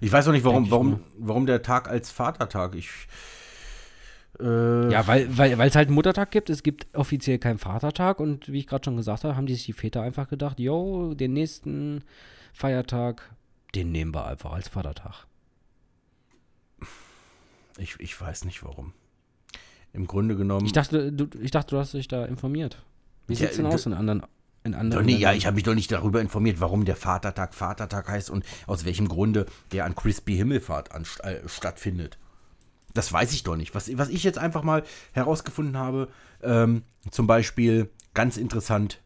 Ich 0.00 0.10
weiß 0.12 0.28
auch 0.28 0.32
nicht, 0.32 0.44
warum, 0.44 0.70
warum, 0.70 1.00
warum 1.18 1.46
der 1.46 1.62
Tag 1.62 1.88
als 1.88 2.10
Vatertag. 2.10 2.74
Ich. 2.74 2.88
Äh, 4.40 4.90
Ja, 4.92 5.06
weil 5.06 5.28
es 5.28 5.38
weil, 5.38 5.59
halt 5.59 5.76
einen 5.76 5.94
Muttertag 5.94 6.30
gibt, 6.30 6.50
es 6.50 6.62
gibt 6.62 6.86
offiziell 6.94 7.38
keinen 7.38 7.59
Vatertag 7.59 8.20
und 8.20 8.50
wie 8.52 8.59
ich 8.59 8.66
gerade 8.66 8.84
schon 8.84 8.96
gesagt 8.96 9.24
habe, 9.24 9.36
haben 9.36 9.46
die 9.46 9.55
sich 9.55 9.66
die 9.66 9.72
Väter 9.72 10.02
einfach 10.02 10.28
gedacht, 10.28 10.59
jo, 10.60 11.14
den 11.14 11.32
nächsten 11.32 12.05
Feiertag, 12.52 13.34
den 13.74 13.92
nehmen 13.92 14.12
wir 14.14 14.26
einfach 14.26 14.52
als 14.52 14.68
Vatertag. 14.68 15.26
ich, 17.78 17.98
ich 18.00 18.20
weiß 18.20 18.44
nicht 18.44 18.62
warum. 18.64 18.92
Im 19.92 20.06
Grunde 20.06 20.36
genommen. 20.36 20.66
Ich 20.66 20.72
dachte, 20.72 21.12
du, 21.12 21.28
ich 21.40 21.50
dachte, 21.50 21.74
du 21.74 21.80
hast 21.80 21.94
dich 21.94 22.09
da 22.09 22.24
informiert. 22.26 22.82
Wie 23.26 23.34
Ja, 23.34 23.40
sieht's 23.40 23.56
denn 23.56 23.64
d- 23.68 23.74
aus 23.74 23.86
in 23.86 23.94
anderen, 23.94 24.22
in 24.64 24.74
anderen 24.74 25.06
nee, 25.06 25.12
ja, 25.12 25.18
Ländern? 25.18 25.36
ich 25.36 25.47
habe 25.47 25.55
mich 25.55 25.64
doch 25.64 25.74
nicht 25.74 25.93
darüber 25.93 26.20
informiert, 26.20 26.60
warum 26.60 26.85
der 26.85 26.97
Vatertag 26.97 27.55
Vatertag 27.55 28.09
heißt 28.09 28.30
und 28.30 28.44
aus 28.66 28.85
welchem 28.85 29.09
Grunde 29.09 29.47
der 29.72 29.85
an 29.85 29.94
Crispy 29.94 30.36
Himmelfahrt 30.36 30.93
an, 30.93 31.05
äh, 31.22 31.48
stattfindet. 31.48 32.18
Das 32.94 33.12
weiß 33.12 33.32
ich 33.32 33.44
doch 33.44 33.56
nicht. 33.56 33.74
Was, 33.74 33.97
was 33.97 34.09
ich 34.09 34.24
jetzt 34.24 34.39
einfach 34.39 34.62
mal 34.62 34.82
herausgefunden 35.12 35.76
habe, 35.76 36.09
ähm, 36.43 36.82
zum 37.10 37.26
Beispiel 37.26 37.90
ganz 38.14 38.36
interessant, 38.36 39.01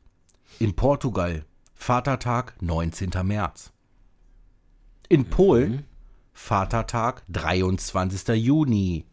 in 0.58 0.74
Portugal 0.74 1.44
Vatertag 1.74 2.54
19. 2.62 3.10
März. 3.24 3.72
In 5.08 5.26
Polen 5.26 5.84
Vatertag 6.32 7.22
23. 7.28 8.36
Juni. 8.36 9.04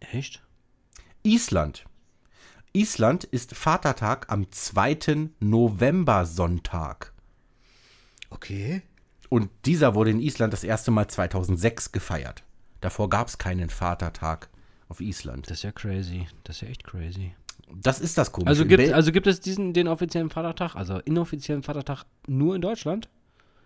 Echt? 0.00 0.42
Island. 1.22 1.87
Island 2.78 3.24
ist 3.24 3.56
Vatertag 3.56 4.30
am 4.30 4.52
2. 4.52 5.30
November-Sonntag. 5.40 7.12
Okay. 8.30 8.82
Und 9.28 9.50
dieser 9.64 9.96
wurde 9.96 10.12
in 10.12 10.20
Island 10.20 10.52
das 10.52 10.62
erste 10.62 10.92
Mal 10.92 11.08
2006 11.08 11.90
gefeiert. 11.90 12.44
Davor 12.80 13.10
gab 13.10 13.26
es 13.26 13.36
keinen 13.36 13.68
Vatertag 13.68 14.48
auf 14.88 15.00
Island. 15.00 15.50
Das 15.50 15.58
ist 15.58 15.62
ja 15.64 15.72
crazy. 15.72 16.28
Das 16.44 16.54
ist 16.56 16.62
ja 16.62 16.68
echt 16.68 16.84
crazy. 16.84 17.34
Das 17.82 17.98
ist 17.98 18.16
das 18.16 18.30
komische. 18.30 18.50
Also 18.50 18.64
gibt, 18.64 18.92
also 18.92 19.10
gibt 19.10 19.26
es 19.26 19.40
diesen, 19.40 19.72
den 19.72 19.88
offiziellen 19.88 20.30
Vatertag, 20.30 20.76
also 20.76 20.98
inoffiziellen 21.00 21.64
Vatertag 21.64 22.04
nur 22.28 22.54
in 22.54 22.60
Deutschland? 22.60 23.08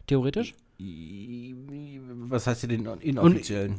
Theoretisch? 0.07 0.55
was 0.79 2.47
heißt 2.47 2.61
hier 2.61 2.71
den 2.71 2.87
inoffiziellen? 2.87 3.77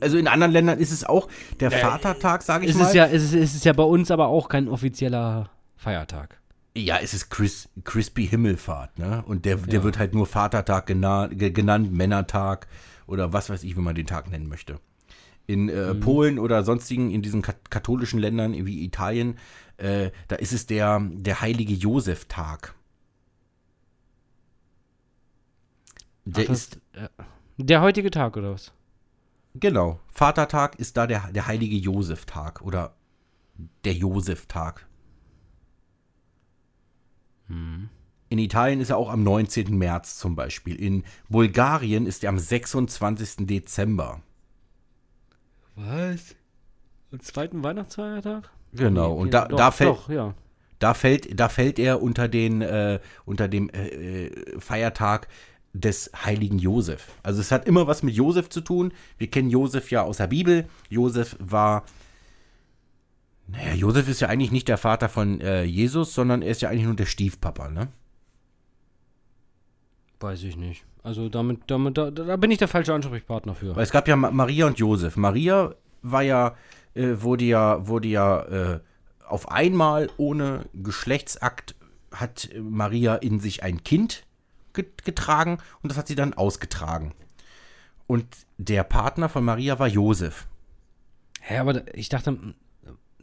Also 0.00 0.16
in 0.18 0.26
anderen 0.28 0.52
Ländern 0.52 0.78
ist 0.78 0.90
es 0.92 1.04
auch 1.04 1.28
der 1.60 1.70
Vatertag, 1.70 2.42
sage 2.42 2.64
ich 2.64 2.70
Es 2.72 2.76
mal. 2.76 2.86
ist, 2.86 2.94
ja, 2.94 3.06
es, 3.06 3.22
ist, 3.24 3.34
es 3.34 3.54
ist 3.54 3.64
ja 3.64 3.72
bei 3.72 3.82
uns 3.84 4.10
aber 4.10 4.28
auch 4.28 4.48
kein 4.48 4.68
offizieller 4.68 5.50
Feiertag. 5.76 6.40
Ja, 6.76 6.98
es 7.00 7.14
ist 7.14 7.30
Chris, 7.30 7.68
Crispy 7.84 8.26
Himmelfahrt, 8.26 8.98
ne? 8.98 9.22
Und 9.26 9.44
der, 9.44 9.56
der 9.56 9.74
Ja. 9.80 9.84
wird 9.84 9.98
halt 9.98 10.12
nur 10.14 10.26
Vatertag 10.26 10.86
gena 10.86 11.28
ge 11.28 11.50
genannt, 11.50 11.92
Männertag 11.92 12.66
oder 13.06 13.32
was 13.32 13.48
weiß 13.50 13.62
ich, 13.62 13.76
wie 13.76 13.80
man 13.80 13.94
den 13.94 14.06
Tag 14.06 14.28
nennen 14.30 14.48
möchte. 14.48 14.80
In 15.46 15.68
äh, 15.68 15.94
Polen 15.94 16.38
oder 16.38 16.64
sonstigen, 16.64 17.10
in 17.10 17.22
diesen 17.22 17.42
kat 17.42 17.70
katholischen 17.70 18.18
Ländern 18.18 18.52
wie 18.66 18.82
Italien, 18.84 19.38
äh, 19.76 20.10
da 20.28 20.36
ist 20.36 20.52
es 20.52 20.66
der, 20.66 21.00
der 21.12 21.40
heilige 21.42 21.74
Josef-Tag. 21.74 22.74
Der 26.24 26.44
Ach, 26.48 26.50
ist, 26.52 26.78
äh, 26.94 27.08
der 27.58 27.82
heutige 27.82 28.10
Tag 28.10 28.36
oder 28.36 28.52
was? 28.54 28.72
Genau, 29.54 30.00
Vatertag 30.08 30.78
ist 30.78 30.96
da 30.96 31.06
der, 31.06 31.30
der 31.32 31.46
heilige 31.46 31.76
Josef-Tag 31.76 32.62
oder 32.62 32.94
der 33.84 33.94
Josef-Tag. 33.94 34.86
In 37.48 38.38
Italien 38.38 38.80
ist 38.80 38.90
er 38.90 38.96
auch 38.96 39.10
am 39.10 39.22
19. 39.22 39.76
März 39.76 40.18
zum 40.18 40.34
Beispiel. 40.34 40.74
In 40.74 41.04
Bulgarien 41.28 42.06
ist 42.06 42.24
er 42.24 42.30
am 42.30 42.38
26. 42.38 43.46
Dezember. 43.46 44.22
Was? 45.76 46.34
Am 47.12 47.20
zweiten 47.20 47.62
Weihnachtsfeiertag? 47.62 48.50
Genau, 48.72 49.14
Nee, 49.14 49.20
und 49.22 49.34
da, 49.34 49.46
doch, 49.46 49.56
da, 49.56 49.70
fällt, 49.70 49.90
Doch, 49.90 50.08
ja. 50.08 50.34
da, 50.78 50.94
fällt, 50.94 51.38
da 51.38 51.48
fällt 51.48 51.78
er 51.78 52.02
unter, 52.02 52.26
den, 52.28 52.60
äh, 52.62 52.98
unter 53.24 53.46
dem 53.46 53.68
äh, 53.70 54.26
äh, 54.26 54.60
Feiertag 54.60 55.28
des 55.74 56.10
heiligen 56.24 56.58
Josef. 56.58 57.08
Also 57.22 57.40
es 57.40 57.50
hat 57.50 57.66
immer 57.66 57.86
was 57.86 58.02
mit 58.02 58.14
Josef 58.14 58.48
zu 58.48 58.60
tun. 58.60 58.92
Wir 59.18 59.28
kennen 59.28 59.50
Josef 59.50 59.90
ja 59.90 60.02
aus 60.02 60.16
der 60.18 60.28
Bibel. 60.28 60.66
Josef 60.88 61.36
war, 61.40 61.84
naja, 63.48 63.74
Josef 63.74 64.08
ist 64.08 64.20
ja 64.20 64.28
eigentlich 64.28 64.52
nicht 64.52 64.68
der 64.68 64.78
Vater 64.78 65.08
von 65.08 65.40
äh, 65.40 65.64
Jesus, 65.64 66.14
sondern 66.14 66.42
er 66.42 66.50
ist 66.52 66.62
ja 66.62 66.70
eigentlich 66.70 66.84
nur 66.84 66.94
der 66.94 67.06
Stiefpapa, 67.06 67.68
ne? 67.68 67.88
Weiß 70.20 70.42
ich 70.44 70.56
nicht. 70.56 70.84
Also 71.02 71.28
damit, 71.28 71.62
damit 71.66 71.98
da, 71.98 72.10
da 72.10 72.36
bin 72.36 72.50
ich 72.50 72.58
der 72.58 72.68
falsche 72.68 72.94
Ansprechpartner 72.94 73.54
für. 73.54 73.76
Weil 73.76 73.82
es 73.82 73.90
gab 73.90 74.08
ja 74.08 74.16
Ma- 74.16 74.30
Maria 74.30 74.66
und 74.66 74.78
Josef. 74.78 75.16
Maria 75.16 75.74
war 76.02 76.22
ja, 76.22 76.54
äh, 76.94 77.16
wurde 77.16 77.44
ja, 77.44 77.86
wurde 77.86 78.08
ja 78.08 78.42
äh, 78.44 78.80
auf 79.26 79.50
einmal 79.50 80.08
ohne 80.16 80.66
Geschlechtsakt 80.72 81.74
hat 82.12 82.48
Maria 82.58 83.16
in 83.16 83.40
sich 83.40 83.64
ein 83.64 83.82
Kind 83.82 84.24
getragen 84.74 85.58
und 85.82 85.90
das 85.90 85.96
hat 85.98 86.08
sie 86.08 86.14
dann 86.14 86.34
ausgetragen. 86.34 87.14
Und 88.06 88.26
der 88.58 88.84
Partner 88.84 89.28
von 89.28 89.44
Maria 89.44 89.78
war 89.78 89.88
Josef. 89.88 90.46
Hä, 91.40 91.58
aber 91.58 91.94
ich 91.96 92.08
dachte, 92.08 92.30
m- 92.30 92.54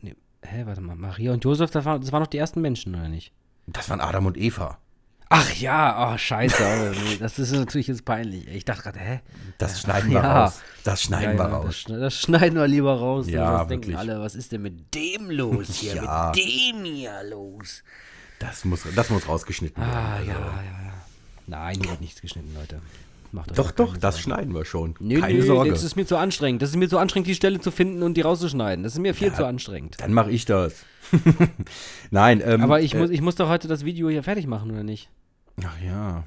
nee, 0.02 0.15
hä, 0.41 0.64
warte 0.65 0.82
mal, 0.82 0.95
Maria 0.95 1.34
und 1.34 1.44
Josef, 1.44 1.69
das, 1.72 1.86
war, 1.86 1.99
das 1.99 2.11
waren 2.11 2.23
doch 2.23 2.30
die 2.30 2.38
ersten 2.38 2.61
Menschen, 2.61 2.95
oder 2.95 3.07
nicht? 3.10 3.32
Das 3.68 3.90
waren 3.90 4.02
Adam 4.02 4.26
und 4.26 4.38
Eva. 4.38 4.80
Ach 5.34 5.53
ja, 5.56 6.11
oh 6.14 6.18
scheiße, 6.18 6.94
nee, 7.06 7.15
das 7.18 7.40
ist 7.40 7.53
natürlich 7.53 7.88
jetzt 7.88 8.03
peinlich. 8.03 8.48
Ich 8.49 8.65
dachte 8.65 8.84
gerade, 8.84 8.99
hä? 8.99 9.19
Das 9.60 9.80
schneiden 9.80 10.10
wir 10.10 10.18
Ja. 10.22 10.44
raus. 10.44 10.61
Das 10.84 11.02
schneiden 11.03 11.38
wir 11.38 11.44
Das, 11.45 11.53
raus. 11.53 11.86
das 11.88 12.19
schneiden 12.19 12.57
wir 12.60 12.68
lieber 12.68 12.99
raus. 12.99 13.30
Ja, 13.30 13.60
sonst 13.60 13.69
denken 13.69 13.95
alle, 13.95 14.19
was 14.19 14.36
ist 14.36 14.52
denn 14.52 14.61
mit 14.64 14.94
dem 14.94 15.32
los 15.32 15.69
hier? 15.76 15.95
Ja. 15.95 16.34
Mit 16.36 16.44
dem 16.44 16.84
hier 16.84 17.23
los? 17.30 17.82
Das 18.40 18.65
muss, 18.65 18.84
das 18.94 19.10
muss 19.10 19.26
rausgeschnitten 19.28 19.82
werden. 19.82 19.95
Ah, 19.95 20.15
Also. 20.15 20.32
ja, 20.32 20.38
ja, 20.38 20.64
ja. 20.64 20.94
Nein, 21.52 21.76
hier 21.82 21.90
wird 21.90 21.99
nichts 21.99 22.22
geschnitten, 22.22 22.53
Leute. 22.56 22.80
Macht 23.34 23.52
euch 23.52 23.57
Doch, 23.57 23.72
doch, 23.72 23.98
das 23.98 24.15
Sorgen. 24.15 24.23
schneiden 24.23 24.53
wir 24.53 24.64
schon. 24.64 24.95
Nee, 24.99 25.19
Keine 25.19 25.40
nee, 25.40 25.41
Sorge. 25.41 25.69
das 25.69 25.84
ist 25.84 25.98
mir 25.98 26.06
zu 26.06 26.15
anstrengend. 26.15 26.61
Das 26.61 26.69
ist 26.69 26.78
mir 26.78 26.88
zu 26.88 26.98
anstrengend, 26.98 27.28
die 27.28 27.36
Stelle 27.36 27.60
zu 27.60 27.72
finden 27.72 28.03
und 28.03 28.15
die 28.15 28.22
rauszuschneiden. 28.22 28.84
Das 28.84 28.94
ist 28.94 28.99
mir 28.99 29.14
viel 29.14 29.34
zu 29.34 29.45
anstrengend. 29.45 29.98
Dann 29.99 30.14
mache 30.14 30.32
ich 30.32 30.45
das. 30.45 30.86
Nein, 32.11 32.41
ähm, 32.44 32.61
Aber 32.61 32.80
ich, 32.82 32.94
äh, 32.94 32.99
muss, 32.99 33.10
ich 33.10 33.22
muss 33.22 33.36
doch 33.36 33.49
heute 33.49 33.68
das 33.68 33.84
Video 33.84 34.10
hier 34.10 34.23
fertig 34.23 34.48
machen, 34.48 34.72
oder 34.72 34.84
nicht? 34.84 35.10
Ach 35.61 35.76
ja. 35.86 36.23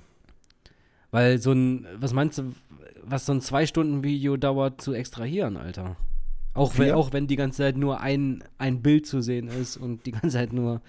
Weil 1.10 1.38
so 1.38 1.52
ein, 1.52 1.86
was 1.96 2.12
meinst 2.12 2.38
du, 2.38 2.54
was 3.02 3.24
so 3.24 3.32
ein 3.32 3.40
Zwei-Stunden-Video 3.40 4.36
dauert 4.36 4.82
zu 4.82 4.92
extrahieren, 4.92 5.56
Alter? 5.56 5.96
Auch 6.52 6.76
wenn, 6.76 6.92
auch 6.92 7.14
wenn 7.14 7.26
die 7.26 7.36
ganze 7.36 7.58
Zeit 7.58 7.78
nur 7.78 8.00
ein, 8.00 8.44
ein 8.58 8.82
Bild 8.82 9.06
zu 9.06 9.22
sehen 9.22 9.48
ist 9.48 9.78
und 9.78 10.04
die 10.04 10.12
ganze 10.12 10.28
Zeit 10.30 10.52
nur, 10.52 10.82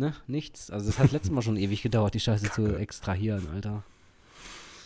ne, 0.00 0.14
nichts. 0.26 0.70
Also 0.70 0.88
es 0.88 0.98
hat 0.98 1.12
letztes 1.12 1.30
Mal 1.30 1.42
schon 1.42 1.56
ewig 1.56 1.82
gedauert, 1.82 2.14
die 2.14 2.20
Scheiße 2.20 2.50
zu 2.50 2.76
extrahieren, 2.76 3.46
Alter. 3.54 3.84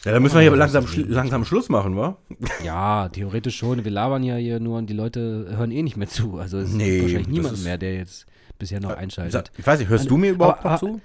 Ja, 0.05 0.13
dann 0.13 0.23
müssen 0.23 0.35
wir 0.35 0.43
hier 0.43 0.55
langsam, 0.55 0.85
ist 0.85 0.91
schli- 0.91 1.09
langsam 1.09 1.47
Schluss 1.47 1.71
machen, 1.71 1.97
wa? 1.97 2.19
Ja, 2.63 3.09
theoretisch 3.09 3.57
schon. 3.57 3.85
Wir 3.85 3.91
labern 3.91 4.23
ja 4.23 4.37
hier 4.37 4.61
nur 4.61 4.77
und 4.77 4.91
die 4.91 4.93
Leute 4.95 5.47
hören 5.57 5.71
eh 5.71 5.83
nicht 5.83 5.97
mehr 5.97 6.09
zu. 6.09 6.39
Also 6.39 6.59
es 6.59 6.71
Nee, 6.73 6.91
gibt 6.91 7.03
wahrscheinlich 7.05 7.29
niemand 7.29 7.65
mehr, 7.65 7.79
der 7.79 7.95
jetzt 7.97 8.27
bisher 8.59 8.81
noch 8.81 8.91
einschaltet. 8.95 9.51
Ich 9.57 9.67
weiß 9.67 9.79
nicht, 9.79 9.89
hörst 9.89 10.11
du 10.11 10.19
mir 10.19 10.33
überhaupt 10.33 10.61
aber- 10.61 10.73
noch 10.73 10.79
zu? 10.81 11.01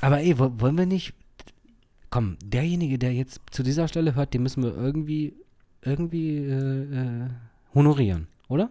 Aber 0.00 0.18
ey, 0.20 0.36
wo- 0.38 0.50
wollen 0.60 0.76
wir 0.76 0.86
nicht. 0.86 1.14
Komm, 2.10 2.36
derjenige, 2.44 2.98
der 2.98 3.12
jetzt 3.14 3.40
zu 3.52 3.62
dieser 3.62 3.86
Stelle 3.86 4.16
hört, 4.16 4.34
den 4.34 4.42
müssen 4.42 4.64
wir 4.64 4.76
irgendwie, 4.76 5.32
irgendwie 5.82 6.38
äh, 6.38 6.82
äh, 6.82 7.28
honorieren, 7.72 8.26
oder? 8.48 8.70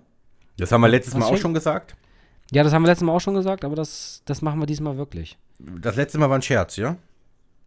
Das 0.58 0.74
haben 0.74 0.82
wir 0.82 0.90
letztes 0.90 1.14
Was 1.14 1.22
Mal 1.22 1.26
auch 1.28 1.38
schon 1.38 1.54
gesagt. 1.54 1.96
Ja, 2.52 2.64
das 2.64 2.74
haben 2.74 2.84
wir 2.84 2.88
letztes 2.88 3.06
Mal 3.06 3.14
auch 3.14 3.22
schon 3.22 3.36
gesagt, 3.36 3.64
aber 3.64 3.76
das, 3.76 4.24
das 4.26 4.42
machen 4.42 4.60
wir 4.60 4.66
diesmal 4.66 4.98
wirklich. 4.98 5.38
Das 5.60 5.96
letzte 5.96 6.18
Mal 6.18 6.30
war 6.30 6.38
ein 6.38 6.42
Scherz, 6.42 6.78
ja? 6.78 6.98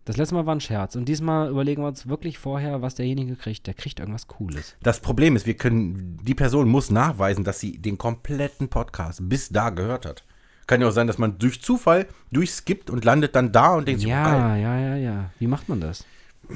Das 0.04 0.16
letzte 0.16 0.34
Mal 0.34 0.46
war 0.46 0.54
ein 0.56 0.60
Scherz 0.60 0.96
und 0.96 1.04
diesmal 1.04 1.48
überlegen 1.48 1.82
wir 1.82 1.86
uns 1.86 2.08
wirklich 2.08 2.38
vorher, 2.38 2.82
was 2.82 2.96
derjenige 2.96 3.36
kriegt. 3.36 3.68
Der 3.68 3.74
kriegt 3.74 4.00
irgendwas 4.00 4.26
Cooles. 4.26 4.74
Das 4.82 4.98
Problem 4.98 5.36
ist, 5.36 5.46
wir 5.46 5.54
können, 5.54 6.18
die 6.24 6.34
Person 6.34 6.68
muss 6.68 6.90
nachweisen, 6.90 7.44
dass 7.44 7.60
sie 7.60 7.78
den 7.78 7.98
kompletten 7.98 8.68
Podcast 8.68 9.20
bis 9.28 9.50
da 9.50 9.70
gehört 9.70 10.04
hat. 10.04 10.24
Kann 10.66 10.80
ja 10.80 10.88
auch 10.88 10.92
sein, 10.92 11.06
dass 11.06 11.18
man 11.18 11.38
durch 11.38 11.62
Zufall 11.62 12.08
durchskippt 12.32 12.90
und 12.90 13.04
landet 13.04 13.36
dann 13.36 13.52
da 13.52 13.74
und 13.74 13.86
denkt 13.86 14.00
sich, 14.00 14.10
oh, 14.10 14.14
geil. 14.14 14.24
Ja, 14.24 14.56
ja, 14.56 14.78
ja, 14.78 14.96
ja. 14.96 15.30
Wie 15.38 15.46
macht 15.46 15.68
man 15.68 15.80
das? 15.80 16.04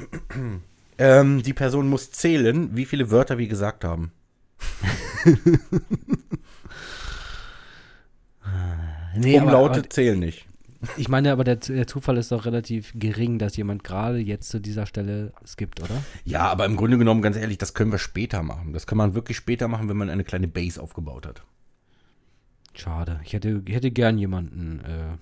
Ähm, 0.99 1.43
die 1.43 1.53
Person 1.53 1.89
muss 1.89 2.09
zählen, 2.09 2.75
wie 2.75 2.85
viele 2.85 3.11
Wörter 3.11 3.37
wir 3.37 3.47
gesagt 3.47 3.83
haben. 3.83 4.11
Nee, 9.19 9.39
Umlaute 9.39 9.87
zählen 9.89 10.19
nicht. 10.19 10.45
Ich 10.95 11.09
meine, 11.09 11.31
aber 11.31 11.43
der, 11.43 11.55
der 11.55 11.87
Zufall 11.87 12.17
ist 12.17 12.31
doch 12.31 12.45
relativ 12.45 12.91
gering, 12.93 13.39
dass 13.39 13.57
jemand 13.57 13.83
gerade 13.83 14.19
jetzt 14.19 14.49
zu 14.49 14.59
dieser 14.61 14.85
Stelle 14.85 15.33
skippt, 15.45 15.81
oder? 15.81 16.03
Ja, 16.23 16.41
aber 16.51 16.65
im 16.65 16.75
Grunde 16.75 16.99
genommen, 16.99 17.23
ganz 17.23 17.35
ehrlich, 17.35 17.57
das 17.57 17.73
können 17.73 17.91
wir 17.91 17.97
später 17.97 18.43
machen. 18.43 18.73
Das 18.73 18.85
kann 18.85 18.97
man 18.97 19.15
wirklich 19.15 19.37
später 19.37 19.67
machen, 19.67 19.89
wenn 19.89 19.97
man 19.97 20.09
eine 20.11 20.23
kleine 20.23 20.47
Base 20.47 20.79
aufgebaut 20.81 21.25
hat. 21.25 21.41
Schade. 22.75 23.19
Ich 23.23 23.33
hätte, 23.33 23.63
hätte 23.67 23.89
gern 23.91 24.17
jemanden 24.17 24.81
äh, 24.81 25.17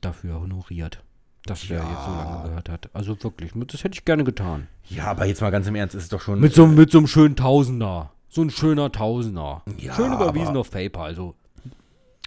dafür 0.00 0.40
honoriert, 0.40 1.02
dass 1.46 1.68
Ja. 1.68 1.76
jetzt 1.76 2.04
so 2.04 2.10
lange 2.10 2.48
gehört 2.48 2.68
hat. 2.68 2.90
Also 2.92 3.22
wirklich, 3.22 3.52
das 3.68 3.84
hätte 3.84 3.94
ich 3.94 4.04
gerne 4.04 4.24
getan. 4.24 4.66
Ja, 4.88 5.04
aber 5.04 5.26
jetzt 5.26 5.40
mal 5.40 5.50
ganz 5.50 5.66
im 5.68 5.76
Ernst, 5.76 5.94
ist 5.94 6.04
es 6.04 6.08
doch 6.08 6.20
schon. 6.20 6.40
Mit 6.40 6.54
so, 6.54 6.66
mit 6.66 6.90
so 6.90 6.98
einem 6.98 7.06
schönen 7.06 7.36
Tausender. 7.36 8.10
So 8.30 8.42
ein 8.42 8.50
schöner 8.50 8.90
Tausender. 8.90 9.62
Ja, 9.78 9.94
schön 9.94 10.12
überwiesen 10.12 10.48
aber- 10.48 10.60
auf 10.60 10.70
PayPal. 10.72 11.06
Also 11.06 11.34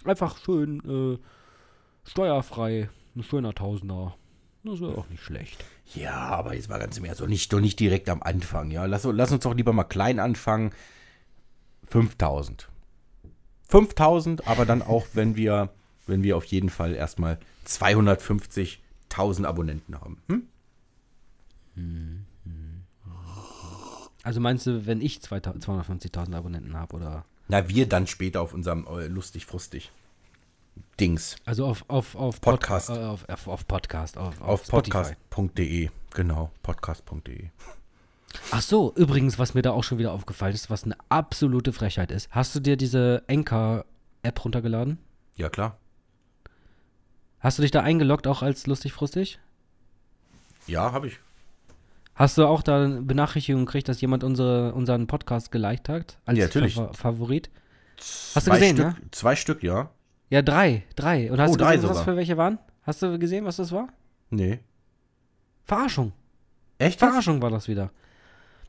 einfach 0.06 0.38
schön 0.38 0.80
äh, 1.14 1.18
steuerfrei. 2.08 2.88
Ein 3.14 3.22
schöner 3.22 3.54
Tausender. 3.54 4.14
Das 4.64 4.80
wäre 4.80 4.96
auch 4.96 5.08
nicht 5.08 5.22
schlecht. 5.22 5.64
Ja, 5.94 6.14
aber 6.14 6.54
jetzt 6.54 6.68
mal 6.68 6.78
ganz 6.78 6.96
im 6.96 7.04
Ernst, 7.04 7.20
doch 7.20 7.26
nicht, 7.26 7.52
doch 7.52 7.60
nicht 7.60 7.80
direkt 7.80 8.08
am 8.08 8.22
Anfang, 8.22 8.70
ja. 8.70 8.86
Lass, 8.86 9.04
lass 9.04 9.32
uns 9.32 9.42
doch 9.42 9.54
lieber 9.54 9.72
mal 9.72 9.84
klein 9.84 10.20
anfangen. 10.20 10.72
5000. 11.88 12.68
5000, 13.68 14.46
aber 14.46 14.64
dann 14.64 14.82
auch, 14.82 15.06
wenn 15.14 15.36
wir, 15.36 15.70
wenn 16.06 16.22
wir 16.22 16.36
auf 16.36 16.44
jeden 16.44 16.70
Fall 16.70 16.94
erstmal 16.94 17.38
250.000 17.66 19.44
Abonnenten 19.44 20.00
haben. 20.00 20.22
Hm? 20.28 20.46
Also 24.22 24.40
meinst 24.40 24.66
du, 24.66 24.86
wenn 24.86 25.00
ich 25.00 25.20
2000 25.20 25.64
250.000 25.64 26.34
Abonnenten 26.34 26.76
habe 26.76 26.96
oder 26.96 27.24
Na, 27.52 27.68
wir 27.68 27.86
dann 27.86 28.06
später 28.06 28.40
auf 28.40 28.54
unserem 28.54 28.86
äh, 28.86 29.08
lustig-frustig 29.08 29.92
Dings. 30.98 31.36
Also 31.44 31.66
auf, 31.66 31.84
auf, 31.88 32.14
auf 32.14 32.40
Podcast. 32.40 32.86
Pod, 32.86 32.96
äh, 32.96 33.02
auf, 33.02 33.28
auf, 33.28 33.46
auf 33.46 33.68
Podcast, 33.68 34.16
auf, 34.16 34.40
auf, 34.40 34.48
Auf 34.48 34.68
podcast.de. 34.68 35.90
Genau, 36.14 36.50
podcast.de. 36.62 37.50
Ach 38.52 38.62
so, 38.62 38.94
übrigens, 38.94 39.38
was 39.38 39.52
mir 39.52 39.60
da 39.60 39.72
auch 39.72 39.84
schon 39.84 39.98
wieder 39.98 40.12
aufgefallen 40.12 40.54
ist, 40.54 40.70
was 40.70 40.84
eine 40.84 40.96
absolute 41.10 41.74
Frechheit 41.74 42.10
ist. 42.10 42.30
Hast 42.30 42.54
du 42.54 42.60
dir 42.60 42.78
diese 42.78 43.22
Anchor-App 43.28 44.44
runtergeladen? 44.46 44.96
Ja, 45.36 45.50
klar. 45.50 45.76
Hast 47.38 47.58
du 47.58 47.62
dich 47.62 47.70
da 47.70 47.82
eingeloggt, 47.82 48.26
auch 48.26 48.40
als 48.40 48.66
lustig 48.66 48.94
frustig? 48.94 49.38
Ja, 50.66 50.92
habe 50.92 51.08
ich. 51.08 51.18
Hast 52.14 52.36
du 52.38 52.46
auch 52.46 52.62
da 52.62 52.84
eine 52.84 53.02
Benachrichtigung 53.02 53.64
gekriegt, 53.64 53.88
dass 53.88 54.00
jemand 54.00 54.22
unsere, 54.24 54.74
unseren 54.74 55.06
Podcast 55.06 55.50
geliked 55.50 55.88
hat? 55.88 56.18
Als 56.26 56.38
Ja, 56.38 56.44
natürlich. 56.46 56.74
Fa 56.74 56.92
Favorit? 56.92 57.50
Hast 57.98 58.36
du 58.36 58.40
Zwei 58.50 58.58
gesehen, 58.58 58.76
Stück, 58.76 58.86
ne? 58.86 58.96
Zwei 59.10 59.36
Stück, 59.36 59.62
ja. 59.62 59.90
Ja, 60.28 60.42
drei. 60.42 60.82
Drei. 60.96 61.30
Und 61.30 61.40
hast 61.40 61.50
Oh, 61.50 61.56
du 61.56 61.64
drei 61.64 61.76
gesehen, 61.76 61.82
was 61.82 61.88
das 61.90 61.98
sogar. 61.98 62.12
für 62.14 62.16
welche 62.18 62.36
waren? 62.36 62.58
Hast 62.82 63.02
du 63.02 63.18
gesehen, 63.18 63.44
was 63.44 63.56
das 63.56 63.72
war? 63.72 63.88
Nee. 64.30 64.60
Verarschung. 65.64 66.12
Echt? 66.78 66.98
Verarschung 66.98 67.40
war 67.40 67.50
das 67.50 67.68
wieder. 67.68 67.90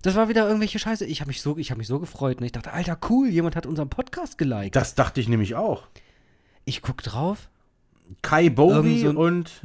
Das 0.04 0.16
war 0.16 0.28
wieder 0.30 0.46
irgendwelche 0.48 0.80
Scheiße. 0.80 1.06
Ich 1.06 1.22
habe 1.22 1.30
mich, 1.30 1.42
so, 1.42 1.58
ich 1.58 1.72
hab 1.72 1.78
mich 1.78 1.88
so 1.88 2.00
gefreut. 2.00 2.40
Ne? 2.42 2.46
Ich 2.46 2.52
dachte, 2.52 2.74
Alter, 2.74 2.98
cool, 3.10 3.30
jemand 3.30 3.56
hat 3.56 3.66
unseren 3.66 3.90
Podcast 3.90 4.38
geliked. 4.38 4.76
Das 4.76 4.96
dachte 4.96 5.20
ich 5.22 5.28
nämlich 5.30 5.56
auch. 5.56 5.88
ich 6.66 6.82
guck 6.82 7.02
drauf. 7.02 7.50
Kai 8.22 8.50
Bowie 8.50 9.02
so 9.02 9.10
und 9.10 9.62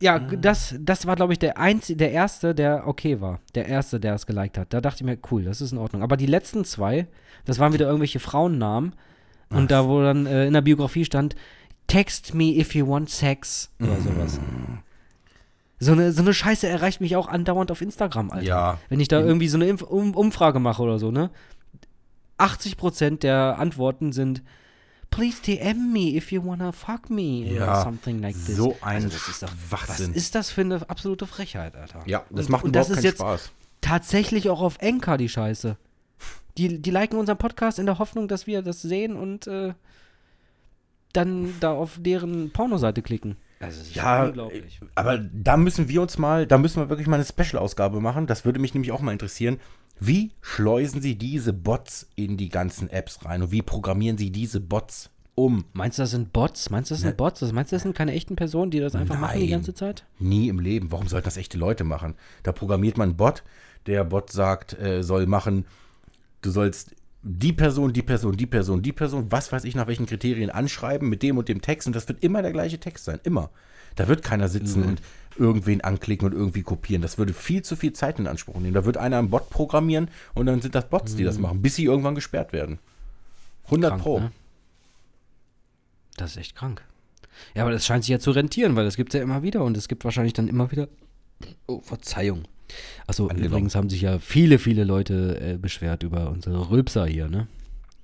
Ja, 0.00 0.18
das, 0.18 0.74
das 0.78 1.06
war, 1.06 1.16
glaube 1.16 1.32
ich, 1.32 1.38
der 1.38 1.56
einzige, 1.56 1.96
der 1.96 2.12
erste, 2.12 2.54
der 2.54 2.86
okay 2.86 3.20
war. 3.20 3.40
Der 3.54 3.66
erste, 3.66 3.98
der 3.98 4.14
es 4.14 4.26
geliked 4.26 4.58
hat. 4.58 4.72
Da 4.72 4.80
dachte 4.82 5.02
ich 5.02 5.06
mir, 5.06 5.18
cool, 5.30 5.44
das 5.44 5.60
ist 5.62 5.72
in 5.72 5.78
Ordnung. 5.78 6.02
Aber 6.02 6.18
die 6.18 6.26
letzten 6.26 6.64
zwei, 6.64 7.06
das 7.46 7.58
waren 7.58 7.72
wieder 7.72 7.86
irgendwelche 7.86 8.20
Frauennamen. 8.20 8.94
Und 9.48 9.70
da, 9.70 9.88
wo 9.88 10.02
dann 10.02 10.26
äh, 10.26 10.46
in 10.46 10.52
der 10.52 10.60
Biografie 10.60 11.04
stand, 11.04 11.34
text 11.86 12.34
me 12.34 12.56
if 12.56 12.74
you 12.74 12.86
want 12.86 13.08
sex 13.08 13.70
oder 13.80 13.96
sowas. 14.00 14.40
So 15.78 15.92
eine, 15.92 16.12
so 16.12 16.22
eine 16.22 16.34
Scheiße 16.34 16.66
erreicht 16.66 17.00
mich 17.00 17.16
auch 17.16 17.28
andauernd 17.28 17.70
auf 17.70 17.80
Instagram, 17.80 18.30
Alter. 18.30 18.46
Ja. 18.46 18.78
Wenn 18.88 19.00
ich 19.00 19.08
da 19.08 19.20
irgendwie 19.20 19.48
so 19.48 19.58
eine 19.58 19.72
um 19.76 20.14
Umfrage 20.14 20.58
mache 20.58 20.82
oder 20.82 20.98
so, 20.98 21.10
ne? 21.10 21.30
80% 22.38 23.20
der 23.20 23.58
Antworten 23.58 24.12
sind 24.12 24.42
Please 25.10 25.40
DM 25.40 25.92
me 25.92 26.14
if 26.16 26.30
you 26.32 26.44
wanna 26.44 26.72
fuck 26.72 27.08
me 27.08 27.44
Ja, 27.54 27.62
oder 27.64 27.82
something 27.84 28.20
like 28.20 28.34
this. 28.34 28.56
so 28.56 28.76
ein 28.82 28.96
also 29.04 29.08
das 29.08 29.28
ist 29.28 29.42
doch, 29.42 29.52
was 29.70 30.00
ist 30.00 30.34
das 30.34 30.50
für 30.50 30.60
eine 30.62 30.88
absolute 30.90 31.26
Frechheit, 31.26 31.74
Alter? 31.74 32.02
Ja, 32.06 32.24
das 32.30 32.46
Und- 32.46 32.52
macht 32.52 32.64
und 32.64 32.70
überhaupt 32.70 32.90
das 32.90 32.96
ist 32.98 33.02
keinen 33.02 33.10
jetzt 33.12 33.18
Spaß. 33.20 33.50
tatsächlich 33.80 34.50
auch 34.50 34.60
auf 34.60 34.76
Enka 34.80 35.16
die 35.16 35.28
Scheiße. 35.28 35.76
Die, 36.58 36.80
die 36.80 36.90
liken 36.90 37.18
unseren 37.18 37.38
Podcast 37.38 37.78
in 37.78 37.86
der 37.86 37.98
Hoffnung, 37.98 38.28
dass 38.28 38.46
wir 38.46 38.62
das 38.62 38.82
sehen 38.82 39.16
und 39.16 39.46
äh, 39.46 39.74
dann 41.12 41.54
da 41.60 41.72
auf 41.72 41.98
deren 42.00 42.50
Pornoseite 42.50 43.02
klicken. 43.02 43.36
Also 43.60 43.78
das 43.78 43.88
ist 43.88 43.94
Ja, 43.96 44.24
unglaublich. 44.24 44.80
aber 44.94 45.18
da 45.18 45.56
müssen 45.56 45.88
wir 45.88 46.02
uns 46.02 46.18
mal, 46.18 46.46
da 46.46 46.58
müssen 46.58 46.76
wir 46.82 46.88
wirklich 46.90 47.06
mal 47.08 47.16
eine 47.16 47.24
Special-Ausgabe 47.24 48.00
machen. 48.00 48.26
Das 48.26 48.44
würde 48.44 48.58
mich 48.60 48.74
nämlich 48.74 48.92
auch 48.92 49.00
mal 49.00 49.12
interessieren. 49.12 49.58
Wie 49.98 50.32
schleusen 50.42 51.00
Sie 51.00 51.16
diese 51.16 51.52
Bots 51.54 52.06
in 52.16 52.36
die 52.36 52.50
ganzen 52.50 52.90
Apps 52.90 53.24
rein 53.24 53.42
und 53.42 53.50
wie 53.52 53.62
programmieren 53.62 54.18
Sie 54.18 54.30
diese 54.30 54.60
Bots 54.60 55.08
um? 55.34 55.64
Meinst 55.72 55.98
du, 55.98 56.02
das 56.02 56.10
sind 56.10 56.34
Bots? 56.34 56.68
Meinst 56.68 56.90
du, 56.90 56.94
das 56.94 57.00
sind 57.02 57.16
Bots? 57.16 57.42
Also 57.42 57.54
meinst 57.54 57.72
du, 57.72 57.76
das 57.76 57.82
sind 57.82 57.94
keine 57.96 58.12
echten 58.12 58.36
Personen, 58.36 58.70
die 58.70 58.80
das 58.80 58.94
einfach 58.94 59.18
machen 59.18 59.36
die 59.38 59.44
Nein. 59.44 59.50
ganze 59.52 59.72
Zeit? 59.72 60.04
Nie 60.18 60.48
im 60.48 60.58
Leben. 60.58 60.92
Warum 60.92 61.08
sollten 61.08 61.24
das 61.24 61.38
echte 61.38 61.56
Leute 61.56 61.84
machen? 61.84 62.14
Da 62.42 62.52
programmiert 62.52 62.98
man 62.98 63.08
einen 63.10 63.16
Bot. 63.16 63.42
Der 63.86 64.04
Bot 64.04 64.30
sagt, 64.32 64.78
äh, 64.78 65.02
soll 65.02 65.26
machen, 65.26 65.64
du 66.42 66.50
sollst 66.50 66.94
die 67.28 67.52
Person, 67.52 67.92
die 67.92 68.02
Person, 68.02 68.36
die 68.36 68.46
Person, 68.46 68.82
die 68.82 68.92
Person, 68.92 69.26
was 69.30 69.50
weiß 69.50 69.64
ich, 69.64 69.74
nach 69.74 69.88
welchen 69.88 70.06
Kriterien 70.06 70.48
anschreiben 70.48 71.08
mit 71.08 71.22
dem 71.22 71.38
und 71.38 71.48
dem 71.48 71.60
Text. 71.60 71.86
Und 71.88 71.96
das 71.96 72.08
wird 72.08 72.22
immer 72.22 72.40
der 72.40 72.52
gleiche 72.52 72.78
Text 72.78 73.04
sein. 73.04 73.18
Immer. 73.24 73.50
Da 73.96 74.06
wird 74.06 74.22
keiner 74.22 74.48
sitzen 74.48 74.84
und 74.84 75.02
irgendwen 75.36 75.80
anklicken 75.80 76.28
und 76.28 76.34
irgendwie 76.34 76.62
kopieren. 76.62 77.02
Das 77.02 77.18
würde 77.18 77.32
viel 77.32 77.62
zu 77.62 77.74
viel 77.74 77.92
Zeit 77.94 78.18
in 78.18 78.26
Anspruch 78.26 78.56
nehmen. 78.56 78.74
Da 78.74 78.84
wird 78.84 78.96
einer 78.96 79.18
einen 79.18 79.30
Bot 79.30 79.50
programmieren 79.50 80.08
und 80.34 80.46
dann 80.46 80.60
sind 80.60 80.74
das 80.74 80.88
Bots, 80.88 81.16
die 81.16 81.24
das 81.24 81.38
machen, 81.38 81.62
bis 81.62 81.76
sie 81.76 81.84
irgendwann 81.84 82.14
gesperrt 82.14 82.52
werden. 82.52 82.78
100 83.64 83.90
Krank, 83.90 84.02
Pro. 84.02 84.20
ne? 84.20 84.32
Das 86.16 86.32
ist 86.32 86.36
echt 86.36 86.54
krank. 86.56 86.82
Ja, 87.54 87.62
aber 87.62 87.72
das 87.72 87.84
scheint 87.84 88.04
sich 88.04 88.12
ja 88.12 88.18
zu 88.18 88.30
rentieren, 88.30 88.76
weil 88.76 88.84
das 88.84 88.96
gibt 88.96 89.12
es 89.12 89.18
ja 89.18 89.24
immer 89.24 89.42
wieder 89.42 89.62
und 89.64 89.76
es 89.76 89.88
gibt 89.88 90.04
wahrscheinlich 90.04 90.32
dann 90.32 90.48
immer 90.48 90.70
wieder. 90.70 90.88
Oh, 91.66 91.80
Verzeihung. 91.80 92.44
Achso, 93.06 93.24
Angenommen. 93.28 93.46
übrigens 93.52 93.74
haben 93.74 93.88
sich 93.90 94.00
ja 94.02 94.18
viele, 94.18 94.58
viele 94.58 94.84
Leute 94.84 95.40
äh, 95.40 95.58
beschwert 95.58 96.02
über 96.02 96.30
unsere 96.30 96.70
Rülpser 96.70 97.06
hier, 97.06 97.28
ne? 97.28 97.46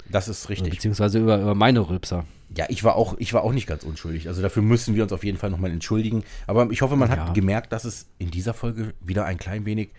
Das 0.08 0.28
ist 0.28 0.48
richtig. 0.48 0.70
beziehungsweise 0.70 1.18
über, 1.18 1.40
über 1.40 1.54
meine 1.54 1.80
Rülpser. 1.88 2.24
Ja, 2.54 2.66
ich 2.68 2.84
war 2.84 2.96
auch, 2.96 3.14
ich 3.18 3.32
war 3.32 3.44
auch 3.44 3.52
nicht 3.52 3.66
ganz 3.66 3.82
unschuldig. 3.82 4.28
Also 4.28 4.42
dafür 4.42 4.62
müssen 4.62 4.94
wir 4.94 5.02
uns 5.04 5.12
auf 5.12 5.24
jeden 5.24 5.38
Fall 5.38 5.48
nochmal 5.48 5.70
entschuldigen. 5.70 6.22
Aber 6.46 6.70
ich 6.70 6.82
hoffe, 6.82 6.96
man 6.96 7.08
Ja. 7.10 7.16
hat 7.28 7.34
gemerkt, 7.34 7.72
dass 7.72 7.84
es 7.84 8.06
in 8.18 8.30
dieser 8.30 8.52
Folge 8.52 8.92
wieder 9.00 9.24
ein 9.24 9.38
klein 9.38 9.64
wenig 9.64 9.90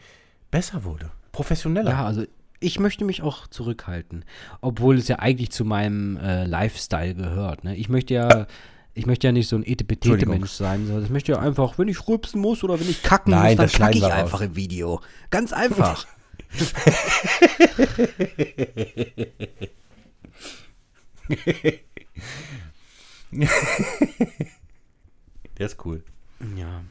besser 0.52 0.84
wurde. 0.84 1.10
Professioneller. 1.31 1.90
Ja, 1.90 2.06
also 2.06 2.26
ich 2.60 2.80
möchte 2.80 3.06
mich 3.06 3.23
auch 3.23 3.48
zurückhalten, 3.48 4.23
obwohl 4.61 4.98
es 4.98 5.07
ja 5.07 5.18
eigentlich 5.18 5.52
zu 5.52 5.65
meinem 5.65 6.18
äh, 6.18 6.45
Lifestyle 6.45 7.15
gehört. 7.15 7.64
Ne? 7.64 7.76
Ich 7.76 7.90
möchte 7.90 8.14
ja, 8.14 8.45
ich 8.95 9.06
möchte 9.06 9.28
ja 9.28 9.32
nicht 9.32 9.48
so 9.48 9.56
ein 9.56 9.64
etepetete. 9.65 10.26
Mensch 10.28 10.52
sein, 10.52 10.86
sondern 10.86 11.03
ich 11.06 11.10
möchte 11.10 11.32
ja 11.34 11.40
einfach, 11.40 11.78
wenn 11.78 11.88
ich 11.88 12.07
rülpsen 12.07 12.41
muss 12.41 12.64
oder 12.64 12.80
wenn 12.80 12.90
ich 12.90 13.02
kacken 13.03 13.32
Nein, 13.32 13.52
muss, 13.52 13.57
dann 13.57 13.65
das 13.68 13.74
kacke 13.78 13.98
ich 13.98 14.06
einfach 14.06 14.41
im 14.41 14.56
Video. 14.56 15.02
Ganz 15.30 15.53
einfach. 15.53 16.06
Der 25.57 25.65
ist 25.65 25.84
cool. 25.86 26.03
ja. 26.56 26.82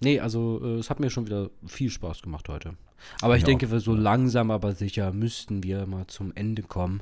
Nee, 0.00 0.20
also 0.20 0.60
äh, 0.62 0.78
es 0.78 0.90
hat 0.90 1.00
mir 1.00 1.08
schon 1.08 1.24
wieder 1.26 1.48
viel 1.66 1.90
Spaß 1.90 2.20
gemacht 2.20 2.48
heute. 2.50 2.74
Aber 3.22 3.36
ich 3.36 3.42
Ja. 3.42 3.46
denke, 3.46 3.70
wir 3.70 3.80
so 3.80 3.94
langsam, 3.94 4.50
aber 4.50 4.74
sicher 4.74 5.10
müssten 5.12 5.62
wir 5.62 5.86
mal 5.86 6.06
zum 6.06 6.32
Ende 6.34 6.62
kommen. 6.62 7.00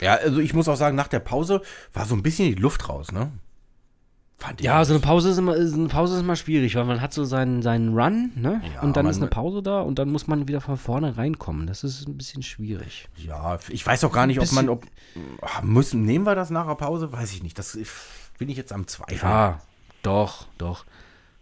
Ja, 0.00 0.14
also 0.14 0.40
ich 0.40 0.54
muss 0.54 0.68
auch 0.68 0.76
sagen, 0.76 0.96
nach 0.96 1.08
der 1.08 1.20
Pause 1.20 1.62
war 1.92 2.06
so 2.06 2.14
ein 2.14 2.22
bisschen 2.22 2.46
die 2.54 2.60
Luft 2.60 2.88
raus, 2.88 3.12
ne? 3.12 3.30
Fand 4.38 4.60
ich. 4.60 4.64
Ja, 4.64 4.82
so 4.86 4.94
eine 4.94 5.00
Pause 5.02 5.28
ist 5.30 5.36
immer, 5.36 5.54
ist- 5.54 5.74
eine 5.74 5.88
Pause 5.88 6.14
ist 6.14 6.20
immer 6.20 6.34
schwierig, 6.36 6.74
weil 6.74 6.86
man 6.86 7.02
hat 7.02 7.12
so 7.12 7.24
seinen, 7.24 7.60
seinen 7.60 7.92
Run, 7.94 8.30
ne? 8.36 8.62
Ja, 8.74 8.80
und 8.80 8.96
dann 8.96 9.04
ist 9.06 9.18
eine 9.18 9.26
Pause 9.26 9.62
da 9.62 9.82
und 9.82 9.98
dann 9.98 10.10
muss 10.10 10.26
man 10.28 10.48
wieder 10.48 10.62
von 10.62 10.78
vorne 10.78 11.18
reinkommen. 11.18 11.66
Das 11.66 11.84
ist 11.84 12.08
ein 12.08 12.16
bisschen 12.16 12.42
schwierig. 12.42 13.08
Ja, 13.18 13.58
ich 13.68 13.86
weiß 13.86 14.02
auch 14.04 14.12
gar 14.12 14.26
nicht, 14.26 14.40
ob 14.40 14.50
man, 14.52 14.70
ob, 14.70 14.86
ah, 15.42 15.60
müssen, 15.62 16.06
nehmen 16.06 16.24
wir 16.24 16.34
das 16.34 16.48
nach 16.48 16.66
der 16.66 16.74
Pause? 16.76 17.12
Weiß 17.12 17.32
ich 17.32 17.42
nicht. 17.42 17.58
Das 17.58 17.78
bin 18.38 18.48
ich 18.48 18.56
jetzt 18.56 18.72
am 18.72 18.86
Zweifeln. 18.86 19.20
Ja, 19.22 19.60
doch, 20.02 20.46
doch. 20.56 20.86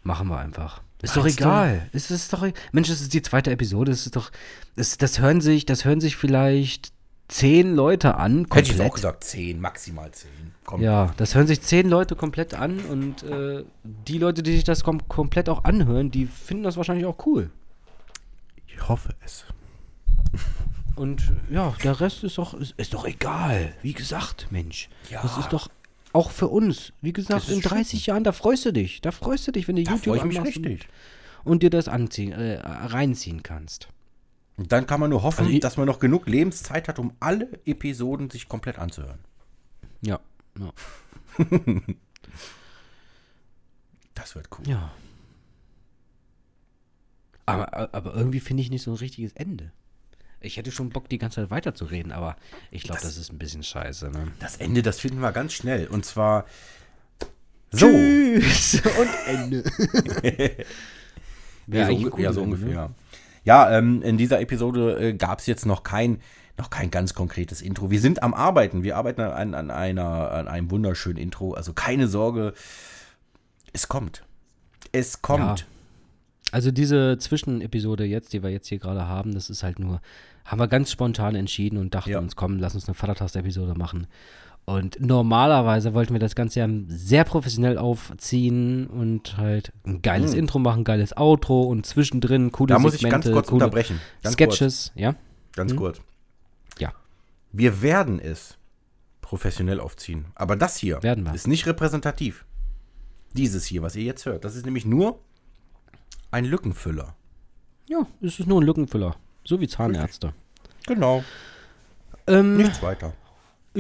Machen 0.03 0.27
wir 0.29 0.39
einfach. 0.39 0.81
Ist 1.01 1.17
doch 1.17 1.23
Meinst 1.23 1.39
du? 1.39 1.45
egal. 1.45 1.89
Es 1.93 2.11
ist 2.11 2.33
doch. 2.33 2.43
e- 2.43 2.53
Mensch, 2.73 2.89
es 2.89 3.01
ist 3.01 3.15
die 3.15 3.23
zweite 3.23 3.53
Episode. 3.53 3.93
Es 3.93 4.07
ist 4.07 4.17
doch. 4.17 4.33
Es, 4.75 4.97
das 4.99 5.21
hören 5.21 5.41
sich, 5.41 5.65
das 5.67 5.85
hören 5.85 6.01
sich 6.01 6.17
vielleicht 6.17 6.93
zehn 7.29 7.75
Leute 7.75 8.17
an. 8.17 8.47
Hätte 8.51 8.61
ich 8.61 8.69
komplett. 8.69 8.91
auch 8.91 8.95
gesagt, 8.95 9.25
10, 9.25 9.61
maximal 9.61 10.11
10. 10.11 10.31
Komm. 10.65 10.83
Ja, 10.83 11.13
das 11.17 11.35
hören 11.35 11.47
sich 11.47 11.61
zehn 11.61 11.89
Leute 11.89 12.17
komplett 12.17 12.55
an 12.55 12.81
und 12.81 13.23
äh, 13.23 13.65
die 13.85 14.19
Leute, 14.19 14.43
die 14.43 14.53
sich 14.53 14.65
das 14.65 14.83
kom 14.83 15.07
komplett 15.09 15.49
auch 15.49 15.65
anhören, 15.65 16.11
die 16.11 16.27
finden 16.27 16.65
das 16.65 16.77
wahrscheinlich 16.77 17.07
auch 17.07 17.27
cool. 17.27 17.51
Ich 18.67 18.89
hoffe 18.89 19.15
es. 19.25 19.45
Und 20.97 21.23
ja, 21.49 21.77
der 21.85 22.01
Rest 22.01 22.25
ist 22.25 22.39
doch, 22.39 22.55
ist, 22.55 22.75
ist 22.77 22.93
doch 22.93 23.07
egal. 23.07 23.73
Wie 23.83 23.93
gesagt, 23.93 24.49
Mensch. 24.51 24.89
Ja. 25.11 25.23
Das 25.23 25.39
ist 25.39 25.53
doch 25.53 25.69
auch 26.13 26.33
für 26.33 26.49
uns. 26.49 26.93
Wie 27.01 27.13
gesagt, 27.13 27.49
in 27.49 27.61
30 27.61 28.07
Jahren, 28.07 28.25
da 28.25 28.33
freust 28.33 28.67
du 28.67 28.73
dich. 28.73 29.01
Da 29.01 29.13
freust 29.13 29.47
du 29.47 29.53
dich, 29.53 29.69
wenn 29.69 29.77
du 29.77 29.85
Da 29.85 29.93
YouTube 29.93 30.21
anmachst. 30.21 30.57
Und, 30.57 30.87
und 31.45 31.63
dir 31.63 31.71
das 31.71 31.87
anziehen, 31.87 32.33
äh, 32.33 32.61
reinziehen 32.65 33.45
kannst. 33.45 33.89
Und 34.59 34.71
dann 34.73 34.87
kann 34.87 35.01
man 35.01 35.09
nur 35.09 35.23
hoffen, 35.23 35.41
Also 35.41 35.51
ich- 35.53 35.61
dass 35.61 35.77
man 35.79 35.87
noch 35.87 35.99
genug 36.01 36.27
Lebenszeit 36.29 36.89
hat, 36.89 36.99
um 36.99 37.13
alle 37.21 37.49
Episoden 37.65 38.29
sich 38.29 38.49
komplett 38.49 38.79
anzuhören. 38.79 39.21
Ja. 40.03 40.21
Ja. 40.59 40.73
Das 44.15 44.35
wird 44.35 44.49
cool. 44.59 44.67
ja. 44.69 44.91
Aber, 47.47 47.95
aber 47.95 48.15
irgendwie 48.15 48.41
finde 48.41 48.63
ich 48.63 48.71
nicht 48.71 48.83
so 48.83 48.91
ein 48.91 48.97
richtiges 48.97 49.33
Ende. 49.33 49.71
Ich 50.41 50.57
hätte 50.57 50.71
schon 50.71 50.91
Bock, 50.91 51.09
die 51.09 51.19
ganze 51.19 51.41
Zeit 51.43 51.51
weiterzureden, 51.51 52.13
aber 52.13 52.37
ich 52.71 52.83
glaube, 52.83 53.01
das, 53.01 53.17
ist 53.17 53.33
ein 53.33 53.39
bisschen 53.39 53.63
scheiße. 53.63 54.11
Ne? 54.11 54.33
Das 54.39 54.57
Ende, 54.57 54.83
das 54.83 55.01
finden 55.01 55.21
wir 55.21 55.33
ganz 55.33 55.53
schnell. 55.55 55.87
Und 55.87 56.05
zwar 56.05 56.47
so. 57.71 57.87
Tschüss 57.89 58.83
und 58.99 59.09
Ende. 59.27 59.65
Ja, 61.71 61.87
so, 61.87 62.17
ja, 62.19 62.33
so 62.33 62.43
ungefähr. 62.45 62.89
ne? 62.89 62.95
Ja, 63.49 63.79
ähm, 63.79 64.03
in 64.03 64.19
dieser 64.19 64.43
Episode 64.43 64.99
äh, 65.01 65.15
gab 65.15 65.39
es 65.39 65.47
jetzt 65.47 65.65
noch 65.65 65.83
kein, 65.83 66.21
noch 66.59 66.69
kein 66.69 66.91
ganz 66.91 67.15
konkretes 67.15 67.63
Intro. 67.63 67.91
Wir 67.91 67.99
sind 67.99 68.23
am 68.23 68.35
Arbeiten. 68.35 68.83
Wir 68.83 68.99
arbeiten 68.99 69.23
an, 69.23 69.55
an, 69.55 69.71
einer, 69.71 70.31
an 70.33 70.49
einem 70.49 70.71
wunderschönen 70.71 71.17
Intro. 71.17 71.55
Also 71.55 71.73
keine 71.73 72.09
Sorge. 72.09 72.53
Es 73.73 73.89
kommt. 73.89 74.23
Es 74.93 75.23
kommt. 75.23 75.61
Ja. 75.61 75.67
Also 76.53 76.71
diese 76.71 77.17
Zwischenepisode 77.17 78.05
jetzt, 78.05 78.35
die 78.35 78.43
wir 78.43 78.51
jetzt 78.51 78.69
hier 78.69 78.79
gerade 78.79 79.07
haben, 79.07 79.33
das 79.33 79.49
ist 79.49 79.63
halt 79.63 79.79
nur, 79.79 80.03
haben 80.45 80.61
wir 80.61 80.69
ganz 80.69 80.93
spontan 80.93 81.35
entschieden 81.35 81.79
und 81.79 81.95
dachten 81.95 82.11
Ja. 82.11 82.19
uns, 82.19 82.37
komm, 82.37 82.59
lass 82.59 82.75
uns 82.75 82.87
eine 82.87 82.95
Vatertagsepisode 82.95 83.75
machen. 83.79 84.07
Und 84.69 85.01
normalerweise 85.01 85.95
wollten 85.95 86.13
wir 86.13 86.21
das 86.21 86.35
Ganze 86.35 86.61
ja 86.61 86.69
sehr 86.89 87.25
professionell 87.25 87.79
aufziehen 87.79 88.87
und 88.87 89.39
halt 89.39 89.73
ein 89.87 90.03
geiles 90.03 90.35
Intro 90.35 90.59
machen, 90.59 90.85
geiles 90.85 91.17
Outro 91.17 91.63
und 91.63 91.87
zwischendrin 91.87 92.53
coole. 92.53 92.75
Da 92.75 92.79
muss 92.79 92.93
ich 92.93 93.01
Segmente, 93.01 93.31
ganz 93.31 93.47
kurz 93.47 93.51
unterbrechen. 93.51 93.99
Ganz 94.23 94.37
Kurz. 94.37 94.57
Sketches, 94.57 94.93
ja? 94.95 95.15
Ganz 95.57 95.75
kurz. 95.75 96.03
Ja. 96.79 96.93
Wir 97.51 97.81
werden 97.81 98.21
es 98.21 98.59
professionell 99.23 99.81
aufziehen. 99.81 100.27
Aber 100.35 100.55
das 100.55 100.77
hier 100.77 101.01
ist 101.33 101.47
nicht 101.47 101.67
repräsentativ. 101.67 102.45
Dieses 103.33 103.65
hier, 103.65 103.81
was 103.81 103.97
ihr 103.97 104.05
jetzt 104.05 104.27
hört, 104.27 104.45
das 104.45 104.55
ist 104.55 104.67
nämlich 104.67 104.85
nur 104.85 105.19
ein 106.31 106.45
Lückenfüller. 106.45 107.17
Ja, 107.89 108.07
es 108.21 108.39
ist 108.39 108.47
nur 108.47 108.61
ein 108.61 108.67
Lückenfüller. 108.67 109.17
So 109.45 109.63
wie 109.63 109.67
Zahnärzte. 109.67 110.35
Genau. 110.87 111.25
Ähm, 112.27 112.59
Nichts 112.59 112.83
weiter. 112.83 113.15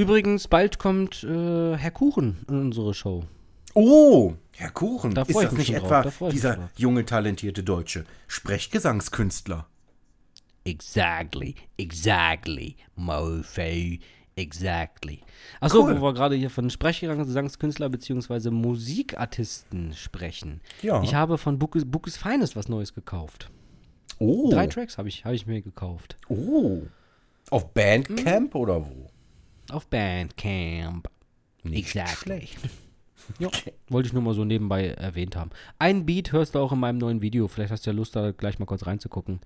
Übrigens, 0.02 0.48
bald 0.48 0.78
kommt 0.78 1.24
äh, 1.24 1.76
Herr 1.76 1.90
Kuchen 1.90 2.44
in 2.48 2.60
unsere 2.60 2.94
Show. 2.94 3.24
Oh, 3.74 4.34
Herr 4.56 4.70
Kuchen. 4.70 5.14
Da 5.14 5.22
ist 5.22 5.34
das 5.36 5.52
mich 5.52 5.68
nicht 5.68 5.74
etwa 5.74 6.02
da 6.02 6.28
dieser 6.30 6.70
junge, 6.76 7.04
talentierte 7.04 7.62
Deutsche 7.62 8.04
Sprechgesangskünstler? 8.26 9.66
Exactly, 10.64 11.54
exactly, 11.76 12.76
Mofo, 12.96 13.98
exactly. 14.36 15.20
Achso, 15.60 15.84
Cool. 15.84 16.00
wo 16.00 16.04
wir 16.06 16.12
gerade 16.14 16.34
hier 16.36 16.50
von 16.50 16.68
Sprechgesangskünstler 16.70 17.88
bzw. 17.88 18.50
Musikartisten 18.50 19.94
sprechen. 19.94 20.60
Ja. 20.82 21.02
Ich 21.02 21.14
habe 21.14 21.38
von 21.38 21.58
Bookes, 21.58 21.84
Bookes 21.86 22.16
Finest 22.16 22.56
was 22.56 22.68
Neues 22.68 22.94
gekauft. 22.94 23.50
Oh. 24.18 24.50
Drei 24.50 24.66
Tracks 24.66 24.98
habe 24.98 25.08
ich, 25.08 25.24
hab 25.24 25.32
ich 25.32 25.46
mir 25.46 25.62
gekauft. 25.62 26.16
Oh. 26.28 26.82
Auf 27.50 27.72
Bandcamp 27.72 28.52
Hm? 28.54 28.60
oder 28.60 28.80
wo? 28.84 29.06
Auf 29.70 29.86
Bandcamp. 29.88 31.08
Nicht 31.62 31.78
exactly. 31.96 32.48
Ja, 33.38 33.50
wollte 33.90 34.06
ich 34.06 34.14
nur 34.14 34.22
mal 34.22 34.32
so 34.32 34.42
nebenbei 34.46 34.86
erwähnt 34.88 35.36
haben. 35.36 35.50
Ein 35.78 36.06
Beat 36.06 36.32
hörst 36.32 36.54
du 36.54 36.60
auch 36.60 36.72
in 36.72 36.80
meinem 36.80 36.96
neuen 36.96 37.20
Video. 37.20 37.46
Vielleicht 37.46 37.70
hast 37.70 37.84
du 37.84 37.90
ja 37.90 37.94
Lust, 37.96 38.16
da 38.16 38.30
gleich 38.30 38.58
mal 38.58 38.64
kurz 38.64 38.86
reinzugucken. 38.86 39.40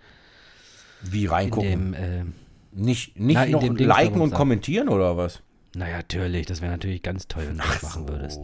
Wie 1.02 1.24
In 1.24 1.30
reingucken? 1.30 1.92
dem, 1.92 1.94
äh, 1.94 2.24
nicht 2.70 3.18
nicht 3.18 3.34
Na, 3.34 3.42
in 3.44 3.50
noch 3.50 3.62
liken 3.62 4.20
und 4.20 4.32
kommentieren 4.34 4.88
oder 4.88 5.16
was? 5.16 5.42
naja, 5.74 5.96
natürlich, 5.96 6.46
das 6.46 6.60
wäre 6.60 6.70
natürlich 6.70 7.02
ganz 7.02 7.26
toll, 7.26 7.44
wenn 7.48 7.56
du 7.58 7.64
das 7.64 7.82
machen 7.82 8.06
würdest. 8.08 8.40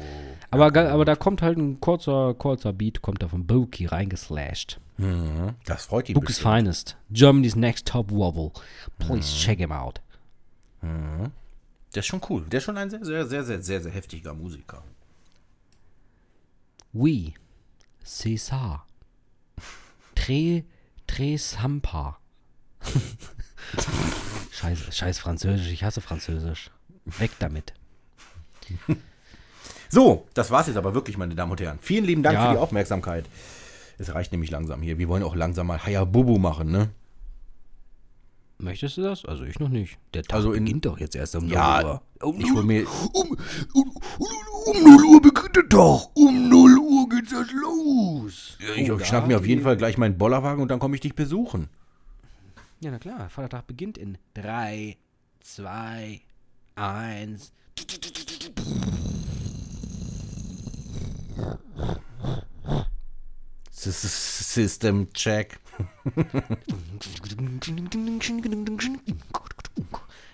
Aber, 0.50 0.74
aber 0.74 1.04
da 1.04 1.14
kommt 1.14 1.40
halt 1.42 1.56
ein 1.56 1.78
kurzer, 1.78 2.34
kurzer 2.34 2.72
Beat, 2.72 3.00
kommt 3.02 3.22
da 3.22 3.28
von 3.28 3.46
Boki 3.46 3.86
reingeslashed. 3.86 4.80
Mhm. 4.96 5.54
Das 5.66 5.84
freut 5.84 6.08
die 6.08 6.14
Book 6.14 6.24
is 6.24 6.36
bestimmt. 6.38 6.54
finest. 6.56 6.96
Germany's 7.12 7.54
next 7.54 7.86
top 7.86 8.10
wobble. 8.10 8.50
Please 8.98 9.32
check 9.36 9.58
him 9.60 9.70
out. 9.70 10.00
Der 11.94 12.00
ist 12.00 12.06
schon 12.06 12.20
cool. 12.28 12.42
Der 12.48 12.58
ist 12.58 12.64
schon 12.64 12.76
ein 12.76 12.90
sehr, 12.90 13.04
sehr, 13.04 13.26
sehr, 13.26 13.44
sehr, 13.44 13.62
sehr, 13.62 13.80
sehr 13.80 13.92
heftiger 13.92 14.34
Musiker. 14.34 14.82
Oui, 16.92 17.34
c'est 18.04 18.36
ça. 18.38 18.82
Très, 20.14 20.64
très 21.06 21.38
sympa. 21.38 22.18
scheiß, 24.50 24.94
scheiß 24.96 25.18
Französisch, 25.18 25.70
ich 25.70 25.84
hasse 25.84 26.00
Französisch. 26.00 26.70
Weg 27.18 27.32
damit. 27.38 27.72
So, 29.90 30.26
das 30.34 30.50
war's 30.50 30.66
jetzt 30.66 30.76
aber 30.76 30.92
wirklich, 30.92 31.16
meine 31.16 31.34
Damen 31.34 31.50
und 31.52 31.62
Herren. 31.62 31.78
Vielen 31.80 32.04
lieben 32.04 32.22
Dank 32.22 32.34
Ja. 32.34 32.48
für 32.48 32.52
die 32.52 32.58
Aufmerksamkeit. 32.58 33.24
Es 33.96 34.14
reicht 34.14 34.32
nämlich 34.32 34.50
langsam 34.50 34.82
hier. 34.82 34.98
Wir 34.98 35.08
wollen 35.08 35.22
auch 35.22 35.34
langsam 35.34 35.66
mal 35.66 35.82
Hayabubu 35.82 36.36
machen, 36.38 36.70
ne? 36.70 36.90
Möchtest 38.60 38.96
du 38.96 39.02
das? 39.02 39.24
Also 39.24 39.44
ich 39.44 39.60
noch 39.60 39.68
nicht. 39.68 39.98
Der 40.14 40.24
Tag 40.24 40.34
Also 40.34 40.52
in- 40.52 40.64
beginnt 40.64 40.84
doch 40.84 40.98
jetzt 40.98 41.14
erst 41.14 41.36
um 41.36 41.44
0 41.46 41.52
Ja, 41.52 42.00
Uhr. 42.20 42.34
ich 42.38 42.50
hol 42.52 42.64
mir. 42.64 42.86
Um, 43.12 43.36
um, 43.72 43.88
um 44.66 44.82
0 44.82 45.04
Uhr 45.04 45.22
beginnt 45.22 45.54
der 45.54 45.68
Tag. 45.68 46.08
Um 46.14 46.48
0 46.48 46.78
Uhr 46.78 47.08
geht's 47.08 47.32
erst 47.32 47.52
los. 47.52 48.58
Ich, 48.76 48.88
ich 48.88 49.06
schnapp 49.06 49.28
mir 49.28 49.36
auf 49.38 49.46
jeden 49.46 49.62
Fall 49.62 49.76
gleich 49.76 49.96
meinen 49.96 50.18
Bollerwagen 50.18 50.60
und 50.60 50.68
dann 50.72 50.80
komme 50.80 50.96
ich 50.96 51.00
dich 51.00 51.14
besuchen. 51.14 51.68
Ja, 52.80 52.90
na 52.90 52.98
klar. 52.98 53.28
Vatertag 53.30 53.66
beginnt 53.68 53.96
in 53.96 54.18
3, 54.34 54.96
2, 55.40 56.20
1. 56.74 57.52
S- 63.70 63.86
s- 64.04 64.54
System 64.54 65.12
Check. 65.12 65.58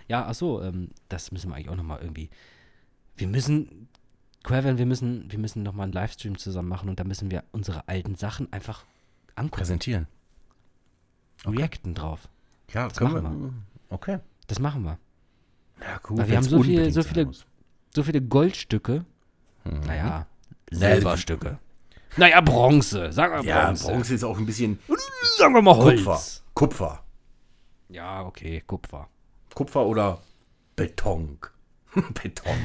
Ja, 0.07 0.27
achso, 0.27 0.63
ähm, 0.63 0.91
das 1.09 1.33
müssen 1.33 1.49
wir 1.51 1.57
eigentlich 1.57 1.71
auch 1.71 1.77
nochmal 1.77 2.01
irgendwie. 2.03 2.29
Wir 3.17 3.27
müssen, 3.27 3.89
Quaven, 4.43 4.77
wir 4.77 4.85
müssen, 4.87 5.31
wir 5.33 5.39
müssen 5.39 5.63
nochmal 5.63 5.85
einen 5.85 5.93
Livestream 5.95 6.37
zusammen 6.37 6.69
machen 6.69 6.89
und 6.91 7.01
da 7.01 7.05
müssen 7.05 7.31
wir 7.31 7.43
unsere 7.53 7.89
alten 7.89 8.15
Sachen 8.15 8.53
einfach 8.53 8.85
angucken, 9.35 9.57
Präsentieren. 9.57 10.07
reacten 11.47 11.95
drauf. 11.95 12.29
Ja, 12.73 12.89
Das 12.89 12.99
können 12.99 13.23
machen 13.23 13.43
wir. 13.43 13.53
Okay. 13.95 14.19
Das 14.47 14.59
machen 14.59 14.85
wir. 14.85 14.99
Ja, 15.81 15.99
cool. 16.11 16.19
Weil 16.19 16.29
wir 16.29 16.37
haben 16.37 16.45
so 16.45 16.63
viel- 16.63 16.73
unbedingt 16.81 16.95
so 16.95 17.03
viele-. 17.03 17.31
So 17.95 18.03
viele 18.03 18.21
Goldstücke. 18.21 19.05
Mhm. 19.65 19.81
Naja, 19.87 20.27
Silberstücke. 20.71 21.59
Naja, 22.17 22.41
Bronze. 22.41 23.13
Sagen 23.13 23.35
wir 23.35 23.45
Ja, 23.49 23.67
Bronze. 23.67 23.87
Bronze 23.89 24.15
ist 24.15 24.25
auch 24.25 24.39
ein 24.39 24.47
bisschen 24.47 24.79
Sagen 25.37 25.55
wir 25.55 25.63
mal 25.63 25.77
Holz. 25.77 26.05
Kupfer. 26.05 26.21
Kupfer. 26.55 27.05
Ja, 27.89 28.25
okay, 28.25 28.63
Kupfer. 28.67 29.09
Kupfer 29.55 29.87
oder 29.87 30.21
Beton. 30.77 31.39
Beton. 32.15 32.57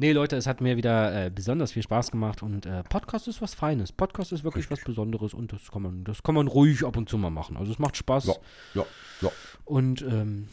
Nee, 0.00 0.12
Leute, 0.12 0.36
es 0.36 0.46
hat 0.46 0.60
mir 0.60 0.76
wieder 0.76 1.26
äh, 1.26 1.30
besonders 1.30 1.72
viel 1.72 1.82
Spaß 1.82 2.12
gemacht 2.12 2.42
und 2.44 2.66
äh, 2.66 2.84
Podcast 2.84 3.26
ist 3.26 3.42
was 3.42 3.54
Feines. 3.54 3.90
Podcast 3.90 4.30
ist 4.30 4.44
wirklich 4.44 4.70
was 4.70 4.80
Besonderes 4.80 5.34
und 5.34 5.52
das 5.52 5.72
kann 5.72 5.82
man, 5.82 6.04
das 6.04 6.22
kann 6.22 6.36
man 6.36 6.46
ruhig 6.46 6.84
ab 6.84 6.96
und 6.96 7.08
zu 7.08 7.18
mal 7.18 7.30
machen. 7.30 7.56
Also 7.56 7.72
es 7.72 7.80
macht 7.80 7.96
Spaß. 7.96 8.26
Ja, 8.26 8.34
ja, 8.74 8.84
ja. 9.22 9.30
Und 9.64 10.02
ähm, 10.02 10.46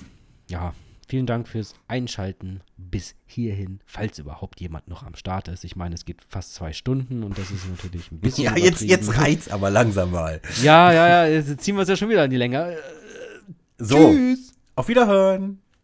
ja, 0.49 0.73
vielen 1.07 1.25
Dank 1.25 1.47
fürs 1.47 1.73
Einschalten 1.87 2.61
bis 2.77 3.15
hierhin, 3.25 3.79
falls 3.85 4.19
überhaupt 4.19 4.59
jemand 4.61 4.87
noch 4.87 5.03
am 5.03 5.15
Start 5.15 5.47
ist. 5.47 5.63
Ich 5.63 5.75
meine, 5.75 5.95
es 5.95 6.05
geht 6.05 6.17
fast 6.27 6.55
zwei 6.55 6.73
Stunden 6.73 7.23
und 7.23 7.37
das 7.37 7.51
ist 7.51 7.67
natürlich 7.69 8.11
ein 8.11 8.19
bisschen. 8.19 8.45
Ja, 8.45 8.57
jetzt, 8.57 8.81
jetzt 8.81 9.17
reizt 9.17 9.51
aber 9.51 9.69
langsam 9.69 10.11
mal. 10.11 10.41
Ja, 10.61 10.91
ja, 10.91 11.07
ja, 11.07 11.27
jetzt 11.27 11.61
ziehen 11.61 11.75
wir 11.75 11.81
es 11.83 11.89
ja 11.89 11.95
schon 11.95 12.09
wieder 12.09 12.25
in 12.25 12.31
die 12.31 12.37
Länge. 12.37 12.77
So, 13.77 14.11
Tschüss. 14.11 14.53
auf 14.75 14.87
Wiederhören. 14.87 15.59